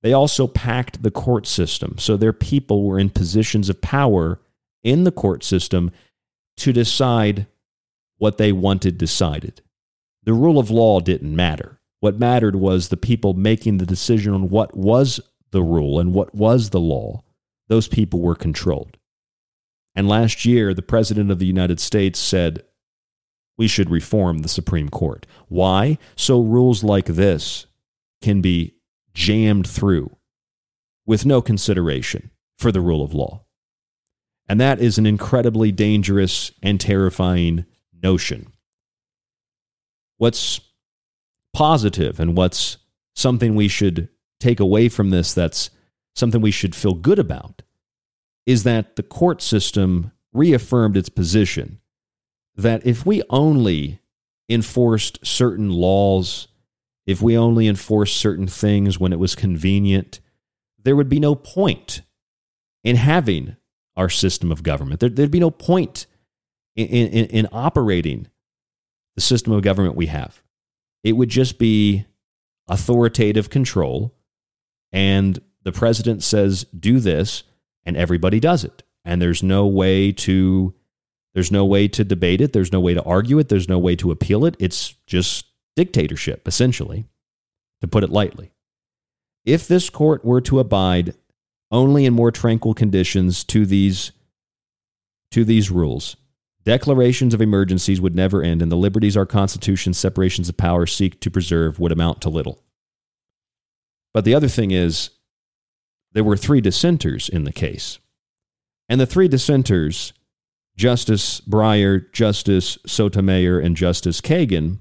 They 0.02 0.12
also 0.12 0.46
packed 0.46 1.02
the 1.02 1.10
court 1.10 1.46
system. 1.46 1.96
So 1.98 2.16
their 2.16 2.32
people 2.32 2.84
were 2.84 2.98
in 2.98 3.10
positions 3.10 3.68
of 3.68 3.80
power 3.80 4.40
in 4.82 5.04
the 5.04 5.12
court 5.12 5.44
system 5.44 5.90
to 6.58 6.72
decide 6.72 7.46
what 8.18 8.38
they 8.38 8.52
wanted 8.52 8.98
decided. 8.98 9.62
The 10.24 10.34
rule 10.34 10.58
of 10.58 10.70
law 10.70 11.00
didn't 11.00 11.34
matter. 11.34 11.80
What 12.00 12.18
mattered 12.18 12.56
was 12.56 12.88
the 12.88 12.96
people 12.96 13.34
making 13.34 13.78
the 13.78 13.86
decision 13.86 14.32
on 14.32 14.48
what 14.48 14.76
was 14.76 15.20
the 15.50 15.62
rule 15.62 15.98
and 15.98 16.14
what 16.14 16.34
was 16.34 16.70
the 16.70 16.80
law. 16.80 17.22
Those 17.70 17.88
people 17.88 18.20
were 18.20 18.34
controlled. 18.34 18.98
And 19.94 20.06
last 20.08 20.44
year, 20.44 20.74
the 20.74 20.82
President 20.82 21.30
of 21.30 21.38
the 21.38 21.46
United 21.46 21.80
States 21.80 22.18
said, 22.18 22.64
we 23.56 23.68
should 23.68 23.90
reform 23.90 24.38
the 24.38 24.48
Supreme 24.48 24.88
Court. 24.88 25.26
Why? 25.48 25.98
So 26.16 26.40
rules 26.40 26.82
like 26.82 27.06
this 27.06 27.66
can 28.22 28.40
be 28.40 28.74
jammed 29.14 29.68
through 29.68 30.16
with 31.06 31.24
no 31.26 31.40
consideration 31.40 32.30
for 32.58 32.72
the 32.72 32.80
rule 32.80 33.04
of 33.04 33.14
law. 33.14 33.44
And 34.48 34.60
that 34.60 34.80
is 34.80 34.98
an 34.98 35.06
incredibly 35.06 35.70
dangerous 35.70 36.52
and 36.62 36.80
terrifying 36.80 37.66
notion. 37.92 38.52
What's 40.16 40.60
positive 41.52 42.18
and 42.18 42.36
what's 42.36 42.78
something 43.14 43.54
we 43.54 43.68
should 43.68 44.08
take 44.40 44.58
away 44.58 44.88
from 44.88 45.10
this 45.10 45.34
that's 45.34 45.70
something 46.20 46.40
we 46.40 46.52
should 46.52 46.76
feel 46.76 46.94
good 46.94 47.18
about 47.18 47.62
is 48.46 48.62
that 48.62 48.94
the 48.96 49.02
court 49.02 49.42
system 49.42 50.12
reaffirmed 50.32 50.96
its 50.96 51.08
position 51.08 51.80
that 52.54 52.86
if 52.86 53.04
we 53.04 53.22
only 53.30 54.00
enforced 54.48 55.24
certain 55.26 55.70
laws, 55.70 56.48
if 57.06 57.22
we 57.22 57.36
only 57.36 57.66
enforced 57.66 58.16
certain 58.16 58.46
things 58.46 58.98
when 58.98 59.12
it 59.12 59.18
was 59.18 59.34
convenient, 59.34 60.20
there 60.82 60.96
would 60.96 61.08
be 61.08 61.20
no 61.20 61.34
point 61.34 62.02
in 62.84 62.96
having 62.96 63.56
our 63.96 64.08
system 64.08 64.50
of 64.52 64.62
government. 64.62 65.00
There, 65.00 65.10
would 65.10 65.30
be 65.30 65.40
no 65.40 65.50
point 65.50 66.06
in, 66.76 66.86
in, 66.86 67.26
in 67.26 67.48
operating 67.52 68.28
the 69.14 69.20
system 69.20 69.52
of 69.52 69.62
government 69.62 69.96
we 69.96 70.06
have. 70.06 70.42
It 71.02 71.12
would 71.12 71.28
just 71.28 71.58
be 71.58 72.06
authoritative 72.68 73.50
control, 73.50 74.14
and 74.92 75.40
the 75.62 75.72
president 75.72 76.22
says, 76.22 76.64
do 76.64 77.00
this, 77.00 77.42
and 77.84 77.96
everybody 77.96 78.40
does 78.40 78.64
it. 78.64 78.82
And 79.04 79.20
there's 79.20 79.42
no 79.42 79.66
way 79.66 80.12
to 80.12 80.74
there's 81.34 81.52
no 81.52 81.64
way 81.64 81.86
to 81.88 82.04
debate 82.04 82.40
it. 82.40 82.52
There's 82.52 82.72
no 82.72 82.80
way 82.80 82.94
to 82.94 83.02
argue 83.04 83.38
it. 83.38 83.48
There's 83.48 83.68
no 83.68 83.78
way 83.78 83.94
to 83.96 84.10
appeal 84.10 84.44
it. 84.44 84.56
It's 84.58 84.96
just 85.06 85.46
dictatorship, 85.76 86.46
essentially, 86.48 87.06
to 87.80 87.88
put 87.88 88.02
it 88.02 88.10
lightly. 88.10 88.50
If 89.44 89.68
this 89.68 89.90
court 89.90 90.24
were 90.24 90.40
to 90.42 90.58
abide 90.58 91.14
only 91.70 92.04
in 92.04 92.14
more 92.14 92.32
tranquil 92.32 92.74
conditions 92.74 93.44
to 93.44 93.64
these, 93.64 94.10
to 95.30 95.44
these 95.44 95.70
rules, 95.70 96.16
declarations 96.64 97.32
of 97.32 97.40
emergencies 97.40 98.00
would 98.00 98.16
never 98.16 98.42
end, 98.42 98.60
and 98.60 98.72
the 98.72 98.76
liberties 98.76 99.16
our 99.16 99.24
Constitution, 99.24 99.94
separations 99.94 100.48
of 100.48 100.56
power 100.56 100.84
seek 100.84 101.20
to 101.20 101.30
preserve 101.30 101.78
would 101.78 101.92
amount 101.92 102.20
to 102.22 102.28
little. 102.28 102.60
But 104.12 104.24
the 104.24 104.34
other 104.34 104.48
thing 104.48 104.72
is, 104.72 105.10
there 106.12 106.24
were 106.24 106.36
three 106.36 106.60
dissenters 106.60 107.28
in 107.28 107.44
the 107.44 107.52
case. 107.52 107.98
And 108.88 109.00
the 109.00 109.06
three 109.06 109.28
dissenters 109.28 110.12
Justice 110.76 111.40
Breyer, 111.42 112.10
Justice 112.12 112.78
Sotomayor, 112.86 113.58
and 113.58 113.76
Justice 113.76 114.20
Kagan 114.20 114.78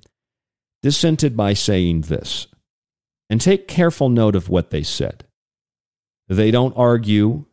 dissented 0.81 1.35
by 1.35 1.53
saying 1.53 2.01
this. 2.01 2.47
And 3.29 3.41
take 3.41 3.67
careful 3.67 4.09
note 4.09 4.35
of 4.35 4.49
what 4.49 4.71
they 4.71 4.81
said. 4.81 5.25
They 6.29 6.51
don't 6.51 6.77
argue 6.77 7.45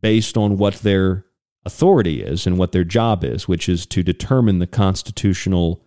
based 0.00 0.36
on 0.36 0.58
what 0.58 0.74
their 0.76 1.26
authority 1.64 2.22
is 2.22 2.46
and 2.46 2.56
what 2.56 2.72
their 2.72 2.84
job 2.84 3.24
is, 3.24 3.48
which 3.48 3.68
is 3.68 3.84
to 3.86 4.02
determine 4.02 4.58
the 4.58 4.66
constitutional 4.66 5.84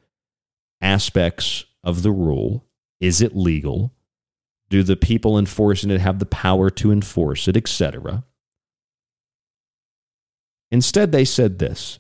aspects 0.82 1.66
of 1.84 2.04
the 2.04 2.12
rule. 2.12 2.66
Is 3.00 3.22
it 3.22 3.36
legal? 3.36 3.95
Do 4.70 4.84
the 4.84 4.96
people 4.96 5.38
enforcing 5.38 5.92
it 5.92 6.02
have 6.02 6.20
the 6.20 6.26
power 6.26 6.70
to 6.72 6.92
enforce 6.92 7.48
it, 7.48 7.56
etc.? 7.56 8.24
Instead, 10.72 11.12
they 11.12 11.26
said 11.26 11.60
this 11.60 12.00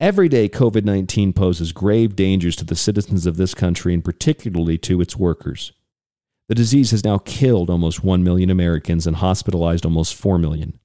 Every 0.00 0.28
day, 0.28 0.48
COVID 0.48 0.84
19 0.84 1.32
poses 1.32 1.72
grave 1.72 2.14
dangers 2.14 2.54
to 2.56 2.64
the 2.64 2.76
citizens 2.76 3.26
of 3.26 3.36
this 3.36 3.52
country 3.52 3.94
and 3.94 4.04
particularly 4.04 4.78
to 4.78 5.00
its 5.00 5.16
workers. 5.16 5.72
The 6.48 6.54
disease 6.54 6.92
has 6.92 7.04
now 7.04 7.18
killed 7.18 7.68
almost 7.68 8.04
1 8.04 8.22
million 8.22 8.48
Americans 8.48 9.06
and 9.06 9.16
hospitalized 9.16 9.84
almost 9.84 10.14
4 10.14 10.38
million. 10.38 10.78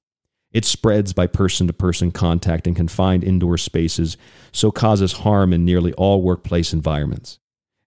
It 0.51 0.65
spreads 0.65 1.13
by 1.13 1.27
person 1.27 1.67
to 1.67 1.73
person 1.73 2.11
contact 2.11 2.67
in 2.67 2.75
confined 2.75 3.23
indoor 3.23 3.57
spaces, 3.57 4.17
so 4.51 4.71
causes 4.71 5.13
harm 5.13 5.53
in 5.53 5.63
nearly 5.63 5.93
all 5.93 6.21
workplace 6.21 6.73
environments. 6.73 7.39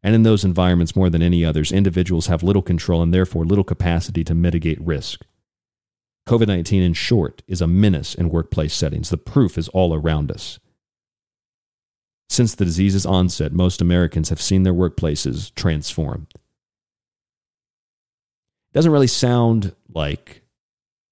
And 0.06 0.14
in 0.14 0.22
those 0.22 0.44
environments, 0.44 0.94
more 0.94 1.10
than 1.10 1.20
any 1.20 1.44
others, 1.44 1.72
individuals 1.72 2.28
have 2.28 2.44
little 2.44 2.62
control 2.62 3.02
and 3.02 3.12
therefore 3.12 3.44
little 3.44 3.64
capacity 3.64 4.22
to 4.22 4.36
mitigate 4.36 4.80
risk. 4.80 5.26
COVID 6.28 6.46
19, 6.46 6.80
in 6.80 6.92
short, 6.92 7.42
is 7.48 7.60
a 7.60 7.66
menace 7.66 8.14
in 8.14 8.28
workplace 8.28 8.72
settings. 8.72 9.10
The 9.10 9.16
proof 9.16 9.58
is 9.58 9.66
all 9.70 9.92
around 9.92 10.30
us. 10.30 10.60
Since 12.28 12.54
the 12.54 12.64
disease's 12.64 13.04
onset, 13.04 13.52
most 13.52 13.80
Americans 13.80 14.28
have 14.28 14.40
seen 14.40 14.62
their 14.62 14.72
workplaces 14.72 15.52
transform. 15.56 16.28
It 16.30 16.40
doesn't 18.74 18.92
really 18.92 19.08
sound 19.08 19.74
like 19.92 20.42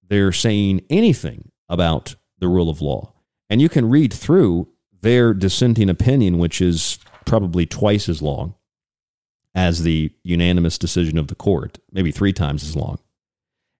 they're 0.07 0.31
saying 0.31 0.85
anything 0.89 1.51
about 1.67 2.15
the 2.39 2.47
rule 2.47 2.69
of 2.69 2.79
law. 2.79 3.11
And 3.49 3.61
you 3.61 3.67
can 3.67 3.89
read 3.89 4.13
through 4.13 4.69
their 5.01 5.33
dissenting 5.33 5.89
opinion, 5.89 6.37
which 6.37 6.61
is 6.61 6.97
probably 7.25 7.65
twice 7.65 8.07
as 8.07 8.21
long 8.21 8.55
as 9.55 9.83
the 9.83 10.11
unanimous 10.23 10.77
decision 10.77 11.17
of 11.17 11.29
the 11.29 11.35
court, 11.35 11.79
maybe 11.91 12.11
three 12.11 12.33
times 12.33 12.61
as 12.63 12.75
long. 12.75 12.99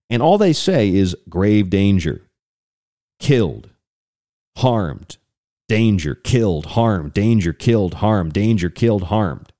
And 0.09 0.21
all 0.21 0.37
they 0.37 0.53
say 0.53 0.89
is 0.89 1.15
grave 1.27 1.69
danger, 1.69 2.21
killed, 3.19 3.69
harmed, 4.57 5.17
danger, 5.67 6.15
killed, 6.15 6.67
harmed, 6.67 7.13
danger, 7.13 7.51
killed, 7.51 7.95
harmed, 7.95 8.31
danger, 8.31 8.69
killed, 8.69 9.03
harmed. 9.03 9.51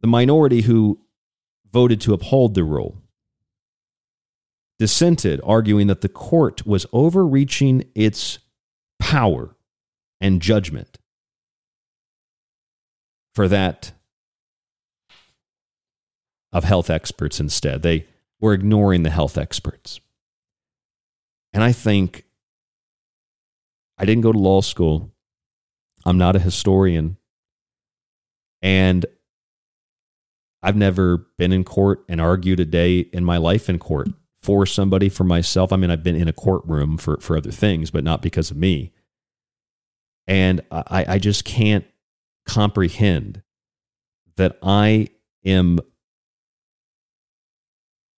The 0.00 0.06
minority 0.06 0.62
who 0.62 1.00
voted 1.72 2.00
to 2.02 2.14
uphold 2.14 2.54
the 2.54 2.64
rule 2.64 3.02
dissented, 4.78 5.40
arguing 5.44 5.88
that 5.88 6.00
the 6.00 6.08
court 6.08 6.66
was 6.66 6.86
overreaching 6.92 7.84
its 7.94 8.38
power 8.98 9.54
and 10.22 10.40
judgment 10.40 10.99
for 13.34 13.48
that 13.48 13.92
of 16.52 16.64
health 16.64 16.90
experts 16.90 17.40
instead. 17.40 17.82
They 17.82 18.06
were 18.40 18.52
ignoring 18.52 19.02
the 19.02 19.10
health 19.10 19.38
experts. 19.38 20.00
And 21.52 21.62
I 21.62 21.72
think 21.72 22.24
I 23.98 24.04
didn't 24.04 24.22
go 24.22 24.32
to 24.32 24.38
law 24.38 24.60
school. 24.60 25.12
I'm 26.04 26.18
not 26.18 26.36
a 26.36 26.40
historian. 26.40 27.16
And 28.62 29.06
I've 30.62 30.76
never 30.76 31.28
been 31.38 31.52
in 31.52 31.64
court 31.64 32.04
and 32.08 32.20
argued 32.20 32.60
a 32.60 32.64
day 32.64 33.00
in 33.00 33.24
my 33.24 33.36
life 33.36 33.68
in 33.68 33.78
court 33.78 34.08
for 34.42 34.66
somebody, 34.66 35.08
for 35.08 35.24
myself. 35.24 35.72
I 35.72 35.76
mean, 35.76 35.90
I've 35.90 36.02
been 36.02 36.16
in 36.16 36.28
a 36.28 36.32
courtroom 36.32 36.98
for, 36.98 37.18
for 37.18 37.36
other 37.36 37.50
things, 37.50 37.90
but 37.90 38.04
not 38.04 38.22
because 38.22 38.50
of 38.50 38.56
me. 38.56 38.92
And 40.26 40.60
I, 40.70 41.04
I 41.08 41.18
just 41.18 41.44
can't 41.44 41.84
comprehend 42.46 43.42
that 44.36 44.58
I 44.62 45.08
am, 45.44 45.80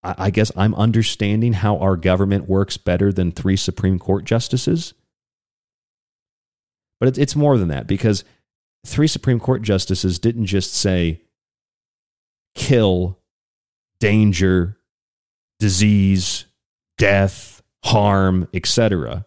I 0.03 0.31
guess 0.31 0.53
I'm 0.57 0.75
understanding 0.75 1.53
how 1.53 1.79
our 1.79 1.97
government 1.97 2.49
works 2.49 2.77
better 2.77 3.13
than 3.13 3.33
three 3.33 3.57
Supreme 3.57 3.99
Court 3.99 4.25
justices. 4.25 4.95
But 7.01 7.19
it's 7.19 7.35
more 7.35 7.59
than 7.59 7.69
that 7.69 7.87
because 7.87 8.25
three 8.87 9.09
Supreme 9.09 9.41
Court 9.41 9.63
justices 9.63 10.19
didn't 10.19 10.47
just 10.47 10.73
say 10.75 11.23
kill, 12.55 13.19
danger, 13.99 14.79
disease, 15.59 16.47
death, 16.99 17.63
harm, 17.85 18.49
etc. 18.55 19.27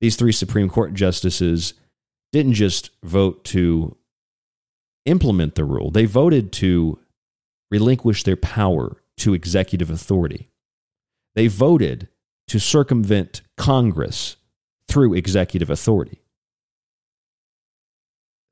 These 0.00 0.16
three 0.16 0.32
Supreme 0.32 0.68
Court 0.68 0.94
justices 0.94 1.74
didn't 2.32 2.54
just 2.54 2.90
vote 3.04 3.44
to 3.44 3.96
implement 5.04 5.54
the 5.54 5.64
rule, 5.64 5.90
they 5.90 6.06
voted 6.06 6.52
to 6.52 6.98
relinquish 7.70 8.22
their 8.24 8.36
power 8.36 9.02
to 9.18 9.34
executive 9.34 9.90
authority. 9.90 10.48
They 11.34 11.46
voted 11.46 12.08
to 12.48 12.58
circumvent 12.58 13.42
Congress 13.56 14.36
through 14.88 15.14
executive 15.14 15.70
authority. 15.70 16.20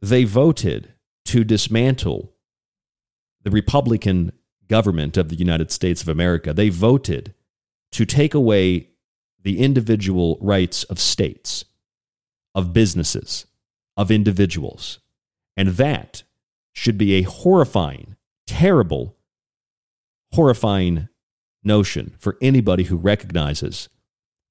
They 0.00 0.24
voted 0.24 0.94
to 1.26 1.44
dismantle 1.44 2.32
the 3.42 3.50
Republican 3.50 4.32
government 4.68 5.16
of 5.16 5.28
the 5.28 5.36
United 5.36 5.70
States 5.70 6.02
of 6.02 6.08
America. 6.08 6.54
They 6.54 6.68
voted 6.68 7.34
to 7.92 8.06
take 8.06 8.34
away 8.34 8.88
the 9.42 9.58
individual 9.58 10.38
rights 10.40 10.84
of 10.84 10.98
states, 10.98 11.64
of 12.54 12.72
businesses, 12.72 13.46
of 14.00 14.10
individuals. 14.10 14.98
And 15.58 15.68
that 15.70 16.22
should 16.72 16.96
be 16.96 17.16
a 17.16 17.22
horrifying, 17.22 18.16
terrible, 18.46 19.18
horrifying 20.32 21.08
notion 21.62 22.14
for 22.18 22.38
anybody 22.40 22.84
who 22.84 22.96
recognizes 22.96 23.90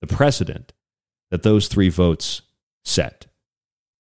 the 0.02 0.08
precedent 0.08 0.72
that 1.32 1.42
those 1.42 1.68
three 1.68 1.90
votes 1.90 2.44
set. 2.86 3.26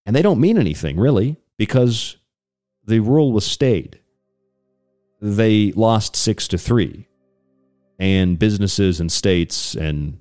And 0.05 0.15
they 0.15 0.21
don't 0.21 0.39
mean 0.39 0.59
anything, 0.59 0.99
really, 0.99 1.37
because 1.57 2.17
the 2.85 2.99
rule 2.99 3.31
was 3.33 3.45
stayed. 3.45 3.99
They 5.19 5.71
lost 5.71 6.15
six 6.15 6.47
to 6.49 6.59
three. 6.59 7.07
And 7.97 8.37
businesses 8.37 8.99
and 8.99 9.11
states 9.11 9.73
and 9.75 10.19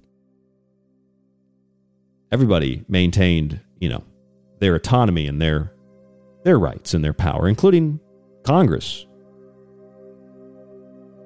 everybody 2.32 2.86
maintained, 2.88 3.60
you 3.78 3.90
know, 3.90 4.04
their 4.58 4.74
autonomy 4.74 5.26
and 5.26 5.40
their 5.40 5.72
their 6.44 6.58
rights 6.58 6.94
and 6.94 7.04
their 7.04 7.12
power, 7.12 7.48
including 7.48 8.00
Congress. 8.42 9.06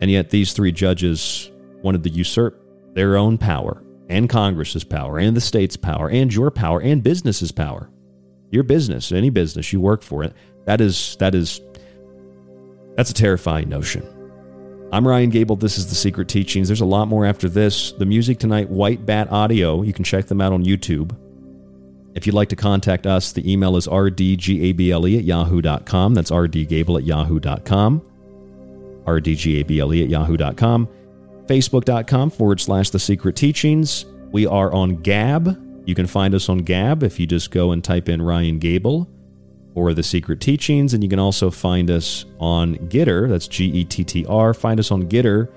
And 0.01 0.11
yet 0.11 0.31
these 0.31 0.53
three 0.53 0.73
judges 0.73 1.51
wanted 1.83 2.03
to 2.05 2.11
usurp 2.11 2.61
their 2.95 3.17
own 3.17 3.39
power 3.39 3.85
and 4.09 4.29
Congress's 4.29 4.85
power 4.85 5.19
and 5.19 5.37
the 5.37 5.41
state's 5.41 5.77
power 5.77 6.11
and 6.11 6.33
your 6.33 6.51
power 6.51 6.81
and 6.81 7.03
business's 7.03 7.53
power. 7.53 7.89
Your 8.51 8.65
business, 8.65 9.13
any 9.13 9.31
business 9.31 9.73
you 9.73 9.81
work 9.81 10.03
for, 10.03 10.25
it 10.25 10.35
that 10.65 10.81
is 10.81 11.17
that 11.21 11.35
is 11.35 11.61
that's 12.97 13.11
a 13.11 13.15
terrifying 13.15 13.69
notion. 13.69 14.07
I'm 14.93 15.09
Ryan 15.09 15.31
Gable. 15.31 15.57
This 15.57 15.79
is 15.79 15.87
The 15.89 15.95
Secret 15.95 16.29
Teachings. 16.29 16.69
There's 16.69 16.83
a 16.83 16.85
lot 16.85 17.09
more 17.09 17.25
after 17.25 17.49
this. 17.49 17.93
The 17.93 18.05
music 18.05 18.39
tonight, 18.39 18.69
White 18.69 19.07
Bat 19.07 19.33
Audio. 19.33 19.81
You 19.81 19.95
can 19.95 20.05
check 20.05 20.27
them 20.27 20.43
out 20.43 20.53
on 20.53 20.65
YouTube. 20.65 21.17
If 22.15 22.27
you'd 22.27 22.35
like 22.35 22.51
to 22.51 22.57
contact 22.57 23.07
us, 23.07 23.33
the 23.33 23.51
email 23.51 23.77
is 23.77 23.87
rdgable 23.87 25.17
at 25.19 25.25
yahoo.com. 25.25 26.15
That's 26.15 26.31
rdgable 26.31 26.99
at 26.99 27.05
yahoo.com. 27.05 28.03
rdgable 29.07 30.03
at 30.03 30.09
yahoo.com. 30.11 30.89
Facebook.com 31.47 32.31
forward 32.31 32.61
slash 32.61 32.91
The 32.91 32.99
Secret 32.99 33.35
Teachings. 33.37 34.05
We 34.31 34.47
are 34.47 34.73
on 34.73 34.97
Gab. 34.97 35.59
You 35.87 35.95
can 35.95 36.07
find 36.07 36.35
us 36.35 36.49
on 36.49 36.59
Gab 36.59 37.03
if 37.03 37.19
you 37.19 37.27
just 37.27 37.51
go 37.51 37.73
and 37.73 37.83
type 37.83 38.09
in 38.09 38.23
Ryan 38.23 38.59
Gable 38.59 39.09
or 39.75 39.95
The 39.95 40.03
Secret 40.03 40.41
Teachings. 40.41 40.95
And 40.95 41.03
you 41.03 41.09
can 41.09 41.19
also 41.19 41.51
find 41.51 41.91
us 41.91 42.27
on 42.39 42.77
Gettr. 42.89 43.29
That's 43.29 43.49
G 43.49 43.65
E 43.67 43.85
T 43.85 44.05
T 44.05 44.27
R. 44.27 44.55
Find 44.55 44.79
us 44.79 44.91
on 44.91 45.09
Gettr. 45.09 45.49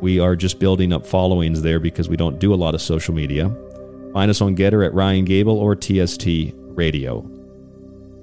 We 0.00 0.20
are 0.20 0.36
just 0.36 0.58
building 0.58 0.92
up 0.92 1.06
followings 1.06 1.62
there 1.62 1.80
because 1.80 2.08
we 2.08 2.16
don't 2.16 2.38
do 2.38 2.52
a 2.52 2.56
lot 2.56 2.74
of 2.74 2.82
social 2.82 3.14
media. 3.14 3.52
Find 4.12 4.30
us 4.30 4.40
on 4.40 4.56
Gettr 4.56 4.84
at 4.84 4.94
Ryan 4.94 5.24
Gable 5.24 5.58
or 5.58 5.76
TST 5.76 6.26
Radio. 6.56 7.28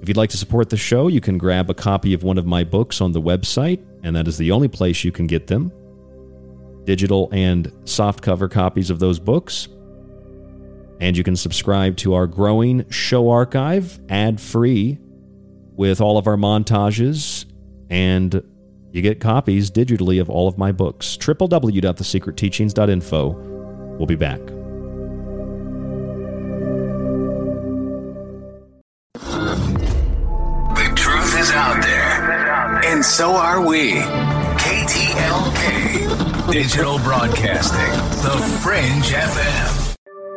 If 0.02 0.08
you'd 0.08 0.16
like 0.16 0.30
to 0.30 0.36
support 0.36 0.70
the 0.70 0.76
show, 0.76 1.08
you 1.08 1.20
can 1.20 1.38
grab 1.38 1.70
a 1.70 1.74
copy 1.74 2.12
of 2.12 2.22
one 2.22 2.38
of 2.38 2.46
my 2.46 2.64
books 2.64 3.00
on 3.00 3.12
the 3.12 3.20
website, 3.20 3.82
and 4.02 4.14
that 4.14 4.28
is 4.28 4.36
the 4.36 4.52
only 4.52 4.68
place 4.68 5.04
you 5.04 5.12
can 5.12 5.26
get 5.26 5.46
them. 5.46 5.72
Digital 6.84 7.28
and 7.32 7.68
softcover 7.84 8.50
copies 8.50 8.90
of 8.90 8.98
those 8.98 9.18
books. 9.18 9.68
And 11.00 11.16
you 11.16 11.24
can 11.24 11.36
subscribe 11.36 11.96
to 11.98 12.14
our 12.14 12.26
growing 12.26 12.88
show 12.90 13.30
archive 13.30 14.00
ad 14.08 14.40
free 14.40 14.98
with 15.72 16.00
all 16.00 16.18
of 16.18 16.26
our 16.26 16.36
montages, 16.36 17.44
and 17.90 18.42
you 18.92 19.02
get 19.02 19.20
copies 19.20 19.70
digitally 19.70 20.20
of 20.20 20.30
all 20.30 20.48
of 20.48 20.56
my 20.56 20.72
books. 20.72 21.16
www.thesecretteachings.info. 21.16 23.28
We'll 23.98 24.06
be 24.06 24.16
back. 24.16 24.40
The 29.18 30.92
truth 30.94 31.40
is 31.40 31.50
out 31.52 31.82
there, 31.82 32.84
and 32.84 33.02
so 33.02 33.30
are 33.30 33.66
we. 33.66 33.92
KTLK, 34.58 36.52
Digital 36.52 36.98
Broadcasting, 36.98 37.92
The 38.22 38.36
Fringe 38.62 39.12
FM. 39.12 39.85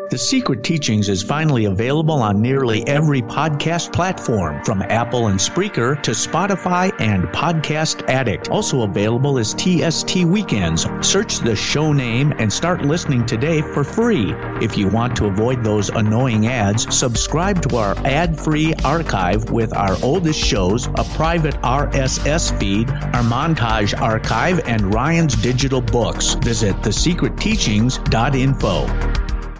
The 0.09 0.17
Secret 0.17 0.63
Teachings 0.63 1.07
is 1.07 1.21
finally 1.21 1.65
available 1.65 2.23
on 2.23 2.41
nearly 2.41 2.87
every 2.87 3.21
podcast 3.21 3.93
platform, 3.93 4.63
from 4.63 4.81
Apple 4.81 5.27
and 5.27 5.39
Spreaker 5.39 6.01
to 6.01 6.09
Spotify 6.11 6.91
and 6.99 7.25
Podcast 7.25 8.09
Addict. 8.09 8.49
Also 8.49 8.81
available 8.81 9.37
is 9.37 9.53
TST 9.53 10.25
Weekends. 10.25 10.87
Search 11.01 11.37
the 11.37 11.55
show 11.55 11.93
name 11.93 12.33
and 12.39 12.51
start 12.51 12.81
listening 12.81 13.23
today 13.27 13.61
for 13.61 13.83
free. 13.83 14.33
If 14.63 14.79
you 14.79 14.87
want 14.87 15.15
to 15.17 15.27
avoid 15.27 15.63
those 15.63 15.89
annoying 15.89 16.47
ads, 16.47 16.91
subscribe 16.91 17.61
to 17.69 17.77
our 17.77 17.95
ad-free 17.99 18.73
archive 18.83 19.51
with 19.51 19.77
our 19.77 19.95
oldest 20.01 20.39
shows, 20.39 20.87
a 20.87 21.05
private 21.13 21.53
RSS 21.61 22.59
feed, 22.59 22.89
our 22.89 23.21
montage 23.21 23.93
archive, 24.01 24.67
and 24.67 24.91
Ryan's 24.91 25.35
digital 25.35 25.81
books. 25.81 26.33
Visit 26.33 26.75
thesecretteachings.info. 26.77 29.28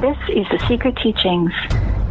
This 0.00 0.18
is 0.28 0.46
The 0.50 0.62
Secret 0.68 0.94
Teachings. 0.96 1.52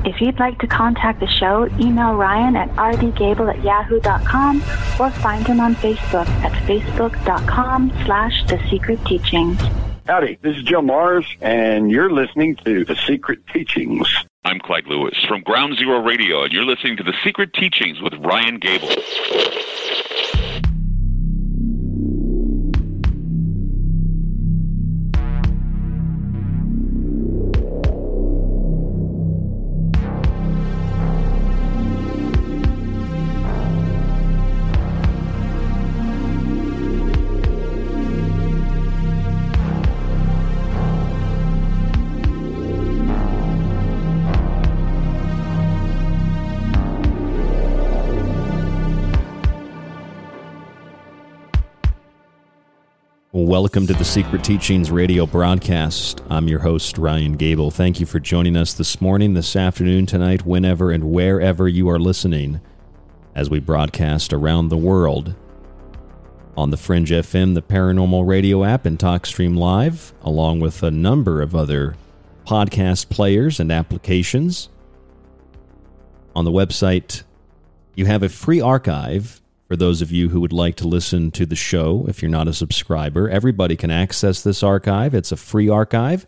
If 0.05 0.19
you'd 0.19 0.39
like 0.39 0.57
to 0.59 0.67
contact 0.67 1.19
the 1.19 1.27
show, 1.27 1.67
email 1.79 2.15
Ryan 2.15 2.55
at 2.55 2.69
rdgable 2.75 3.47
at 3.47 3.63
yahoo.com 3.63 4.57
or 4.99 5.11
find 5.11 5.45
him 5.45 5.59
on 5.59 5.75
Facebook 5.75 6.27
at 6.43 6.51
facebook.com 6.67 7.91
slash 8.05 8.43
The 8.47 8.59
Secret 8.71 8.99
Teachings. 9.05 9.59
Howdy, 10.07 10.39
this 10.41 10.57
is 10.57 10.63
Joe 10.63 10.81
Mars, 10.81 11.27
and 11.41 11.91
you're 11.91 12.11
listening 12.11 12.55
to 12.65 12.85
The 12.85 12.95
Secret 13.07 13.45
Teachings. 13.53 14.07
I'm 14.43 14.59
Clyde 14.59 14.87
Lewis 14.87 15.23
from 15.27 15.41
Ground 15.41 15.77
Zero 15.77 16.01
Radio, 16.01 16.43
and 16.43 16.51
you're 16.51 16.65
listening 16.65 16.97
to 16.97 17.03
The 17.03 17.13
Secret 17.23 17.53
Teachings 17.53 18.01
with 18.01 18.13
Ryan 18.15 18.57
Gable. 18.57 18.89
Welcome 53.55 53.87
to 53.87 53.93
the 53.93 54.03
Secret 54.03 54.43
Teachings 54.43 54.91
radio 54.91 55.25
broadcast. 55.25 56.21
I'm 56.29 56.49
your 56.49 56.59
host, 56.59 56.97
Ryan 56.97 57.37
Gable. 57.37 57.71
Thank 57.71 58.01
you 58.01 58.05
for 58.05 58.19
joining 58.19 58.57
us 58.57 58.73
this 58.73 58.99
morning, 58.99 59.33
this 59.33 59.55
afternoon, 59.55 60.07
tonight, 60.07 60.45
whenever 60.45 60.91
and 60.91 61.05
wherever 61.05 61.65
you 61.65 61.87
are 61.87 61.97
listening 61.97 62.59
as 63.33 63.49
we 63.49 63.61
broadcast 63.61 64.33
around 64.33 64.67
the 64.67 64.77
world 64.77 65.35
on 66.57 66.69
the 66.69 66.75
Fringe 66.75 67.09
FM, 67.09 67.53
the 67.53 67.61
Paranormal 67.61 68.27
Radio 68.27 68.65
app, 68.65 68.85
and 68.85 68.99
TalkStream 68.99 69.57
Live, 69.57 70.13
along 70.21 70.59
with 70.59 70.83
a 70.83 70.91
number 70.91 71.41
of 71.41 71.55
other 71.55 71.95
podcast 72.45 73.07
players 73.07 73.61
and 73.61 73.71
applications. 73.71 74.67
On 76.35 76.43
the 76.43 76.51
website, 76.51 77.23
you 77.95 78.05
have 78.05 78.21
a 78.21 78.27
free 78.27 78.59
archive 78.59 79.39
for 79.67 79.75
those 79.75 80.01
of 80.01 80.11
you 80.11 80.29
who 80.29 80.41
would 80.41 80.53
like 80.53 80.75
to 80.75 80.87
listen 80.87 81.31
to 81.31 81.45
the 81.45 81.55
show, 81.55 82.05
if 82.07 82.21
you're 82.21 82.29
not 82.29 82.47
a 82.47 82.53
subscriber, 82.53 83.27
everybody 83.29 83.75
can 83.75 83.89
access 83.89 84.41
this 84.41 84.61
archive. 84.61 85.15
It's 85.15 85.31
a 85.31 85.37
free 85.37 85.69
archive 85.69 86.27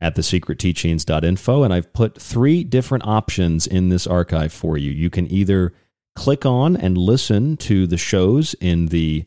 at 0.00 0.16
thesecretteachings.info. 0.16 1.62
And 1.62 1.74
I've 1.74 1.92
put 1.92 2.20
three 2.20 2.64
different 2.64 3.06
options 3.06 3.66
in 3.66 3.90
this 3.90 4.06
archive 4.06 4.52
for 4.52 4.78
you. 4.78 4.90
You 4.90 5.10
can 5.10 5.30
either 5.30 5.74
click 6.14 6.46
on 6.46 6.76
and 6.76 6.96
listen 6.96 7.56
to 7.58 7.86
the 7.86 7.98
shows 7.98 8.54
in 8.54 8.86
the, 8.86 9.26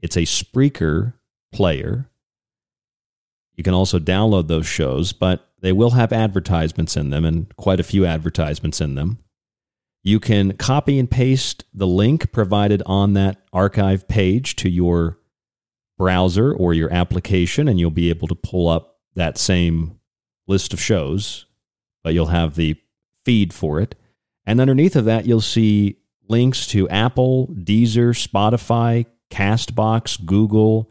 it's 0.00 0.16
a 0.16 0.22
Spreaker 0.22 1.14
player. 1.52 2.08
You 3.54 3.64
can 3.64 3.74
also 3.74 3.98
download 3.98 4.48
those 4.48 4.66
shows, 4.66 5.12
but 5.12 5.48
they 5.60 5.72
will 5.72 5.90
have 5.90 6.12
advertisements 6.12 6.96
in 6.96 7.10
them 7.10 7.24
and 7.24 7.54
quite 7.56 7.80
a 7.80 7.84
few 7.84 8.06
advertisements 8.06 8.80
in 8.80 8.94
them. 8.94 9.18
You 10.02 10.18
can 10.18 10.56
copy 10.56 10.98
and 10.98 11.10
paste 11.10 11.64
the 11.72 11.86
link 11.86 12.32
provided 12.32 12.82
on 12.86 13.12
that 13.12 13.42
archive 13.52 14.08
page 14.08 14.56
to 14.56 14.68
your 14.68 15.18
browser 15.96 16.52
or 16.52 16.74
your 16.74 16.92
application, 16.92 17.68
and 17.68 17.78
you'll 17.78 17.90
be 17.90 18.10
able 18.10 18.26
to 18.28 18.34
pull 18.34 18.68
up 18.68 18.98
that 19.14 19.38
same 19.38 20.00
list 20.48 20.72
of 20.72 20.80
shows, 20.80 21.46
but 22.02 22.14
you'll 22.14 22.26
have 22.26 22.56
the 22.56 22.76
feed 23.24 23.52
for 23.54 23.80
it. 23.80 23.94
And 24.44 24.60
underneath 24.60 24.96
of 24.96 25.04
that, 25.04 25.26
you'll 25.26 25.40
see 25.40 25.98
links 26.28 26.66
to 26.68 26.88
Apple, 26.88 27.46
Deezer, 27.48 28.10
Spotify, 28.16 29.06
Castbox, 29.30 30.24
Google. 30.24 30.90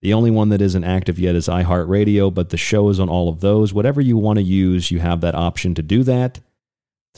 The 0.00 0.14
only 0.14 0.30
one 0.30 0.48
that 0.48 0.62
isn't 0.62 0.84
active 0.84 1.18
yet 1.18 1.34
is 1.34 1.48
iHeartRadio, 1.48 2.32
but 2.32 2.48
the 2.48 2.56
show 2.56 2.88
is 2.88 2.98
on 2.98 3.10
all 3.10 3.28
of 3.28 3.40
those. 3.40 3.74
Whatever 3.74 4.00
you 4.00 4.16
want 4.16 4.38
to 4.38 4.42
use, 4.42 4.90
you 4.90 5.00
have 5.00 5.20
that 5.20 5.34
option 5.34 5.74
to 5.74 5.82
do 5.82 6.02
that. 6.04 6.40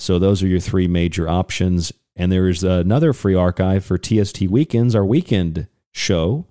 So 0.00 0.18
those 0.18 0.42
are 0.42 0.48
your 0.48 0.60
three 0.60 0.88
major 0.88 1.28
options. 1.28 1.92
And 2.16 2.32
there's 2.32 2.64
another 2.64 3.12
free 3.12 3.34
archive 3.34 3.84
for 3.84 3.98
TST 3.98 4.42
Weekends, 4.42 4.94
our 4.94 5.04
weekend 5.04 5.68
show 5.92 6.46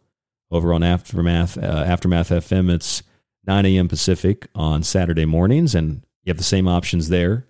over 0.51 0.71
on 0.71 0.83
Aftermath 0.83 1.57
uh, 1.57 1.61
Aftermath 1.61 2.29
FM. 2.29 2.71
It's 2.71 3.01
9 3.47 3.65
a.m. 3.65 3.87
Pacific 3.87 4.47
on 4.53 4.83
Saturday 4.83 5.25
mornings, 5.25 5.73
and 5.73 6.05
you 6.23 6.29
have 6.29 6.37
the 6.37 6.43
same 6.43 6.67
options 6.67 7.09
there. 7.09 7.47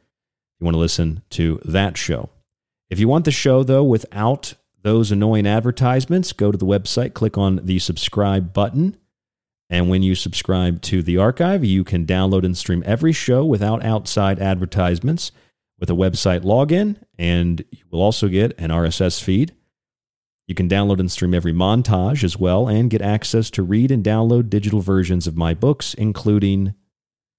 You 0.59 0.65
want 0.65 0.75
to 0.75 0.79
listen 0.79 1.21
to 1.31 1.59
that 1.65 1.97
show. 1.97 2.29
If 2.89 2.99
you 2.99 3.07
want 3.07 3.25
the 3.25 3.31
show 3.31 3.63
though 3.63 3.83
without 3.83 4.53
those 4.81 5.11
annoying 5.11 5.45
advertisements, 5.45 6.31
go 6.31 6.51
to 6.51 6.57
the 6.57 6.65
website, 6.65 7.13
click 7.13 7.37
on 7.37 7.59
the 7.63 7.79
subscribe 7.79 8.53
button. 8.53 8.95
And 9.69 9.89
when 9.89 10.01
you 10.01 10.15
subscribe 10.15 10.81
to 10.83 11.03
the 11.03 11.17
archive, 11.17 11.63
you 11.65 11.83
can 11.83 12.05
download 12.05 12.43
and 12.43 12.57
stream 12.57 12.83
every 12.85 13.11
show 13.11 13.43
without 13.45 13.83
outside 13.83 14.39
advertisements 14.39 15.31
with 15.79 15.89
a 15.89 15.93
website 15.93 16.41
login, 16.41 16.97
and 17.17 17.63
you 17.71 17.83
will 17.89 18.01
also 18.01 18.27
get 18.27 18.59
an 18.59 18.69
RSS 18.69 19.21
feed. 19.21 19.53
You 20.47 20.55
can 20.55 20.67
download 20.67 20.99
and 20.99 21.11
stream 21.11 21.33
every 21.33 21.53
montage 21.53 22.23
as 22.23 22.37
well, 22.37 22.67
and 22.67 22.89
get 22.89 23.01
access 23.01 23.49
to 23.51 23.63
read 23.63 23.91
and 23.91 24.03
download 24.03 24.49
digital 24.49 24.81
versions 24.81 25.27
of 25.27 25.37
my 25.37 25.53
books, 25.53 25.93
including 25.93 26.73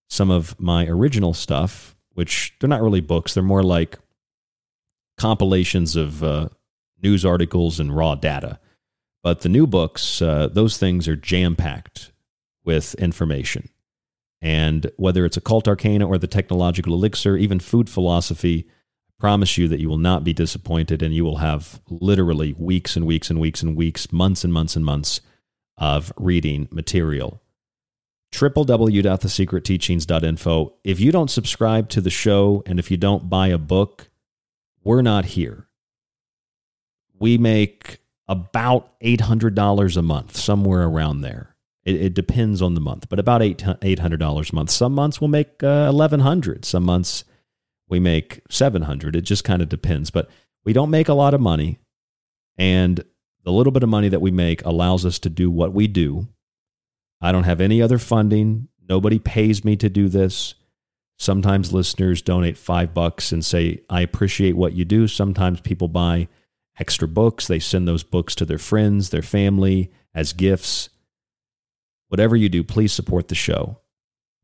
some 0.09 0.31
of 0.31 0.59
my 0.61 0.87
original 0.87 1.35
stuff, 1.35 1.97
which 2.15 2.55
they're 2.59 2.69
not 2.69 2.83
really 2.83 3.01
books, 3.01 3.35
they're 3.35 3.43
more 3.43 3.63
like 3.63 3.99
compilations 5.19 5.97
of 5.97 6.25
uh, 6.25 6.49
news 7.03 7.25
articles 7.25 7.79
and 7.79 7.95
raw 7.95 8.15
data. 8.15 8.59
But 9.23 9.41
the 9.41 9.49
new 9.49 9.67
books, 9.67 10.23
uh, 10.23 10.49
those 10.51 10.79
things 10.79 11.07
are 11.07 11.17
jam 11.17 11.55
packed 11.55 12.13
with 12.65 12.95
information. 12.95 13.69
And 14.43 14.91
whether 14.97 15.25
it's 15.25 15.37
occult 15.37 15.69
arcana 15.69 16.07
or 16.07 16.19
the 16.19 16.27
technological 16.27 16.95
elixir, 16.95 17.37
even 17.37 17.61
food 17.61 17.91
philosophy, 17.91 18.67
I 18.69 18.73
promise 19.19 19.59
you 19.59 19.69
that 19.69 19.81
you 19.81 19.89
will 19.89 19.99
not 19.99 20.25
be 20.25 20.33
disappointed 20.33 21.03
and 21.03 21.15
you 21.15 21.25
will 21.25 21.39
have 21.39 21.81
literally 21.89 22.55
weeks 22.59 22.97
and 22.97 23.07
weeks 23.07 23.29
and 23.29 23.39
weeks 23.39 23.63
and 23.63 23.77
weeks, 23.77 24.13
months 24.13 24.45
and 24.45 24.53
months 24.53 24.77
and 24.77 24.85
months 24.85 25.21
of 25.77 26.13
reading 26.17 26.69
material. 26.71 27.43
www.thesecretteachings.info. 28.33 30.75
If 30.85 31.01
you 31.01 31.13
don't 31.13 31.31
subscribe 31.31 31.89
to 31.91 32.01
the 32.01 32.11
show 32.11 32.63
and 32.65 32.79
if 32.79 32.91
you 32.91 32.97
don't 32.97 33.29
buy 33.29 33.49
a 33.49 33.59
book, 33.59 34.09
we're 34.83 35.03
not 35.03 35.27
here. 35.27 35.67
We 37.19 37.37
make 37.37 37.99
about 38.29 38.99
$800 39.01 39.97
a 39.97 40.03
month, 40.03 40.37
somewhere 40.37 40.85
around 40.85 41.21
there. 41.21 41.50
It, 41.91 42.03
it, 42.03 42.15
depends 42.15 42.63
on 42.63 42.75
the 42.75 42.81
month, 42.81 43.09
but 43.09 43.19
about 43.19 43.43
eight 43.43 43.65
eight 43.83 43.99
hundred 43.99 44.21
dollars 44.21 44.51
a 44.51 44.55
month. 44.55 44.71
Some 44.71 44.95
months 44.95 45.21
we'll 45.21 45.29
make 45.29 45.63
uh, 45.63 45.87
eleven 45.89 46.21
hundred. 46.21 46.65
Some 46.65 46.85
months 46.85 47.25
we 47.89 48.01
make 48.01 48.41
seven 48.51 48.83
hundred. 48.83 49.17
It 49.17 49.23
just 49.23 49.45
kind 49.45 49.63
of 49.63 49.69
depends. 49.69 50.11
But 50.11 50.31
we 50.65 50.73
don't 50.73 50.91
make 50.91 51.09
a 51.09 51.15
lot 51.15 51.35
of 51.35 51.41
money, 51.41 51.79
and 52.57 53.03
the 53.45 53.53
little 53.53 53.73
bit 53.73 53.83
of 53.83 53.89
money 53.89 54.09
that 54.09 54.21
we 54.21 54.31
make 54.31 54.65
allows 54.65 55.05
us 55.05 55.19
to 55.21 55.31
do 55.31 55.51
what 55.51 55.73
we 55.73 55.87
do. 55.87 56.29
I 57.21 57.33
don't 57.33 57.45
have 57.45 57.61
any 57.61 57.83
other 57.83 57.99
funding. 57.99 58.69
Nobody 58.89 59.19
pays 59.19 59.65
me 59.65 59.77
to 59.77 59.89
do 59.89 60.09
this. 60.09 60.55
Sometimes 61.19 61.73
listeners 61.73 62.23
donate 62.23 62.57
five 62.57 62.95
bucks 62.95 63.31
and 63.31 63.45
say, 63.45 63.83
I 63.91 64.01
appreciate 64.01 64.57
what 64.57 64.73
you 64.73 64.87
do. 64.87 65.07
Sometimes 65.07 65.61
people 65.61 65.89
buy 65.89 66.29
extra 66.79 67.07
books. 67.07 67.47
They 67.47 67.59
send 67.59 67.87
those 67.87 68.03
books 68.03 68.35
to 68.37 68.47
their 68.47 68.59
friends, 68.59 69.11
their 69.11 69.21
family 69.23 69.93
as 70.15 70.33
gifts. 70.33 70.89
Whatever 72.11 72.37
you 72.37 72.49
do, 72.49 72.65
please 72.65 72.93
support 72.93 73.29
the 73.29 73.37
show. 73.37 73.79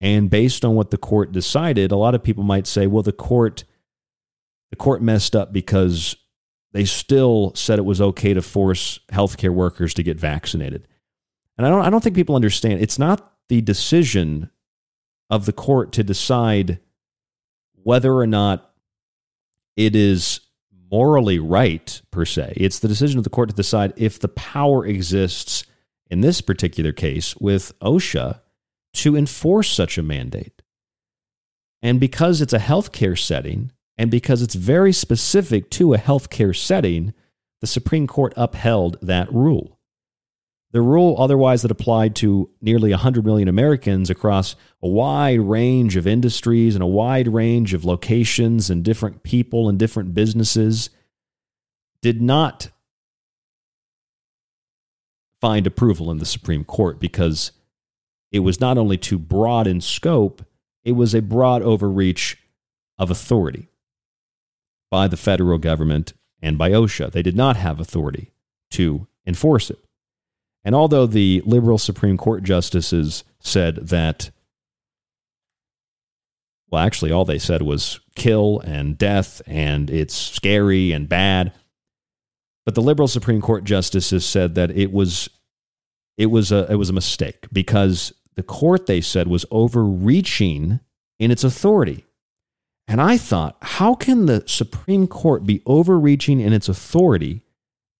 And 0.00 0.28
based 0.28 0.64
on 0.64 0.74
what 0.74 0.90
the 0.90 0.98
court 0.98 1.32
decided, 1.32 1.92
a 1.92 1.96
lot 1.96 2.14
of 2.14 2.22
people 2.22 2.44
might 2.44 2.66
say, 2.66 2.86
well, 2.86 3.02
the 3.02 3.12
court 3.12 3.64
the 4.70 4.76
court 4.76 5.00
messed 5.00 5.36
up 5.36 5.52
because 5.52 6.16
they 6.72 6.84
still 6.84 7.52
said 7.54 7.78
it 7.78 7.84
was 7.84 8.00
okay 8.00 8.34
to 8.34 8.42
force 8.42 8.98
healthcare 9.12 9.54
workers 9.54 9.94
to 9.94 10.02
get 10.02 10.18
vaccinated. 10.18 10.88
And 11.56 11.66
I 11.66 11.70
don't 11.70 11.82
I 11.82 11.90
don't 11.90 12.02
think 12.02 12.16
people 12.16 12.36
understand. 12.36 12.80
It's 12.80 12.98
not 12.98 13.32
the 13.48 13.60
decision 13.60 14.50
of 15.30 15.46
the 15.46 15.52
court 15.52 15.92
to 15.92 16.02
decide 16.02 16.80
whether 17.74 18.14
or 18.14 18.26
not 18.26 18.72
it 19.76 19.94
is 19.94 20.40
morally 20.90 21.38
right 21.38 22.00
per 22.10 22.24
se. 22.24 22.54
It's 22.56 22.78
the 22.78 22.88
decision 22.88 23.18
of 23.18 23.24
the 23.24 23.30
court 23.30 23.48
to 23.50 23.54
decide 23.54 23.92
if 23.96 24.18
the 24.18 24.28
power 24.28 24.86
exists 24.86 25.64
in 26.10 26.20
this 26.20 26.40
particular 26.40 26.92
case 26.92 27.36
with 27.36 27.78
OSHA 27.80 28.40
to 28.94 29.16
enforce 29.16 29.70
such 29.70 29.98
a 29.98 30.02
mandate. 30.02 30.62
And 31.82 32.00
because 32.00 32.40
it's 32.40 32.52
a 32.52 32.58
healthcare 32.58 33.18
setting 33.18 33.72
and 33.98 34.10
because 34.10 34.42
it's 34.42 34.54
very 34.54 34.92
specific 34.92 35.70
to 35.70 35.94
a 35.94 35.98
healthcare 35.98 36.56
setting, 36.56 37.12
the 37.60 37.66
Supreme 37.66 38.06
Court 38.06 38.32
upheld 38.36 38.98
that 39.02 39.32
rule. 39.32 39.75
The 40.72 40.80
rule 40.82 41.16
otherwise 41.18 41.62
that 41.62 41.70
applied 41.70 42.14
to 42.16 42.50
nearly 42.60 42.90
100 42.90 43.24
million 43.24 43.48
Americans 43.48 44.10
across 44.10 44.56
a 44.82 44.88
wide 44.88 45.40
range 45.40 45.96
of 45.96 46.06
industries 46.06 46.74
and 46.74 46.82
a 46.82 46.88
wide 46.88 47.28
range 47.28 47.72
of 47.72 47.84
locations 47.84 48.68
and 48.68 48.84
different 48.84 49.22
people 49.22 49.68
and 49.68 49.78
different 49.78 50.12
businesses 50.12 50.90
did 52.02 52.20
not 52.20 52.70
find 55.40 55.66
approval 55.66 56.10
in 56.10 56.18
the 56.18 56.26
Supreme 56.26 56.64
Court 56.64 56.98
because 56.98 57.52
it 58.32 58.40
was 58.40 58.60
not 58.60 58.76
only 58.76 58.96
too 58.96 59.18
broad 59.18 59.66
in 59.66 59.80
scope, 59.80 60.44
it 60.84 60.92
was 60.92 61.14
a 61.14 61.22
broad 61.22 61.62
overreach 61.62 62.36
of 62.98 63.10
authority 63.10 63.68
by 64.90 65.08
the 65.08 65.16
federal 65.16 65.58
government 65.58 66.12
and 66.42 66.58
by 66.58 66.70
OSHA. 66.70 67.12
They 67.12 67.22
did 67.22 67.36
not 67.36 67.56
have 67.56 67.80
authority 67.80 68.32
to 68.72 69.06
enforce 69.26 69.70
it. 69.70 69.85
And 70.66 70.74
although 70.74 71.06
the 71.06 71.44
liberal 71.46 71.78
Supreme 71.78 72.16
Court 72.16 72.42
justices 72.42 73.22
said 73.38 73.76
that, 73.86 74.32
well, 76.68 76.84
actually, 76.84 77.12
all 77.12 77.24
they 77.24 77.38
said 77.38 77.62
was 77.62 78.00
kill 78.16 78.58
and 78.64 78.98
death 78.98 79.40
and 79.46 79.88
it's 79.88 80.16
scary 80.16 80.90
and 80.90 81.08
bad. 81.08 81.52
But 82.64 82.74
the 82.74 82.82
liberal 82.82 83.06
Supreme 83.06 83.40
Court 83.40 83.62
justices 83.62 84.26
said 84.26 84.56
that 84.56 84.72
it 84.72 84.90
was 84.90 85.28
it 86.18 86.26
was 86.26 86.50
a 86.50 86.66
it 86.68 86.74
was 86.74 86.90
a 86.90 86.94
mistake 86.94 87.46
because 87.52 88.12
the 88.34 88.42
court 88.42 88.86
they 88.86 89.00
said 89.00 89.28
was 89.28 89.46
overreaching 89.52 90.80
in 91.20 91.30
its 91.30 91.44
authority. 91.44 92.04
And 92.88 93.00
I 93.00 93.18
thought, 93.18 93.56
how 93.62 93.94
can 93.94 94.26
the 94.26 94.42
Supreme 94.46 95.06
Court 95.06 95.46
be 95.46 95.62
overreaching 95.64 96.40
in 96.40 96.52
its 96.52 96.68
authority 96.68 97.42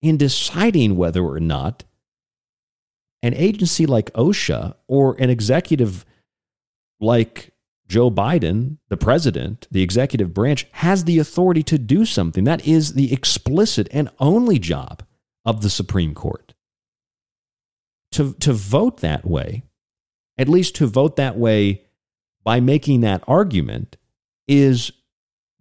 in 0.01 0.17
deciding 0.17 0.97
whether 0.97 1.23
or 1.23 1.39
not 1.39 1.85
an 3.23 3.33
agency 3.33 3.85
like 3.85 4.13
OSHA 4.13 4.75
or 4.87 5.15
an 5.19 5.29
executive 5.29 6.05
like 6.99 7.53
Joe 7.87 8.11
Biden, 8.11 8.77
the 8.89 8.97
president, 8.97 9.67
the 9.71 9.81
executive 9.81 10.33
branch, 10.33 10.67
has 10.71 11.05
the 11.05 11.19
authority 11.19 11.63
to 11.63 11.77
do 11.77 12.05
something. 12.05 12.43
That 12.43 12.67
is 12.67 12.93
the 12.93 13.13
explicit 13.13 13.87
and 13.91 14.09
only 14.19 14.59
job 14.59 15.03
of 15.45 15.61
the 15.61 15.69
Supreme 15.69 16.13
Court. 16.13 16.53
To, 18.13 18.33
to 18.35 18.53
vote 18.53 18.97
that 18.97 19.25
way, 19.25 19.63
at 20.37 20.49
least 20.49 20.75
to 20.75 20.87
vote 20.87 21.15
that 21.15 21.37
way 21.37 21.83
by 22.43 22.59
making 22.59 23.01
that 23.01 23.23
argument, 23.27 23.97
is 24.47 24.91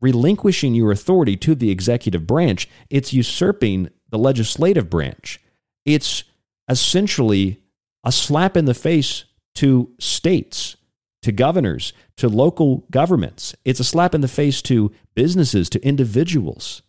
relinquishing 0.01 0.75
your 0.75 0.93
authority 0.93 1.37
to 1.37 1.55
the 1.55 1.71
executive 1.71 2.27
branch. 2.27 2.69
It's 2.91 3.13
usurping 3.13 3.91
the 4.11 4.19
legislative 4.19 4.91
branch. 4.91 5.41
It's 5.85 6.25
essentially 6.69 7.61
a 8.05 8.13
slap 8.13 8.57
in 8.57 8.65
the 8.65 8.75
face 8.75 9.25
to 9.57 9.91
states, 9.99 10.77
to 11.23 11.33
governors, 11.33 11.93
to 12.17 12.29
local 12.29 12.87
governments. 12.91 13.55
It's 13.65 13.81
a 13.81 13.85
slap 13.85 14.15
in 14.15 14.21
the 14.21 14.29
face 14.29 14.63
to 14.63 14.93
businesses, 15.15 15.69
to 15.71 15.85
individuals. 15.85 16.83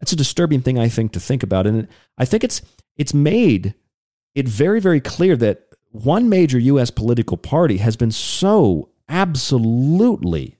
That's 0.00 0.12
a 0.12 0.16
disturbing 0.16 0.60
thing, 0.60 0.78
I 0.78 0.88
think, 0.88 1.12
to 1.12 1.20
think 1.20 1.42
about. 1.42 1.66
And 1.66 1.88
I 2.16 2.24
think 2.24 2.44
it's, 2.44 2.62
it's 2.96 3.14
made 3.14 3.74
it 4.34 4.48
very, 4.48 4.80
very 4.80 5.00
clear 5.00 5.36
that 5.36 5.62
one 5.90 6.28
major 6.28 6.58
U.S. 6.58 6.90
political 6.90 7.36
party 7.36 7.78
has 7.78 7.96
been 7.96 8.10
so 8.10 8.90
absolutely 9.08 10.58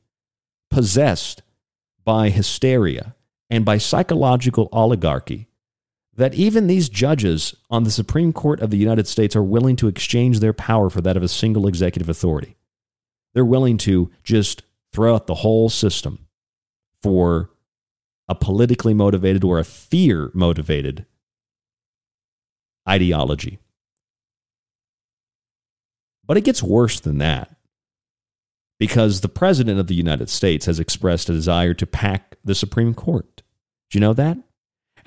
possessed 0.70 1.42
by 2.04 2.30
hysteria 2.30 3.14
and 3.50 3.64
by 3.64 3.78
psychological 3.78 4.68
oligarchy 4.72 5.47
that 6.18 6.34
even 6.34 6.66
these 6.66 6.88
judges 6.88 7.54
on 7.70 7.84
the 7.84 7.92
Supreme 7.92 8.32
Court 8.32 8.58
of 8.60 8.70
the 8.70 8.76
United 8.76 9.06
States 9.06 9.36
are 9.36 9.42
willing 9.42 9.76
to 9.76 9.86
exchange 9.86 10.40
their 10.40 10.52
power 10.52 10.90
for 10.90 11.00
that 11.00 11.16
of 11.16 11.22
a 11.22 11.28
single 11.28 11.68
executive 11.68 12.08
authority. 12.08 12.56
They're 13.34 13.44
willing 13.44 13.78
to 13.78 14.10
just 14.24 14.64
throw 14.92 15.14
out 15.14 15.28
the 15.28 15.36
whole 15.36 15.68
system 15.68 16.26
for 17.04 17.50
a 18.28 18.34
politically 18.34 18.94
motivated 18.94 19.44
or 19.44 19.60
a 19.60 19.64
fear 19.64 20.32
motivated 20.34 21.06
ideology. 22.88 23.60
But 26.26 26.36
it 26.36 26.44
gets 26.44 26.64
worse 26.64 26.98
than 26.98 27.18
that 27.18 27.54
because 28.80 29.20
the 29.20 29.28
President 29.28 29.78
of 29.78 29.86
the 29.86 29.94
United 29.94 30.30
States 30.30 30.66
has 30.66 30.80
expressed 30.80 31.28
a 31.28 31.32
desire 31.32 31.74
to 31.74 31.86
pack 31.86 32.34
the 32.44 32.56
Supreme 32.56 32.92
Court. 32.92 33.42
Do 33.88 33.98
you 33.98 34.00
know 34.00 34.14
that? 34.14 34.36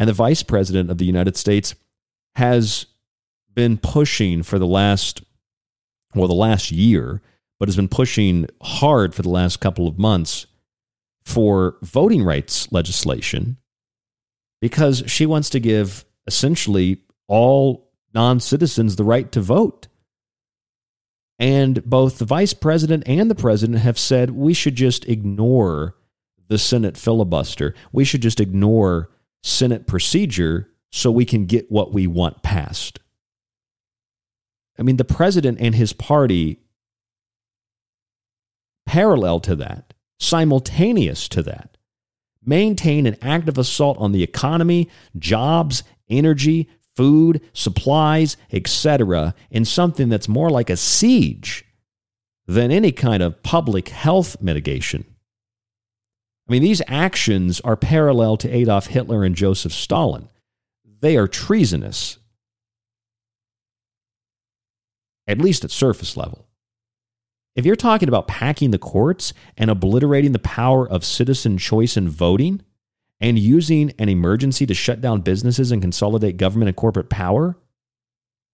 And 0.02 0.10
the 0.10 0.14
vice 0.14 0.42
president 0.42 0.90
of 0.90 0.98
the 0.98 1.06
United 1.06 1.38
States 1.38 1.76
has 2.34 2.88
been 3.54 3.78
pushing 3.78 4.42
for 4.42 4.58
the 4.58 4.66
last, 4.66 5.22
well, 6.16 6.28
the 6.28 6.34
last 6.34 6.72
year, 6.72 7.22
but 7.60 7.68
has 7.68 7.76
been 7.76 7.88
pushing 7.88 8.48
hard 8.64 9.14
for 9.14 9.22
the 9.22 9.30
last 9.30 9.60
couple 9.60 9.88
of 9.88 10.00
months 10.00 10.48
for 11.24 11.78
voting 11.84 12.24
rights 12.24 12.72
legislation 12.72 13.58
because 14.60 15.04
she 15.06 15.28
wants 15.28 15.52
to 15.52 15.60
give 15.60 16.04
essentially 16.26 17.04
all 17.28 17.92
non 18.12 18.40
citizens 18.40 18.96
the 18.96 19.04
right 19.04 19.32
to 19.32 19.40
vote. 19.40 19.88
And 21.38 21.86
both 21.86 22.18
the 22.18 22.26
vice 22.26 22.56
president 22.56 23.04
and 23.06 23.30
the 23.30 23.36
president 23.36 23.78
have 23.82 24.00
said 24.00 24.32
we 24.32 24.56
should 24.56 24.74
just 24.74 25.08
ignore 25.08 25.96
the 26.48 26.58
Senate 26.58 26.98
filibuster. 26.98 27.76
We 27.92 28.04
should 28.04 28.24
just 28.24 28.40
ignore 28.40 29.12
Senate 29.44 29.88
procedure 29.88 30.70
so 30.92 31.12
we 31.12 31.26
can 31.26 31.46
get 31.46 31.72
what 31.72 31.94
we 31.94 32.08
want 32.08 32.44
passed. 32.44 33.00
I 34.78 34.84
mean, 34.84 34.98
the 34.98 35.06
president 35.06 35.60
and 35.62 35.76
his 35.76 35.94
party, 35.94 36.60
parallel 38.86 39.40
to 39.42 39.56
that, 39.58 39.94
simultaneous 40.20 41.28
to 41.30 41.44
that, 41.44 41.78
maintain 42.44 43.06
an 43.06 43.18
active 43.22 43.58
assault 43.58 43.98
on 44.00 44.12
the 44.12 44.24
economy, 44.24 44.90
jobs, 45.18 45.84
energy, 46.10 46.70
food, 46.96 47.42
supplies, 47.54 48.38
etc., 48.52 49.34
in 49.50 49.66
something 49.66 50.10
that's 50.10 50.28
more 50.28 50.50
like 50.50 50.70
a 50.70 50.78
siege 50.78 51.66
than 52.48 52.72
any 52.72 52.92
kind 52.92 53.24
of 53.24 53.42
public 53.44 53.90
health 53.90 54.42
mitigation. 54.42 55.06
I 56.52 56.54
mean, 56.54 56.64
these 56.64 56.82
actions 56.90 57.62
are 57.62 57.78
parallel 57.78 58.36
to 58.36 58.54
Adolf 58.54 58.88
Hitler 58.88 59.24
and 59.24 59.38
Joseph 59.38 59.72
Stalin. 59.72 60.28
They 61.00 61.16
are 61.16 61.30
treasonous, 61.30 62.18
at 65.28 65.38
least 65.38 65.64
at 65.64 65.72
surface 65.72 66.18
level. 66.18 66.50
If 67.56 67.66
you're 67.66 67.78
talking 67.78 68.10
about 68.10 68.28
packing 68.28 68.72
the 68.72 68.78
courts 68.78 69.34
and 69.56 69.72
obliterating 69.72 70.34
the 70.34 70.40
power 70.40 70.86
of 70.86 71.06
citizen 71.06 71.58
choice 71.58 71.96
in 71.96 72.10
voting 72.10 72.62
and 73.22 73.40
using 73.40 73.94
an 73.98 74.10
emergency 74.10 74.66
to 74.66 74.74
shut 74.74 75.00
down 75.00 75.22
businesses 75.22 75.72
and 75.72 75.82
consolidate 75.82 76.36
government 76.36 76.68
and 76.68 76.76
corporate 76.76 77.10
power, 77.10 77.56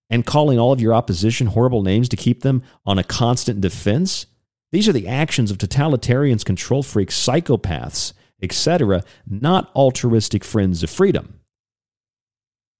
and 0.08 0.24
calling 0.24 0.60
all 0.60 0.72
of 0.72 0.80
your 0.80 0.94
opposition 0.94 1.48
horrible 1.48 1.82
names 1.82 2.10
to 2.10 2.16
keep 2.16 2.44
them 2.44 2.62
on 2.86 3.00
a 3.00 3.04
constant 3.04 3.60
defense, 3.60 4.28
these 4.72 4.88
are 4.88 4.94
the 4.94 5.08
actions 5.08 5.52
of 5.52 5.58
totalitarians, 5.58 6.44
control 6.44 6.84
freaks, 6.84 7.16
psychopaths, 7.16 8.14
etc., 8.42 9.04
not 9.26 9.72
altruistic 9.76 10.44
friends 10.44 10.84
of 10.84 10.90
freedom. 10.90 11.40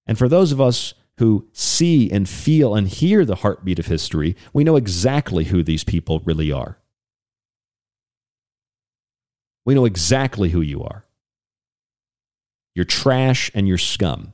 And 0.06 0.18
for 0.18 0.28
those 0.28 0.52
of 0.52 0.60
us 0.60 0.94
who 1.18 1.48
see 1.52 2.10
and 2.10 2.28
feel 2.28 2.74
and 2.74 2.88
hear 2.88 3.24
the 3.24 3.36
heartbeat 3.36 3.78
of 3.78 3.86
history, 3.86 4.36
we 4.52 4.64
know 4.64 4.76
exactly 4.76 5.44
who 5.44 5.62
these 5.62 5.84
people 5.84 6.20
really 6.20 6.52
are. 6.52 6.78
We 9.64 9.74
know 9.74 9.84
exactly 9.84 10.50
who 10.50 10.60
you 10.60 10.82
are. 10.82 11.04
You're 12.74 12.84
trash 12.84 13.50
and 13.54 13.66
you're 13.66 13.76
scum. 13.76 14.32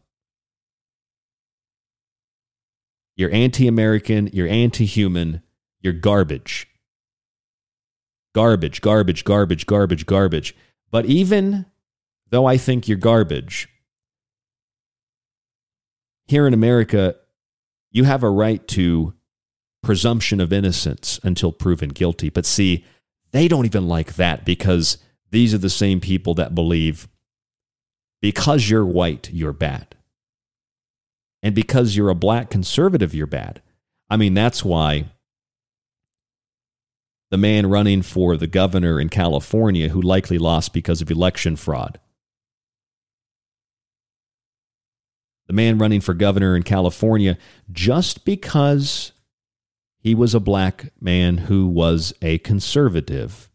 You're 3.17 3.33
anti 3.33 3.67
American, 3.67 4.29
you're 4.33 4.49
anti 4.49 4.85
human, 4.85 5.43
you're 5.81 5.93
garbage. 5.93 6.69
Garbage, 8.35 8.81
garbage, 8.81 9.25
garbage, 9.25 9.67
garbage, 9.67 10.07
garbage. 10.07 10.57
But 10.91 11.07
even 11.07 11.67
though 12.31 12.47
I 12.47 12.57
think 12.57 12.89
you're 12.89 12.99
garbage, 12.99 13.69
here 16.27 16.47
in 16.47 16.55
America, 16.55 17.17
you 17.91 18.05
have 18.05 18.23
a 18.23 18.31
right 18.31 18.67
to 18.69 19.15
presumption 19.83 20.41
of 20.41 20.53
innocence 20.53 21.21
until 21.23 21.53
proven 21.53 21.91
guilty. 21.91 22.31
But 22.31 22.47
see, 22.47 22.85
they 23.33 23.49
don't 23.49 23.67
even 23.67 23.87
like 23.87 24.15
that 24.15 24.45
because 24.45 24.99
these 25.31 25.55
are 25.55 25.59
the 25.59 25.71
same 25.71 26.01
people 26.01 26.35
that 26.35 26.55
believe 26.55 27.09
because 28.21 28.71
you're 28.71 28.87
white, 28.87 29.31
you're 29.33 29.53
bad. 29.53 29.95
And 31.43 31.55
because 31.55 31.95
you're 31.95 32.09
a 32.09 32.15
black 32.15 32.49
conservative, 32.49 33.15
you're 33.15 33.27
bad. 33.27 33.61
I 34.09 34.17
mean, 34.17 34.33
that's 34.33 34.65
why 34.65 35.07
the 37.35 37.39
man 37.39 37.67
running 37.67 38.01
for 38.01 38.37
the 38.37 38.47
governor 38.47 39.01
in 39.01 39.09
California, 39.09 39.89
who 39.89 40.01
likely 40.01 40.39
lost 40.39 40.73
because 40.73 41.03
of 41.03 41.11
election 41.11 41.57
fraud, 41.57 41.99
the 45.49 45.53
man 45.53 45.77
running 45.77 46.01
for 46.01 46.15
governor 46.15 46.55
in 46.55 46.63
California, 46.63 47.37
just 47.73 48.25
because 48.25 49.11
he 49.99 50.15
was 50.15 50.33
a 50.33 50.39
black 50.39 50.93
man 51.01 51.39
who 51.39 51.67
was 51.67 52.15
a 52.23 52.39
conservative, 52.39 53.51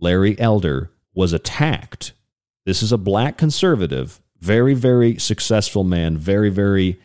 Larry 0.00 0.40
Elder 0.40 0.92
was 1.12 1.34
attacked. 1.34 2.14
This 2.64 2.82
is 2.82 2.90
a 2.90 2.96
black 2.96 3.36
conservative 3.36 4.22
very, 4.40 4.72
very 4.72 5.18
successful 5.18 5.84
man, 5.84 6.16
very, 6.16 6.48
very 6.48 6.98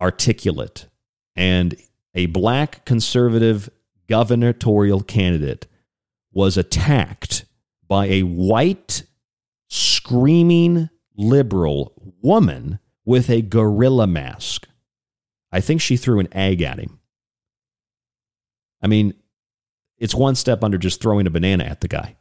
articulate, 0.00 0.86
and 1.34 1.74
a 2.14 2.26
black 2.26 2.84
conservative 2.84 3.70
gubernatorial 4.08 5.02
candidate 5.02 5.66
was 6.32 6.56
attacked 6.56 7.44
by 7.86 8.06
a 8.06 8.22
white, 8.22 9.04
screaming 9.68 10.88
liberal 11.16 11.92
woman 12.22 12.78
with 13.04 13.30
a 13.30 13.42
gorilla 13.42 14.06
mask. 14.06 14.66
I 15.52 15.60
think 15.60 15.80
she 15.80 15.96
threw 15.96 16.20
an 16.20 16.28
egg 16.32 16.62
at 16.62 16.78
him. 16.78 17.00
I 18.82 18.86
mean, 18.86 19.14
it's 19.98 20.14
one 20.14 20.34
step 20.34 20.64
under 20.64 20.78
just 20.78 21.02
throwing 21.02 21.26
a 21.26 21.30
banana 21.30 21.64
at 21.64 21.80
the 21.80 21.88
guy, 21.88 22.16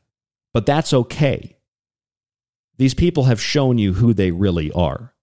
but 0.53 0.65
that's 0.65 0.93
okay 0.93 1.55
these 2.79 2.93
people 2.93 3.25
have 3.25 3.41
shown 3.41 3.77
you 3.77 3.93
who 3.93 4.13
they 4.13 4.31
really 4.31 4.71
are. 4.71 5.13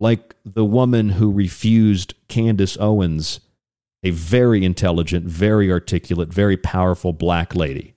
Like 0.00 0.34
the 0.46 0.64
woman 0.64 1.10
who 1.10 1.30
refused 1.30 2.14
Candace 2.26 2.78
Owens, 2.80 3.40
a 4.02 4.10
very 4.10 4.64
intelligent, 4.64 5.26
very 5.26 5.70
articulate, 5.70 6.28
very 6.28 6.56
powerful 6.56 7.12
black 7.12 7.54
lady, 7.54 7.94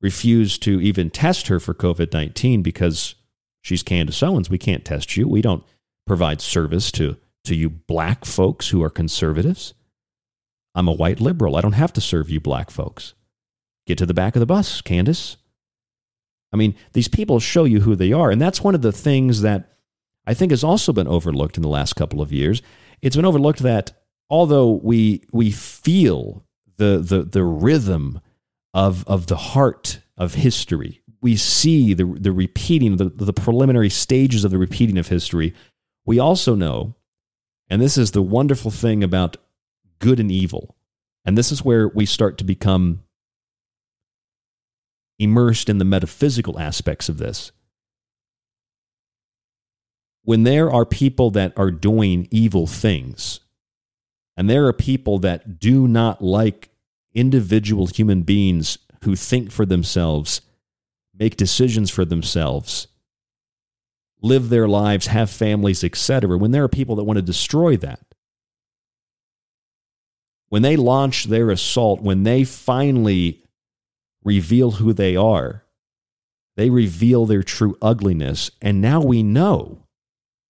refused 0.00 0.62
to 0.62 0.80
even 0.80 1.10
test 1.10 1.48
her 1.48 1.60
for 1.60 1.74
COVID 1.74 2.12
19 2.12 2.62
because 2.62 3.14
she's 3.62 3.82
Candace 3.82 4.22
Owens. 4.22 4.50
We 4.50 4.58
can't 4.58 4.84
test 4.84 5.16
you. 5.16 5.28
We 5.28 5.42
don't 5.42 5.64
provide 6.06 6.40
service 6.40 6.90
to, 6.92 7.16
to 7.44 7.54
you 7.54 7.68
black 7.68 8.24
folks 8.24 8.68
who 8.68 8.82
are 8.82 8.90
conservatives. 8.90 9.74
I'm 10.74 10.88
a 10.88 10.92
white 10.92 11.20
liberal. 11.20 11.56
I 11.56 11.60
don't 11.60 11.72
have 11.72 11.92
to 11.94 12.00
serve 12.00 12.30
you 12.30 12.40
black 12.40 12.70
folks. 12.70 13.14
Get 13.86 13.98
to 13.98 14.06
the 14.06 14.14
back 14.14 14.36
of 14.36 14.40
the 14.40 14.46
bus, 14.46 14.80
Candace. 14.80 15.36
I 16.52 16.56
mean, 16.56 16.74
these 16.92 17.08
people 17.08 17.40
show 17.40 17.64
you 17.64 17.80
who 17.80 17.94
they 17.94 18.12
are. 18.12 18.30
And 18.30 18.40
that's 18.40 18.62
one 18.62 18.74
of 18.74 18.82
the 18.82 18.92
things 18.92 19.42
that 19.42 19.72
I 20.26 20.34
think 20.34 20.52
has 20.52 20.64
also 20.64 20.92
been 20.92 21.08
overlooked 21.08 21.56
in 21.56 21.62
the 21.62 21.68
last 21.68 21.94
couple 21.94 22.20
of 22.20 22.32
years. 22.32 22.62
It's 23.02 23.16
been 23.16 23.24
overlooked 23.24 23.60
that 23.60 23.92
although 24.30 24.70
we, 24.70 25.24
we 25.32 25.50
feel 25.50 26.44
the, 26.76 26.98
the, 26.98 27.22
the 27.22 27.44
rhythm 27.44 28.20
of, 28.74 29.06
of 29.06 29.26
the 29.26 29.36
heart 29.36 30.00
of 30.16 30.34
history, 30.34 31.02
we 31.20 31.36
see 31.36 31.94
the, 31.94 32.04
the 32.04 32.32
repeating, 32.32 32.96
the, 32.96 33.08
the 33.08 33.32
preliminary 33.32 33.90
stages 33.90 34.44
of 34.44 34.50
the 34.50 34.58
repeating 34.58 34.98
of 34.98 35.08
history, 35.08 35.54
we 36.04 36.18
also 36.18 36.54
know, 36.54 36.94
and 37.68 37.82
this 37.82 37.98
is 37.98 38.12
the 38.12 38.22
wonderful 38.22 38.70
thing 38.70 39.02
about 39.02 39.36
good 39.98 40.20
and 40.20 40.30
evil, 40.30 40.76
and 41.24 41.36
this 41.36 41.50
is 41.52 41.64
where 41.64 41.88
we 41.88 42.06
start 42.06 42.38
to 42.38 42.44
become 42.44 43.02
immersed 45.18 45.68
in 45.68 45.78
the 45.78 45.84
metaphysical 45.84 46.58
aspects 46.58 47.08
of 47.08 47.18
this. 47.18 47.52
When 50.28 50.42
there 50.42 50.70
are 50.70 50.84
people 50.84 51.30
that 51.30 51.54
are 51.56 51.70
doing 51.70 52.28
evil 52.30 52.66
things, 52.66 53.40
and 54.36 54.50
there 54.50 54.66
are 54.66 54.74
people 54.74 55.18
that 55.20 55.58
do 55.58 55.88
not 55.88 56.20
like 56.20 56.68
individual 57.14 57.86
human 57.86 58.20
beings 58.24 58.76
who 59.04 59.16
think 59.16 59.50
for 59.50 59.64
themselves, 59.64 60.42
make 61.14 61.38
decisions 61.38 61.88
for 61.88 62.04
themselves, 62.04 62.88
live 64.20 64.50
their 64.50 64.68
lives, 64.68 65.06
have 65.06 65.30
families, 65.30 65.82
etc., 65.82 66.36
when 66.36 66.50
there 66.50 66.64
are 66.64 66.68
people 66.68 66.96
that 66.96 67.04
want 67.04 67.16
to 67.16 67.22
destroy 67.22 67.78
that, 67.78 68.04
when 70.50 70.60
they 70.60 70.76
launch 70.76 71.24
their 71.24 71.48
assault, 71.48 72.02
when 72.02 72.24
they 72.24 72.44
finally 72.44 73.42
reveal 74.22 74.72
who 74.72 74.92
they 74.92 75.16
are. 75.16 75.64
They 76.58 76.68
reveal 76.68 77.24
their 77.24 77.42
true 77.42 77.78
ugliness. 77.80 78.50
And 78.60 78.82
now 78.82 79.00
we 79.00 79.22
know 79.22 79.87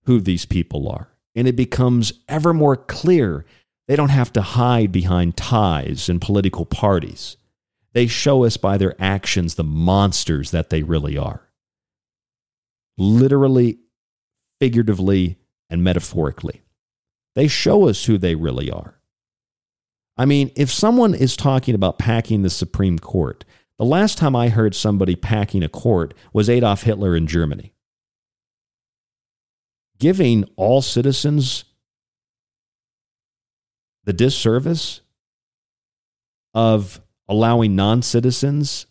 who 0.09 0.21
these 0.23 0.47
people 0.47 0.89
are. 0.89 1.11
And 1.37 1.47
it 1.47 1.55
becomes 1.55 2.15
ever 2.29 2.55
more 2.55 2.79
clear 2.79 3.45
they 3.87 3.95
don't 3.95 4.09
have 4.09 4.33
to 4.33 4.41
hide 4.41 4.91
behind 4.91 5.37
ties 5.37 6.09
and 6.09 6.19
political 6.19 6.65
parties. 6.65 7.37
They 7.93 8.07
show 8.07 8.45
us 8.45 8.57
by 8.57 8.79
their 8.79 8.95
actions 8.99 9.55
the 9.55 9.65
monsters 9.65 10.51
that 10.51 10.71
they 10.71 10.83
really 10.83 11.19
are. 11.19 11.43
Literally, 12.97 13.81
figuratively, 14.59 15.37
and 15.69 15.85
metaphorically. 15.85 16.63
They 17.35 17.47
show 17.47 17.87
us 17.87 18.07
who 18.07 18.17
they 18.17 18.35
really 18.35 18.71
are. 18.71 18.99
I 20.17 20.25
mean, 20.25 20.51
if 20.57 20.71
someone 20.71 21.15
is 21.15 21.37
talking 21.37 21.75
about 21.75 21.99
packing 21.99 22.41
the 22.41 22.51
Supreme 22.51 22.99
Court, 22.99 23.45
the 23.79 23.85
last 23.85 24.17
time 24.17 24.35
I 24.35 24.49
heard 24.49 24.75
somebody 24.75 25.17
packing 25.17 25.63
a 25.63 25.69
court 25.69 26.15
was 26.33 26.49
Adolf 26.49 26.85
Hitler 26.85 27.15
in 27.15 27.27
Germany. 27.27 27.75
Giving 29.99 30.45
all 30.57 30.81
citizens 30.81 31.65
the 34.05 34.13
disservice 34.13 35.01
of 36.55 37.01
allowing 37.29 37.77
non 37.77 38.03
citizens, 38.03 38.87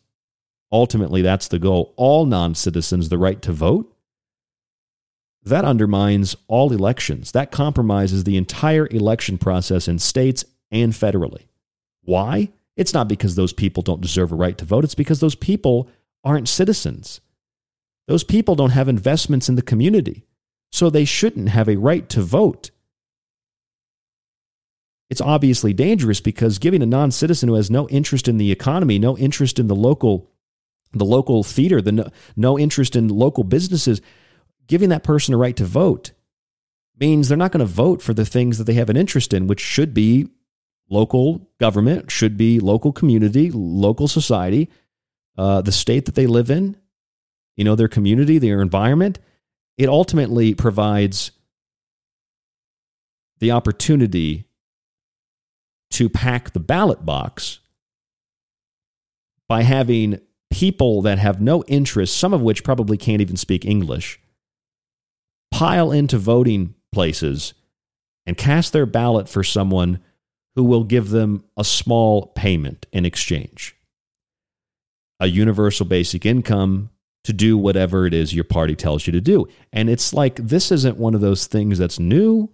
ultimately, 0.71 1.21
that's 1.21 1.47
the 1.47 1.59
goal, 1.59 1.93
all 1.95 2.25
non 2.25 2.55
citizens 2.55 3.09
the 3.09 3.17
right 3.17 3.41
to 3.41 3.51
vote, 3.51 3.93
that 5.43 5.65
undermines 5.65 6.35
all 6.47 6.71
elections. 6.71 7.31
That 7.31 7.51
compromises 7.51 8.23
the 8.23 8.37
entire 8.37 8.87
election 8.91 9.37
process 9.37 9.87
in 9.87 9.99
states 9.99 10.43
and 10.71 10.93
federally. 10.93 11.47
Why? 12.01 12.49
It's 12.75 12.93
not 12.93 13.07
because 13.07 13.35
those 13.35 13.53
people 13.53 13.81
don't 13.81 14.01
deserve 14.01 14.31
a 14.31 14.35
right 14.35 14.57
to 14.57 14.65
vote, 14.65 14.83
it's 14.83 14.95
because 14.95 15.19
those 15.19 15.35
people 15.35 15.89
aren't 16.23 16.47
citizens. 16.47 17.21
Those 18.07 18.23
people 18.23 18.55
don't 18.55 18.69
have 18.69 18.87
investments 18.87 19.49
in 19.49 19.55
the 19.55 19.61
community, 19.61 20.25
so 20.71 20.89
they 20.89 21.05
shouldn't 21.05 21.49
have 21.49 21.69
a 21.69 21.77
right 21.77 22.07
to 22.09 22.21
vote. 22.21 22.71
it's 25.09 25.21
obviously 25.21 25.71
dangerous 25.73 26.19
because 26.19 26.59
giving 26.59 26.83
a 26.83 26.85
non-citizen 26.85 27.47
who 27.47 27.55
has 27.55 27.71
no 27.71 27.87
interest 27.87 28.27
in 28.27 28.37
the 28.37 28.51
economy, 28.51 28.99
no 28.99 29.17
interest 29.17 29.57
in 29.57 29.67
the 29.67 29.75
local 29.75 30.29
the 30.93 31.05
local 31.05 31.43
theater, 31.43 31.81
the 31.81 31.91
no, 31.91 32.09
no 32.35 32.57
interest 32.57 32.95
in 32.95 33.07
local 33.07 33.43
businesses, 33.43 34.01
giving 34.67 34.89
that 34.89 35.03
person 35.03 35.33
a 35.33 35.37
right 35.37 35.55
to 35.55 35.65
vote 35.65 36.11
means 36.99 37.27
they're 37.27 37.37
not 37.37 37.51
going 37.51 37.65
to 37.65 37.71
vote 37.71 38.01
for 38.01 38.13
the 38.13 38.25
things 38.25 38.57
that 38.57 38.63
they 38.63 38.73
have 38.73 38.89
an 38.89 38.97
interest 38.97 39.33
in, 39.33 39.47
which 39.47 39.59
should 39.59 39.93
be 39.93 40.29
local 40.89 41.47
government, 41.59 42.09
should 42.09 42.37
be 42.37 42.59
local 42.59 42.91
community, 42.91 43.51
local 43.51 44.07
society, 44.07 44.69
uh, 45.37 45.61
the 45.61 45.71
state 45.71 46.05
that 46.05 46.15
they 46.15 46.25
live 46.25 46.49
in, 46.49 46.75
you 47.55 47.63
know, 47.63 47.75
their 47.75 47.87
community, 47.87 48.39
their 48.39 48.61
environment. 48.61 49.19
It 49.77 49.89
ultimately 49.89 50.53
provides 50.55 51.31
the 53.39 53.51
opportunity 53.51 54.45
to 55.91 56.09
pack 56.09 56.51
the 56.51 56.59
ballot 56.59 57.05
box 57.05 57.59
by 59.47 59.61
having 59.61 60.19
people 60.51 61.01
that 61.03 61.19
have 61.19 61.39
no 61.39 61.63
interest, 61.65 62.17
some 62.17 62.33
of 62.33 62.41
which 62.41 62.63
probably 62.63 62.97
can't 62.97 63.21
even 63.21 63.37
speak 63.37 63.65
English, 63.65 64.19
pile 65.51 65.91
into 65.91 66.17
voting 66.17 66.73
places 66.91 67.53
and 68.25 68.37
cast 68.37 68.73
their 68.73 68.85
ballot 68.85 69.29
for 69.29 69.43
someone 69.43 69.99
who 70.55 70.63
will 70.63 70.83
give 70.83 71.09
them 71.09 71.43
a 71.55 71.63
small 71.63 72.27
payment 72.27 72.87
in 72.91 73.05
exchange. 73.05 73.75
A 75.19 75.27
universal 75.27 75.85
basic 75.85 76.25
income 76.25 76.89
to 77.27 77.33
do 77.33 77.57
whatever 77.57 78.05
it 78.05 78.13
is 78.13 78.33
your 78.33 78.45
party 78.45 78.73
tells 78.73 79.05
you 79.05 79.11
to 79.11 79.19
do. 79.19 79.49
And 79.73 79.89
it's 79.89 80.13
like 80.13 80.37
this 80.37 80.71
isn't 80.71 80.97
one 80.97 81.13
of 81.13 81.19
those 81.19 81.45
things 81.45 81.77
that's 81.77 81.99
new. 81.99 82.53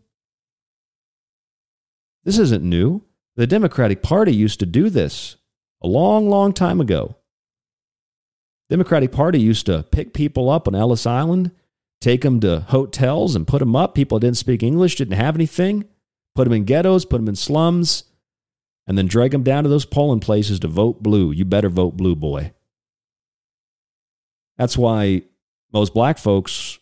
This 2.23 2.39
isn't 2.39 2.63
new. 2.63 3.03
The 3.35 3.45
Democratic 3.45 4.01
Party 4.01 4.33
used 4.33 4.59
to 4.61 4.65
do 4.65 4.89
this 4.89 5.35
a 5.83 5.87
long, 5.87 6.27
long 6.27 6.53
time 6.53 6.81
ago. 6.81 7.17
Democratic 8.67 9.11
Party 9.11 9.39
used 9.39 9.67
to 9.67 9.83
pick 9.91 10.11
people 10.11 10.49
up 10.49 10.67
on 10.67 10.73
Ellis 10.73 11.05
Island, 11.05 11.51
take 12.01 12.21
them 12.21 12.39
to 12.39 12.61
hotels 12.61 13.35
and 13.35 13.45
put 13.45 13.59
them 13.59 13.75
up. 13.75 13.93
People 13.93 14.17
didn't 14.17 14.37
speak 14.37 14.63
English, 14.63 14.95
didn't 14.95 15.19
have 15.19 15.35
anything, 15.35 15.85
put 16.33 16.45
them 16.45 16.53
in 16.53 16.63
ghettos, 16.63 17.05
put 17.05 17.17
them 17.17 17.27
in 17.27 17.35
slums, 17.35 18.05
and 18.87 18.97
then 18.97 19.05
drag 19.05 19.29
them 19.29 19.43
down 19.43 19.65
to 19.65 19.69
those 19.69 19.85
polling 19.85 20.19
places 20.19 20.59
to 20.61 20.67
vote 20.67 21.03
blue. 21.03 21.31
You 21.31 21.45
better 21.45 21.69
vote 21.69 21.95
blue, 21.95 22.15
boy. 22.15 22.53
That's 24.57 24.77
why 24.77 25.23
most 25.71 25.93
black 25.93 26.17
folks 26.17 26.79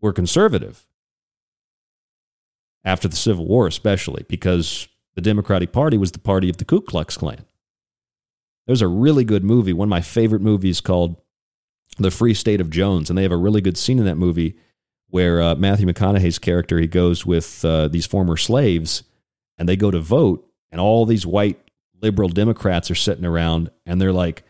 were 0.00 0.12
conservative 0.12 0.86
after 2.84 3.08
the 3.08 3.16
Civil 3.16 3.46
War, 3.46 3.66
especially 3.66 4.24
because 4.28 4.88
the 5.14 5.22
Democratic 5.22 5.72
Party 5.72 5.96
was 5.96 6.12
the 6.12 6.18
party 6.18 6.50
of 6.50 6.58
the 6.58 6.64
Ku 6.64 6.80
Klux 6.80 7.16
Klan. 7.16 7.44
There's 8.66 8.82
a 8.82 8.88
really 8.88 9.24
good 9.24 9.44
movie, 9.44 9.72
one 9.72 9.88
of 9.88 9.90
my 9.90 10.00
favorite 10.00 10.42
movies 10.42 10.80
called 10.80 11.16
The 11.98 12.10
Free 12.10 12.34
State 12.34 12.60
of 12.60 12.70
Jones, 12.70 13.08
and 13.08 13.18
they 13.18 13.22
have 13.22 13.32
a 13.32 13.36
really 13.36 13.60
good 13.60 13.78
scene 13.78 13.98
in 13.98 14.04
that 14.04 14.16
movie 14.16 14.56
where 15.08 15.40
uh, 15.40 15.54
Matthew 15.54 15.86
McConaughey's 15.86 16.38
character 16.38 16.78
he 16.78 16.86
goes 16.86 17.24
with 17.24 17.64
uh, 17.64 17.88
these 17.88 18.06
former 18.06 18.36
slaves, 18.36 19.04
and 19.56 19.68
they 19.68 19.76
go 19.76 19.90
to 19.90 20.00
vote, 20.00 20.46
and 20.70 20.80
all 20.80 21.06
these 21.06 21.26
white 21.26 21.58
liberal 22.02 22.28
Democrats 22.28 22.90
are 22.90 22.96
sitting 22.96 23.24
around, 23.24 23.70
and 23.86 24.00
they're 24.00 24.12
like, 24.12 24.42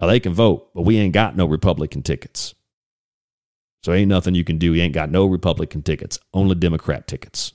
oh, 0.00 0.06
"They 0.06 0.20
can 0.20 0.34
vote, 0.34 0.70
but 0.74 0.82
we 0.82 0.98
ain't 0.98 1.14
got 1.14 1.36
no 1.36 1.46
Republican 1.46 2.02
tickets." 2.02 2.54
So 3.82 3.92
ain't 3.92 4.08
nothing 4.08 4.34
you 4.34 4.44
can 4.44 4.58
do. 4.58 4.74
You 4.74 4.82
ain't 4.82 4.94
got 4.94 5.10
no 5.10 5.26
Republican 5.26 5.82
tickets, 5.82 6.18
only 6.34 6.54
Democrat 6.56 7.06
tickets. 7.06 7.52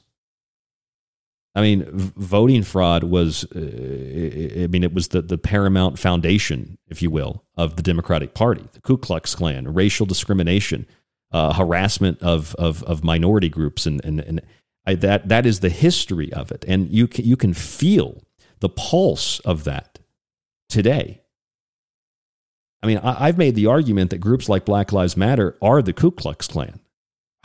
I 1.56 1.62
mean, 1.62 1.86
voting 1.86 2.64
fraud 2.64 3.04
was, 3.04 3.44
uh, 3.56 4.64
I 4.64 4.68
mean, 4.68 4.84
it 4.84 4.94
was 4.94 5.10
the, 5.10 5.22
the 5.22 5.38
paramount 5.38 6.00
foundation, 6.00 6.80
if 6.88 7.02
you 7.02 7.12
will, 7.12 7.44
of 7.56 7.76
the 7.76 7.84
Democratic 7.84 8.34
Party, 8.34 8.68
the 8.74 8.82
Ku 8.82 8.98
Klux 8.98 9.36
Klan, 9.36 9.72
racial 9.72 10.08
discrimination, 10.08 10.88
uh, 11.32 11.54
harassment 11.54 12.20
of, 12.24 12.56
of, 12.56 12.82
of 12.84 13.04
minority 13.04 13.50
groups. 13.50 13.86
And, 13.86 14.04
and, 14.04 14.20
and 14.22 14.42
I, 14.88 14.96
that, 14.96 15.30
that 15.30 15.46
is 15.46 15.60
the 15.60 15.70
history 15.70 16.34
of 16.34 16.52
it. 16.52 16.66
And 16.68 16.90
you 16.90 17.08
can, 17.08 17.26
you 17.26 17.38
can 17.38 17.54
feel 17.54 18.24
the 18.60 18.70
pulse 18.70 19.40
of 19.42 19.64
that 19.66 20.00
today. 20.70 21.22
I 22.84 22.88
mean, 22.88 22.98
I, 22.98 23.28
I've 23.28 23.38
made 23.38 23.56
the 23.56 23.68
argument 23.68 24.12
that 24.12 24.20
groups 24.20 24.50
like 24.50 24.66
Black 24.66 24.92
Lives 24.92 25.18
Matter 25.18 25.58
are 25.62 25.82
the 25.82 25.94
Ku 25.94 26.12
Klux 26.12 26.48
Klan. 26.48 26.80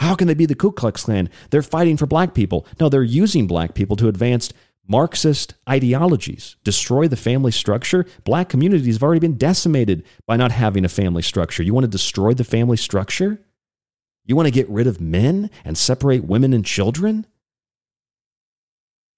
How 0.00 0.14
can 0.14 0.26
they 0.26 0.34
be 0.34 0.46
the 0.46 0.54
Ku 0.54 0.72
Klux 0.72 1.04
Klan? 1.04 1.30
They're 1.50 1.62
fighting 1.62 1.96
for 1.96 2.06
black 2.06 2.34
people. 2.34 2.66
No, 2.78 2.88
they're 2.88 3.02
using 3.02 3.46
black 3.46 3.74
people 3.74 3.96
to 3.96 4.08
advance 4.08 4.52
Marxist 4.90 5.54
ideologies, 5.68 6.56
destroy 6.64 7.08
the 7.08 7.16
family 7.16 7.52
structure. 7.52 8.06
Black 8.24 8.48
communities 8.48 8.94
have 8.96 9.02
already 9.02 9.20
been 9.20 9.36
decimated 9.36 10.02
by 10.26 10.36
not 10.36 10.50
having 10.50 10.84
a 10.84 10.88
family 10.88 11.20
structure. 11.20 11.62
You 11.62 11.74
want 11.74 11.84
to 11.84 11.90
destroy 11.90 12.32
the 12.32 12.42
family 12.42 12.78
structure? 12.78 13.42
You 14.24 14.34
want 14.34 14.46
to 14.46 14.52
get 14.52 14.68
rid 14.70 14.86
of 14.86 14.98
men 14.98 15.50
and 15.62 15.76
separate 15.76 16.24
women 16.24 16.54
and 16.54 16.64
children? 16.64 17.26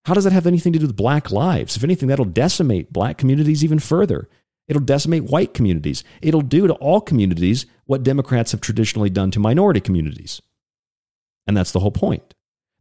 How 0.06 0.14
does 0.14 0.24
that 0.24 0.32
have 0.32 0.46
anything 0.46 0.72
to 0.72 0.80
do 0.80 0.86
with 0.86 0.96
black 0.96 1.30
lives? 1.30 1.76
If 1.76 1.84
anything, 1.84 2.08
that'll 2.08 2.24
decimate 2.24 2.92
black 2.92 3.16
communities 3.16 3.62
even 3.62 3.78
further. 3.78 4.28
It'll 4.70 4.80
decimate 4.80 5.24
white 5.24 5.52
communities. 5.52 6.04
It'll 6.22 6.42
do 6.42 6.68
to 6.68 6.74
all 6.74 7.00
communities 7.00 7.66
what 7.86 8.04
Democrats 8.04 8.52
have 8.52 8.60
traditionally 8.60 9.10
done 9.10 9.32
to 9.32 9.40
minority 9.40 9.80
communities. 9.80 10.40
And 11.48 11.56
that's 11.56 11.72
the 11.72 11.80
whole 11.80 11.90
point. 11.90 12.34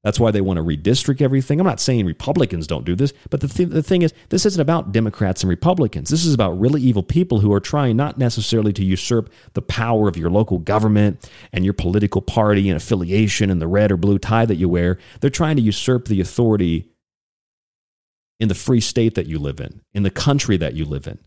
That's 0.04 0.20
why 0.20 0.30
they 0.30 0.40
want 0.40 0.58
to 0.58 0.64
redistrict 0.64 1.20
everything. 1.20 1.60
I'm 1.60 1.66
not 1.66 1.80
saying 1.80 2.06
Republicans 2.06 2.68
don't 2.68 2.86
do 2.86 2.96
this, 2.96 3.12
but 3.32 3.42
the, 3.42 3.48
th- 3.48 3.70
the 3.70 3.82
thing 3.82 4.04
is, 4.04 4.14
this 4.30 4.46
isn't 4.46 4.62
about 4.62 4.92
Democrats 4.92 5.42
and 5.42 5.50
Republicans. 5.50 6.12
This 6.12 6.26
is 6.26 6.34
about 6.36 6.60
really 6.60 6.80
evil 6.80 7.02
people 7.02 7.40
who 7.40 7.52
are 7.52 7.60
trying 7.60 7.98
not 7.98 8.20
necessarily 8.20 8.72
to 8.74 8.86
usurp 8.86 9.34
the 9.54 9.62
power 9.64 10.08
of 10.08 10.16
your 10.16 10.30
local 10.30 10.60
government 10.60 11.28
and 11.52 11.66
your 11.66 11.74
political 11.74 12.22
party 12.22 12.70
and 12.70 12.78
affiliation 12.78 13.50
and 13.50 13.60
the 13.60 13.68
red 13.68 13.92
or 13.92 13.98
blue 13.98 14.20
tie 14.20 14.46
that 14.46 14.58
you 14.58 14.70
wear. 14.70 15.00
They're 15.22 15.32
trying 15.32 15.56
to 15.56 15.64
usurp 15.64 16.06
the 16.06 16.22
authority 16.22 16.88
in 18.40 18.48
the 18.48 18.54
free 18.56 18.80
state 18.80 19.16
that 19.16 19.26
you 19.26 19.40
live 19.40 19.60
in, 19.60 19.82
in 19.92 20.04
the 20.04 20.12
country 20.12 20.56
that 20.58 20.76
you 20.76 20.86
live 20.86 21.08
in. 21.08 21.18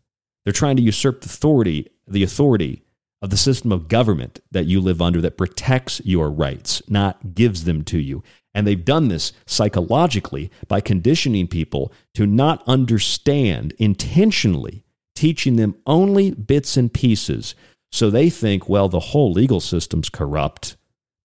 They're 0.44 0.52
trying 0.52 0.76
to 0.76 0.82
usurp 0.82 1.20
the 1.20 1.26
authority, 1.26 1.88
the 2.06 2.22
authority 2.22 2.82
of 3.20 3.30
the 3.30 3.36
system 3.36 3.70
of 3.70 3.88
government 3.88 4.40
that 4.50 4.66
you 4.66 4.80
live 4.80 5.00
under 5.00 5.20
that 5.20 5.38
protects 5.38 6.00
your 6.04 6.30
rights, 6.30 6.82
not 6.88 7.34
gives 7.34 7.64
them 7.64 7.84
to 7.84 7.98
you. 7.98 8.22
And 8.54 8.66
they've 8.66 8.84
done 8.84 9.08
this 9.08 9.32
psychologically 9.46 10.50
by 10.66 10.80
conditioning 10.80 11.46
people 11.46 11.92
to 12.14 12.26
not 12.26 12.62
understand 12.66 13.74
intentionally, 13.78 14.84
teaching 15.14 15.56
them 15.56 15.76
only 15.86 16.32
bits 16.32 16.76
and 16.76 16.92
pieces. 16.92 17.54
So 17.92 18.10
they 18.10 18.28
think, 18.28 18.68
well, 18.68 18.88
the 18.88 19.00
whole 19.00 19.32
legal 19.32 19.60
system's 19.60 20.08
corrupt, 20.08 20.76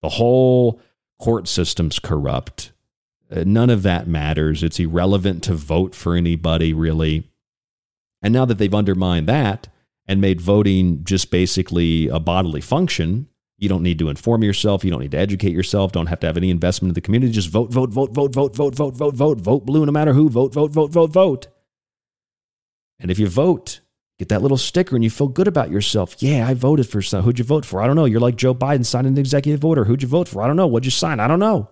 the 0.02 0.10
whole 0.10 0.80
court 1.18 1.48
system's 1.48 1.98
corrupt. 1.98 2.72
Uh, 3.30 3.42
none 3.44 3.68
of 3.70 3.82
that 3.82 4.06
matters. 4.06 4.62
It's 4.62 4.78
irrelevant 4.78 5.42
to 5.44 5.54
vote 5.54 5.94
for 5.94 6.14
anybody, 6.14 6.72
really. 6.72 7.28
And 8.22 8.32
now 8.32 8.44
that 8.44 8.58
they've 8.58 8.74
undermined 8.74 9.28
that, 9.28 9.68
and 10.08 10.20
made 10.22 10.40
voting 10.40 11.04
just 11.04 11.30
basically 11.30 12.08
a 12.08 12.18
bodily 12.18 12.62
function. 12.62 13.28
You 13.58 13.68
don't 13.68 13.82
need 13.82 13.98
to 13.98 14.08
inform 14.08 14.42
yourself. 14.42 14.84
You 14.84 14.90
don't 14.90 15.02
need 15.02 15.10
to 15.10 15.18
educate 15.18 15.52
yourself. 15.52 15.92
Don't 15.92 16.06
have 16.06 16.20
to 16.20 16.26
have 16.26 16.36
any 16.36 16.50
investment 16.50 16.90
in 16.90 16.94
the 16.94 17.00
community. 17.00 17.32
Just 17.32 17.50
vote, 17.50 17.70
vote, 17.70 17.90
vote, 17.90 18.14
vote, 18.14 18.34
vote, 18.34 18.56
vote, 18.56 18.74
vote, 18.74 18.94
vote, 18.94 19.14
vote, 19.14 19.40
vote 19.40 19.66
blue 19.66 19.84
no 19.84 19.92
matter 19.92 20.14
who. 20.14 20.30
Vote, 20.30 20.54
vote, 20.54 20.72
vote, 20.72 20.90
vote, 20.90 21.12
vote. 21.12 21.48
And 22.98 23.10
if 23.10 23.18
you 23.18 23.28
vote, 23.28 23.80
get 24.18 24.28
that 24.30 24.40
little 24.40 24.56
sticker 24.56 24.96
and 24.96 25.04
you 25.04 25.10
feel 25.10 25.28
good 25.28 25.48
about 25.48 25.70
yourself. 25.70 26.22
Yeah, 26.22 26.48
I 26.48 26.54
voted 26.54 26.88
for 26.88 27.02
some. 27.02 27.22
Who'd 27.24 27.38
you 27.38 27.44
vote 27.44 27.66
for? 27.66 27.82
I 27.82 27.86
don't 27.86 27.96
know. 27.96 28.06
You're 28.06 28.20
like 28.20 28.36
Joe 28.36 28.54
Biden 28.54 28.86
signing 28.86 29.12
an 29.12 29.18
executive 29.18 29.64
order. 29.64 29.84
Who'd 29.84 30.02
you 30.02 30.08
vote 30.08 30.28
for? 30.28 30.40
I 30.42 30.46
don't 30.46 30.56
know. 30.56 30.66
What'd 30.66 30.86
you 30.86 30.90
sign? 30.90 31.20
I 31.20 31.28
don't 31.28 31.40
know. 31.40 31.68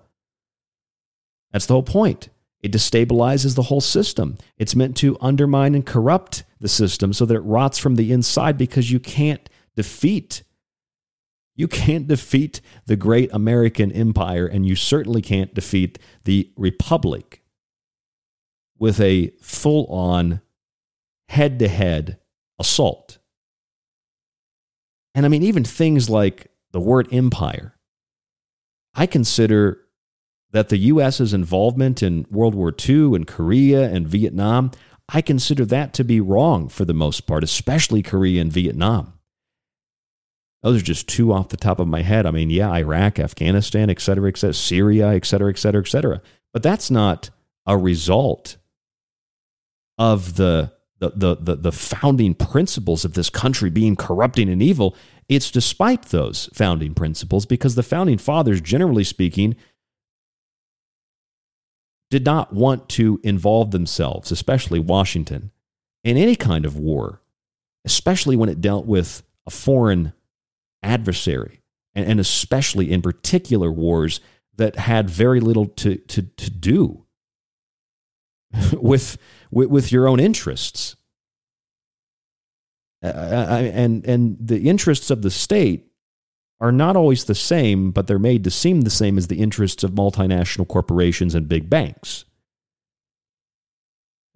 That's 1.52 1.66
the 1.66 1.74
whole 1.74 1.82
point. 1.82 2.28
It 2.66 2.72
destabilizes 2.72 3.55
the 3.55 3.62
whole 3.62 3.80
system. 3.80 4.38
It's 4.59 4.74
meant 4.74 4.97
to 4.97 5.16
undermine 5.20 5.76
and 5.76 5.86
corrupt 5.86 6.43
the 6.59 6.68
system 6.68 7.12
so 7.12 7.24
that 7.24 7.36
it 7.36 7.40
rots 7.40 7.78
from 7.78 7.94
the 7.94 8.10
inside 8.10 8.59
because 8.59 8.90
you 8.90 8.98
can't 8.98 9.48
defeat 9.76 10.43
you 11.59 11.68
can't 11.68 12.06
defeat 12.06 12.60
the 12.84 12.97
great 12.97 13.30
American 13.32 13.90
empire 13.90 14.47
and 14.47 14.66
you 14.66 14.76
certainly 14.76 15.22
can't 15.22 15.55
defeat 15.55 15.98
the 16.24 16.51
republic 16.56 17.43
with 18.78 19.01
a 19.01 19.32
full 19.40 19.86
on 19.86 20.43
head 21.30 21.59
to 21.60 21.68
head 21.68 22.18
assault. 22.59 23.16
And 25.14 25.24
I 25.24 25.30
mean, 25.30 25.43
even 25.43 25.64
things 25.64 26.10
like 26.10 26.48
the 26.72 26.80
word 26.80 27.09
empire, 27.10 27.78
I 28.93 29.06
consider 29.06 29.86
that 30.52 30.68
the 30.68 30.78
U.S.'s 30.78 31.35
involvement 31.35 32.02
in 32.02 32.27
World 32.31 32.55
War 32.55 32.73
II 32.89 33.14
and 33.14 33.27
Korea 33.27 33.90
and 33.90 34.09
Vietnam, 34.09 34.70
I 35.09 35.20
consider 35.20 35.64
that 35.66 35.93
to 35.94 36.05
be 36.05 36.20
wrong 36.20 36.68
for 36.68 36.85
the 36.85 36.94
most 36.94 37.27
part, 37.27 37.44
especially 37.44 38.02
Korea 38.02 38.40
and 38.40 38.52
Vietnam. 38.52 39.12
Those 40.62 40.81
are 40.81 40.85
just 40.85 41.09
two 41.09 41.32
off 41.32 41.51
the 41.51 41.56
top 41.56 41.78
of 41.78 41.86
my 41.86 42.02
head. 42.02 42.27
I 42.27 42.31
mean, 42.32 42.51
yeah, 42.51 42.70
Iraq, 42.73 43.18
Afghanistan, 43.18 43.89
et 43.89 44.01
cetera, 44.01 44.28
et 44.28 44.36
cetera, 44.36 44.55
Syria, 44.55 45.10
et 45.10 45.24
cetera, 45.24 45.51
et 45.51 45.59
cetera, 45.59 45.81
et 45.82 45.89
cetera. 45.89 46.20
But 46.52 46.62
that's 46.62 46.90
not 46.90 47.31
a 47.66 47.77
result 47.77 48.56
of 49.98 50.36
the 50.36 50.73
the, 50.98 51.10
the, 51.14 51.36
the, 51.36 51.56
the 51.56 51.73
founding 51.73 52.35
principles 52.35 53.05
of 53.05 53.12
this 53.12 53.28
country 53.28 53.68
being 53.68 53.97
corrupting 53.97 54.48
and 54.48 54.62
evil. 54.62 54.97
It's 55.28 55.51
despite 55.51 56.05
those 56.06 56.48
founding 56.55 56.94
principles 56.94 57.44
because 57.44 57.74
the 57.74 57.82
founding 57.82 58.16
fathers, 58.16 58.62
generally 58.62 59.05
speaking, 59.05 59.56
did 62.11 62.24
not 62.24 62.53
want 62.53 62.89
to 62.89 63.20
involve 63.23 63.70
themselves, 63.70 64.31
especially 64.31 64.78
Washington, 64.78 65.51
in 66.05 66.16
any 66.16 66.37
kind 66.37 66.65
of 66.65 66.78
war, 66.78 67.20
especially 67.85 68.37
when 68.37 68.49
it 68.49 68.61
dealt 68.61 68.87
with 68.87 69.23
a 69.47 69.51
foreign 69.51 70.12
adversary, 70.83 71.62
and, 71.95 72.07
and 72.07 72.20
especially 72.20 72.93
in 72.93 73.03
particular 73.03 73.73
wars 73.73 74.20
that 74.57 74.77
had 74.77 75.11
very 75.11 75.41
little 75.41 75.66
to, 75.66 75.97
to, 75.97 76.23
to 76.23 76.51
do 76.51 77.05
with, 78.73 79.19
with, 79.51 79.69
with 79.69 79.93
your 79.93 80.09
own 80.09 80.20
interests. 80.20 80.97
Uh, 83.03 83.09
and, 83.09 84.05
and 84.07 84.37
the 84.41 84.69
interests 84.69 85.11
of 85.11 85.23
the 85.23 85.31
state 85.31 85.87
are 86.61 86.73
not 86.73 86.97
always 86.97 87.24
the 87.24 87.35
same, 87.35 87.91
but 87.91 88.07
they're 88.07 88.19
made 88.19 88.45
to 88.45 88.51
seem 88.51 88.83
the 88.83 88.91
same 88.91 89.19
as 89.19 89.27
the 89.28 89.41
interests 89.41 89.85
of 89.85 89.93
multinational 89.93 90.66
corporations 90.66 91.35
and 91.35 91.49
big 91.49 91.69
banks. 91.69 92.24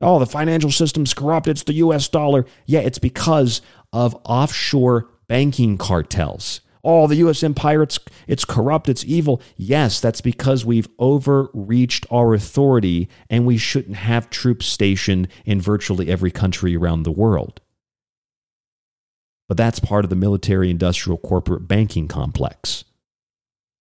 Oh, 0.02 0.18
the 0.18 0.26
financial 0.26 0.70
system's 0.70 1.14
corrupt. 1.14 1.48
It's 1.48 1.62
the 1.62 1.74
US 1.74 2.08
dollar. 2.08 2.46
Yeah, 2.66 2.80
it's 2.80 2.98
because 2.98 3.60
of 3.92 4.16
offshore 4.24 5.08
banking 5.28 5.76
cartels. 5.78 6.60
Oh, 6.82 7.06
the 7.06 7.16
US 7.16 7.42
empire, 7.42 7.82
it's, 7.82 7.98
it's 8.26 8.46
corrupt, 8.46 8.88
it's 8.88 9.04
evil. 9.04 9.42
Yes, 9.56 10.00
that's 10.00 10.22
because 10.22 10.64
we've 10.64 10.88
overreached 10.98 12.06
our 12.10 12.32
authority 12.32 13.08
and 13.28 13.44
we 13.44 13.58
shouldn't 13.58 13.96
have 13.96 14.30
troops 14.30 14.66
stationed 14.66 15.28
in 15.44 15.60
virtually 15.60 16.08
every 16.10 16.30
country 16.30 16.74
around 16.74 17.02
the 17.02 17.10
world. 17.10 17.60
But 19.50 19.56
that's 19.56 19.80
part 19.80 20.04
of 20.04 20.10
the 20.10 20.16
military 20.16 20.70
industrial 20.70 21.18
corporate 21.18 21.66
banking 21.66 22.06
complex. 22.06 22.84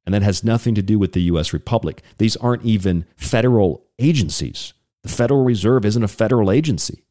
And 0.04 0.16
that 0.16 0.24
has 0.24 0.44
nothing 0.44 0.74
to 0.74 0.82
do 0.82 0.98
with 0.98 1.14
the 1.14 1.22
US 1.22 1.54
Republic. 1.54 2.02
These 2.18 2.36
aren't 2.38 2.66
even 2.66 3.06
federal 3.16 3.86
agencies. 4.00 4.74
The 5.04 5.10
Federal 5.10 5.44
Reserve 5.44 5.86
isn't 5.86 6.04
a 6.04 6.08
federal 6.08 6.50
agency. 6.50 7.04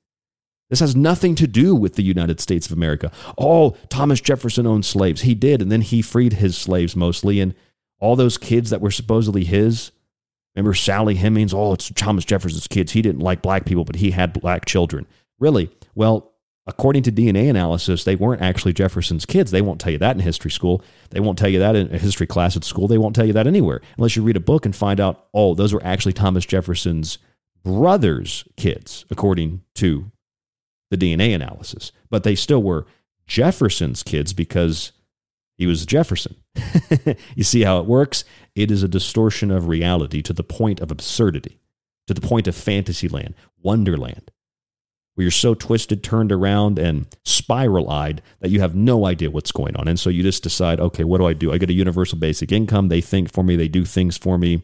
This 0.70 0.80
has 0.80 0.96
nothing 0.96 1.36
to 1.36 1.46
do 1.46 1.76
with 1.76 1.94
the 1.94 2.02
United 2.02 2.40
States 2.40 2.66
of 2.66 2.72
America. 2.72 3.12
Oh, 3.38 3.76
Thomas 3.90 4.20
Jefferson 4.20 4.66
owned 4.66 4.84
slaves. 4.84 5.20
He 5.20 5.36
did, 5.36 5.62
and 5.62 5.70
then 5.70 5.82
he 5.82 6.02
freed 6.02 6.32
his 6.32 6.58
slaves 6.58 6.96
mostly. 6.96 7.38
And 7.38 7.54
all 8.00 8.16
those 8.16 8.38
kids 8.38 8.70
that 8.70 8.80
were 8.80 8.90
supposedly 8.90 9.44
his. 9.44 9.92
Remember 10.56 10.74
Sally 10.74 11.14
Hemings? 11.14 11.54
Oh, 11.54 11.74
it's 11.74 11.92
Thomas 11.92 12.24
Jefferson's 12.24 12.66
kids. 12.66 12.90
He 12.90 13.02
didn't 13.02 13.22
like 13.22 13.40
black 13.40 13.66
people, 13.66 13.84
but 13.84 13.94
he 13.94 14.10
had 14.10 14.32
black 14.32 14.64
children. 14.64 15.06
Really? 15.38 15.70
Well, 15.94 16.32
according 16.68 17.02
to 17.04 17.12
DNA 17.12 17.48
analysis, 17.48 18.04
they 18.04 18.14
weren't 18.14 18.42
actually 18.42 18.74
Jefferson's 18.74 19.24
kids. 19.24 19.50
They 19.50 19.62
won't 19.62 19.80
tell 19.80 19.90
you 19.90 19.98
that 19.98 20.14
in 20.14 20.20
history 20.20 20.50
school. 20.50 20.82
They 21.10 21.18
won't 21.18 21.38
tell 21.38 21.48
you 21.48 21.58
that 21.58 21.74
in 21.74 21.92
a 21.94 21.98
history 21.98 22.26
class 22.26 22.56
at 22.56 22.64
school. 22.64 22.86
They 22.86 22.98
won't 22.98 23.16
tell 23.16 23.24
you 23.24 23.32
that 23.32 23.46
anywhere 23.46 23.80
unless 23.96 24.14
you 24.14 24.22
read 24.22 24.36
a 24.36 24.40
book 24.40 24.66
and 24.66 24.76
find 24.76 25.00
out, 25.00 25.26
oh, 25.32 25.54
those 25.54 25.72
were 25.72 25.82
actually 25.82 26.12
Thomas 26.12 26.44
Jefferson's 26.44 27.18
brother's 27.64 28.44
kids, 28.56 29.06
according 29.10 29.62
to 29.76 30.12
the 30.90 30.98
DNA 30.98 31.34
analysis. 31.34 31.90
But 32.10 32.22
they 32.22 32.34
still 32.34 32.62
were 32.62 32.86
Jefferson's 33.26 34.02
kids 34.02 34.34
because 34.34 34.92
he 35.56 35.66
was 35.66 35.86
Jefferson. 35.86 36.36
you 37.34 37.44
see 37.44 37.62
how 37.62 37.78
it 37.78 37.86
works? 37.86 38.24
It 38.54 38.70
is 38.70 38.82
a 38.82 38.88
distortion 38.88 39.50
of 39.50 39.68
reality 39.68 40.20
to 40.22 40.34
the 40.34 40.44
point 40.44 40.80
of 40.80 40.90
absurdity, 40.90 41.60
to 42.06 42.14
the 42.14 42.20
point 42.20 42.46
of 42.46 42.54
fantasyland, 42.54 43.34
wonderland, 43.62 44.30
where 45.18 45.24
you're 45.24 45.32
so 45.32 45.52
twisted, 45.52 46.04
turned 46.04 46.30
around, 46.30 46.78
and 46.78 47.04
spiral 47.24 47.90
eyed 47.90 48.22
that 48.38 48.50
you 48.50 48.60
have 48.60 48.76
no 48.76 49.04
idea 49.04 49.28
what's 49.28 49.50
going 49.50 49.74
on. 49.74 49.88
And 49.88 49.98
so 49.98 50.10
you 50.10 50.22
just 50.22 50.44
decide, 50.44 50.78
okay, 50.78 51.02
what 51.02 51.18
do 51.18 51.26
I 51.26 51.32
do? 51.32 51.52
I 51.52 51.58
get 51.58 51.70
a 51.70 51.72
universal 51.72 52.16
basic 52.16 52.52
income. 52.52 52.86
They 52.86 53.00
think 53.00 53.32
for 53.32 53.42
me, 53.42 53.56
they 53.56 53.66
do 53.66 53.84
things 53.84 54.16
for 54.16 54.38
me. 54.38 54.62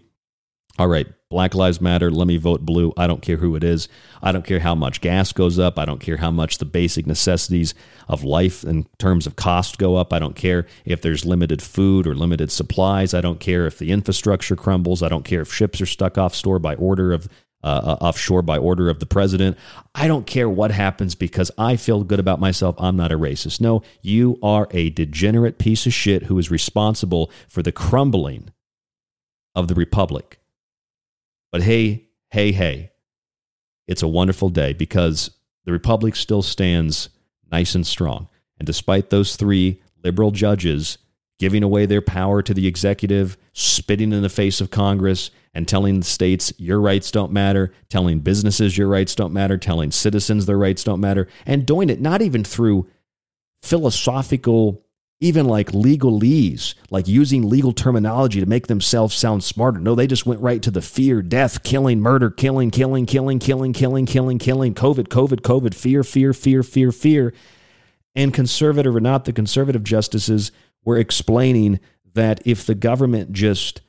All 0.78 0.86
right, 0.86 1.08
Black 1.28 1.56
Lives 1.56 1.80
Matter, 1.80 2.08
let 2.08 2.28
me 2.28 2.36
vote 2.36 2.64
blue. 2.64 2.92
I 2.96 3.08
don't 3.08 3.20
care 3.20 3.38
who 3.38 3.56
it 3.56 3.64
is. 3.64 3.88
I 4.22 4.30
don't 4.30 4.46
care 4.46 4.60
how 4.60 4.76
much 4.76 5.00
gas 5.00 5.32
goes 5.32 5.58
up. 5.58 5.76
I 5.76 5.84
don't 5.84 6.00
care 6.00 6.18
how 6.18 6.30
much 6.30 6.58
the 6.58 6.64
basic 6.64 7.04
necessities 7.04 7.74
of 8.06 8.22
life 8.22 8.62
in 8.62 8.86
terms 8.98 9.26
of 9.26 9.34
cost 9.34 9.78
go 9.78 9.96
up. 9.96 10.12
I 10.12 10.20
don't 10.20 10.36
care 10.36 10.66
if 10.84 11.02
there's 11.02 11.24
limited 11.24 11.62
food 11.62 12.06
or 12.06 12.14
limited 12.14 12.52
supplies. 12.52 13.12
I 13.12 13.20
don't 13.20 13.40
care 13.40 13.66
if 13.66 13.78
the 13.78 13.90
infrastructure 13.90 14.54
crumbles. 14.54 15.02
I 15.02 15.08
don't 15.08 15.24
care 15.24 15.42
if 15.42 15.52
ships 15.52 15.80
are 15.80 15.86
stuck 15.86 16.16
off 16.16 16.34
store 16.34 16.60
by 16.60 16.76
order 16.76 17.12
of 17.12 17.28
uh, 17.64 17.96
uh 18.00 18.04
offshore 18.04 18.42
by 18.42 18.58
order 18.58 18.88
of 18.88 19.00
the 19.00 19.06
president. 19.06 19.58
I 19.94 20.06
don't 20.06 20.26
care 20.26 20.48
what 20.48 20.70
happens 20.70 21.16
because 21.16 21.50
I 21.58 21.76
feel 21.76 22.04
good 22.04 22.20
about 22.20 22.38
myself. 22.38 22.76
I'm 22.78 22.96
not 22.96 23.10
a 23.10 23.18
racist. 23.18 23.60
No, 23.60 23.82
you 24.02 24.38
are 24.42 24.68
a 24.70 24.90
degenerate 24.90 25.58
piece 25.58 25.86
of 25.86 25.92
shit 25.92 26.24
who 26.24 26.38
is 26.38 26.50
responsible 26.50 27.30
for 27.48 27.62
the 27.62 27.72
crumbling 27.72 28.50
of 29.54 29.68
the 29.68 29.74
republic. 29.74 30.38
But 31.50 31.62
hey, 31.62 32.08
hey, 32.30 32.52
hey, 32.52 32.92
it's 33.86 34.02
a 34.02 34.08
wonderful 34.08 34.48
day 34.48 34.72
because 34.72 35.30
the 35.64 35.72
Republic 35.72 36.16
still 36.16 36.42
stands 36.42 37.08
nice 37.50 37.74
and 37.74 37.86
strong. 37.86 38.28
And 38.58 38.66
despite 38.66 39.10
those 39.10 39.36
three 39.36 39.80
liberal 40.02 40.30
judges 40.30 40.98
giving 41.44 41.62
away 41.62 41.84
their 41.84 42.00
power 42.00 42.40
to 42.40 42.54
the 42.54 42.66
executive, 42.66 43.36
spitting 43.52 44.14
in 44.14 44.22
the 44.22 44.30
face 44.30 44.62
of 44.62 44.70
Congress, 44.70 45.30
and 45.52 45.68
telling 45.68 46.00
the 46.00 46.06
states 46.06 46.54
your 46.56 46.80
rights 46.80 47.10
don't 47.10 47.30
matter, 47.30 47.70
telling 47.90 48.20
businesses 48.20 48.78
your 48.78 48.88
rights 48.88 49.14
don't 49.14 49.30
matter, 49.30 49.58
telling 49.58 49.90
citizens 49.90 50.46
their 50.46 50.56
rights 50.56 50.82
don't 50.82 51.02
matter, 51.02 51.28
and 51.44 51.66
doing 51.66 51.90
it 51.90 52.00
not 52.00 52.22
even 52.22 52.42
through 52.42 52.88
philosophical 53.60 54.86
even 55.20 55.44
like 55.44 55.72
legalese, 55.72 56.74
like 56.88 57.06
using 57.06 57.46
legal 57.46 57.72
terminology 57.74 58.40
to 58.40 58.46
make 58.46 58.66
themselves 58.66 59.14
sound 59.14 59.44
smarter. 59.44 59.80
No, 59.80 59.94
they 59.94 60.06
just 60.06 60.24
went 60.24 60.40
right 60.40 60.62
to 60.62 60.70
the 60.70 60.80
fear, 60.80 61.20
death, 61.20 61.62
killing, 61.62 62.00
murder, 62.00 62.30
killing, 62.30 62.70
killing, 62.70 63.04
killing, 63.04 63.38
killing, 63.38 63.74
killing, 63.74 64.06
killing, 64.06 64.38
killing, 64.38 64.74
COVID, 64.74 65.08
COVID, 65.08 65.40
COVID, 65.42 65.74
fear, 65.74 66.02
fear, 66.04 66.32
fear, 66.32 66.62
fear, 66.62 66.90
fear. 66.90 67.34
And 68.14 68.32
conservative 68.32 68.94
or 68.94 69.00
not, 69.00 69.24
the 69.24 69.32
conservative 69.32 69.82
justices 69.82 70.52
were 70.84 70.98
explaining 70.98 71.80
that 72.14 72.40
if 72.46 72.64
the 72.64 72.74
government 72.74 73.32
just 73.32 73.80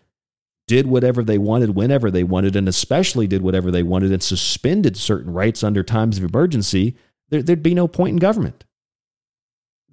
did 0.67 0.87
whatever 0.87 1.23
they 1.23 1.37
wanted 1.37 1.75
whenever 1.75 2.09
they 2.09 2.23
wanted, 2.23 2.55
and 2.55 2.67
especially 2.67 3.27
did 3.27 3.41
whatever 3.41 3.69
they 3.69 3.83
wanted 3.83 4.11
and 4.11 4.23
suspended 4.23 4.97
certain 4.97 5.31
rights 5.31 5.63
under 5.63 5.83
times 5.83 6.17
of 6.17 6.23
emergency, 6.23 6.95
there, 7.29 7.43
would 7.45 7.63
be 7.63 7.75
no 7.75 7.87
point 7.87 8.13
in 8.13 8.17
government 8.17 8.65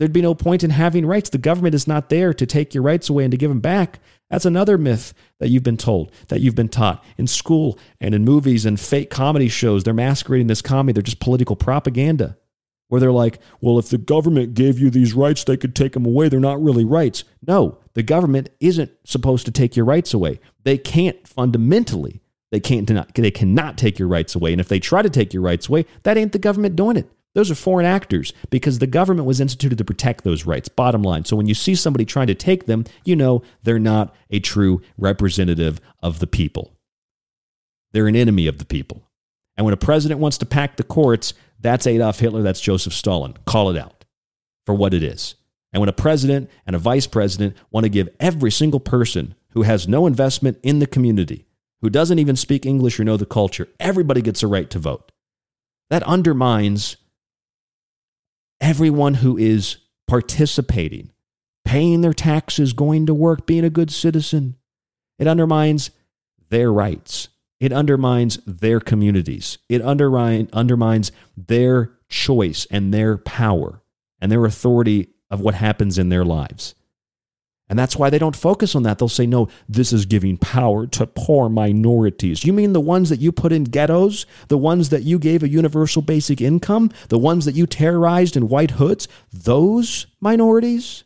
there'd 0.03 0.12
be 0.12 0.20
no 0.20 0.35
point 0.35 0.65
in 0.65 0.70
having 0.70 1.07
rights. 1.07 1.31
The 1.31 1.39
government 1.39 1.77
is 1.77 1.87
not 1.87 2.09
there 2.09 2.35
to 2.35 2.45
take 2.45 2.74
your 2.74 2.83
rights 2.83 3.09
away 3.09 3.23
and 3.23 3.31
to 3.31 3.37
give 3.37 3.51
them 3.51 3.61
back. 3.61 4.01
That's 4.31 4.45
another 4.45 4.77
myth 4.77 5.15
that 5.39 5.49
you've 5.49 5.62
been 5.62 5.77
told, 5.77 6.11
that 6.27 6.41
you've 6.41 6.57
been 6.57 6.69
taught 6.69 7.05
in 7.16 7.29
school 7.29 7.79
and 8.01 8.12
in 8.12 8.24
movies 8.24 8.66
and 8.66 8.81
fake 8.81 9.11
comedy 9.11 9.49
shows. 9.49 9.85
They're 9.85 9.95
masquerading 9.95 10.49
this 10.49 10.61
comedy, 10.61 10.95
they're 10.95 11.03
just 11.03 11.20
political 11.20 11.55
propaganda. 11.55 12.37
Where 12.93 13.01
they're 13.01 13.10
like, 13.10 13.39
well, 13.62 13.78
if 13.78 13.89
the 13.89 13.97
government 13.97 14.52
gave 14.52 14.78
you 14.78 14.90
these 14.90 15.14
rights, 15.14 15.44
they 15.44 15.56
could 15.56 15.74
take 15.74 15.94
them 15.94 16.05
away. 16.05 16.28
They're 16.28 16.39
not 16.39 16.62
really 16.62 16.85
rights. 16.85 17.24
No, 17.47 17.78
the 17.94 18.02
government 18.02 18.51
isn't 18.60 18.90
supposed 19.05 19.47
to 19.47 19.51
take 19.51 19.74
your 19.74 19.86
rights 19.86 20.12
away. 20.12 20.40
They 20.64 20.77
can't 20.77 21.27
fundamentally, 21.27 22.20
they 22.51 22.60
can't 22.60 22.86
they 23.14 23.31
cannot 23.31 23.78
take 23.78 23.98
your 23.98 24.09
rights 24.09 24.35
away. 24.35 24.52
And 24.52 24.60
if 24.60 24.69
they 24.69 24.78
try 24.78 25.01
to 25.01 25.09
take 25.09 25.32
your 25.32 25.43
rights 25.43 25.70
away, 25.70 25.86
that 26.02 26.19
ain't 26.19 26.32
the 26.32 26.39
government 26.39 26.77
doing 26.77 26.98
it. 26.98 27.10
Those 27.35 27.51
are 27.51 27.55
foreign 27.55 27.86
actors 27.86 28.35
because 28.51 28.78
the 28.78 28.86
government 28.86 29.27
was 29.27 29.40
instituted 29.40 29.78
to 29.78 29.86
protect 29.86 30.23
those 30.23 30.44
rights, 30.44 30.69
bottom 30.69 31.02
line. 31.02 31.24
So 31.24 31.35
when 31.35 31.47
you 31.47 31.55
see 31.55 31.74
somebody 31.74 32.05
trying 32.05 32.27
to 32.27 32.35
take 32.35 32.66
them, 32.66 32.85
you 33.06 33.16
know 33.16 33.40
they're 33.62 33.78
not 33.78 34.14
a 34.28 34.39
true 34.39 34.82
representative 34.98 35.81
of 36.02 36.19
the 36.19 36.27
people. 36.27 36.77
They're 37.93 38.06
an 38.06 38.16
enemy 38.16 38.47
of 38.48 38.59
the 38.59 38.66
people. 38.66 39.09
And 39.56 39.64
when 39.64 39.74
a 39.74 39.78
president 39.78 40.20
wants 40.20 40.39
to 40.39 40.47
pack 40.47 40.77
the 40.77 40.82
courts, 40.82 41.35
that's 41.63 41.87
Adolf 41.87 42.19
Hitler, 42.19 42.43
that's 42.43 42.61
Joseph 42.61 42.93
Stalin. 42.93 43.35
Call 43.47 43.71
it 43.71 43.79
out 43.79 44.05
for 44.67 44.75
what 44.75 44.95
it 44.95 45.03
is. 45.03 45.37
And 45.73 45.81
when 45.81 45.89
a 45.89 45.95
president 45.95 46.51
and 46.67 46.77
a 46.77 46.79
vice 46.79 47.07
president 47.07 47.57
want 47.71 47.85
to 47.85 47.91
give 47.91 48.09
every 48.21 48.51
single 48.51 48.81
person 48.81 49.35
who 49.51 49.63
has 49.63 49.89
no 49.89 50.07
investment 50.07 50.59
in 50.63 50.81
the 50.81 50.87
community, 50.87 51.47
who 51.81 51.89
doesn't 51.89 52.19
even 52.19 52.37
speak 52.37 52.67
English 52.67 53.01
or 53.01 53.05
know 53.05 53.17
the 53.17 53.27
culture, 53.27 53.69
everybody 53.81 54.21
gets 54.21 54.43
a 54.43 54.47
right 54.47 54.69
to 54.71 54.79
vote. 54.79 55.11
That 55.89 56.03
undermines 56.03 56.97
everyone 58.61 59.15
who 59.15 59.37
is 59.37 59.79
participating, 60.07 61.11
paying 61.65 62.01
their 62.01 62.13
taxes, 62.13 62.73
going 62.73 63.07
to 63.07 63.15
work, 63.15 63.47
being 63.47 63.65
a 63.65 63.71
good 63.71 63.91
citizen. 63.91 64.57
It 65.19 65.27
undermines 65.27 65.91
their 66.51 66.73
rights. 66.73 67.29
It 67.63 67.73
undermines 67.73 68.39
their 68.45 68.81
communities. 68.81 69.59
It 69.69 69.83
undermine, 69.83 70.49
undermines 70.53 71.13
their 71.37 71.93
choice 72.09 72.67
and 72.73 72.93
their 72.93 73.17
power 73.17 73.85
and 74.21 74.33
their 74.33 74.45
authority 74.45 75.11
of 75.31 75.41
what 75.41 75.55
happens 75.55 75.97
in 75.97 76.09
their 76.09 76.25
lives. 76.25 76.75
And 77.69 77.79
that's 77.79 77.95
why 77.95 78.11
they 78.11 78.19
don't 78.19 78.35
focus 78.35 78.75
on 78.75 78.83
that. 78.83 78.99
They'll 78.99 79.09
say, 79.09 79.27
no, 79.27 79.47
this 79.69 79.93
is 79.93 80.07
giving 80.07 80.39
power 80.39 80.89
to 80.89 81.07
poor 81.07 81.49
minorities. 81.49 82.45
You 82.45 82.53
mean 82.53 82.73
the 82.73 82.81
ones 82.81 83.11
that 83.11 83.21
you 83.21 83.31
put 83.31 83.53
in 83.53 83.63
ghettos? 83.63 84.27
The 84.49 84.59
ones 84.59 84.89
that 84.89 85.05
you 85.05 85.21
gave 85.21 85.45
a 85.45 85.49
universal 85.49 86.03
basic 86.03 86.41
income? 86.41 86.91
The 87.11 87.19
ones 87.19 87.45
that 87.45 87.55
you 87.55 87.69
terrorized 87.69 88.37
in 88.37 88.49
white 88.49 88.73
hoods? 88.73 89.07
Those 89.33 90.09
minorities? 90.21 91.05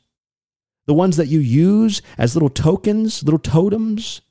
The 0.87 0.95
ones 0.95 1.19
that 1.19 1.29
you 1.29 1.39
use 1.39 2.01
as 2.17 2.35
little 2.35 2.49
tokens, 2.49 3.23
little 3.23 3.39
totems, 3.39 4.23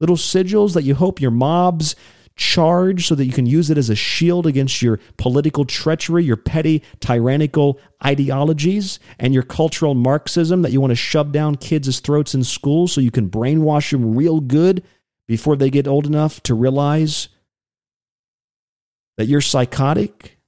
little 0.00 0.16
sigils 0.16 0.74
that 0.74 0.84
you 0.84 0.94
hope 0.94 1.20
your 1.20 1.30
mobs 1.30 1.96
charge 2.36 3.06
so 3.06 3.14
that 3.14 3.24
you 3.24 3.32
can 3.32 3.46
use 3.46 3.70
it 3.70 3.78
as 3.78 3.88
a 3.88 3.96
shield 3.96 4.46
against 4.46 4.82
your 4.82 5.00
political 5.16 5.64
treachery, 5.64 6.22
your 6.22 6.36
petty 6.36 6.82
tyrannical 7.00 7.80
ideologies, 8.04 8.98
and 9.18 9.32
your 9.32 9.42
cultural 9.42 9.94
Marxism 9.94 10.62
that 10.62 10.70
you 10.70 10.80
want 10.80 10.90
to 10.90 10.96
shove 10.96 11.32
down 11.32 11.56
kids' 11.56 11.98
throats 12.00 12.34
in 12.34 12.44
school 12.44 12.86
so 12.86 13.00
you 13.00 13.10
can 13.10 13.30
brainwash 13.30 13.90
them 13.90 14.14
real 14.14 14.40
good 14.40 14.84
before 15.26 15.56
they 15.56 15.70
get 15.70 15.88
old 15.88 16.06
enough 16.06 16.42
to 16.42 16.54
realize 16.54 17.28
that 19.16 19.26
you're 19.26 19.40
psychotic? 19.40 20.38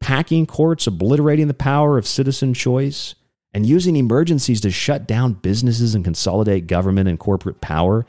Packing 0.00 0.44
courts, 0.44 0.88
obliterating 0.88 1.46
the 1.46 1.54
power 1.54 1.96
of 1.96 2.06
citizen 2.06 2.52
choice 2.52 3.14
and 3.52 3.66
using 3.66 3.96
emergencies 3.96 4.60
to 4.60 4.70
shut 4.70 5.06
down 5.06 5.32
businesses 5.34 5.94
and 5.94 6.04
consolidate 6.04 6.66
government 6.66 7.08
and 7.08 7.18
corporate 7.18 7.60
power. 7.60 8.06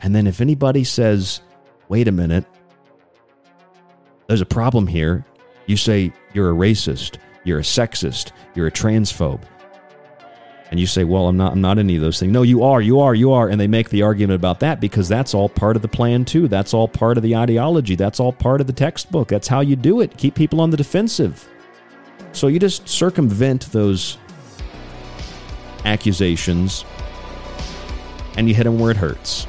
And 0.00 0.14
then 0.14 0.26
if 0.26 0.40
anybody 0.40 0.84
says, 0.84 1.40
wait 1.88 2.08
a 2.08 2.12
minute, 2.12 2.44
there's 4.26 4.40
a 4.40 4.46
problem 4.46 4.86
here, 4.86 5.24
you 5.66 5.76
say 5.76 6.12
you're 6.32 6.50
a 6.50 6.54
racist, 6.54 7.16
you're 7.44 7.58
a 7.58 7.62
sexist, 7.62 8.32
you're 8.54 8.66
a 8.66 8.72
transphobe. 8.72 9.42
And 10.70 10.78
you 10.78 10.86
say, 10.86 11.04
well, 11.04 11.28
I'm 11.28 11.36
not, 11.38 11.52
I'm 11.52 11.62
not 11.62 11.78
any 11.78 11.96
of 11.96 12.02
those 12.02 12.20
things. 12.20 12.30
No, 12.30 12.42
you 12.42 12.62
are, 12.62 12.82
you 12.82 13.00
are, 13.00 13.14
you 13.14 13.32
are. 13.32 13.48
And 13.48 13.58
they 13.58 13.66
make 13.66 13.88
the 13.88 14.02
argument 14.02 14.36
about 14.36 14.60
that 14.60 14.80
because 14.82 15.08
that's 15.08 15.32
all 15.32 15.48
part 15.48 15.76
of 15.76 15.82
the 15.82 15.88
plan, 15.88 16.26
too. 16.26 16.46
That's 16.46 16.74
all 16.74 16.86
part 16.86 17.16
of 17.16 17.22
the 17.22 17.34
ideology. 17.36 17.94
That's 17.94 18.20
all 18.20 18.34
part 18.34 18.60
of 18.60 18.66
the 18.66 18.74
textbook. 18.74 19.28
That's 19.28 19.48
how 19.48 19.60
you 19.60 19.76
do 19.76 20.02
it. 20.02 20.14
Keep 20.18 20.34
people 20.34 20.60
on 20.60 20.68
the 20.68 20.76
defensive. 20.76 21.48
So 22.32 22.48
you 22.48 22.58
just 22.58 22.86
circumvent 22.86 23.72
those 23.72 24.18
accusations, 25.88 26.84
and 28.36 28.48
you 28.48 28.54
hit 28.54 28.64
them 28.64 28.78
where 28.78 28.90
it 28.90 28.96
hurts. 28.96 29.46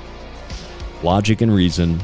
Logic 1.03 1.41
and 1.41 1.53
reason, 1.53 2.02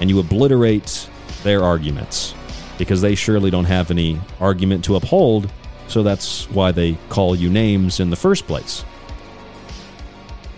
and 0.00 0.08
you 0.08 0.18
obliterate 0.20 1.10
their 1.42 1.62
arguments 1.62 2.34
because 2.78 3.02
they 3.02 3.14
surely 3.14 3.50
don't 3.50 3.64
have 3.64 3.90
any 3.90 4.20
argument 4.40 4.84
to 4.84 4.96
uphold, 4.96 5.50
so 5.88 6.02
that's 6.02 6.48
why 6.50 6.70
they 6.70 6.96
call 7.08 7.34
you 7.34 7.50
names 7.50 7.98
in 7.98 8.10
the 8.10 8.16
first 8.16 8.46
place. 8.46 8.84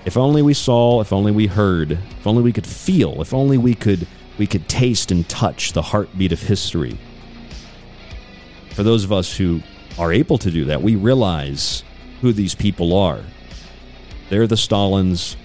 If 0.05 0.17
only 0.17 0.43
we 0.43 0.55
saw, 0.55 1.01
if 1.01 1.13
only 1.13 1.33
we 1.33 1.47
heard, 1.47 1.93
if 1.93 2.27
only 2.27 2.43
we 2.43 2.53
could 2.53 2.67
feel, 2.67 3.21
if 3.21 3.33
only 3.35 3.59
we 3.59 3.75
could 3.75 4.07
we 4.39 4.47
could 4.47 4.69
taste 4.69 5.11
and 5.11 5.29
touch 5.29 5.73
the 5.73 5.83
heartbeat 5.83 6.33
of 6.33 6.41
history. 6.41 6.97
For 8.71 8.83
those 8.83 9.05
of 9.05 9.13
us 9.13 9.37
who 9.37 9.61
are 9.99 10.13
able 10.13 10.39
to 10.39 10.51
do 10.51 10.65
that, 10.67 10.81
we 10.81 10.97
realize 10.97 11.85
who 12.21 12.33
these 12.33 12.55
people 12.55 12.97
are. 12.97 13.23
They're 14.29 14.47
the 14.47 14.57
Stalins, 14.57 15.37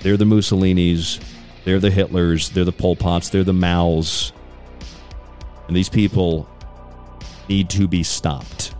they're 0.00 0.16
the 0.16 0.24
Mussolinis, 0.24 1.22
they're 1.64 1.80
the 1.80 1.90
Hitlers, 1.90 2.52
they're 2.52 2.64
the 2.64 2.72
Pol 2.72 2.96
Pots, 2.96 3.28
they're 3.28 3.44
the 3.44 3.52
Maos. 3.52 4.32
And 5.66 5.76
these 5.76 5.88
people 5.88 6.48
need 7.48 7.68
to 7.70 7.86
be 7.86 8.02
stopped. 8.02 8.74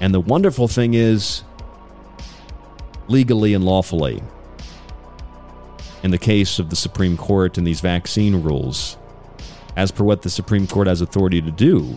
And 0.00 0.12
the 0.12 0.20
wonderful 0.20 0.68
thing 0.68 0.94
is, 0.94 1.42
legally 3.08 3.54
and 3.54 3.64
lawfully, 3.64 4.22
in 6.02 6.10
the 6.10 6.18
case 6.18 6.58
of 6.58 6.70
the 6.70 6.76
Supreme 6.76 7.16
Court 7.16 7.58
and 7.58 7.66
these 7.66 7.80
vaccine 7.80 8.42
rules, 8.42 8.96
as 9.76 9.90
per 9.90 10.04
what 10.04 10.22
the 10.22 10.30
Supreme 10.30 10.66
Court 10.66 10.86
has 10.86 11.00
authority 11.00 11.40
to 11.40 11.50
do, 11.50 11.96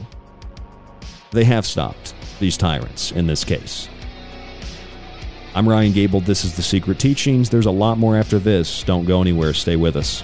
they 1.32 1.44
have 1.46 1.66
stopped 1.66 2.14
these 2.40 2.58
tyrants 2.58 3.12
in 3.12 3.28
this 3.28 3.44
case. 3.44 3.88
I'm 5.54 5.68
Ryan 5.68 5.92
Gable. 5.92 6.22
This 6.22 6.46
is 6.46 6.56
The 6.56 6.62
Secret 6.62 6.98
Teachings. 6.98 7.50
There's 7.50 7.66
a 7.66 7.72
lot 7.72 7.98
more 7.98 8.16
after 8.16 8.40
this. 8.40 8.84
Don't 8.84 9.04
go 9.04 9.20
anywhere. 9.20 9.54
Stay 9.54 9.76
with 9.76 9.98
us. 9.98 10.24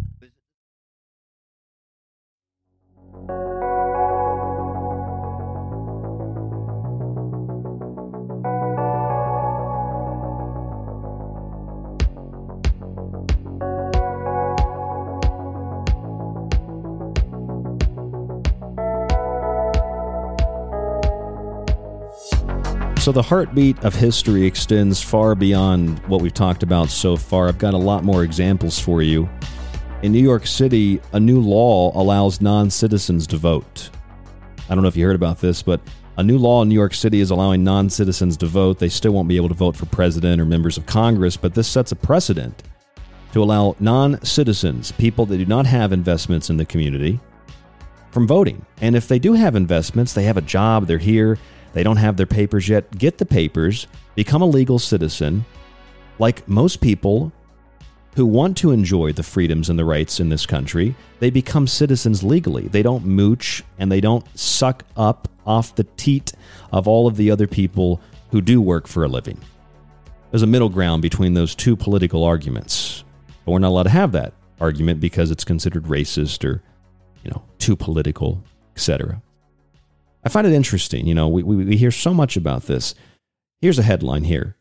So 23.01 23.11
the 23.11 23.23
heartbeat 23.23 23.83
of 23.83 23.95
history 23.95 24.45
extends 24.45 25.01
far 25.01 25.33
beyond 25.33 25.97
what 26.07 26.21
we've 26.21 26.31
talked 26.31 26.61
about 26.61 26.89
so 26.89 27.17
far. 27.17 27.47
I've 27.47 27.57
got 27.57 27.73
a 27.73 27.77
lot 27.77 28.03
more 28.03 28.23
examples 28.23 28.79
for 28.79 29.01
you. 29.01 29.27
In 30.03 30.11
New 30.11 30.21
York 30.21 30.45
City, 30.45 31.01
a 31.11 31.19
new 31.19 31.41
law 31.41 31.99
allows 31.99 32.41
non 32.41 32.69
citizens 32.69 33.25
to 33.25 33.37
vote. 33.37 33.89
I 34.69 34.75
don't 34.75 34.83
know 34.83 34.87
if 34.87 34.95
you 34.95 35.03
heard 35.03 35.15
about 35.15 35.39
this, 35.39 35.63
but 35.63 35.81
a 36.17 36.23
new 36.23 36.37
law 36.37 36.61
in 36.61 36.69
New 36.69 36.75
York 36.75 36.93
City 36.93 37.21
is 37.21 37.31
allowing 37.31 37.63
non 37.63 37.89
citizens 37.89 38.37
to 38.37 38.45
vote. 38.45 38.77
They 38.77 38.87
still 38.87 39.13
won't 39.13 39.27
be 39.27 39.35
able 39.35 39.49
to 39.49 39.55
vote 39.55 39.75
for 39.75 39.87
president 39.87 40.39
or 40.39 40.45
members 40.45 40.77
of 40.77 40.85
Congress, 40.85 41.35
but 41.35 41.55
this 41.55 41.67
sets 41.67 41.91
a 41.91 41.95
precedent 41.95 42.61
to 43.33 43.41
allow 43.41 43.75
non 43.79 44.23
citizens, 44.23 44.91
people 44.91 45.25
that 45.25 45.37
do 45.39 45.45
not 45.47 45.65
have 45.65 45.91
investments 45.91 46.51
in 46.51 46.57
the 46.57 46.65
community, 46.65 47.19
from 48.11 48.27
voting. 48.27 48.63
And 48.79 48.95
if 48.95 49.07
they 49.07 49.17
do 49.17 49.33
have 49.33 49.55
investments, 49.55 50.13
they 50.13 50.25
have 50.25 50.37
a 50.37 50.41
job, 50.41 50.85
they're 50.85 50.99
here, 50.99 51.39
they 51.73 51.83
don't 51.83 51.97
have 51.97 52.17
their 52.17 52.25
papers 52.25 52.67
yet, 52.67 52.97
get 52.97 53.17
the 53.17 53.25
papers, 53.25 53.87
become 54.15 54.41
a 54.41 54.45
legal 54.45 54.79
citizen, 54.79 55.45
like 56.19 56.47
most 56.47 56.81
people 56.81 57.31
who 58.15 58.25
want 58.25 58.57
to 58.57 58.71
enjoy 58.71 59.13
the 59.13 59.23
freedoms 59.23 59.69
and 59.69 59.79
the 59.79 59.85
rights 59.85 60.19
in 60.19 60.29
this 60.29 60.45
country, 60.45 60.95
they 61.19 61.29
become 61.29 61.65
citizens 61.65 62.23
legally. 62.23 62.67
They 62.67 62.83
don't 62.83 63.05
mooch 63.05 63.63
and 63.79 63.91
they 63.91 64.01
don't 64.01 64.25
suck 64.37 64.83
up 64.97 65.29
off 65.45 65.75
the 65.75 65.85
teat 65.95 66.33
of 66.73 66.87
all 66.87 67.07
of 67.07 67.15
the 67.15 67.31
other 67.31 67.47
people 67.47 68.01
who 68.31 68.41
do 68.41 68.61
work 68.61 68.87
for 68.87 69.03
a 69.03 69.07
living. 69.07 69.39
There's 70.29 70.43
a 70.43 70.47
middle 70.47 70.69
ground 70.69 71.01
between 71.01 71.33
those 71.33 71.55
two 71.55 71.75
political 71.75 72.23
arguments. 72.23 73.03
But 73.45 73.53
we're 73.53 73.59
not 73.59 73.69
allowed 73.69 73.83
to 73.83 73.89
have 73.89 74.11
that 74.11 74.33
argument 74.59 74.99
because 74.99 75.31
it's 75.31 75.43
considered 75.43 75.85
racist 75.85 76.47
or, 76.47 76.61
you 77.23 77.31
know, 77.31 77.43
too 77.59 77.75
political, 77.75 78.43
etc. 78.75 79.21
I 80.23 80.29
find 80.29 80.45
it 80.45 80.53
interesting. 80.53 81.07
You 81.07 81.15
know, 81.15 81.27
we, 81.27 81.43
we, 81.43 81.55
we 81.65 81.77
hear 81.77 81.91
so 81.91 82.13
much 82.13 82.37
about 82.37 82.63
this. 82.63 82.95
Here's 83.59 83.79
a 83.79 83.83
headline 83.83 84.23
here 84.25 84.55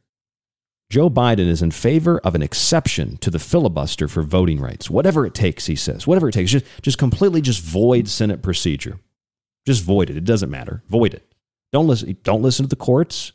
Joe 0.90 1.08
Biden 1.08 1.48
is 1.48 1.62
in 1.62 1.70
favor 1.70 2.18
of 2.24 2.34
an 2.34 2.42
exception 2.42 3.16
to 3.18 3.30
the 3.30 3.38
filibuster 3.38 4.08
for 4.08 4.22
voting 4.22 4.60
rights. 4.60 4.90
Whatever 4.90 5.24
it 5.24 5.34
takes, 5.34 5.66
he 5.66 5.76
says. 5.76 6.06
Whatever 6.06 6.28
it 6.28 6.32
takes. 6.32 6.50
Just, 6.50 6.66
just 6.82 6.98
completely 6.98 7.40
just 7.40 7.62
void 7.62 8.08
Senate 8.08 8.42
procedure. 8.42 8.98
Just 9.66 9.84
void 9.84 10.10
it. 10.10 10.16
It 10.16 10.24
doesn't 10.24 10.50
matter. 10.50 10.82
Void 10.88 11.14
it. 11.14 11.32
Don't 11.72 11.86
listen, 11.86 12.16
don't 12.24 12.42
listen 12.42 12.64
to 12.64 12.68
the 12.68 12.76
courts. 12.76 13.32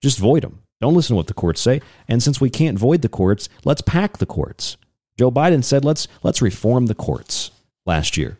Just 0.00 0.18
void 0.18 0.44
them. 0.44 0.62
Don't 0.80 0.94
listen 0.94 1.14
to 1.14 1.16
what 1.16 1.26
the 1.26 1.34
courts 1.34 1.60
say. 1.60 1.80
And 2.06 2.22
since 2.22 2.40
we 2.40 2.50
can't 2.50 2.78
void 2.78 3.02
the 3.02 3.08
courts, 3.08 3.48
let's 3.64 3.82
pack 3.82 4.18
the 4.18 4.26
courts. 4.26 4.76
Joe 5.18 5.30
Biden 5.30 5.64
said, 5.64 5.84
let's, 5.84 6.06
let's 6.22 6.42
reform 6.42 6.86
the 6.86 6.94
courts 6.94 7.50
last 7.84 8.16
year. 8.16 8.38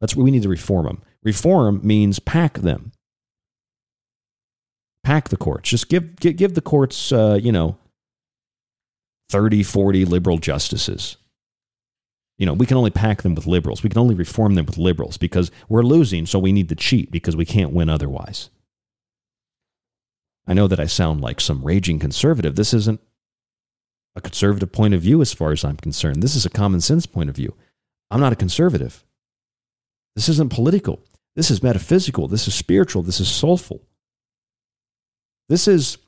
What 0.00 0.14
we 0.14 0.30
need 0.30 0.42
to 0.42 0.48
reform 0.48 0.86
them. 0.86 1.02
Reform 1.22 1.80
means 1.82 2.18
pack 2.18 2.58
them. 2.58 2.92
Pack 5.04 5.28
the 5.28 5.36
courts. 5.36 5.70
Just 5.70 5.88
give, 5.88 6.16
give, 6.16 6.36
give 6.36 6.54
the 6.54 6.60
courts, 6.60 7.12
uh, 7.12 7.38
you 7.40 7.52
know, 7.52 7.76
30, 9.30 9.62
40 9.62 10.04
liberal 10.04 10.38
justices. 10.38 11.16
You 12.38 12.46
know, 12.46 12.54
we 12.54 12.66
can 12.66 12.76
only 12.76 12.90
pack 12.90 13.22
them 13.22 13.34
with 13.34 13.46
liberals. 13.46 13.82
We 13.82 13.88
can 13.88 13.98
only 13.98 14.14
reform 14.14 14.54
them 14.54 14.66
with 14.66 14.78
liberals 14.78 15.16
because 15.16 15.50
we're 15.68 15.82
losing, 15.82 16.26
so 16.26 16.38
we 16.38 16.52
need 16.52 16.68
to 16.70 16.74
cheat 16.74 17.10
because 17.10 17.36
we 17.36 17.44
can't 17.44 17.72
win 17.72 17.88
otherwise. 17.88 18.50
I 20.46 20.54
know 20.54 20.66
that 20.66 20.80
I 20.80 20.86
sound 20.86 21.20
like 21.20 21.40
some 21.40 21.64
raging 21.64 21.98
conservative. 21.98 22.56
This 22.56 22.74
isn't 22.74 23.00
a 24.16 24.20
conservative 24.20 24.72
point 24.72 24.94
of 24.94 25.02
view 25.02 25.20
as 25.20 25.32
far 25.32 25.52
as 25.52 25.64
I'm 25.64 25.76
concerned. 25.76 26.22
This 26.22 26.34
is 26.34 26.44
a 26.44 26.50
common 26.50 26.80
sense 26.80 27.06
point 27.06 27.30
of 27.30 27.36
view. 27.36 27.54
I'm 28.10 28.20
not 28.20 28.32
a 28.32 28.36
conservative. 28.36 29.04
This 30.16 30.28
isn't 30.28 30.52
political. 30.52 31.00
This 31.34 31.50
is 31.50 31.62
metaphysical. 31.62 32.28
This 32.28 32.46
is 32.46 32.54
spiritual. 32.54 33.02
This 33.02 33.20
is 33.20 33.28
soulful. 33.28 33.82
This 35.48 35.66
is 35.66 35.98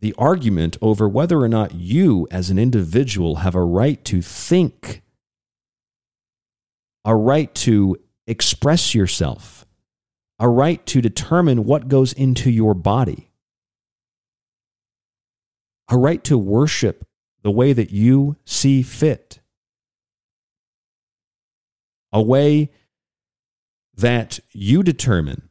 the 0.00 0.14
argument 0.18 0.76
over 0.80 1.08
whether 1.08 1.38
or 1.38 1.48
not 1.48 1.74
you, 1.74 2.26
as 2.30 2.50
an 2.50 2.58
individual, 2.58 3.36
have 3.36 3.54
a 3.54 3.62
right 3.62 4.02
to 4.06 4.22
think, 4.22 5.02
a 7.04 7.14
right 7.14 7.54
to 7.54 7.96
express 8.26 8.94
yourself, 8.94 9.66
a 10.38 10.48
right 10.48 10.84
to 10.86 11.00
determine 11.00 11.64
what 11.64 11.88
goes 11.88 12.12
into 12.12 12.50
your 12.50 12.74
body, 12.74 13.30
a 15.90 15.98
right 15.98 16.24
to 16.24 16.38
worship 16.38 17.04
the 17.42 17.50
way 17.50 17.72
that 17.72 17.90
you 17.90 18.36
see 18.44 18.82
fit, 18.82 19.40
a 22.12 22.22
way 22.22 22.70
that 24.00 24.40
you 24.52 24.82
determine 24.82 25.48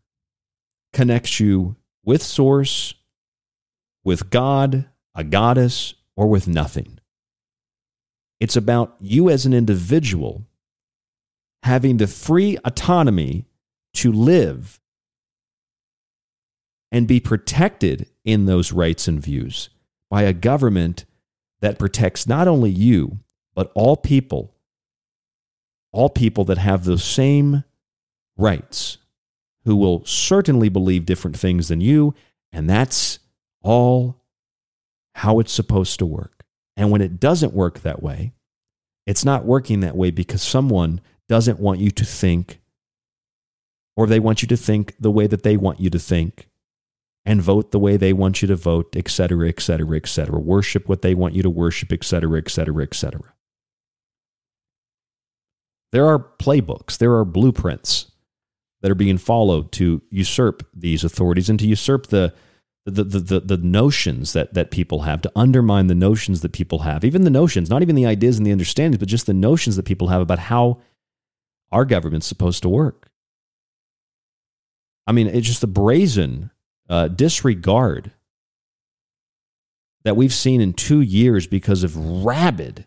connects 0.94 1.40
you 1.40 1.76
with 2.04 2.22
Source 2.22 2.94
with 4.04 4.30
God, 4.30 4.86
a 5.16 5.24
goddess, 5.24 5.94
or 6.16 6.28
with 6.28 6.48
nothing. 6.48 7.00
It's 8.40 8.56
about 8.56 8.96
you 9.00 9.30
as 9.30 9.46
an 9.46 9.54
individual 9.54 10.46
having 11.64 11.98
the 11.98 12.08
free 12.08 12.58
autonomy 12.64 13.46
to 13.94 14.12
live 14.12 14.80
and 16.92 17.08
be 17.08 17.20
protected 17.20 18.10
in 18.24 18.46
those 18.46 18.72
rights 18.72 19.08
and 19.08 19.22
views 19.22 19.70
by 20.10 20.24
a 20.24 20.34
government 20.34 21.06
that 21.62 21.78
protects 21.78 22.26
not 22.26 22.48
only 22.48 22.70
you, 22.70 23.20
but 23.54 23.72
all 23.76 23.98
people, 23.98 24.56
all 25.92 26.10
people 26.10 26.46
that 26.46 26.58
have 26.58 26.86
those 26.86 27.04
same 27.04 27.64
rights, 28.40 28.98
who 29.66 29.76
will 29.76 30.04
certainly 30.06 30.70
believe 30.70 31.06
different 31.06 31.38
things 31.38 31.68
than 31.68 31.82
you. 31.82 32.16
And 32.52 32.70
that's 32.70 33.20
all 33.62 34.24
how 35.16 35.40
it's 35.40 35.52
supposed 35.52 36.00
to 36.00 36.06
work. 36.06 36.46
And 36.78 36.92
when 36.92 37.02
it 37.02 37.20
doesn't 37.20 37.54
work 37.54 37.82
that 37.82 38.02
way, 38.02 38.34
it's 39.06 39.26
not 39.26 39.46
working 39.46 39.82
that 39.82 39.98
way 39.98 40.12
because 40.12 40.42
someone 40.42 41.02
doesn't 41.28 41.60
want 41.60 41.80
you 41.80 41.92
to 41.92 42.06
think, 42.06 42.62
or 43.96 44.08
they 44.08 44.20
want 44.20 44.42
you 44.42 44.48
to 44.48 44.58
think 44.58 44.96
the 45.00 45.12
way 45.12 45.28
that 45.28 45.44
they 45.44 45.58
want 45.58 45.80
you 45.80 45.90
to 45.90 46.00
think, 46.00 46.48
and 47.26 47.42
vote 47.42 47.72
the 47.72 47.80
way 47.80 47.98
they 47.98 48.14
want 48.14 48.42
you 48.42 48.48
to 48.48 48.56
vote, 48.56 48.96
et 48.96 49.10
cetera, 49.10 49.50
et 49.50 49.60
cetera, 49.60 49.98
et 49.98 50.08
cetera. 50.08 50.40
Worship 50.40 50.88
what 50.88 51.02
they 51.02 51.14
want 51.14 51.36
you 51.36 51.44
to 51.44 51.50
worship, 51.50 51.92
et 51.92 52.04
cetera, 52.04 52.38
et 52.38 52.50
cetera, 52.50 52.84
et 52.84 52.94
cetera. 52.96 53.34
There 55.92 56.08
are 56.08 56.20
playbooks, 56.20 56.98
there 56.98 57.14
are 57.16 57.26
blueprints 57.26 58.12
that 58.82 58.92
are 58.92 58.96
being 58.96 59.18
followed 59.18 59.72
to 59.74 60.02
usurp 60.10 60.68
these 60.74 61.04
authorities 61.04 61.50
and 61.50 61.60
to 61.60 61.68
usurp 61.68 62.08
the 62.08 62.34
the, 62.86 63.04
the, 63.04 63.20
the, 63.20 63.40
the 63.42 63.58
notions 63.58 64.34
that, 64.34 64.54
that 64.54 64.72
people 64.72 65.02
have, 65.02 65.22
to 65.22 65.32
undermine 65.36 65.88
the 65.88 65.96
notions 65.96 66.42
that 66.42 66.54
people 66.54 66.80
have, 66.80 67.04
even 67.06 67.24
the 67.24 67.30
notions, 67.30 67.70
not 67.70 67.82
even 67.82 67.96
the 67.96 68.06
ideas 68.06 68.38
and 68.38 68.46
the 68.46 68.52
understandings, 68.52 68.98
but 68.98 69.08
just 69.08 69.26
the 69.26 69.34
notions 69.34 69.76
that 69.76 69.86
people 69.86 70.08
have 70.08 70.22
about 70.22 70.40
how 70.40 70.82
our 71.72 71.86
government's 71.86 72.26
supposed 72.26 72.64
to 72.64 72.70
work. 72.70 73.10
I 75.06 75.12
mean, 75.12 75.28
it's 75.28 75.48
just 75.48 75.62
the 75.62 75.68
brazen 75.68 76.52
uh, 76.90 77.08
disregard 77.10 78.12
that 80.04 80.16
we've 80.16 80.34
seen 80.34 80.62
in 80.62 80.74
two 80.74 81.02
years 81.02 81.48
because 81.48 81.84
of 81.84 81.96
rabid, 81.96 82.86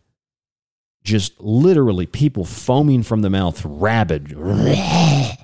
just 1.04 1.38
literally 1.40 2.06
people 2.06 2.44
foaming 2.44 3.02
from 3.02 3.22
the 3.22 3.30
mouth, 3.30 3.64
rabid 3.64 4.32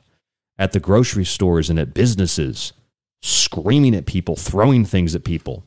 at 0.58 0.72
the 0.72 0.80
grocery 0.80 1.24
stores 1.24 1.70
and 1.70 1.78
at 1.78 1.94
businesses 1.94 2.72
screaming 3.22 3.94
at 3.94 4.06
people, 4.06 4.36
throwing 4.36 4.84
things 4.84 5.14
at 5.14 5.24
people. 5.24 5.64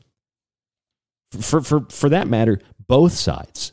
For, 1.40 1.60
for, 1.62 1.80
for 1.88 2.08
that 2.08 2.28
matter, 2.28 2.60
both 2.86 3.12
sides. 3.12 3.72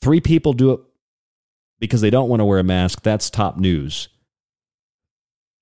Three 0.00 0.20
people 0.20 0.52
do 0.52 0.72
it 0.72 0.80
because 1.80 2.00
they 2.00 2.10
don't 2.10 2.28
want 2.28 2.40
to 2.40 2.44
wear 2.44 2.58
a 2.58 2.64
mask. 2.64 3.02
That's 3.02 3.30
top 3.30 3.56
news. 3.56 4.08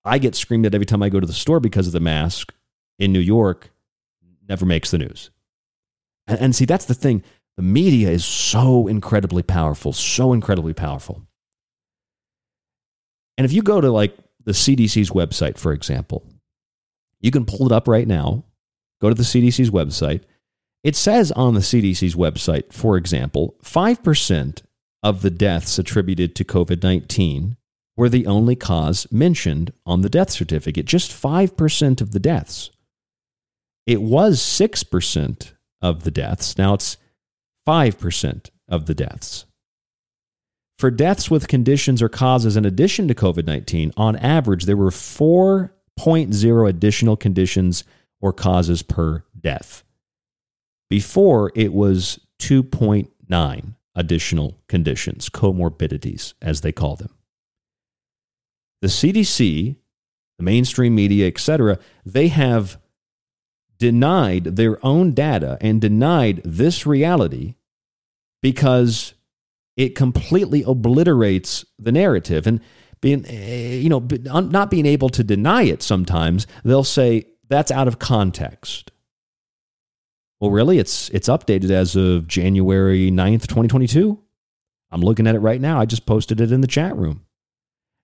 I 0.04 0.18
get 0.18 0.36
screamed 0.36 0.66
at 0.66 0.74
every 0.74 0.86
time 0.86 1.02
I 1.02 1.08
go 1.08 1.20
to 1.20 1.26
the 1.26 1.32
store 1.32 1.58
because 1.58 1.86
of 1.86 1.92
the 1.92 2.00
mask 2.00 2.54
in 2.98 3.12
New 3.12 3.20
York. 3.20 3.70
Never 4.48 4.64
makes 4.64 4.90
the 4.90 4.98
news. 4.98 5.30
And, 6.26 6.38
and 6.38 6.54
see, 6.54 6.64
that's 6.64 6.84
the 6.84 6.94
thing. 6.94 7.22
The 7.56 7.62
media 7.62 8.10
is 8.10 8.24
so 8.24 8.86
incredibly 8.86 9.42
powerful, 9.42 9.92
so 9.92 10.32
incredibly 10.32 10.74
powerful. 10.74 11.25
And 13.36 13.44
if 13.44 13.52
you 13.52 13.62
go 13.62 13.80
to 13.80 13.90
like 13.90 14.16
the 14.46 14.52
CDC's 14.52 15.10
website, 15.10 15.58
for 15.58 15.72
example. 15.72 16.24
You 17.20 17.30
can 17.30 17.44
pull 17.44 17.66
it 17.66 17.72
up 17.72 17.86
right 17.86 18.08
now. 18.08 18.44
Go 19.00 19.10
to 19.10 19.14
the 19.14 19.24
CDC's 19.24 19.70
website. 19.70 20.22
It 20.82 20.96
says 20.96 21.32
on 21.32 21.54
the 21.54 21.60
CDC's 21.60 22.14
website, 22.14 22.72
for 22.72 22.96
example, 22.96 23.56
5% 23.62 24.62
of 25.02 25.22
the 25.22 25.30
deaths 25.30 25.78
attributed 25.78 26.34
to 26.36 26.44
COVID 26.44 26.82
19 26.82 27.56
were 27.96 28.08
the 28.08 28.26
only 28.26 28.54
cause 28.54 29.10
mentioned 29.10 29.72
on 29.84 30.02
the 30.02 30.08
death 30.08 30.30
certificate. 30.30 30.86
Just 30.86 31.10
5% 31.10 32.00
of 32.00 32.12
the 32.12 32.20
deaths. 32.20 32.70
It 33.86 34.02
was 34.02 34.40
6% 34.40 35.52
of 35.82 36.04
the 36.04 36.10
deaths. 36.10 36.56
Now 36.56 36.74
it's 36.74 36.96
5% 37.66 38.50
of 38.68 38.86
the 38.86 38.94
deaths. 38.94 39.46
For 40.78 40.90
deaths 40.90 41.30
with 41.30 41.48
conditions 41.48 42.02
or 42.02 42.08
causes 42.08 42.56
in 42.56 42.64
addition 42.64 43.08
to 43.08 43.14
COVID 43.14 43.46
19, 43.46 43.92
on 43.96 44.16
average, 44.16 44.64
there 44.64 44.76
were 44.76 44.90
4.0 44.90 46.68
additional 46.68 47.16
conditions 47.16 47.84
or 48.20 48.32
causes 48.32 48.82
per 48.82 49.24
death. 49.38 49.84
Before, 50.88 51.50
it 51.54 51.72
was 51.72 52.20
2.9. 52.40 53.08
2.9 53.28 53.74
additional 53.94 54.58
conditions, 54.68 55.28
comorbidities, 55.30 56.34
as 56.42 56.60
they 56.60 56.72
call 56.72 56.96
them. 56.96 57.14
The 58.82 58.88
CDC, 58.88 59.76
the 60.38 60.44
mainstream 60.44 60.94
media, 60.94 61.26
etc., 61.26 61.78
they 62.04 62.28
have 62.28 62.78
denied 63.78 64.44
their 64.56 64.84
own 64.84 65.12
data 65.12 65.56
and 65.60 65.80
denied 65.80 66.42
this 66.44 66.86
reality 66.86 67.54
because 68.42 69.14
it 69.76 69.94
completely 69.94 70.62
obliterates 70.62 71.64
the 71.78 71.92
narrative. 71.92 72.46
And 72.46 72.60
being 73.00 73.26
eh, 73.26 73.76
you 73.76 73.88
know 73.88 74.00
not 74.40 74.70
being 74.70 74.86
able 74.86 75.08
to 75.10 75.22
deny 75.22 75.62
it 75.62 75.82
sometimes 75.82 76.46
they'll 76.64 76.84
say 76.84 77.26
that's 77.48 77.70
out 77.70 77.88
of 77.88 77.98
context. 77.98 78.90
Well 80.40 80.50
really 80.50 80.78
it's 80.78 81.08
it's 81.10 81.28
updated 81.28 81.70
as 81.70 81.94
of 81.96 82.26
January 82.26 83.10
9th 83.10 83.42
2022 83.42 84.22
I'm 84.90 85.00
looking 85.02 85.26
at 85.26 85.34
it 85.34 85.40
right 85.40 85.60
now. 85.60 85.80
I 85.80 85.84
just 85.84 86.06
posted 86.06 86.40
it 86.40 86.52
in 86.52 86.60
the 86.60 86.66
chat 86.66 86.96
room. 86.96 87.26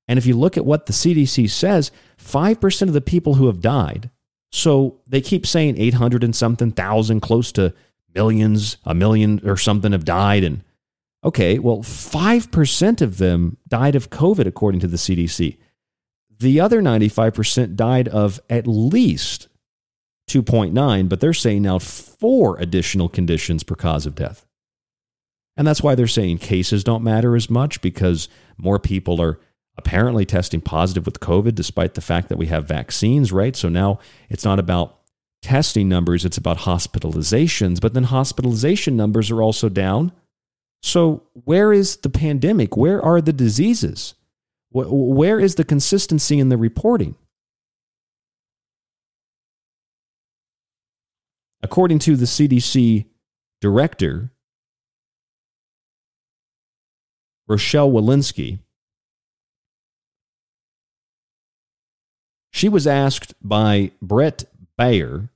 And 0.08 0.18
if 0.18 0.26
you 0.26 0.36
look 0.36 0.56
at 0.56 0.66
what 0.66 0.86
the 0.86 0.92
CDC 0.92 1.48
says 1.48 1.92
5% 2.18 2.82
of 2.82 2.92
the 2.92 3.00
people 3.00 3.34
who 3.34 3.46
have 3.46 3.60
died 3.60 4.10
so 4.50 5.00
they 5.06 5.22
keep 5.22 5.46
saying 5.46 5.78
800 5.78 6.22
and 6.22 6.36
something 6.36 6.72
thousand 6.72 7.20
close 7.20 7.50
to 7.52 7.72
millions 8.14 8.76
a 8.84 8.94
million 8.94 9.40
or 9.48 9.56
something 9.56 9.92
have 9.92 10.04
died 10.04 10.44
and 10.44 10.62
Okay, 11.24 11.58
well, 11.58 11.78
5% 11.78 13.00
of 13.00 13.18
them 13.18 13.56
died 13.68 13.94
of 13.94 14.10
COVID, 14.10 14.46
according 14.46 14.80
to 14.80 14.88
the 14.88 14.96
CDC. 14.96 15.56
The 16.38 16.60
other 16.60 16.82
95% 16.82 17.76
died 17.76 18.08
of 18.08 18.40
at 18.50 18.66
least 18.66 19.48
2.9, 20.28 21.08
but 21.08 21.20
they're 21.20 21.32
saying 21.32 21.62
now 21.62 21.78
four 21.78 22.58
additional 22.58 23.08
conditions 23.08 23.62
per 23.62 23.76
cause 23.76 24.06
of 24.06 24.16
death. 24.16 24.46
And 25.56 25.66
that's 25.66 25.82
why 25.82 25.94
they're 25.94 26.06
saying 26.06 26.38
cases 26.38 26.82
don't 26.82 27.04
matter 27.04 27.36
as 27.36 27.50
much 27.50 27.80
because 27.82 28.28
more 28.56 28.78
people 28.78 29.20
are 29.20 29.38
apparently 29.76 30.24
testing 30.24 30.60
positive 30.60 31.06
with 31.06 31.20
COVID, 31.20 31.54
despite 31.54 31.94
the 31.94 32.00
fact 32.00 32.28
that 32.28 32.38
we 32.38 32.46
have 32.46 32.66
vaccines, 32.66 33.32
right? 33.32 33.54
So 33.54 33.68
now 33.68 33.98
it's 34.28 34.44
not 34.44 34.58
about 34.58 34.98
testing 35.42 35.88
numbers, 35.88 36.24
it's 36.24 36.38
about 36.38 36.58
hospitalizations, 36.58 37.80
but 37.80 37.94
then 37.94 38.04
hospitalization 38.04 38.96
numbers 38.96 39.30
are 39.30 39.42
also 39.42 39.68
down 39.68 40.12
so, 40.82 41.22
where 41.44 41.72
is 41.72 41.96
the 41.98 42.10
pandemic? 42.10 42.76
Where 42.76 43.00
are 43.00 43.20
the 43.20 43.32
diseases? 43.32 44.14
Where 44.72 45.38
is 45.38 45.54
the 45.54 45.64
consistency 45.64 46.38
in 46.38 46.48
the 46.48 46.56
reporting? 46.56 47.14
According 51.62 52.00
to 52.00 52.16
the 52.16 52.24
CDC 52.24 53.06
director, 53.60 54.32
Rochelle 57.46 57.90
Walensky, 57.90 58.58
she 62.50 62.68
was 62.68 62.88
asked 62.88 63.34
by 63.40 63.92
Bret 64.00 64.44
Baier 64.76 65.28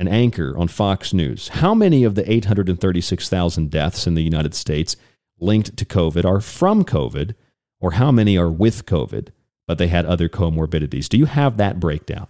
an 0.00 0.08
anchor 0.08 0.56
on 0.56 0.66
Fox 0.66 1.12
News. 1.12 1.48
How 1.48 1.74
many 1.74 2.04
of 2.04 2.14
the 2.14 2.28
836,000 2.32 3.70
deaths 3.70 4.06
in 4.06 4.14
the 4.14 4.22
United 4.22 4.54
States 4.54 4.96
linked 5.38 5.76
to 5.76 5.84
COVID 5.84 6.24
are 6.24 6.40
from 6.40 6.84
COVID, 6.84 7.34
or 7.80 7.92
how 7.92 8.10
many 8.10 8.38
are 8.38 8.50
with 8.50 8.86
COVID, 8.86 9.28
but 9.68 9.76
they 9.76 9.88
had 9.88 10.06
other 10.06 10.30
comorbidities? 10.30 11.06
Do 11.06 11.18
you 11.18 11.26
have 11.26 11.58
that 11.58 11.78
breakdown? 11.78 12.28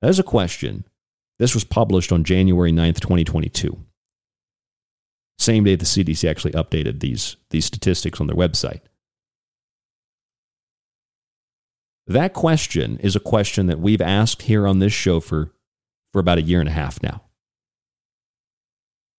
That 0.00 0.10
is 0.10 0.20
a 0.20 0.24
question. 0.24 0.84
This 1.40 1.52
was 1.52 1.64
published 1.64 2.12
on 2.12 2.22
January 2.22 2.70
9th, 2.70 3.00
2022. 3.00 3.76
Same 5.40 5.64
day 5.64 5.74
the 5.74 5.84
CDC 5.84 6.30
actually 6.30 6.52
updated 6.52 7.00
these, 7.00 7.36
these 7.50 7.64
statistics 7.64 8.20
on 8.20 8.28
their 8.28 8.36
website. 8.36 8.82
That 12.06 12.34
question 12.34 12.98
is 12.98 13.16
a 13.16 13.20
question 13.20 13.66
that 13.66 13.80
we've 13.80 14.00
asked 14.00 14.42
here 14.42 14.64
on 14.64 14.78
this 14.78 14.92
show 14.92 15.18
for 15.18 15.50
for 16.12 16.20
about 16.20 16.38
a 16.38 16.42
year 16.42 16.60
and 16.60 16.68
a 16.68 16.72
half 16.72 17.02
now. 17.02 17.22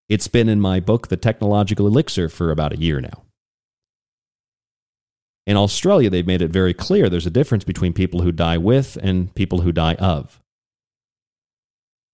It's 0.09 0.27
been 0.27 0.49
in 0.49 0.59
my 0.59 0.79
book, 0.79 1.07
The 1.07 1.17
Technological 1.17 1.87
Elixir, 1.87 2.29
for 2.29 2.51
about 2.51 2.73
a 2.73 2.79
year 2.79 3.01
now. 3.01 3.23
In 5.45 5.57
Australia, 5.57 6.09
they've 6.09 6.27
made 6.27 6.41
it 6.41 6.51
very 6.51 6.73
clear 6.73 7.09
there's 7.09 7.25
a 7.25 7.31
difference 7.31 7.63
between 7.63 7.93
people 7.93 8.21
who 8.21 8.31
die 8.31 8.57
with 8.57 8.97
and 9.01 9.33
people 9.35 9.61
who 9.61 9.71
die 9.71 9.95
of. 9.95 10.39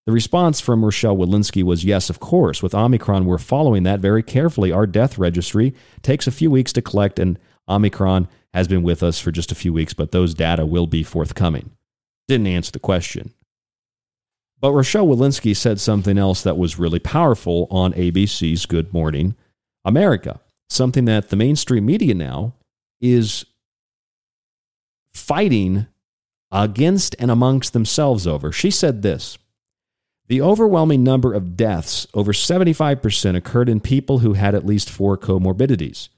The 0.06 0.14
response 0.14 0.60
from 0.60 0.84
Rochelle 0.84 1.18
Walensky 1.18 1.62
was 1.62 1.86
yes, 1.86 2.10
of 2.10 2.20
course. 2.20 2.64
With 2.64 2.74
Omicron, 2.74 3.26
we're 3.26 3.38
following 3.38 3.84
that 3.84 4.00
very 4.00 4.24
carefully. 4.24 4.72
Our 4.72 4.88
death 4.88 5.20
registry 5.20 5.76
takes 6.02 6.26
a 6.26 6.32
few 6.32 6.50
weeks 6.50 6.74
to 6.74 6.82
collect, 6.82 7.20
and 7.20 7.38
Omicron 7.68 8.28
has 8.54 8.68
been 8.68 8.82
with 8.82 9.04
us 9.04 9.20
for 9.20 9.32
just 9.32 9.52
a 9.52 9.56
few 9.56 9.72
weeks, 9.72 9.94
but 9.94 10.12
those 10.12 10.34
data 10.34 10.66
will 10.66 10.88
be 10.88 11.04
forthcoming. 11.04 11.72
Didn't 12.28 12.48
answer 12.48 12.72
the 12.72 12.80
question. 12.80 13.34
But 14.62 14.74
Rochelle 14.74 15.08
Walensky 15.08 15.56
said 15.56 15.80
something 15.80 16.18
else 16.18 16.44
that 16.44 16.58
was 16.58 16.80
really 16.80 17.00
powerful 17.00 17.68
on 17.72 17.94
ABC's 17.94 18.66
Good 18.66 18.94
Morning 18.94 19.36
America, 19.86 20.42
something 20.70 21.06
that 21.06 21.30
the 21.30 21.38
mainstream 21.38 21.86
media 21.86 22.14
now 22.14 22.56
is 23.00 23.46
fighting 25.14 25.88
against 26.52 27.16
and 27.20 27.32
amongst 27.32 27.74
themselves 27.74 28.28
over. 28.28 28.52
She 28.52 28.70
said 28.70 29.02
this 29.02 29.38
The 30.28 30.42
overwhelming 30.42 31.06
number 31.06 31.34
of 31.34 31.56
deaths, 31.56 32.06
over 32.14 32.34
75%, 32.34 33.38
occurred 33.38 33.70
in 33.70 33.80
people 33.80 34.20
who 34.20 34.34
had 34.34 34.56
at 34.56 34.66
least 34.66 34.90
four 34.90 35.18
comorbidities. 35.18 36.10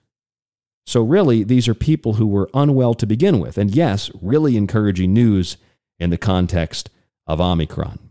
So, 0.87 1.03
really, 1.03 1.43
these 1.43 1.67
are 1.67 1.75
people 1.75 2.13
who 2.13 2.25
were 2.25 2.49
unwell 2.55 2.95
to 2.95 3.05
begin 3.05 3.39
with. 3.39 3.59
And 3.59 3.75
yes, 3.75 4.09
really 4.19 4.57
encouraging 4.57 5.13
news 5.13 5.57
in 5.99 6.09
the 6.09 6.17
context 6.17 6.89
of 7.27 7.39
Omicron 7.39 8.10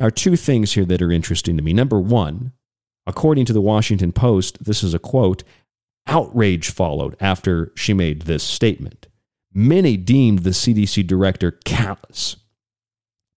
are 0.00 0.10
two 0.10 0.36
things 0.36 0.72
here 0.72 0.84
that 0.86 1.02
are 1.02 1.12
interesting 1.12 1.56
to 1.56 1.62
me. 1.62 1.72
Number 1.72 2.00
one, 2.00 2.52
according 3.06 3.44
to 3.46 3.52
the 3.52 3.60
Washington 3.60 4.12
Post, 4.12 4.64
this 4.64 4.82
is 4.82 4.94
a 4.94 4.98
quote 4.98 5.44
outrage 6.06 6.70
followed 6.70 7.16
after 7.20 7.72
she 7.76 7.92
made 7.92 8.22
this 8.22 8.42
statement. 8.42 9.06
Many 9.52 9.96
deemed 9.96 10.40
the 10.40 10.50
CDC 10.50 11.06
director 11.06 11.52
callous, 11.64 12.36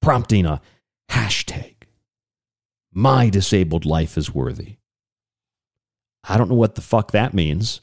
prompting 0.01 0.45
a 0.45 0.61
hashtag. 1.11 1.73
My 2.93 3.29
disabled 3.29 3.85
life 3.85 4.17
is 4.17 4.33
worthy. 4.33 4.77
I 6.23 6.37
don't 6.37 6.49
know 6.49 6.55
what 6.55 6.75
the 6.75 6.81
fuck 6.81 7.11
that 7.11 7.33
means. 7.33 7.81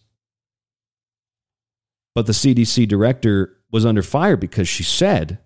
But 2.15 2.27
the 2.27 2.32
CDC 2.32 2.89
director 2.89 3.59
was 3.70 3.85
under 3.85 4.02
fire 4.02 4.36
because 4.36 4.69
she 4.69 4.82
said 4.82 5.39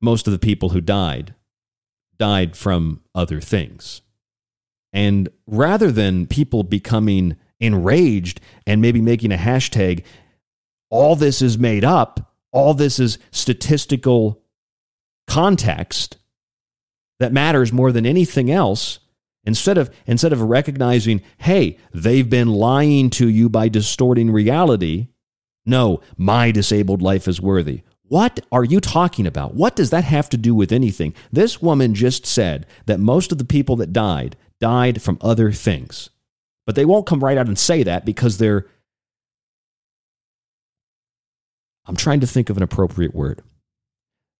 most 0.00 0.26
of 0.26 0.32
the 0.32 0.38
people 0.38 0.70
who 0.70 0.80
died 0.80 1.34
died 2.18 2.56
from 2.56 3.00
other 3.14 3.40
things. 3.40 4.02
And 4.92 5.28
rather 5.46 5.92
than 5.92 6.26
people 6.26 6.62
becoming 6.64 7.36
enraged 7.60 8.40
and 8.66 8.80
maybe 8.80 9.00
making 9.00 9.32
a 9.32 9.36
hashtag, 9.36 10.04
all 10.90 11.16
this 11.16 11.42
is 11.42 11.58
made 11.58 11.84
up, 11.84 12.34
all 12.52 12.74
this 12.74 12.98
is 12.98 13.18
statistical 13.30 14.42
context 15.26 16.16
that 17.20 17.32
matters 17.32 17.72
more 17.72 17.92
than 17.92 18.06
anything 18.06 18.50
else. 18.50 19.00
Instead 19.44 19.78
of, 19.78 19.90
instead 20.06 20.32
of 20.32 20.42
recognizing, 20.42 21.22
hey, 21.38 21.78
they've 21.94 22.28
been 22.28 22.48
lying 22.48 23.08
to 23.10 23.28
you 23.28 23.48
by 23.48 23.68
distorting 23.68 24.30
reality, 24.30 25.08
no, 25.64 26.00
my 26.16 26.50
disabled 26.50 27.02
life 27.02 27.28
is 27.28 27.40
worthy. 27.40 27.82
What 28.08 28.40
are 28.50 28.64
you 28.64 28.80
talking 28.80 29.26
about? 29.26 29.54
What 29.54 29.76
does 29.76 29.90
that 29.90 30.04
have 30.04 30.30
to 30.30 30.36
do 30.36 30.54
with 30.54 30.72
anything? 30.72 31.14
This 31.30 31.60
woman 31.60 31.94
just 31.94 32.24
said 32.24 32.66
that 32.86 32.98
most 32.98 33.32
of 33.32 33.38
the 33.38 33.44
people 33.44 33.76
that 33.76 33.92
died 33.92 34.36
died 34.60 35.02
from 35.02 35.18
other 35.20 35.52
things. 35.52 36.10
But 36.66 36.74
they 36.74 36.84
won't 36.84 37.06
come 37.06 37.22
right 37.22 37.38
out 37.38 37.48
and 37.48 37.58
say 37.58 37.82
that 37.82 38.04
because 38.04 38.38
they're. 38.38 38.66
I'm 41.86 41.96
trying 41.96 42.20
to 42.20 42.26
think 42.26 42.50
of 42.50 42.56
an 42.56 42.62
appropriate 42.62 43.14
word. 43.14 43.42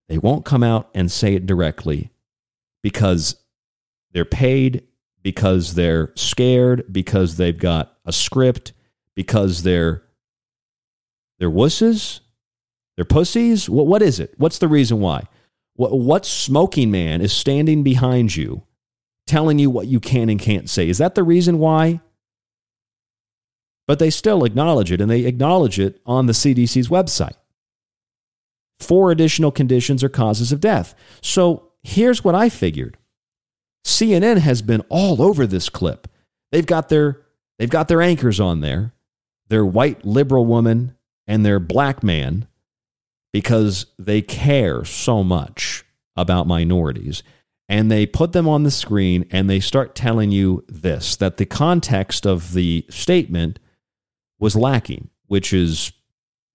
They 0.09 0.19
won't 0.19 0.45
come 0.45 0.63
out 0.63 0.89
and 0.95 1.13
say 1.13 1.35
it 1.35 1.47
directly 1.47 2.11
because 2.83 3.37
they're 4.13 4.25
paid, 4.25 4.85
because 5.23 5.75
they're 5.75 6.13
scared, 6.17 6.85
because 6.91 7.37
they've 7.37 7.59
got 7.59 7.97
a 8.07 8.13
script, 8.13 8.73
because 9.15 9.63
they're 9.63 10.03
they're 11.39 11.51
wusses 11.51 12.21
they're 12.99 13.05
pussies? 13.05 13.71
What, 13.71 13.87
what 13.87 14.03
is 14.03 14.19
it? 14.19 14.35
What's 14.39 14.59
the 14.59 14.67
reason 14.67 14.99
why? 14.99 15.29
What, 15.75 15.97
what 15.97 16.27
smoking 16.27 16.91
man 16.91 17.21
is 17.21 17.33
standing 17.33 17.85
behind 17.85 18.35
you 18.35 18.65
telling 19.25 19.61
you 19.61 19.71
what 19.71 19.87
you 19.87 20.01
can 20.01 20.29
and 20.29 20.41
can't 20.41 20.69
say? 20.69 20.89
Is 20.89 20.99
that 20.99 21.15
the 21.15 21.23
reason 21.23 21.61
why? 21.61 22.01
But 23.87 24.01
they 24.01 24.11
still 24.11 24.45
acknowledge 24.45 24.91
it, 24.91 25.01
and 25.01 25.09
they 25.09 25.27
acknowledge 25.27 25.79
it 25.79 26.01
on 26.07 26.27
the 26.27 26.33
CDC's 26.33 26.89
website. 26.89 27.37
Four 28.81 29.13
additional 29.13 29.53
conditions 29.53 30.03
or 30.03 30.09
causes 30.09 30.51
of 30.51 30.59
death. 30.59 30.93
So 31.21 31.71
here's 31.85 32.25
what 32.25 32.35
I 32.35 32.49
figured 32.49 32.99
CNN 33.85 34.39
has 34.39 34.61
been 34.61 34.81
all 34.89 35.23
over 35.23 35.47
this 35.47 35.69
clip. 35.69 36.09
They've 36.51 36.67
got 36.67 36.89
their 36.89 37.23
they've 37.61 37.71
got 37.71 37.87
their 37.87 38.03
anchors 38.03 38.41
on 38.41 38.61
there. 38.61 38.93
Their 39.47 39.65
white 39.65 40.05
liberal 40.05 40.47
woman 40.47 40.97
and 41.29 41.47
their 41.47 41.61
black 41.61 42.03
man 42.03 42.49
because 43.33 43.87
they 43.99 44.23
care 44.23 44.85
so 44.85 45.23
much 45.23 45.85
about 46.17 46.47
minorities. 46.47 47.23
And 47.69 47.91
they 47.91 48.07
put 48.07 48.33
them 48.33 48.49
on 48.49 48.63
the 48.63 48.71
screen 48.71 49.27
and 49.31 49.49
they 49.49 49.61
start 49.61 49.95
telling 49.95 50.31
you 50.31 50.65
this 50.69 51.17
that 51.17 51.37
the 51.37 51.47
context 51.47 52.27
of 52.27 52.55
the 52.55 52.87
statement 52.89 53.59
was 54.39 54.57
lacking, 54.57 55.11
which 55.27 55.53
is 55.53 55.93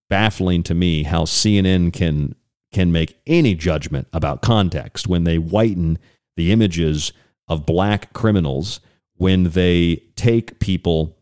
baffling 0.09 0.63
to 0.63 0.73
me 0.73 1.03
how 1.03 1.23
CNN 1.23 1.93
can 1.93 2.35
can 2.71 2.91
make 2.91 3.19
any 3.27 3.53
judgment 3.53 4.07
about 4.11 4.41
context 4.41 5.07
when 5.07 5.23
they 5.23 5.37
whiten 5.37 5.99
the 6.35 6.51
images 6.51 7.13
of 7.47 7.65
black 7.65 8.11
criminals 8.13 8.79
when 9.15 9.51
they 9.51 10.03
take 10.15 10.59
people 10.59 11.15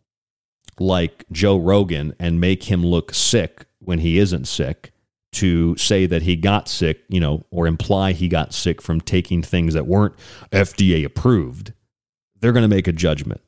like 0.79 1.25
Joe 1.31 1.57
Rogan 1.57 2.15
and 2.19 2.39
make 2.39 2.63
him 2.63 2.85
look 2.85 3.13
sick 3.13 3.65
when 3.79 3.99
he 3.99 4.17
isn't 4.17 4.47
sick 4.47 4.90
to 5.33 5.75
say 5.77 6.05
that 6.05 6.23
he 6.23 6.35
got 6.35 6.67
sick, 6.67 7.01
you 7.09 7.19
know, 7.19 7.45
or 7.51 7.67
imply 7.67 8.11
he 8.11 8.27
got 8.27 8.53
sick 8.53 8.81
from 8.81 8.99
taking 8.99 9.41
things 9.41 9.73
that 9.73 9.87
weren't 9.87 10.13
FDA 10.51 11.05
approved, 11.05 11.73
they're 12.39 12.51
going 12.51 12.63
to 12.63 12.75
make 12.75 12.87
a 12.87 12.91
judgment. 12.91 13.41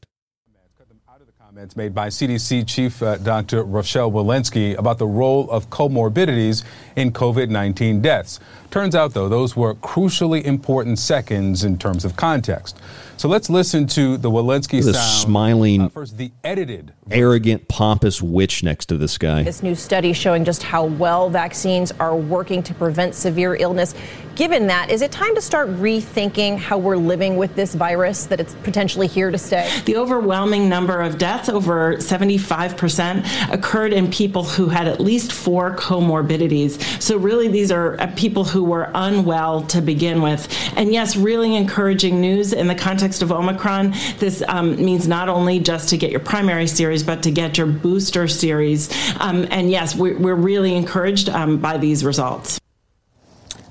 Cut 0.77 0.87
them 0.87 1.01
out 1.09 1.19
of 1.19 1.27
The 1.27 1.33
comments 1.33 1.75
made 1.75 1.93
by 1.93 2.07
CDC 2.07 2.67
Chief 2.67 3.03
uh, 3.03 3.17
Dr. 3.17 3.63
Rochelle 3.63 4.11
Walensky 4.11 4.77
about 4.77 4.97
the 4.97 5.07
role 5.07 5.49
of 5.51 5.69
comorbidities 5.69 6.63
in 6.95 7.11
COVID 7.11 7.49
19 7.49 8.01
deaths. 8.01 8.39
Turns 8.73 8.95
out, 8.95 9.13
though, 9.13 9.29
those 9.29 9.55
were 9.55 9.75
crucially 9.75 10.43
important 10.43 10.97
seconds 10.97 11.63
in 11.63 11.77
terms 11.77 12.05
of 12.05 12.15
context. 12.15 12.75
So 13.17 13.27
let's 13.29 13.47
listen 13.47 13.85
to 13.87 14.17
the 14.17 14.31
Walensky 14.31 14.83
the 14.83 14.93
sound. 14.93 15.21
smiling, 15.21 15.81
uh, 15.81 15.89
first, 15.89 16.17
the 16.17 16.31
edited 16.43 16.91
arrogant, 17.11 17.67
pompous 17.67 18.21
witch 18.21 18.63
next 18.63 18.87
to 18.87 18.97
this 18.97 19.17
guy. 19.17 19.43
This 19.43 19.61
new 19.61 19.75
study 19.75 20.11
showing 20.13 20.43
just 20.43 20.63
how 20.63 20.85
well 20.85 21.29
vaccines 21.29 21.91
are 21.99 22.15
working 22.15 22.63
to 22.63 22.73
prevent 22.73 23.13
severe 23.13 23.55
illness. 23.55 23.93
Given 24.35 24.65
that, 24.67 24.89
is 24.89 25.03
it 25.03 25.11
time 25.11 25.35
to 25.35 25.41
start 25.41 25.69
rethinking 25.75 26.57
how 26.57 26.79
we're 26.79 26.97
living 26.97 27.37
with 27.37 27.55
this 27.55 27.75
virus, 27.75 28.25
that 28.25 28.39
it's 28.39 28.55
potentially 28.63 29.05
here 29.05 29.29
to 29.29 29.37
stay? 29.37 29.69
The 29.85 29.95
overwhelming 29.95 30.67
number 30.67 31.01
of 31.01 31.19
deaths, 31.19 31.49
over 31.49 31.97
75%, 31.97 33.53
occurred 33.53 33.93
in 33.93 34.09
people 34.09 34.43
who 34.43 34.69
had 34.69 34.87
at 34.87 34.99
least 34.99 35.31
four 35.31 35.75
comorbidities. 35.75 36.81
So, 37.01 37.17
really, 37.17 37.47
these 37.47 37.71
are 37.71 38.01
uh, 38.01 38.11
people 38.15 38.43
who 38.43 38.62
were 38.63 38.89
unwell 38.93 39.61
to 39.67 39.81
begin 39.81 40.21
with. 40.21 40.47
And 40.75 40.91
yes, 40.91 41.15
really 41.15 41.55
encouraging 41.55 42.21
news 42.21 42.53
in 42.53 42.67
the 42.67 42.75
context 42.75 43.21
of 43.21 43.31
Omicron. 43.31 43.93
This 44.19 44.43
um, 44.47 44.75
means 44.83 45.07
not 45.07 45.29
only 45.29 45.59
just 45.59 45.89
to 45.89 45.97
get 45.97 46.11
your 46.11 46.19
primary 46.19 46.67
series, 46.67 47.03
but 47.03 47.23
to 47.23 47.31
get 47.31 47.57
your 47.57 47.67
booster 47.67 48.27
series. 48.27 48.89
Um, 49.19 49.47
and 49.51 49.69
yes, 49.69 49.95
we're, 49.95 50.17
we're 50.17 50.35
really 50.35 50.75
encouraged 50.75 51.29
um, 51.29 51.59
by 51.59 51.77
these 51.77 52.03
results. 52.03 52.59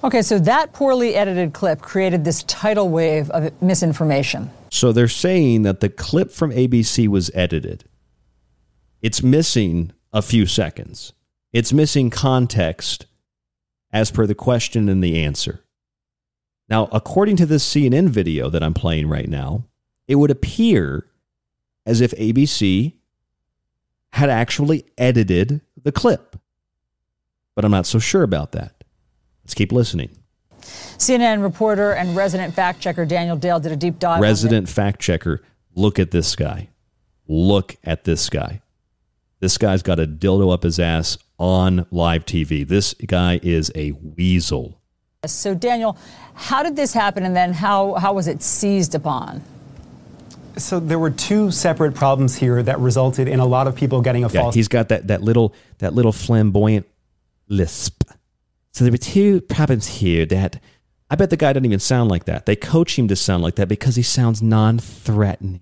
Okay, 0.05 0.23
so 0.23 0.41
that 0.41 0.73
poorly 0.73 1.15
edited 1.15 1.53
clip 1.53 1.81
created 1.81 2.25
this 2.25 2.43
tidal 2.45 2.89
wave 2.89 3.31
of 3.31 3.53
misinformation. 3.63 4.51
So 4.71 4.91
they're 4.91 5.07
saying 5.07 5.63
that 5.63 5.81
the 5.81 5.89
clip 5.89 6.33
from 6.33 6.51
ABC 6.51 7.07
was 7.07 7.31
edited. 7.35 7.85
It's 9.01 9.23
missing 9.23 9.93
a 10.13 10.23
few 10.23 10.47
seconds. 10.47 11.13
It's 11.53 11.73
missing 11.73 12.11
context 12.11 13.07
as 13.93 14.11
per 14.11 14.27
the 14.27 14.35
question 14.35 14.89
and 14.89 15.03
the 15.03 15.23
answer. 15.23 15.65
Now, 16.69 16.89
according 16.93 17.37
to 17.37 17.47
this 17.47 17.69
CNN 17.69 18.09
video 18.09 18.49
that 18.49 18.63
I'm 18.63 18.75
playing 18.75 19.09
right 19.09 19.29
now, 19.29 19.67
it 20.09 20.15
would 20.15 20.31
appear 20.31 21.07
as 21.85 22.01
if 22.01 22.13
ABC 22.13 22.95
had 24.13 24.31
actually 24.31 24.85
edited 24.97 25.61
the 25.83 25.93
clip. 25.93 26.37
But 27.55 27.65
I'm 27.65 27.71
not 27.71 27.87
so 27.87 27.99
sure 27.99 28.23
about 28.23 28.53
that. 28.53 28.85
Let's 29.45 29.55
keep 29.55 29.73
listening. 29.73 30.11
CNN 30.61 31.43
reporter 31.43 31.93
and 31.93 32.17
resident 32.17 32.55
fact 32.55 32.81
checker 32.81 33.05
Daniel 33.05 33.37
Dale 33.37 33.61
did 33.61 33.73
a 33.73 33.77
deep 33.77 33.99
dive. 33.99 34.21
Resident 34.21 34.69
fact 34.69 35.01
checker, 35.01 35.43
look 35.75 35.99
at 35.99 36.13
this 36.13 36.37
guy. 36.37 36.69
Look 37.27 37.77
at 37.85 38.05
this 38.05 38.31
guy. 38.31 38.63
This 39.43 39.59
guy's 39.59 39.83
got 39.83 39.99
a 39.99 40.07
dildo 40.07 40.55
up 40.55 40.63
his 40.63 40.79
ass 40.79 41.19
on 41.37 41.85
live 41.91 42.25
TV. 42.25 42.65
This 42.65 42.95
guy 42.95 43.41
is 43.43 43.73
a 43.75 43.91
weasel. 43.91 44.81
So, 45.27 45.53
Daniel, 45.53 45.99
how 46.35 46.63
did 46.63 46.77
this 46.77 46.93
happen, 46.93 47.25
and 47.25 47.35
then 47.35 47.53
how, 47.53 47.95
how 47.95 48.13
was 48.13 48.29
it 48.29 48.41
seized 48.41 48.95
upon? 48.95 49.43
So 50.59 50.79
there 50.79 50.99
were 51.01 51.11
two 51.11 51.51
separate 51.51 51.97
problems 51.97 52.37
here 52.37 52.63
that 52.63 52.79
resulted 52.79 53.27
in 53.27 53.41
a 53.41 53.45
lot 53.45 53.67
of 53.67 53.75
people 53.75 54.01
getting 54.01 54.23
a 54.23 54.29
Yeah, 54.29 54.43
false 54.43 54.55
he's 54.55 54.69
got 54.69 54.91
that, 54.91 55.09
that 55.09 55.23
little 55.23 55.55
that 55.79 55.93
little 55.93 56.13
flamboyant 56.13 56.87
lisp. 57.49 58.05
So 58.71 58.85
there 58.85 58.93
were 58.93 58.99
two 58.99 59.41
problems 59.41 59.89
here 59.89 60.25
that 60.27 60.61
I 61.11 61.17
bet 61.17 61.31
the 61.31 61.37
guy 61.37 61.53
doesn't 61.53 61.65
even 61.65 61.81
sound 61.81 62.11
like 62.11 62.27
that. 62.27 62.47
They 62.47 62.55
coach 62.55 62.97
him 62.97 63.09
to 63.09 63.17
sound 63.17 63.43
like 63.43 63.57
that 63.57 63.67
because 63.67 63.97
he 63.97 64.03
sounds 64.03 64.41
non-threatening. 64.41 65.61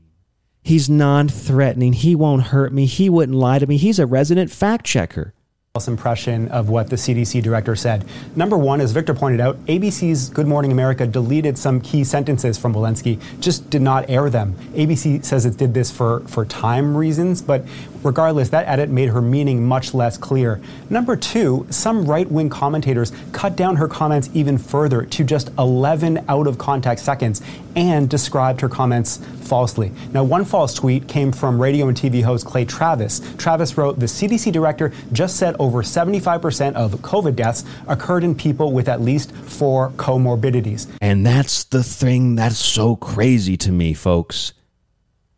He's 0.62 0.90
non-threatening. 0.90 1.94
He 1.94 2.14
won't 2.14 2.44
hurt 2.44 2.72
me. 2.72 2.86
He 2.86 3.08
wouldn't 3.08 3.36
lie 3.36 3.58
to 3.58 3.66
me. 3.66 3.76
He's 3.76 3.98
a 3.98 4.06
resident 4.06 4.50
fact 4.50 4.84
checker. 4.84 5.32
false 5.74 5.86
impression 5.86 6.48
of 6.48 6.68
what 6.68 6.90
the 6.90 6.96
CDC 6.96 7.40
director 7.42 7.76
said. 7.76 8.04
Number 8.34 8.58
one, 8.58 8.80
as 8.80 8.90
Victor 8.90 9.14
pointed 9.14 9.40
out, 9.40 9.56
ABC's 9.66 10.28
Good 10.28 10.48
Morning 10.48 10.72
America 10.72 11.06
deleted 11.06 11.56
some 11.56 11.80
key 11.80 12.02
sentences 12.02 12.58
from 12.58 12.74
Walensky, 12.74 13.20
just 13.40 13.70
did 13.70 13.80
not 13.80 14.10
air 14.10 14.28
them. 14.28 14.54
ABC 14.74 15.24
says 15.24 15.46
it 15.46 15.56
did 15.56 15.72
this 15.72 15.90
for, 15.90 16.20
for 16.26 16.44
time 16.44 16.96
reasons, 16.96 17.40
but 17.40 17.64
regardless, 18.02 18.48
that 18.50 18.66
edit 18.66 18.90
made 18.90 19.10
her 19.10 19.22
meaning 19.22 19.64
much 19.64 19.94
less 19.94 20.16
clear. 20.16 20.60
Number 20.88 21.16
two, 21.16 21.66
some 21.70 22.04
right 22.06 22.30
wing 22.30 22.48
commentators 22.48 23.12
cut 23.32 23.56
down 23.56 23.76
her 23.76 23.88
comments 23.88 24.30
even 24.34 24.58
further 24.58 25.04
to 25.04 25.24
just 25.24 25.50
11 25.58 26.24
out 26.28 26.46
of 26.46 26.58
context 26.58 27.04
seconds 27.04 27.42
and 27.76 28.08
described 28.08 28.60
her 28.60 28.68
comments 28.68 29.18
falsely. 29.42 29.92
Now, 30.12 30.24
one 30.24 30.44
false 30.44 30.74
tweet 30.74 31.08
came 31.08 31.32
from 31.32 31.60
radio 31.60 31.88
and 31.88 31.96
TV 31.96 32.22
host 32.22 32.46
Clay 32.46 32.64
Travis. 32.64 33.20
Travis 33.36 33.76
wrote, 33.76 33.98
The 33.98 34.06
CDC 34.06 34.52
director 34.52 34.92
just 35.12 35.36
said 35.36 35.56
over 35.58 35.82
75% 35.82 36.74
of 36.74 36.92
COVID 36.96 37.36
deaths 37.36 37.64
occurred 37.88 38.24
in 38.24 38.34
people 38.34 38.72
with 38.72 38.88
at 38.88 39.00
least 39.00 39.32
four 39.32 39.90
comorbidities. 39.90 40.88
And 41.00 41.26
that's 41.26 41.64
the 41.64 41.82
thing 41.82 42.36
that's 42.36 42.58
so 42.58 42.96
crazy 42.96 43.56
to 43.58 43.72
me, 43.72 43.94
folks. 43.94 44.52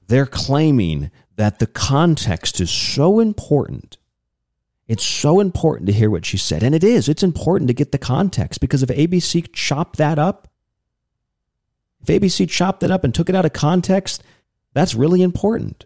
They're 0.08 0.26
claiming 0.26 1.10
that 1.42 1.58
the 1.58 1.66
context 1.66 2.60
is 2.60 2.70
so 2.70 3.18
important. 3.18 3.96
It's 4.86 5.02
so 5.02 5.40
important 5.40 5.88
to 5.88 5.92
hear 5.92 6.08
what 6.08 6.24
she 6.24 6.36
said. 6.36 6.62
And 6.62 6.72
it 6.72 6.84
is. 6.84 7.08
It's 7.08 7.24
important 7.24 7.66
to 7.66 7.74
get 7.74 7.90
the 7.90 7.98
context 7.98 8.60
because 8.60 8.80
if 8.80 8.90
ABC 8.90 9.52
chopped 9.52 9.96
that 9.96 10.20
up, 10.20 10.46
if 12.00 12.06
ABC 12.06 12.48
chopped 12.48 12.78
that 12.78 12.92
up 12.92 13.02
and 13.02 13.12
took 13.12 13.28
it 13.28 13.34
out 13.34 13.44
of 13.44 13.52
context, 13.52 14.22
that's 14.72 14.94
really 14.94 15.20
important. 15.20 15.84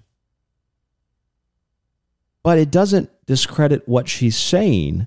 But 2.42 2.58
it 2.58 2.70
doesn't 2.70 3.08
discredit 3.24 3.88
what 3.88 4.10
she's 4.10 4.36
saying, 4.36 5.06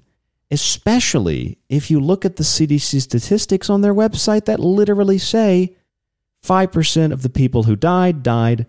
especially 0.50 1.60
if 1.70 1.92
you 1.92 2.00
look 2.00 2.26
at 2.26 2.38
the 2.38 2.44
CDC 2.44 3.04
statistics 3.04 3.70
on 3.70 3.82
their 3.82 3.94
website 3.94 4.46
that 4.46 4.60
literally 4.60 5.20
say 5.20 5.76
5% 6.44 7.14
of 7.14 7.22
the 7.22 7.30
people 7.30 7.64
who 7.64 7.76
died 7.76 8.24
died 8.24 8.66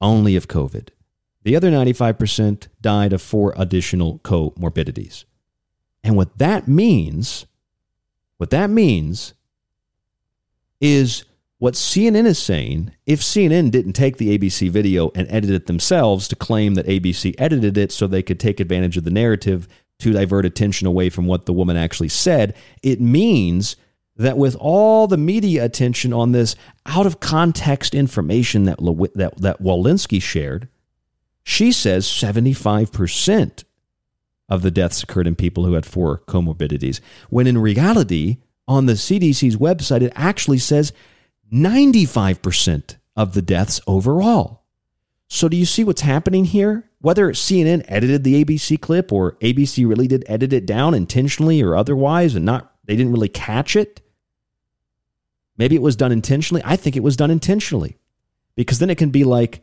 only 0.00 0.34
of 0.34 0.48
COVID. 0.48 0.88
The 1.44 1.54
other 1.56 1.70
95% 1.70 2.68
died 2.80 3.12
of 3.12 3.22
four 3.22 3.54
additional 3.56 4.18
comorbidities. 4.20 5.24
And 6.02 6.16
what 6.16 6.38
that 6.38 6.66
means, 6.66 7.46
what 8.38 8.50
that 8.50 8.70
means 8.70 9.34
is 10.80 11.24
what 11.58 11.74
CNN 11.74 12.26
is 12.26 12.38
saying. 12.38 12.92
If 13.06 13.20
CNN 13.20 13.70
didn't 13.70 13.92
take 13.92 14.16
the 14.16 14.36
ABC 14.36 14.70
video 14.70 15.10
and 15.14 15.26
edit 15.30 15.50
it 15.50 15.66
themselves 15.66 16.28
to 16.28 16.36
claim 16.36 16.74
that 16.74 16.86
ABC 16.86 17.34
edited 17.38 17.76
it 17.76 17.92
so 17.92 18.06
they 18.06 18.22
could 18.22 18.40
take 18.40 18.58
advantage 18.58 18.96
of 18.96 19.04
the 19.04 19.10
narrative 19.10 19.68
to 20.00 20.12
divert 20.12 20.44
attention 20.44 20.86
away 20.86 21.08
from 21.08 21.26
what 21.26 21.46
the 21.46 21.52
woman 21.52 21.76
actually 21.76 22.08
said, 22.08 22.54
it 22.82 23.00
means 23.00 23.76
that 24.16 24.36
with 24.36 24.56
all 24.56 25.06
the 25.06 25.16
media 25.16 25.64
attention 25.64 26.12
on 26.12 26.32
this 26.32 26.56
out 26.86 27.06
of 27.06 27.20
context 27.20 27.94
information 27.94 28.64
that, 28.64 28.78
that, 29.14 29.36
that 29.38 29.62
Walensky 29.62 30.20
shared, 30.20 30.68
she 31.44 31.70
says 31.70 32.06
75% 32.06 33.64
of 34.48 34.62
the 34.62 34.70
deaths 34.70 35.02
occurred 35.02 35.26
in 35.26 35.36
people 35.36 35.64
who 35.64 35.74
had 35.74 35.86
four 35.86 36.18
comorbidities, 36.26 37.00
when 37.30 37.46
in 37.46 37.58
reality, 37.58 38.38
on 38.66 38.86
the 38.86 38.94
CDC's 38.94 39.56
website, 39.56 40.02
it 40.02 40.12
actually 40.16 40.58
says 40.58 40.92
95% 41.52 42.96
of 43.16 43.34
the 43.34 43.42
deaths 43.42 43.80
overall. 43.86 44.64
So, 45.28 45.48
do 45.48 45.56
you 45.56 45.64
see 45.64 45.84
what's 45.84 46.02
happening 46.02 46.46
here? 46.46 46.90
Whether 47.00 47.30
CNN 47.32 47.84
edited 47.88 48.24
the 48.24 48.44
ABC 48.44 48.80
clip 48.80 49.12
or 49.12 49.32
ABC 49.36 49.88
really 49.88 50.06
did 50.08 50.24
edit 50.26 50.52
it 50.52 50.66
down 50.66 50.94
intentionally 50.94 51.62
or 51.62 51.76
otherwise, 51.76 52.34
and 52.34 52.44
not 52.44 52.72
they 52.84 52.96
didn't 52.96 53.12
really 53.12 53.28
catch 53.28 53.76
it, 53.76 54.00
Maybe 55.56 55.76
it 55.76 55.82
was 55.82 55.96
done 55.96 56.12
intentionally. 56.12 56.62
I 56.64 56.76
think 56.76 56.96
it 56.96 57.02
was 57.02 57.16
done 57.16 57.30
intentionally 57.30 57.96
because 58.56 58.78
then 58.78 58.90
it 58.90 58.98
can 58.98 59.10
be 59.10 59.24
like 59.24 59.62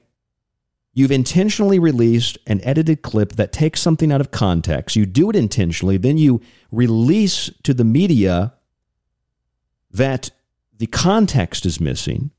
you've 0.94 1.12
intentionally 1.12 1.80
released 1.80 2.38
an 2.48 2.62
edited 2.64 3.02
clip 3.02 3.34
that 3.34 3.52
takes 3.52 3.82
something 3.82 4.12
out 4.12 4.22
of 4.22 4.32
context. 4.32 4.96
You 4.96 5.06
do 5.06 5.30
it 5.30 5.36
intentionally, 5.36 5.98
then 5.98 6.18
you 6.18 6.42
release 6.72 7.50
to 7.64 7.74
the 7.74 7.84
media 7.84 8.54
that 9.90 10.32
the 10.78 10.88
context 10.88 11.66
is 11.66 11.80
missing. 11.80 12.32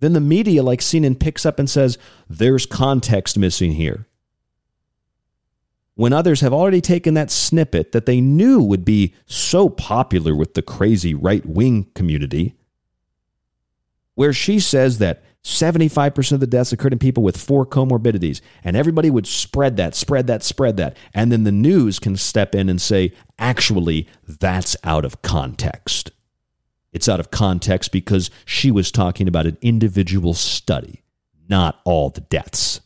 Then 0.00 0.12
the 0.12 0.20
media, 0.20 0.62
like 0.62 0.80
CNN, 0.80 1.18
picks 1.18 1.46
up 1.46 1.58
and 1.58 1.68
says, 1.70 1.98
There's 2.28 2.66
context 2.66 3.38
missing 3.38 3.72
here. 3.72 4.06
When 5.94 6.12
others 6.12 6.40
have 6.40 6.52
already 6.52 6.80
taken 6.80 7.14
that 7.14 7.30
snippet 7.30 7.92
that 7.92 8.04
they 8.04 8.20
knew 8.20 8.60
would 8.60 8.84
be 8.84 9.14
so 9.26 9.68
popular 9.68 10.34
with 10.34 10.54
the 10.54 10.62
crazy 10.62 11.14
right 11.14 11.46
wing 11.46 11.86
community, 11.94 12.56
where 14.14 14.32
she 14.32 14.58
says 14.58 14.98
that 14.98 15.22
75% 15.44 16.32
of 16.32 16.40
the 16.40 16.46
deaths 16.46 16.72
occurred 16.72 16.94
in 16.94 16.98
people 16.98 17.22
with 17.22 17.36
four 17.36 17.66
comorbidities. 17.66 18.40
And 18.64 18.76
everybody 18.76 19.10
would 19.10 19.26
spread 19.26 19.76
that, 19.76 19.94
spread 19.94 20.26
that, 20.26 20.42
spread 20.42 20.78
that. 20.78 20.96
And 21.12 21.30
then 21.30 21.44
the 21.44 21.52
news 21.52 21.98
can 21.98 22.16
step 22.16 22.54
in 22.54 22.70
and 22.70 22.80
say, 22.80 23.12
actually, 23.38 24.08
that's 24.26 24.74
out 24.84 25.04
of 25.04 25.20
context. 25.20 26.10
It's 26.92 27.08
out 27.08 27.20
of 27.20 27.30
context 27.30 27.92
because 27.92 28.30
she 28.46 28.70
was 28.70 28.90
talking 28.90 29.28
about 29.28 29.46
an 29.46 29.58
individual 29.60 30.32
study, 30.32 31.02
not 31.48 31.80
all 31.84 32.08
the 32.08 32.22
deaths. 32.22 32.80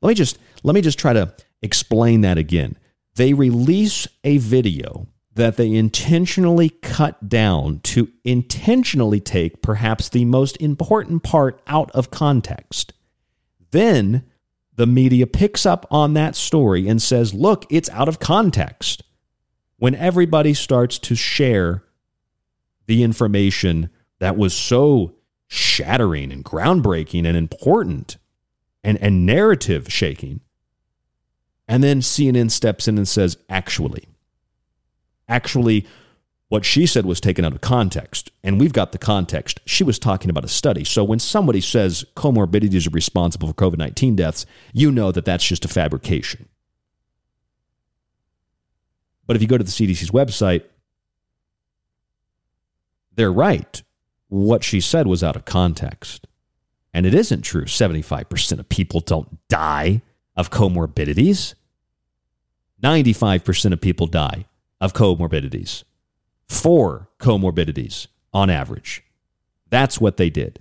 Let 0.00 0.08
me 0.10 0.14
just 0.14 0.38
let 0.62 0.74
me 0.74 0.80
just 0.80 0.98
try 0.98 1.12
to 1.12 1.34
explain 1.62 2.22
that 2.22 2.38
again. 2.38 2.78
They 3.16 3.32
release 3.32 4.06
a 4.22 4.38
video 4.38 5.08
that 5.34 5.56
they 5.56 5.72
intentionally 5.72 6.70
cut 6.70 7.28
down 7.28 7.80
to 7.80 8.08
intentionally 8.22 9.20
take 9.20 9.62
perhaps 9.62 10.08
the 10.08 10.24
most 10.24 10.56
important 10.58 11.22
part 11.22 11.60
out 11.66 11.90
of 11.90 12.10
context. 12.10 12.92
Then 13.72 14.24
the 14.76 14.86
media 14.86 15.26
picks 15.26 15.66
up 15.66 15.86
on 15.90 16.14
that 16.14 16.36
story 16.36 16.88
and 16.88 17.02
says, 17.02 17.34
look, 17.34 17.66
it's 17.70 17.90
out 17.90 18.08
of 18.08 18.20
context. 18.20 19.02
When 19.76 19.94
everybody 19.96 20.54
starts 20.54 20.98
to 21.00 21.16
share 21.16 21.82
the 22.86 23.02
information 23.02 23.90
that 24.20 24.36
was 24.36 24.54
so 24.54 25.14
shattering 25.48 26.32
and 26.32 26.44
groundbreaking 26.44 27.26
and 27.26 27.36
important 27.36 28.16
and, 28.82 28.98
and 29.00 29.26
narrative 29.26 29.92
shaking. 29.92 30.40
And 31.66 31.82
then 31.82 32.00
CNN 32.00 32.50
steps 32.50 32.86
in 32.86 32.98
and 32.98 33.08
says, 33.08 33.36
actually, 33.48 34.06
actually, 35.28 35.86
what 36.48 36.64
she 36.64 36.86
said 36.86 37.06
was 37.06 37.20
taken 37.20 37.44
out 37.44 37.52
of 37.52 37.60
context, 37.60 38.30
and 38.42 38.60
we've 38.60 38.72
got 38.72 38.92
the 38.92 38.98
context. 38.98 39.60
She 39.64 39.82
was 39.82 39.98
talking 39.98 40.30
about 40.30 40.44
a 40.44 40.48
study. 40.48 40.84
So 40.84 41.02
when 41.02 41.18
somebody 41.18 41.60
says 41.60 42.04
comorbidities 42.16 42.86
are 42.86 42.90
responsible 42.90 43.48
for 43.48 43.54
COVID 43.54 43.78
19 43.78 44.16
deaths, 44.16 44.46
you 44.72 44.92
know 44.92 45.10
that 45.10 45.24
that's 45.24 45.44
just 45.44 45.64
a 45.64 45.68
fabrication. 45.68 46.48
But 49.26 49.36
if 49.36 49.42
you 49.42 49.48
go 49.48 49.58
to 49.58 49.64
the 49.64 49.70
CDC's 49.70 50.10
website, 50.10 50.64
they're 53.14 53.32
right. 53.32 53.82
What 54.28 54.64
she 54.64 54.80
said 54.80 55.06
was 55.06 55.24
out 55.24 55.36
of 55.36 55.44
context. 55.44 56.26
And 56.92 57.06
it 57.06 57.14
isn't 57.14 57.42
true. 57.42 57.64
75% 57.64 58.58
of 58.58 58.68
people 58.68 59.00
don't 59.00 59.38
die 59.48 60.02
of 60.36 60.50
comorbidities. 60.50 61.54
95% 62.82 63.72
of 63.72 63.80
people 63.80 64.06
die 64.06 64.44
of 64.80 64.92
comorbidities. 64.92 65.84
Four 66.48 67.08
comorbidities 67.18 68.06
on 68.32 68.50
average. 68.50 69.02
That's 69.70 70.00
what 70.00 70.16
they 70.16 70.30
did. 70.30 70.60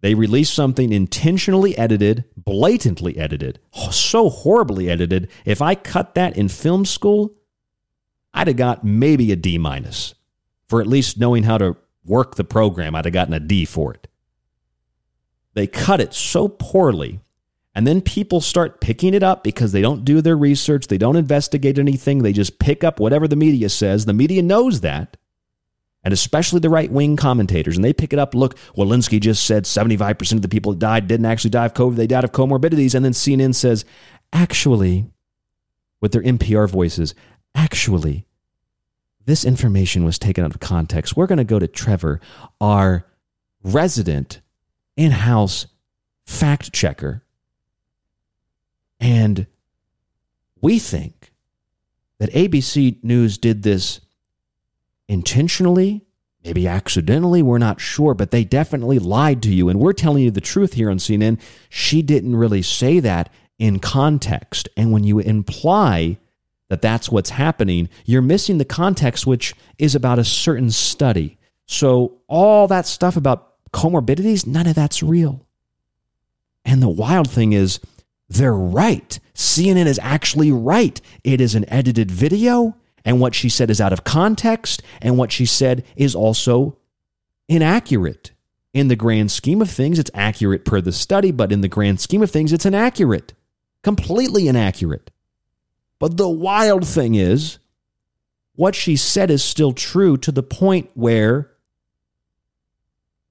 They 0.00 0.14
released 0.14 0.54
something 0.54 0.92
intentionally 0.92 1.76
edited, 1.76 2.24
blatantly 2.36 3.16
edited, 3.16 3.58
so 3.90 4.28
horribly 4.28 4.90
edited. 4.90 5.28
If 5.44 5.62
I 5.62 5.74
cut 5.74 6.14
that 6.14 6.36
in 6.36 6.48
film 6.48 6.84
school, 6.84 7.34
I'd 8.34 8.48
have 8.48 8.56
got 8.56 8.84
maybe 8.84 9.32
a 9.32 9.36
D 9.36 9.58
minus 9.58 10.14
for 10.68 10.80
at 10.80 10.86
least 10.86 11.18
knowing 11.18 11.44
how 11.44 11.58
to 11.58 11.76
work 12.04 12.34
the 12.34 12.44
program. 12.44 12.94
I'd 12.94 13.06
have 13.06 13.14
gotten 13.14 13.34
a 13.34 13.40
D 13.40 13.64
for 13.64 13.94
it. 13.94 14.06
They 15.54 15.66
cut 15.66 16.00
it 16.00 16.12
so 16.12 16.48
poorly 16.48 17.20
and 17.76 17.86
then 17.86 18.00
people 18.00 18.40
start 18.40 18.80
picking 18.80 19.12
it 19.12 19.22
up 19.22 19.44
because 19.44 19.72
they 19.72 19.82
don't 19.82 20.02
do 20.02 20.22
their 20.22 20.36
research, 20.36 20.86
they 20.86 20.96
don't 20.96 21.14
investigate 21.14 21.78
anything, 21.78 22.22
they 22.22 22.32
just 22.32 22.58
pick 22.58 22.82
up 22.82 22.98
whatever 22.98 23.28
the 23.28 23.36
media 23.36 23.68
says. 23.68 24.06
The 24.06 24.14
media 24.14 24.42
knows 24.42 24.80
that. 24.80 25.18
And 26.02 26.14
especially 26.14 26.60
the 26.60 26.70
right 26.70 26.90
wing 26.90 27.16
commentators. 27.16 27.76
And 27.76 27.84
they 27.84 27.92
pick 27.92 28.14
it 28.14 28.18
up. 28.18 28.34
Look, 28.34 28.56
Walensky 28.78 29.20
just 29.20 29.44
said 29.44 29.64
75% 29.64 30.32
of 30.32 30.42
the 30.42 30.48
people 30.48 30.72
that 30.72 30.78
died 30.78 31.06
didn't 31.06 31.26
actually 31.26 31.50
die 31.50 31.66
of 31.66 31.74
COVID, 31.74 31.96
they 31.96 32.06
died 32.06 32.24
of 32.24 32.32
comorbidities. 32.32 32.94
And 32.94 33.04
then 33.04 33.12
CNN 33.12 33.54
says, 33.54 33.84
actually, 34.32 35.04
with 36.00 36.12
their 36.12 36.22
NPR 36.22 36.70
voices, 36.70 37.14
actually, 37.54 38.24
this 39.26 39.44
information 39.44 40.02
was 40.02 40.18
taken 40.18 40.44
out 40.44 40.54
of 40.54 40.60
context. 40.60 41.14
We're 41.14 41.26
going 41.26 41.38
to 41.38 41.44
go 41.44 41.58
to 41.58 41.68
Trevor, 41.68 42.22
our 42.58 43.04
resident 43.62 44.40
in 44.96 45.10
house 45.10 45.66
fact 46.24 46.72
checker 46.72 47.22
and 49.00 49.46
we 50.60 50.78
think 50.78 51.32
that 52.18 52.32
ABC 52.32 53.02
News 53.04 53.38
did 53.38 53.62
this 53.62 54.00
intentionally, 55.08 56.04
maybe 56.44 56.66
accidentally, 56.66 57.42
we're 57.42 57.58
not 57.58 57.80
sure, 57.80 58.14
but 58.14 58.30
they 58.30 58.44
definitely 58.44 58.98
lied 58.98 59.42
to 59.42 59.52
you. 59.52 59.68
And 59.68 59.78
we're 59.78 59.92
telling 59.92 60.22
you 60.22 60.30
the 60.30 60.40
truth 60.40 60.74
here 60.74 60.90
on 60.90 60.98
CNN. 60.98 61.40
She 61.68 62.02
didn't 62.02 62.36
really 62.36 62.62
say 62.62 63.00
that 63.00 63.30
in 63.58 63.78
context. 63.78 64.68
And 64.76 64.92
when 64.92 65.04
you 65.04 65.18
imply 65.18 66.18
that 66.68 66.82
that's 66.82 67.10
what's 67.10 67.30
happening, 67.30 67.88
you're 68.04 68.22
missing 68.22 68.58
the 68.58 68.64
context, 68.64 69.26
which 69.26 69.54
is 69.78 69.94
about 69.94 70.18
a 70.18 70.24
certain 70.24 70.70
study. 70.70 71.38
So, 71.66 72.18
all 72.28 72.68
that 72.68 72.86
stuff 72.86 73.16
about 73.16 73.54
comorbidities, 73.72 74.46
none 74.46 74.66
of 74.66 74.74
that's 74.74 75.02
real. 75.02 75.46
And 76.64 76.82
the 76.82 76.88
wild 76.88 77.30
thing 77.30 77.52
is, 77.52 77.80
they're 78.28 78.54
right. 78.54 79.18
CNN 79.34 79.86
is 79.86 80.00
actually 80.02 80.50
right. 80.50 81.00
It 81.22 81.40
is 81.40 81.54
an 81.54 81.68
edited 81.68 82.10
video, 82.10 82.76
and 83.04 83.20
what 83.20 83.34
she 83.34 83.48
said 83.48 83.70
is 83.70 83.80
out 83.80 83.92
of 83.92 84.04
context, 84.04 84.82
and 85.00 85.16
what 85.16 85.32
she 85.32 85.46
said 85.46 85.84
is 85.94 86.14
also 86.14 86.78
inaccurate. 87.48 88.32
In 88.74 88.88
the 88.88 88.96
grand 88.96 89.30
scheme 89.30 89.62
of 89.62 89.70
things, 89.70 89.98
it's 89.98 90.10
accurate 90.12 90.64
per 90.64 90.80
the 90.80 90.92
study, 90.92 91.30
but 91.30 91.52
in 91.52 91.60
the 91.60 91.68
grand 91.68 92.00
scheme 92.00 92.22
of 92.22 92.30
things, 92.30 92.52
it's 92.52 92.66
inaccurate. 92.66 93.32
Completely 93.82 94.48
inaccurate. 94.48 95.10
But 95.98 96.16
the 96.16 96.28
wild 96.28 96.86
thing 96.86 97.14
is, 97.14 97.58
what 98.54 98.74
she 98.74 98.96
said 98.96 99.30
is 99.30 99.44
still 99.44 99.72
true 99.72 100.16
to 100.18 100.32
the 100.32 100.42
point 100.42 100.90
where 100.94 101.52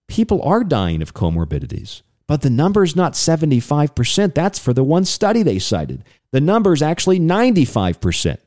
people 0.07 0.41
are 0.43 0.63
dying 0.63 1.01
of 1.01 1.13
comorbidities. 1.13 2.01
But 2.27 2.41
the 2.41 2.49
number 2.49 2.83
is 2.83 2.95
not 2.95 3.13
75%. 3.13 4.33
That's 4.33 4.57
for 4.59 4.73
the 4.73 4.83
one 4.83 5.05
study 5.05 5.43
they 5.43 5.59
cited. 5.59 6.03
The 6.31 6.41
number 6.41 6.73
is 6.73 6.81
actually 6.81 7.19
95% 7.19 8.37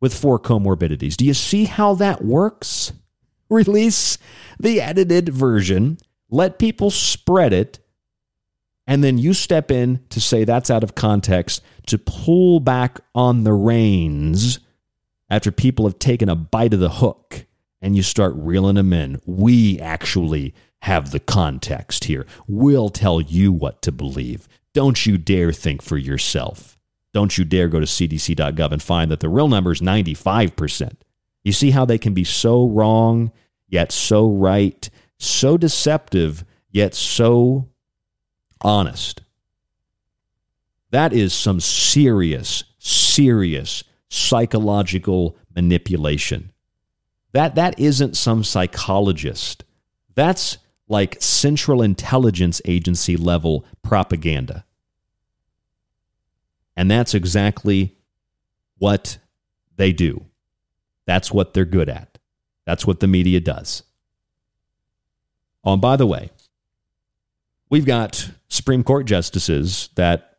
with 0.00 0.14
four 0.14 0.38
comorbidities. 0.38 1.16
Do 1.16 1.24
you 1.24 1.34
see 1.34 1.64
how 1.64 1.94
that 1.94 2.24
works? 2.24 2.92
Release 3.50 4.16
the 4.58 4.80
edited 4.80 5.28
version, 5.28 5.98
let 6.30 6.58
people 6.58 6.90
spread 6.90 7.52
it, 7.52 7.80
and 8.86 9.04
then 9.04 9.18
you 9.18 9.34
step 9.34 9.70
in 9.70 10.00
to 10.08 10.20
say 10.20 10.44
that's 10.44 10.70
out 10.70 10.82
of 10.82 10.94
context 10.94 11.62
to 11.86 11.98
pull 11.98 12.60
back 12.60 13.00
on 13.14 13.44
the 13.44 13.52
reins 13.52 14.58
after 15.30 15.52
people 15.52 15.86
have 15.86 15.98
taken 15.98 16.28
a 16.28 16.34
bite 16.34 16.74
of 16.74 16.80
the 16.80 16.88
hook 16.88 17.46
and 17.80 17.96
you 17.96 18.02
start 18.02 18.32
reeling 18.36 18.76
them 18.76 18.92
in. 18.92 19.20
We 19.26 19.78
actually 19.80 20.54
have 20.82 21.10
the 21.10 21.20
context 21.20 22.04
here. 22.04 22.26
We'll 22.48 22.88
tell 22.88 23.20
you 23.20 23.52
what 23.52 23.82
to 23.82 23.92
believe. 23.92 24.48
Don't 24.74 25.06
you 25.06 25.16
dare 25.16 25.52
think 25.52 25.80
for 25.80 25.96
yourself. 25.96 26.76
Don't 27.12 27.38
you 27.38 27.44
dare 27.44 27.68
go 27.68 27.78
to 27.78 27.86
cdc.gov 27.86 28.72
and 28.72 28.82
find 28.82 29.10
that 29.10 29.20
the 29.20 29.28
real 29.28 29.48
number 29.48 29.70
is 29.70 29.80
95%. 29.80 30.94
You 31.44 31.52
see 31.52 31.70
how 31.70 31.84
they 31.84 31.98
can 31.98 32.14
be 32.14 32.24
so 32.24 32.66
wrong, 32.66 33.30
yet 33.68 33.92
so 33.92 34.28
right, 34.28 34.88
so 35.18 35.56
deceptive, 35.56 36.44
yet 36.70 36.94
so 36.94 37.68
honest. 38.60 39.22
That 40.90 41.12
is 41.12 41.32
some 41.32 41.60
serious, 41.60 42.64
serious 42.78 43.84
psychological 44.08 45.36
manipulation. 45.54 46.50
That, 47.32 47.54
that 47.54 47.78
isn't 47.78 48.16
some 48.16 48.42
psychologist. 48.42 49.64
That's 50.14 50.58
like 50.88 51.16
Central 51.20 51.82
Intelligence 51.82 52.60
Agency 52.64 53.16
level 53.16 53.64
propaganda. 53.82 54.64
And 56.76 56.90
that's 56.90 57.14
exactly 57.14 57.96
what 58.78 59.18
they 59.76 59.92
do. 59.92 60.26
That's 61.06 61.32
what 61.32 61.54
they're 61.54 61.64
good 61.64 61.88
at. 61.88 62.18
That's 62.64 62.86
what 62.86 63.00
the 63.00 63.06
media 63.06 63.40
does. 63.40 63.82
Oh, 65.64 65.74
and 65.74 65.82
by 65.82 65.96
the 65.96 66.06
way, 66.06 66.30
we've 67.70 67.86
got 67.86 68.30
Supreme 68.48 68.82
Court 68.82 69.06
justices 69.06 69.88
that 69.94 70.31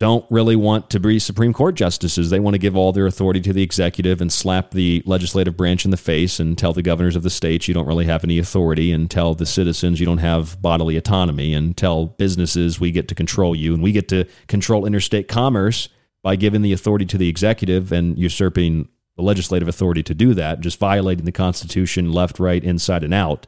don't 0.00 0.24
really 0.30 0.56
want 0.56 0.88
to 0.88 0.98
be 0.98 1.18
Supreme 1.18 1.52
Court 1.52 1.74
justices. 1.74 2.30
They 2.30 2.40
want 2.40 2.54
to 2.54 2.58
give 2.58 2.74
all 2.74 2.90
their 2.90 3.06
authority 3.06 3.40
to 3.42 3.52
the 3.52 3.62
executive 3.62 4.22
and 4.22 4.32
slap 4.32 4.70
the 4.70 5.02
legislative 5.04 5.58
branch 5.58 5.84
in 5.84 5.90
the 5.90 5.98
face 5.98 6.40
and 6.40 6.56
tell 6.56 6.72
the 6.72 6.82
governors 6.82 7.16
of 7.16 7.22
the 7.22 7.28
states 7.28 7.68
you 7.68 7.74
don't 7.74 7.86
really 7.86 8.06
have 8.06 8.24
any 8.24 8.38
authority 8.38 8.92
and 8.92 9.10
tell 9.10 9.34
the 9.34 9.44
citizens 9.44 10.00
you 10.00 10.06
don't 10.06 10.18
have 10.18 10.60
bodily 10.62 10.96
autonomy 10.96 11.52
and 11.52 11.76
tell 11.76 12.06
businesses 12.06 12.80
we 12.80 12.90
get 12.90 13.08
to 13.08 13.14
control 13.14 13.54
you 13.54 13.74
and 13.74 13.82
we 13.82 13.92
get 13.92 14.08
to 14.08 14.24
control 14.48 14.86
interstate 14.86 15.28
commerce 15.28 15.90
by 16.22 16.34
giving 16.34 16.62
the 16.62 16.72
authority 16.72 17.04
to 17.04 17.18
the 17.18 17.28
executive 17.28 17.92
and 17.92 18.18
usurping 18.18 18.88
the 19.16 19.22
legislative 19.22 19.68
authority 19.68 20.02
to 20.02 20.14
do 20.14 20.32
that, 20.32 20.60
just 20.60 20.78
violating 20.78 21.26
the 21.26 21.32
Constitution 21.32 22.10
left, 22.10 22.40
right, 22.40 22.64
inside, 22.64 23.04
and 23.04 23.12
out, 23.12 23.46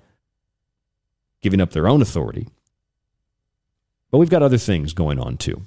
giving 1.40 1.62
up 1.62 1.70
their 1.70 1.88
own 1.88 2.02
authority. 2.02 2.46
But 4.10 4.18
we've 4.18 4.28
got 4.28 4.42
other 4.42 4.58
things 4.58 4.92
going 4.92 5.18
on 5.18 5.38
too. 5.38 5.62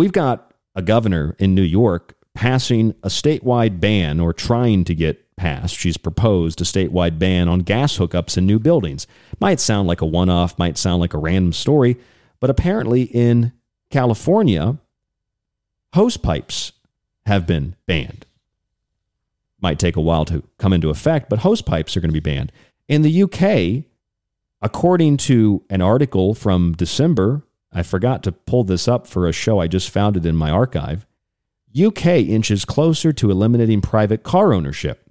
We've 0.00 0.12
got 0.12 0.54
a 0.74 0.80
governor 0.80 1.36
in 1.38 1.54
New 1.54 1.60
York 1.60 2.14
passing 2.32 2.94
a 3.02 3.08
statewide 3.08 3.80
ban 3.80 4.18
or 4.18 4.32
trying 4.32 4.84
to 4.84 4.94
get 4.94 5.36
passed. 5.36 5.76
She's 5.76 5.98
proposed 5.98 6.58
a 6.62 6.64
statewide 6.64 7.18
ban 7.18 7.48
on 7.48 7.58
gas 7.58 7.98
hookups 7.98 8.38
in 8.38 8.46
new 8.46 8.58
buildings. 8.58 9.06
Might 9.40 9.60
sound 9.60 9.88
like 9.88 10.00
a 10.00 10.06
one 10.06 10.30
off, 10.30 10.58
might 10.58 10.78
sound 10.78 11.02
like 11.02 11.12
a 11.12 11.18
random 11.18 11.52
story, 11.52 11.98
but 12.40 12.48
apparently 12.48 13.02
in 13.02 13.52
California, 13.90 14.78
hose 15.92 16.16
pipes 16.16 16.72
have 17.26 17.46
been 17.46 17.76
banned. 17.86 18.24
Might 19.60 19.78
take 19.78 19.96
a 19.96 20.00
while 20.00 20.24
to 20.24 20.42
come 20.56 20.72
into 20.72 20.88
effect, 20.88 21.28
but 21.28 21.40
hose 21.40 21.60
pipes 21.60 21.94
are 21.94 22.00
going 22.00 22.08
to 22.08 22.18
be 22.18 22.20
banned. 22.20 22.52
In 22.88 23.02
the 23.02 23.24
UK, 23.24 23.84
according 24.62 25.18
to 25.18 25.62
an 25.68 25.82
article 25.82 26.32
from 26.32 26.72
December 26.72 27.42
I 27.72 27.82
forgot 27.82 28.22
to 28.24 28.32
pull 28.32 28.64
this 28.64 28.88
up 28.88 29.06
for 29.06 29.26
a 29.26 29.32
show. 29.32 29.60
I 29.60 29.68
just 29.68 29.90
found 29.90 30.16
it 30.16 30.26
in 30.26 30.36
my 30.36 30.50
archive. 30.50 31.06
UK 31.78 32.06
inches 32.06 32.64
closer 32.64 33.12
to 33.12 33.30
eliminating 33.30 33.80
private 33.80 34.22
car 34.22 34.52
ownership. 34.52 35.08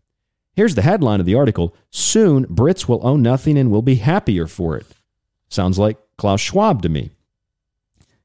Here's 0.55 0.75
the 0.75 0.81
headline 0.81 1.21
of 1.21 1.25
the 1.25 1.35
article 1.35 1.73
Soon, 1.89 2.45
Brits 2.47 2.87
will 2.87 3.05
own 3.05 3.21
nothing 3.21 3.57
and 3.57 3.71
will 3.71 3.81
be 3.81 3.95
happier 3.95 4.45
for 4.45 4.75
it. 4.75 4.85
Sounds 5.47 5.79
like 5.79 5.97
Klaus 6.17 6.41
Schwab 6.41 6.81
to 6.81 6.89
me. 6.89 7.11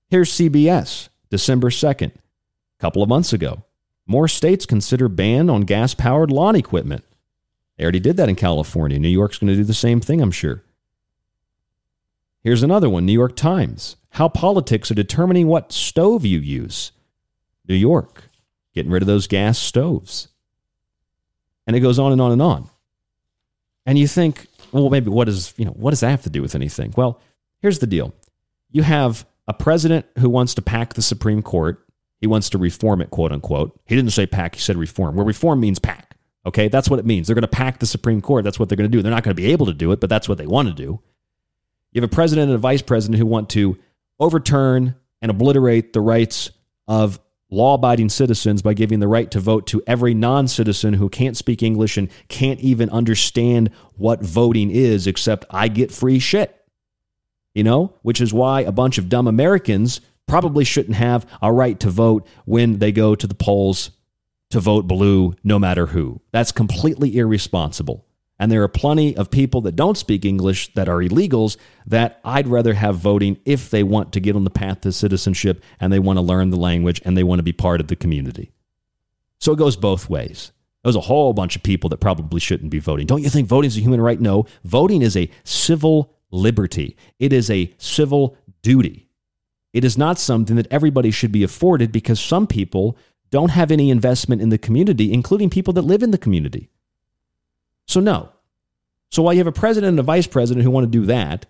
Here's 0.09 0.33
CBS, 0.33 1.09
December 1.31 1.71
2nd, 1.71 2.11
a 2.11 2.81
couple 2.81 3.03
of 3.03 3.09
months 3.09 3.33
ago. 3.33 3.63
More 4.07 4.29
states 4.29 4.67
consider 4.67 5.09
ban 5.09 5.49
on 5.49 5.63
gas 5.63 5.95
powered 5.95 6.31
lawn 6.31 6.57
equipment. 6.57 7.05
They 7.77 7.85
already 7.85 8.01
did 8.01 8.17
that 8.17 8.29
in 8.29 8.37
California. 8.37 8.99
New 8.99 9.09
York's 9.09 9.39
going 9.39 9.49
to 9.49 9.57
do 9.57 9.65
the 9.65 9.73
same 9.75 10.01
thing, 10.01 10.21
I'm 10.21 10.31
sure. 10.31 10.63
Here's 12.43 12.63
another 12.63 12.91
one 12.91 13.07
New 13.07 13.13
York 13.13 13.37
Times 13.37 13.97
how 14.15 14.29
politics 14.29 14.93
are 14.93 14.95
determining 14.95 15.49
what 15.49 15.73
stove 15.73 16.25
you 16.25 16.39
use. 16.39 16.93
New 17.69 17.75
York, 17.75 18.31
getting 18.73 18.93
rid 18.93 19.03
of 19.03 19.09
those 19.09 19.27
gas 19.27 19.59
stoves. 19.59 20.29
And 21.67 21.75
it 21.75 21.81
goes 21.81 21.99
on 21.99 22.13
and 22.13 22.21
on 22.21 22.31
and 22.31 22.41
on. 22.41 22.71
And 23.87 23.99
you 23.99 24.07
think, 24.07 24.47
well, 24.71 24.89
maybe 24.89 25.11
what 25.11 25.25
does, 25.25 25.53
you 25.57 25.65
know, 25.65 25.73
what 25.73 25.91
does 25.91 26.01
that 26.01 26.11
have 26.11 26.23
to 26.23 26.31
do 26.31 26.43
with 26.43 26.55
anything? 26.55 26.95
Well, 26.97 27.21
here's 27.61 27.81
the 27.81 27.89
deal. 27.89 28.15
You 28.71 28.85
have 28.85 29.27
a 29.49 29.55
president 29.55 30.07
who 30.19 30.31
wants 30.31 30.55
to 30.55 30.63
pack 30.63 30.95
the 30.95 31.03
Supreme 31.03 31.43
Court. 31.43 31.85
He 32.21 32.29
wants 32.29 32.49
to 32.51 32.59
reform 32.59 33.01
it, 33.01 33.11
quote 33.11 33.33
unquote. 33.33 33.79
He 33.85 33.97
didn't 33.97 34.13
say 34.13 34.27
pack, 34.27 34.55
he 34.55 34.61
said 34.61 34.77
reform. 34.77 35.17
Where 35.17 35.27
reform 35.27 35.59
means 35.59 35.81
pack. 35.81 36.17
Okay, 36.47 36.69
that's 36.69 36.89
what 36.89 37.01
it 37.01 37.07
means. 37.07 37.27
They're 37.27 37.35
going 37.35 37.43
to 37.43 37.49
pack 37.49 37.81
the 37.81 37.87
Supreme 37.87 38.21
Court. 38.21 38.45
That's 38.45 38.61
what 38.61 38.69
they're 38.69 38.77
going 38.77 38.91
to 38.91 38.97
do. 38.97 39.03
They're 39.03 39.11
not 39.11 39.25
going 39.25 39.35
to 39.35 39.43
be 39.43 39.51
able 39.51 39.67
to 39.67 39.75
do 39.75 39.91
it, 39.91 40.01
but 40.01 40.09
that's 40.09 40.29
what 40.29 40.39
they 40.39 40.47
want 40.47 40.69
to 40.69 40.75
do. 40.75 41.01
You 41.91 42.01
have 42.01 42.11
a 42.11 42.15
president 42.15 42.51
and 42.51 42.57
a 42.57 42.59
vice 42.59 42.83
president 42.83 43.19
who 43.19 43.27
want 43.27 43.49
to 43.51 43.79
overturn 44.19 44.95
and 45.21 45.31
obliterate 45.31 45.93
the 45.93 46.01
rights 46.01 46.51
of 46.87 47.19
law 47.51 47.75
abiding 47.75 48.09
citizens 48.09 48.63
by 48.63 48.75
giving 48.75 49.01
the 49.01 49.09
right 49.09 49.31
to 49.31 49.41
vote 49.41 49.67
to 49.69 49.83
every 49.87 50.15
non 50.15 50.49
citizen 50.49 50.95
who 50.95 51.09
can't 51.09 51.37
speak 51.37 51.63
English 51.63 51.97
and 51.97 52.11
can't 52.29 52.61
even 52.61 52.91
understand 52.91 53.71
what 53.97 54.23
voting 54.23 54.71
is, 54.71 55.07
except 55.07 55.45
I 55.51 55.69
get 55.69 55.93
free 55.93 56.19
shit. 56.19 56.55
You 57.55 57.63
know, 57.63 57.95
which 58.03 58.21
is 58.21 58.35
why 58.35 58.63
a 58.63 58.73
bunch 58.73 58.99
of 58.99 59.09
dumb 59.09 59.29
Americans 59.29 60.01
probably 60.27 60.65
shouldn't 60.65 60.97
have 60.97 61.27
a 61.41 61.53
right 61.53 61.79
to 61.81 61.91
vote 61.91 62.27
when 62.45 62.79
they 62.81 62.91
go 62.91 63.15
to 63.15 63.27
the 63.27 63.35
polls 63.35 63.91
to 64.51 64.61
vote 64.61 64.87
blue, 64.87 65.35
no 65.45 65.59
matter 65.59 65.87
who. 65.87 66.21
That's 66.33 66.53
completely 66.53 67.17
irresponsible. 67.17 68.07
And 68.39 68.51
there 68.51 68.63
are 68.63 68.69
plenty 68.69 69.17
of 69.17 69.31
people 69.31 69.61
that 69.63 69.77
don't 69.77 69.97
speak 69.97 70.25
English 70.25 70.75
that 70.75 70.89
are 70.89 70.99
illegals 70.99 71.57
that 71.87 72.21
I'd 72.25 72.49
rather 72.49 72.75
have 72.75 72.97
voting 72.97 73.39
if 73.45 73.71
they 73.71 73.83
want 73.83 74.13
to 74.13 74.21
get 74.21 74.35
on 74.35 74.45
the 74.45 74.51
path 74.51 74.81
to 74.83 74.93
citizenship 74.93 75.63
and 75.79 75.93
they 75.93 76.01
want 76.01 76.17
to 76.17 76.23
learn 76.23 76.51
the 76.51 76.57
language 76.57 77.01
and 77.05 77.17
they 77.17 77.23
want 77.23 77.39
to 77.39 77.45
be 77.45 77.53
part 77.53 77.81
of 77.81 77.87
the 77.87 77.97
community. 77.97 78.51
So 79.39 79.53
it 79.53 79.59
goes 79.59 79.77
both 79.77 80.11
ways. 80.11 80.51
There's 80.83 80.97
a 80.97 81.01
whole 81.01 81.33
bunch 81.33 81.57
of 81.57 81.63
people 81.63 81.89
that 81.91 82.01
probably 82.01 82.41
shouldn't 82.41 82.71
be 82.71 82.79
voting. 82.81 83.07
Don't 83.07 83.23
you 83.23 83.31
think 83.31 83.49
voting 83.49 83.69
is 83.69 83.77
a 83.77 83.81
human 83.81 84.01
right? 84.01 84.21
No. 84.21 84.47
Voting 84.65 85.01
is 85.01 85.17
a 85.17 85.31
civil 85.45 86.15
liberty, 86.31 86.97
it 87.21 87.33
is 87.33 87.49
a 87.51 87.73
civil 87.79 88.37
duty. 88.63 89.09
It 89.73 89.85
is 89.85 89.99
not 89.99 90.19
something 90.19 90.57
that 90.57 90.71
everybody 90.71 91.11
should 91.11 91.33
be 91.33 91.43
afforded 91.43 91.91
because 91.91 92.21
some 92.21 92.47
people 92.47 92.97
don't 93.31 93.51
have 93.51 93.73
any 93.73 93.91
investment 93.91 94.41
in 94.41 94.51
the 94.51 94.59
community, 94.59 95.13
including 95.13 95.51
people 95.51 95.73
that 95.75 95.83
live 95.83 96.03
in 96.03 96.13
the 96.13 96.19
community. 96.19 96.71
So, 97.87 98.01
no. 98.01 98.31
So, 99.11 99.23
while 99.23 99.35
you 99.35 99.39
have 99.39 99.47
a 99.47 99.53
president 99.53 99.91
and 99.91 100.01
a 100.01 100.05
vice 100.05 100.27
president 100.27 100.65
who 100.65 100.71
want 100.71 100.85
to 100.85 100.91
do 100.91 101.07
that, 101.07 101.47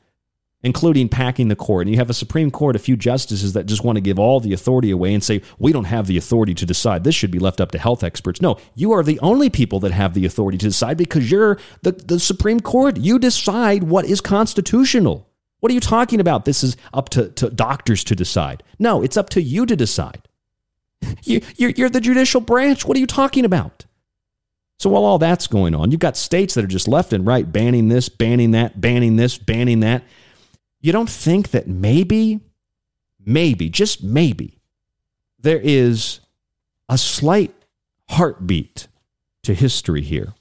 including 0.65 1.11
packing 1.11 1.49
the 1.49 1.57
court, 1.57 1.87
and 1.87 1.95
you 1.95 1.99
have 1.99 2.11
a 2.11 2.15
Supreme 2.15 2.51
Court, 2.51 2.75
a 2.75 2.79
few 2.79 2.97
justices 2.97 3.53
that 3.53 3.67
just 3.67 3.85
want 3.85 3.97
to 3.97 4.01
give 4.01 4.19
all 4.19 4.41
the 4.41 4.55
authority 4.55 4.91
away 4.91 5.13
and 5.13 5.23
say, 5.23 5.43
we 5.59 5.73
don't 5.73 5.85
have 5.85 6.07
the 6.07 6.17
authority 6.17 6.55
to 6.55 6.67
decide. 6.67 7.05
This 7.05 7.15
should 7.15 7.31
be 7.31 7.39
left 7.39 7.61
up 7.61 7.71
to 7.73 7.79
health 7.79 8.03
experts. 8.03 8.41
No, 8.41 8.59
you 8.75 8.91
are 8.93 9.03
the 9.03 9.21
only 9.21 9.51
people 9.51 9.79
that 9.81 9.93
have 9.93 10.15
the 10.15 10.25
authority 10.25 10.57
to 10.59 10.67
decide 10.67 10.97
because 10.97 11.31
you're 11.31 11.59
the, 11.83 11.93
the 11.93 12.19
Supreme 12.19 12.61
Court. 12.61 12.97
You 12.97 13.19
decide 13.19 13.85
what 13.85 14.07
is 14.07 14.23
constitutional. 14.23 15.29
What 15.61 15.71
are 15.71 15.75
you 15.75 15.81
talking 15.81 16.19
about? 16.19 16.47
This 16.47 16.65
is 16.65 16.79
up 16.95 17.11
to, 17.11 17.29
to 17.31 17.51
doctors 17.51 18.03
to 18.05 18.17
decide. 18.17 18.63
No, 18.79 19.03
it's 19.03 19.19
up 19.19 19.29
to 19.31 19.43
you 19.43 19.67
to 19.67 19.77
decide. 19.77 20.29
You, 21.23 21.43
you're, 21.57 21.71
you're 21.71 21.91
the 21.91 22.01
judicial 22.01 22.41
branch. 22.41 22.87
What 22.87 22.97
are 22.97 23.01
you 23.01 23.07
talking 23.07 23.45
about? 23.45 23.85
So 24.79 24.91
while 24.91 25.05
all 25.05 25.19
that's 25.19 25.47
going 25.47 25.75
on, 25.75 25.91
you've 25.91 26.01
got 26.01 26.17
states 26.17 26.55
that 26.55 26.65
are 26.65 26.69
just 26.69 26.89
left 26.89 27.13
and 27.13 27.27
right 27.27 27.51
banning 27.51 27.89
this, 27.89 28.09
banning 28.09 28.51
that, 28.53 28.81
banning 28.81 29.17
this, 29.17 29.39
banning 29.39 29.81
that. 29.81 30.05
You 30.81 30.93
don't 30.93 31.09
think 31.09 31.53
that 31.53 31.67
maybe, 31.67 32.41
maybe, 33.25 33.71
just 33.71 34.03
maybe, 34.03 34.59
there 35.39 35.61
is 35.63 36.21
a 36.89 36.99
slight 36.99 37.55
heartbeat 38.11 38.89
to 39.45 39.55
history 39.55 40.03
here. 40.03 40.35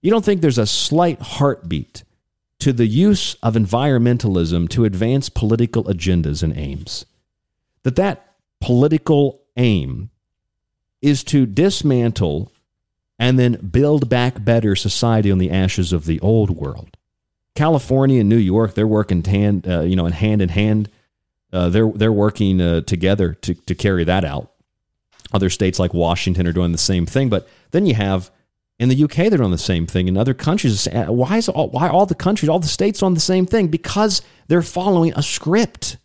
You 0.00 0.10
don't 0.10 0.24
think 0.24 0.40
there's 0.40 0.58
a 0.58 0.66
slight 0.66 1.20
heartbeat 1.20 2.04
to 2.60 2.72
the 2.72 2.86
use 2.86 3.34
of 3.42 3.54
environmentalism 3.54 4.68
to 4.70 4.84
advance 4.84 5.28
political 5.28 5.84
agendas 5.84 6.42
and 6.42 6.56
aims. 6.56 7.04
That 7.82 7.96
that 7.96 8.34
political 8.60 9.42
aim 9.56 10.10
is 11.02 11.22
to 11.24 11.44
dismantle 11.44 12.50
and 13.18 13.38
then 13.38 13.54
build 13.54 14.08
back 14.08 14.44
better 14.44 14.74
society 14.74 15.30
on 15.30 15.38
the 15.38 15.50
ashes 15.50 15.92
of 15.92 16.06
the 16.06 16.20
old 16.20 16.50
world. 16.50 16.96
California 17.54 18.20
and 18.20 18.28
New 18.28 18.36
York, 18.36 18.74
they're 18.74 18.86
working 18.86 19.22
hand, 19.22 19.66
uh, 19.68 19.80
you 19.80 19.94
know, 19.94 20.06
in 20.06 20.12
hand 20.12 20.42
in 20.42 20.48
hand. 20.48 20.90
Uh, 21.52 21.68
they're 21.68 21.90
they're 21.90 22.12
working 22.12 22.60
uh, 22.60 22.80
together 22.80 23.34
to 23.34 23.54
to 23.54 23.74
carry 23.74 24.02
that 24.04 24.24
out. 24.24 24.50
Other 25.32 25.50
states 25.50 25.78
like 25.78 25.94
Washington 25.94 26.46
are 26.46 26.52
doing 26.52 26.72
the 26.72 26.78
same 26.78 27.06
thing, 27.06 27.28
but 27.28 27.48
then 27.70 27.86
you 27.86 27.94
have 27.94 28.30
in 28.78 28.88
the 28.88 29.04
UK 29.04 29.16
they're 29.16 29.38
doing 29.38 29.52
the 29.52 29.58
same 29.58 29.86
thing. 29.86 30.08
In 30.08 30.16
other 30.16 30.34
countries, 30.34 30.88
uh, 30.88 31.06
why 31.06 31.36
is 31.36 31.48
all, 31.48 31.68
why 31.68 31.88
all 31.88 32.06
the 32.06 32.14
countries, 32.14 32.48
all 32.48 32.58
the 32.58 32.66
states 32.66 33.02
on 33.02 33.14
the 33.14 33.20
same 33.20 33.46
thing? 33.46 33.68
Because 33.68 34.20
they're 34.48 34.62
following 34.62 35.12
a 35.14 35.22
script. 35.22 35.96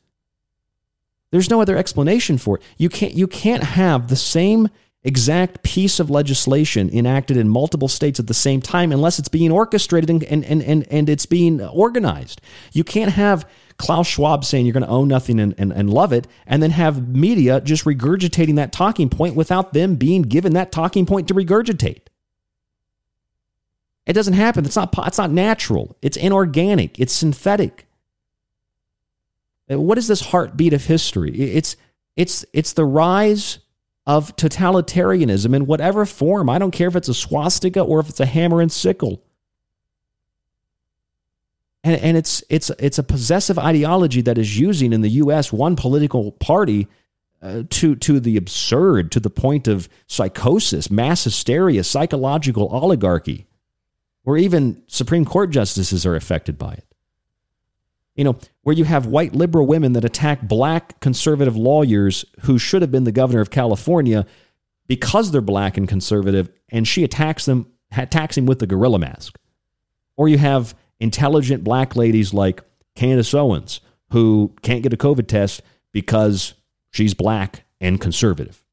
There's 1.31 1.49
no 1.49 1.61
other 1.61 1.77
explanation 1.77 2.37
for 2.37 2.57
it. 2.57 2.63
You 2.77 2.89
can't 2.89 3.13
you 3.13 3.27
can't 3.27 3.63
have 3.63 4.07
the 4.07 4.15
same 4.15 4.69
exact 5.03 5.63
piece 5.63 5.99
of 5.99 6.09
legislation 6.09 6.89
enacted 6.89 7.37
in 7.37 7.47
multiple 7.47 7.87
states 7.87 8.19
at 8.19 8.27
the 8.27 8.33
same 8.33 8.61
time 8.61 8.91
unless 8.91 9.17
it's 9.17 9.29
being 9.29 9.51
orchestrated 9.51 10.09
and, 10.09 10.23
and, 10.23 10.61
and, 10.61 10.85
and 10.91 11.09
it's 11.09 11.25
being 11.25 11.61
organized. 11.61 12.41
You 12.73 12.83
can't 12.83 13.11
have 13.11 13.47
Klaus 13.77 14.07
Schwab 14.07 14.43
saying 14.43 14.65
you're 14.65 14.73
going 14.73 14.83
to 14.83 14.89
own 14.89 15.07
nothing 15.07 15.39
and, 15.39 15.55
and, 15.57 15.71
and 15.71 15.89
love 15.89 16.11
it, 16.11 16.27
and 16.45 16.61
then 16.61 16.71
have 16.71 17.07
media 17.07 17.61
just 17.61 17.85
regurgitating 17.85 18.55
that 18.57 18.73
talking 18.73 19.09
point 19.09 19.35
without 19.35 19.71
them 19.71 19.95
being 19.95 20.23
given 20.23 20.53
that 20.53 20.73
talking 20.73 21.05
point 21.05 21.29
to 21.29 21.33
regurgitate. 21.33 22.01
It 24.05 24.13
doesn't 24.13 24.33
happen. 24.33 24.65
It's 24.65 24.75
not, 24.75 24.93
it's 25.07 25.17
not 25.17 25.31
natural. 25.31 25.95
It's 26.01 26.17
inorganic. 26.17 26.99
It's 26.99 27.13
synthetic. 27.13 27.85
Uh, 29.71 29.79
what 29.79 29.97
is 29.97 30.07
this 30.07 30.21
heartbeat 30.21 30.73
of 30.73 30.85
history? 30.85 31.31
It's, 31.31 31.77
it's, 32.17 32.43
it's 32.51 32.73
the 32.73 32.85
rise 32.85 33.59
of 34.09 34.35
totalitarianism 34.35 35.55
in 35.55 35.67
whatever 35.67 36.03
form. 36.03 36.49
I 36.49 36.57
don't 36.57 36.71
care 36.71 36.87
if 36.87 36.95
it's 36.95 37.09
a 37.09 37.13
swastika 37.13 37.79
or 37.79 37.99
if 37.99 38.09
it's 38.09 38.19
a 38.19 38.25
hammer 38.25 38.59
and 38.59 38.71
sickle. 38.71 39.21
And, 41.83 42.01
and 42.01 42.17
it's 42.17 42.43
it's 42.49 42.71
it's 42.79 42.97
a 42.97 43.03
possessive 43.03 43.59
ideology 43.59 44.21
that 44.23 44.39
is 44.39 44.57
using 44.57 44.93
in 44.93 45.01
the 45.01 45.09
U.S. 45.09 45.53
one 45.53 45.75
political 45.75 46.31
party 46.31 46.87
uh, 47.43 47.63
to 47.69 47.95
to 47.97 48.19
the 48.19 48.35
absurd, 48.35 49.11
to 49.11 49.19
the 49.19 49.29
point 49.29 49.67
of 49.67 49.87
psychosis, 50.07 50.89
mass 50.89 51.25
hysteria, 51.25 51.83
psychological 51.83 52.67
oligarchy, 52.69 53.45
where 54.23 54.37
even 54.37 54.81
Supreme 54.87 55.23
Court 55.23 55.51
justices 55.51 56.03
are 56.07 56.15
affected 56.15 56.57
by 56.57 56.73
it. 56.73 56.85
You 58.15 58.23
know, 58.23 58.39
where 58.69 58.77
you 58.77 58.85
have 58.85 59.07
white 59.07 59.33
liberal 59.33 59.65
women 59.65 59.93
that 59.93 60.05
attack 60.05 60.43
black 60.43 60.99
conservative 60.99 61.57
lawyers 61.57 62.23
who 62.41 62.59
should 62.59 62.83
have 62.83 62.91
been 62.91 63.03
the 63.03 63.11
governor 63.11 63.41
of 63.41 63.49
California 63.49 64.27
because 64.85 65.31
they're 65.31 65.41
black 65.41 65.75
and 65.75 65.87
conservative, 65.87 66.51
and 66.69 66.87
she 66.87 67.03
attacks 67.03 67.45
them, 67.45 67.65
attacks 67.97 68.37
him 68.37 68.45
with 68.45 68.59
the 68.59 68.67
gorilla 68.67 68.99
mask. 68.99 69.39
Or 70.17 70.29
you 70.29 70.37
have 70.37 70.75
intelligent 70.99 71.63
black 71.63 71.95
ladies 71.95 72.31
like 72.31 72.61
Candace 72.93 73.33
Owens 73.33 73.81
who 74.11 74.53
can't 74.61 74.83
get 74.83 74.93
a 74.93 74.97
COVID 74.97 75.25
test 75.25 75.63
because 75.91 76.53
she's 76.91 77.15
black 77.15 77.65
and 77.81 77.99
conservative. 77.99 78.63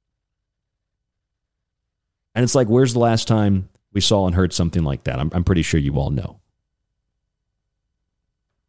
And 2.35 2.45
it's 2.45 2.55
like, 2.55 2.69
where's 2.69 2.93
the 2.93 2.99
last 2.99 3.27
time 3.27 3.71
we 3.95 4.03
saw 4.03 4.27
and 4.27 4.35
heard 4.35 4.53
something 4.53 4.85
like 4.85 5.05
that? 5.05 5.19
I'm, 5.19 5.31
I'm 5.33 5.43
pretty 5.43 5.63
sure 5.63 5.81
you 5.81 5.95
all 5.95 6.11
know. 6.11 6.39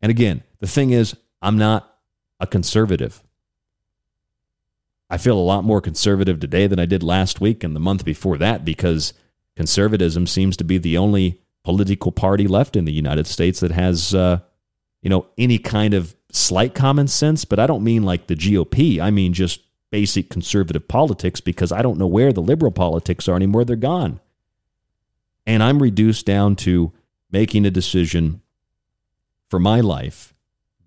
And 0.02 0.10
again, 0.10 0.42
the 0.60 0.68
thing 0.68 0.92
is, 0.92 1.16
I'm 1.42 1.58
not 1.58 1.98
a 2.40 2.48
conservative. 2.48 3.24
I 5.10 5.18
feel 5.18 5.38
a 5.38 5.40
lot 5.40 5.64
more 5.64 5.82
conservative 5.82 6.40
today 6.40 6.68
than 6.68 6.80
I 6.80 6.86
did 6.86 7.02
last 7.04 7.40
week 7.40 7.64
and 7.64 7.76
the 7.76 7.80
month 7.80 8.04
before 8.04 8.38
that 8.38 8.66
because 8.66 9.14
conservatism 9.56 10.28
seems 10.28 10.58
to 10.58 10.64
be 10.64 10.78
the 10.78 10.98
only 10.98 11.42
political 11.64 12.12
party 12.12 12.48
left 12.48 12.76
in 12.76 12.86
the 12.86 12.94
United 12.94 13.28
States 13.28 13.60
that 13.62 13.72
has, 13.72 14.14
uh, 14.14 14.40
you 15.02 15.10
know, 15.10 15.28
any 15.38 15.58
kind 15.58 15.94
of 15.94 16.16
slight 16.32 16.76
common 16.76 17.08
sense. 17.08 17.46
But 17.46 17.60
I 17.60 17.68
don't 17.68 17.84
mean 17.84 18.04
like 18.04 18.28
the 18.28 18.36
GOP. 18.36 19.00
I 19.00 19.12
mean 19.12 19.34
just 19.34 19.62
basic 19.90 20.30
conservative 20.30 20.88
politics 20.88 21.40
because 21.40 21.72
I 21.72 21.82
don't 21.82 21.98
know 21.98 22.08
where 22.08 22.34
the 22.34 22.42
liberal 22.42 22.72
politics 22.72 23.28
are 23.30 23.36
anymore. 23.36 23.64
They're 23.64 23.78
gone. 23.78 24.20
And 25.46 25.64
I'm 25.64 25.82
reduced 25.82 26.26
down 26.26 26.58
to 26.58 26.92
making 27.32 27.66
a 27.66 27.72
decision 27.72 28.42
for 29.50 29.60
my 29.60 29.80
life 29.80 30.34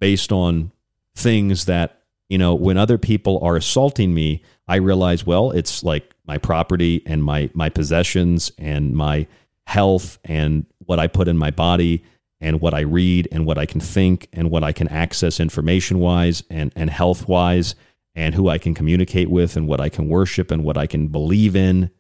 based 0.00 0.32
on 0.32 0.72
things 1.14 1.66
that, 1.66 2.02
you 2.28 2.38
know, 2.38 2.54
when 2.54 2.76
other 2.76 2.98
people 2.98 3.38
are 3.42 3.56
assaulting 3.56 4.12
me, 4.12 4.42
I 4.66 4.76
realize, 4.76 5.24
well, 5.24 5.50
it's 5.52 5.84
like 5.84 6.14
my 6.26 6.38
property 6.38 7.02
and 7.06 7.22
my 7.22 7.50
my 7.54 7.68
possessions 7.68 8.52
and 8.58 8.94
my 8.94 9.26
health 9.66 10.18
and 10.24 10.66
what 10.86 10.98
I 10.98 11.06
put 11.06 11.28
in 11.28 11.38
my 11.38 11.50
body 11.50 12.04
and 12.40 12.60
what 12.60 12.74
I 12.74 12.80
read 12.80 13.28
and 13.30 13.46
what 13.46 13.58
I 13.58 13.66
can 13.66 13.80
think 13.80 14.28
and 14.32 14.50
what 14.50 14.64
I 14.64 14.72
can 14.72 14.88
access 14.88 15.38
information 15.38 15.98
wise 15.98 16.42
and, 16.50 16.72
and 16.74 16.90
health 16.90 17.28
wise 17.28 17.74
and 18.14 18.34
who 18.34 18.48
I 18.48 18.58
can 18.58 18.74
communicate 18.74 19.30
with 19.30 19.56
and 19.56 19.68
what 19.68 19.80
I 19.80 19.88
can 19.88 20.08
worship 20.08 20.50
and 20.50 20.64
what 20.64 20.76
I 20.76 20.86
can 20.86 21.08
believe 21.08 21.54
in. 21.54 21.90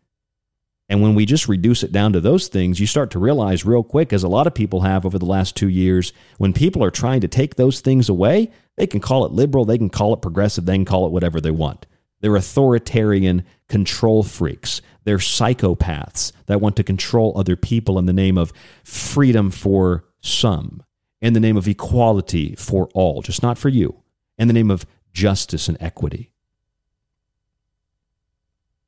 And 0.90 1.00
when 1.00 1.14
we 1.14 1.24
just 1.24 1.46
reduce 1.46 1.84
it 1.84 1.92
down 1.92 2.12
to 2.14 2.20
those 2.20 2.48
things, 2.48 2.80
you 2.80 2.86
start 2.86 3.12
to 3.12 3.20
realize 3.20 3.64
real 3.64 3.84
quick, 3.84 4.12
as 4.12 4.24
a 4.24 4.28
lot 4.28 4.48
of 4.48 4.54
people 4.56 4.80
have 4.80 5.06
over 5.06 5.20
the 5.20 5.24
last 5.24 5.54
two 5.54 5.68
years, 5.68 6.12
when 6.38 6.52
people 6.52 6.82
are 6.82 6.90
trying 6.90 7.20
to 7.20 7.28
take 7.28 7.54
those 7.54 7.78
things 7.78 8.08
away, 8.08 8.50
they 8.76 8.88
can 8.88 8.98
call 8.98 9.24
it 9.24 9.30
liberal, 9.30 9.64
they 9.64 9.78
can 9.78 9.88
call 9.88 10.12
it 10.12 10.20
progressive, 10.20 10.66
they 10.66 10.74
can 10.74 10.84
call 10.84 11.06
it 11.06 11.12
whatever 11.12 11.40
they 11.40 11.52
want. 11.52 11.86
They're 12.20 12.34
authoritarian 12.34 13.44
control 13.68 14.24
freaks. 14.24 14.82
They're 15.04 15.18
psychopaths 15.18 16.32
that 16.46 16.60
want 16.60 16.74
to 16.76 16.82
control 16.82 17.34
other 17.36 17.54
people 17.54 17.96
in 17.96 18.06
the 18.06 18.12
name 18.12 18.36
of 18.36 18.52
freedom 18.82 19.52
for 19.52 20.04
some, 20.20 20.82
in 21.20 21.34
the 21.34 21.40
name 21.40 21.56
of 21.56 21.68
equality 21.68 22.56
for 22.56 22.88
all, 22.94 23.22
just 23.22 23.44
not 23.44 23.58
for 23.58 23.68
you, 23.68 24.02
in 24.36 24.48
the 24.48 24.54
name 24.54 24.72
of 24.72 24.84
justice 25.12 25.68
and 25.68 25.78
equity. 25.80 26.32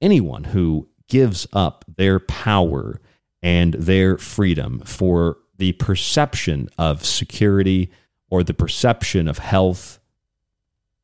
Anyone 0.00 0.44
who 0.44 0.88
gives 1.08 1.46
up 1.52 1.84
their 1.96 2.18
power 2.18 3.00
and 3.42 3.74
their 3.74 4.18
freedom 4.18 4.80
for 4.80 5.38
the 5.58 5.72
perception 5.72 6.68
of 6.78 7.04
security 7.04 7.90
or 8.30 8.42
the 8.42 8.54
perception 8.54 9.28
of 9.28 9.38
health 9.38 9.98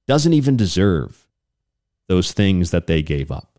doesn't 0.06 0.32
even 0.32 0.56
deserve 0.56 1.26
those 2.06 2.32
things 2.32 2.70
that 2.70 2.86
they 2.86 3.02
gave 3.02 3.30
up. 3.30 3.58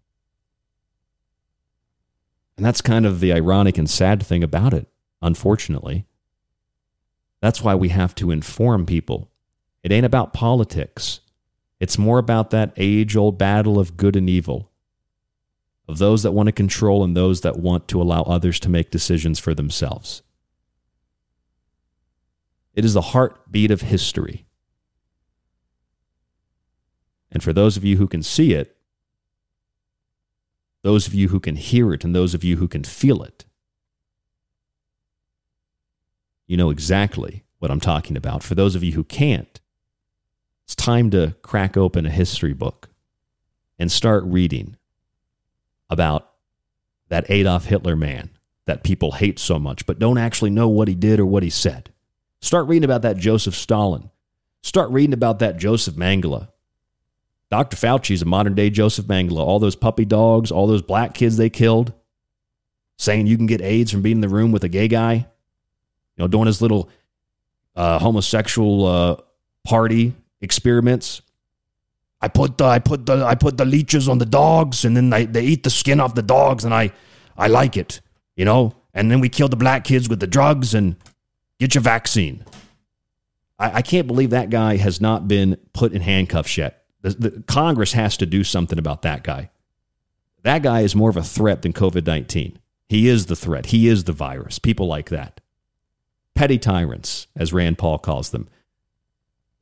And 2.57 2.65
that's 2.65 2.81
kind 2.81 3.05
of 3.05 3.19
the 3.19 3.31
ironic 3.31 3.77
and 3.77 3.89
sad 3.89 4.21
thing 4.21 4.43
about 4.43 4.73
it, 4.73 4.87
unfortunately. 5.21 6.05
That's 7.41 7.63
why 7.63 7.75
we 7.75 7.89
have 7.89 8.13
to 8.15 8.31
inform 8.31 8.85
people. 8.85 9.29
It 9.83 9.91
ain't 9.91 10.05
about 10.05 10.33
politics. 10.33 11.21
It's 11.79 11.97
more 11.97 12.17
about 12.17 12.49
that 12.49 12.73
age 12.75 13.15
old 13.15 13.37
battle 13.37 13.79
of 13.79 13.95
good 13.95 14.15
and 14.17 14.29
evil, 14.29 14.68
of 15.89 15.97
those 15.97 16.21
that 16.21 16.33
want 16.33 16.45
to 16.45 16.51
control 16.53 17.03
and 17.03 17.17
those 17.17 17.41
that 17.41 17.57
want 17.57 17.87
to 17.87 17.99
allow 17.99 18.21
others 18.21 18.59
to 18.59 18.69
make 18.69 18.91
decisions 18.91 19.39
for 19.39 19.55
themselves. 19.55 20.21
It 22.75 22.85
is 22.85 22.93
the 22.93 23.01
heartbeat 23.01 23.71
of 23.71 23.81
history. 23.81 24.45
And 27.31 27.41
for 27.41 27.53
those 27.53 27.75
of 27.75 27.83
you 27.83 27.97
who 27.97 28.07
can 28.07 28.21
see 28.21 28.53
it, 28.53 28.77
those 30.83 31.07
of 31.07 31.15
you 31.15 31.29
who 31.29 31.39
can 31.39 31.55
hear 31.55 31.91
it, 31.91 32.03
and 32.03 32.15
those 32.15 32.35
of 32.35 32.43
you 32.43 32.57
who 32.57 32.67
can 32.67 32.83
feel 32.83 33.23
it, 33.23 33.45
you 36.45 36.55
know 36.55 36.69
exactly 36.69 37.43
what 37.57 37.71
I'm 37.71 37.79
talking 37.79 38.15
about. 38.15 38.43
For 38.43 38.53
those 38.53 38.75
of 38.75 38.83
you 38.83 38.93
who 38.93 39.03
can't, 39.03 39.59
it's 40.65 40.75
time 40.75 41.09
to 41.09 41.35
crack 41.41 41.75
open 41.75 42.05
a 42.05 42.11
history 42.11 42.53
book 42.53 42.89
and 43.79 43.91
start 43.91 44.23
reading 44.23 44.75
about 45.89 46.29
that 47.09 47.29
Adolf 47.29 47.65
Hitler 47.65 47.95
man 47.95 48.29
that 48.65 48.83
people 48.83 49.13
hate 49.13 49.39
so 49.39 49.57
much, 49.57 49.85
but 49.85 49.99
don't 49.99 50.17
actually 50.17 50.51
know 50.51 50.67
what 50.67 50.87
he 50.87 50.95
did 50.95 51.19
or 51.19 51.25
what 51.25 51.43
he 51.43 51.49
said. 51.49 51.91
Start 52.41 52.67
reading 52.67 52.83
about 52.83 53.01
that 53.01 53.17
Joseph 53.17 53.55
Stalin. 53.55 54.09
Start 54.61 54.91
reading 54.91 55.13
about 55.13 55.39
that 55.39 55.57
Joseph 55.57 55.95
Mengele. 55.95 56.49
Dr. 57.49 57.77
Fauci 57.77 58.11
is 58.11 58.21
a 58.21 58.25
modern 58.25 58.53
day 58.53 58.69
Joseph 58.69 59.07
Mengele. 59.07 59.39
All 59.39 59.59
those 59.59 59.75
puppy 59.75 60.05
dogs, 60.05 60.51
all 60.51 60.67
those 60.67 60.83
black 60.83 61.13
kids 61.13 61.37
they 61.37 61.49
killed, 61.49 61.93
saying 62.97 63.27
you 63.27 63.37
can 63.37 63.47
get 63.47 63.61
AIDS 63.61 63.91
from 63.91 64.01
being 64.01 64.17
in 64.17 64.21
the 64.21 64.29
room 64.29 64.51
with 64.51 64.63
a 64.63 64.69
gay 64.69 64.87
guy, 64.87 65.13
you 65.13 65.25
know, 66.17 66.27
doing 66.27 66.45
his 66.45 66.61
little 66.61 66.89
uh, 67.75 67.97
homosexual 67.97 68.85
uh, 68.85 69.15
party 69.65 70.13
experiments. 70.41 71.21
I 72.21 72.27
put 72.27 72.57
the 72.57 72.65
I 72.65 72.79
put 72.79 73.05
the 73.05 73.25
I 73.25 73.35
put 73.35 73.57
the 73.57 73.65
leeches 73.65 74.09
on 74.09 74.17
the 74.17 74.25
dogs, 74.25 74.85
and 74.85 74.95
then 74.95 75.09
they, 75.09 75.25
they 75.25 75.43
eat 75.43 75.63
the 75.63 75.69
skin 75.69 75.99
off 75.99 76.15
the 76.15 76.21
dogs, 76.21 76.65
and 76.65 76.73
I 76.73 76.91
I 77.37 77.47
like 77.47 77.77
it, 77.77 78.01
you 78.35 78.45
know. 78.45 78.75
And 78.93 79.11
then 79.11 79.19
we 79.19 79.29
kill 79.29 79.47
the 79.47 79.55
black 79.55 79.83
kids 79.83 80.09
with 80.09 80.19
the 80.19 80.27
drugs 80.27 80.73
and 80.73 80.95
get 81.59 81.75
your 81.75 81.81
vaccine. 81.81 82.43
I, 83.57 83.77
I 83.77 83.81
can't 83.81 84.07
believe 84.07 84.31
that 84.31 84.49
guy 84.49 84.77
has 84.77 84.99
not 84.99 85.27
been 85.27 85.57
put 85.73 85.93
in 85.93 86.01
handcuffs 86.01 86.57
yet. 86.57 86.83
The, 87.01 87.09
the, 87.11 87.43
Congress 87.47 87.93
has 87.93 88.17
to 88.17 88.25
do 88.25 88.43
something 88.43 88.79
about 88.79 89.03
that 89.03 89.23
guy. 89.23 89.51
That 90.43 90.63
guy 90.63 90.81
is 90.81 90.95
more 90.95 91.09
of 91.09 91.17
a 91.17 91.23
threat 91.23 91.61
than 91.61 91.73
COVID 91.73 92.05
19. 92.05 92.59
He 92.87 93.07
is 93.07 93.27
the 93.27 93.35
threat. 93.35 93.67
He 93.67 93.87
is 93.87 94.05
the 94.05 94.13
virus. 94.13 94.59
People 94.59 94.87
like 94.87 95.09
that. 95.09 95.39
Petty 96.33 96.57
tyrants, 96.57 97.27
as 97.35 97.53
Rand 97.53 97.77
Paul 97.77 97.99
calls 97.99 98.31
them. 98.31 98.49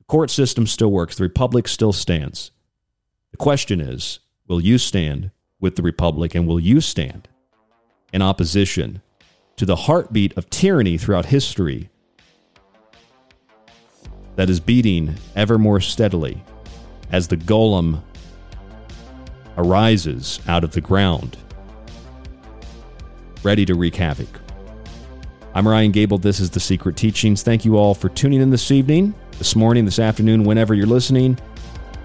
Court 0.08 0.30
system 0.30 0.66
still 0.66 0.92
works. 0.92 1.18
The 1.18 1.24
republic 1.24 1.68
still 1.68 1.92
stands. 1.92 2.52
The 3.32 3.38
question 3.38 3.82
is 3.82 4.20
will 4.48 4.62
you 4.62 4.78
stand 4.78 5.32
with 5.60 5.76
the 5.76 5.82
republic 5.82 6.34
and 6.34 6.48
will 6.48 6.60
you 6.60 6.80
stand 6.80 7.28
in 8.14 8.22
opposition 8.22 9.02
to 9.58 9.66
the 9.66 9.76
heartbeat 9.76 10.38
of 10.38 10.50
tyranny 10.50 10.98
throughout 10.98 11.26
history 11.26 11.90
that 14.38 14.50
is 14.50 14.62
beating 14.62 15.16
ever 15.36 15.58
more 15.58 15.82
steadily 15.82 16.42
as 17.12 17.28
the 17.28 17.36
golem 17.36 18.02
arises 19.58 20.40
out 20.48 20.64
of 20.64 20.72
the 20.72 20.80
ground, 20.82 21.36
ready 23.44 23.66
to 23.66 23.76
wreak 23.76 23.96
havoc. 23.96 24.40
I'm 25.54 25.68
Ryan 25.68 25.92
Gable. 25.92 26.20
This 26.20 26.40
is 26.40 26.52
The 26.52 26.60
Secret 26.60 26.96
Teachings. 26.96 27.42
Thank 27.42 27.66
you 27.66 27.76
all 27.76 27.96
for 27.96 28.10
tuning 28.10 28.42
in 28.42 28.52
this 28.52 28.70
evening, 28.70 29.16
this 29.38 29.56
morning, 29.56 29.86
this 29.86 30.00
afternoon, 30.00 30.44
whenever 30.44 30.74
you're 30.74 30.88
listening. 30.88 31.38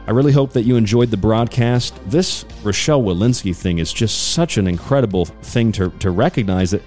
I 0.06 0.10
really 0.10 0.32
hope 0.32 0.52
that 0.52 0.62
you 0.62 0.76
enjoyed 0.76 1.10
the 1.10 1.16
broadcast. 1.16 1.94
This 2.06 2.44
Rochelle 2.62 3.02
Walensky 3.02 3.54
thing 3.54 3.78
is 3.78 3.92
just 3.92 4.32
such 4.32 4.58
an 4.58 4.66
incredible 4.66 5.26
thing 5.26 5.72
to, 5.72 5.90
to 6.00 6.10
recognize 6.10 6.72
that 6.72 6.82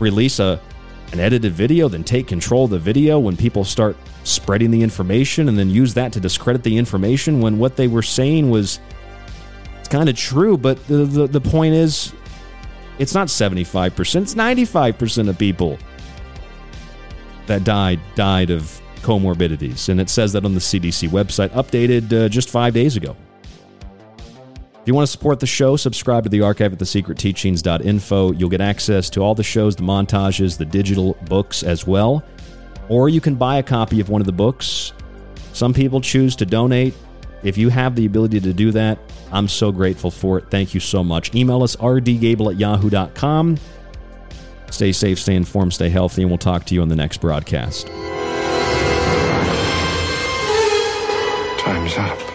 release 0.00 0.38
a 0.38 0.60
an 1.12 1.20
edited 1.20 1.52
video, 1.52 1.88
then 1.88 2.02
take 2.02 2.26
control 2.26 2.64
of 2.64 2.70
the 2.70 2.78
video 2.78 3.20
when 3.20 3.36
people 3.36 3.64
start 3.64 3.96
spreading 4.24 4.72
the 4.72 4.82
information 4.82 5.48
and 5.48 5.56
then 5.56 5.70
use 5.70 5.94
that 5.94 6.12
to 6.12 6.18
discredit 6.18 6.64
the 6.64 6.76
information 6.76 7.40
when 7.40 7.58
what 7.58 7.76
they 7.76 7.86
were 7.86 8.02
saying 8.02 8.50
was 8.50 8.80
it's 9.78 9.88
kind 9.88 10.08
of 10.08 10.16
true, 10.16 10.58
but 10.58 10.84
the, 10.88 11.04
the, 11.04 11.26
the 11.28 11.40
point 11.40 11.74
is 11.74 12.12
it's 12.98 13.14
not 13.14 13.28
75%, 13.28 14.22
it's 14.22 14.34
95% 14.34 15.28
of 15.28 15.38
people 15.38 15.78
that 17.46 17.62
died 17.62 18.00
died 18.16 18.50
of 18.50 18.80
comorbidities. 19.04 19.88
And 19.88 20.00
it 20.00 20.08
says 20.08 20.32
that 20.32 20.44
on 20.44 20.54
the 20.54 20.60
CDC 20.60 21.08
website, 21.10 21.50
updated 21.50 22.12
uh, 22.12 22.28
just 22.28 22.50
five 22.50 22.74
days 22.74 22.96
ago. 22.96 23.16
If 24.84 24.88
you 24.88 24.94
want 24.94 25.06
to 25.06 25.12
support 25.12 25.40
the 25.40 25.46
show, 25.46 25.76
subscribe 25.76 26.24
to 26.24 26.28
the 26.28 26.42
archive 26.42 26.72
at 26.72 26.78
thesecretteachings.info. 26.78 28.32
You'll 28.32 28.50
get 28.50 28.60
access 28.60 29.08
to 29.10 29.20
all 29.20 29.34
the 29.34 29.42
shows, 29.42 29.76
the 29.76 29.82
montages, 29.82 30.58
the 30.58 30.66
digital 30.66 31.16
books 31.26 31.62
as 31.62 31.86
well. 31.86 32.22
Or 32.88 33.08
you 33.08 33.20
can 33.20 33.34
buy 33.34 33.56
a 33.56 33.62
copy 33.62 34.00
of 34.00 34.10
one 34.10 34.20
of 34.20 34.26
the 34.26 34.32
books. 34.32 34.92
Some 35.54 35.72
people 35.72 36.00
choose 36.00 36.36
to 36.36 36.44
donate. 36.44 36.94
If 37.42 37.56
you 37.56 37.70
have 37.70 37.94
the 37.94 38.04
ability 38.04 38.40
to 38.40 38.52
do 38.52 38.72
that, 38.72 38.98
I'm 39.32 39.48
so 39.48 39.72
grateful 39.72 40.10
for 40.10 40.38
it. 40.38 40.50
Thank 40.50 40.74
you 40.74 40.80
so 40.80 41.02
much. 41.02 41.34
Email 41.34 41.62
us 41.62 41.76
rdgable 41.76 42.52
at 42.52 42.58
yahoo.com. 42.58 43.58
Stay 44.70 44.92
safe, 44.92 45.18
stay 45.18 45.34
informed, 45.34 45.72
stay 45.72 45.88
healthy, 45.88 46.22
and 46.22 46.30
we'll 46.30 46.38
talk 46.38 46.64
to 46.66 46.74
you 46.74 46.82
on 46.82 46.88
the 46.88 46.96
next 46.96 47.22
broadcast. 47.22 47.88
Time's 51.64 51.96
up. 51.96 52.33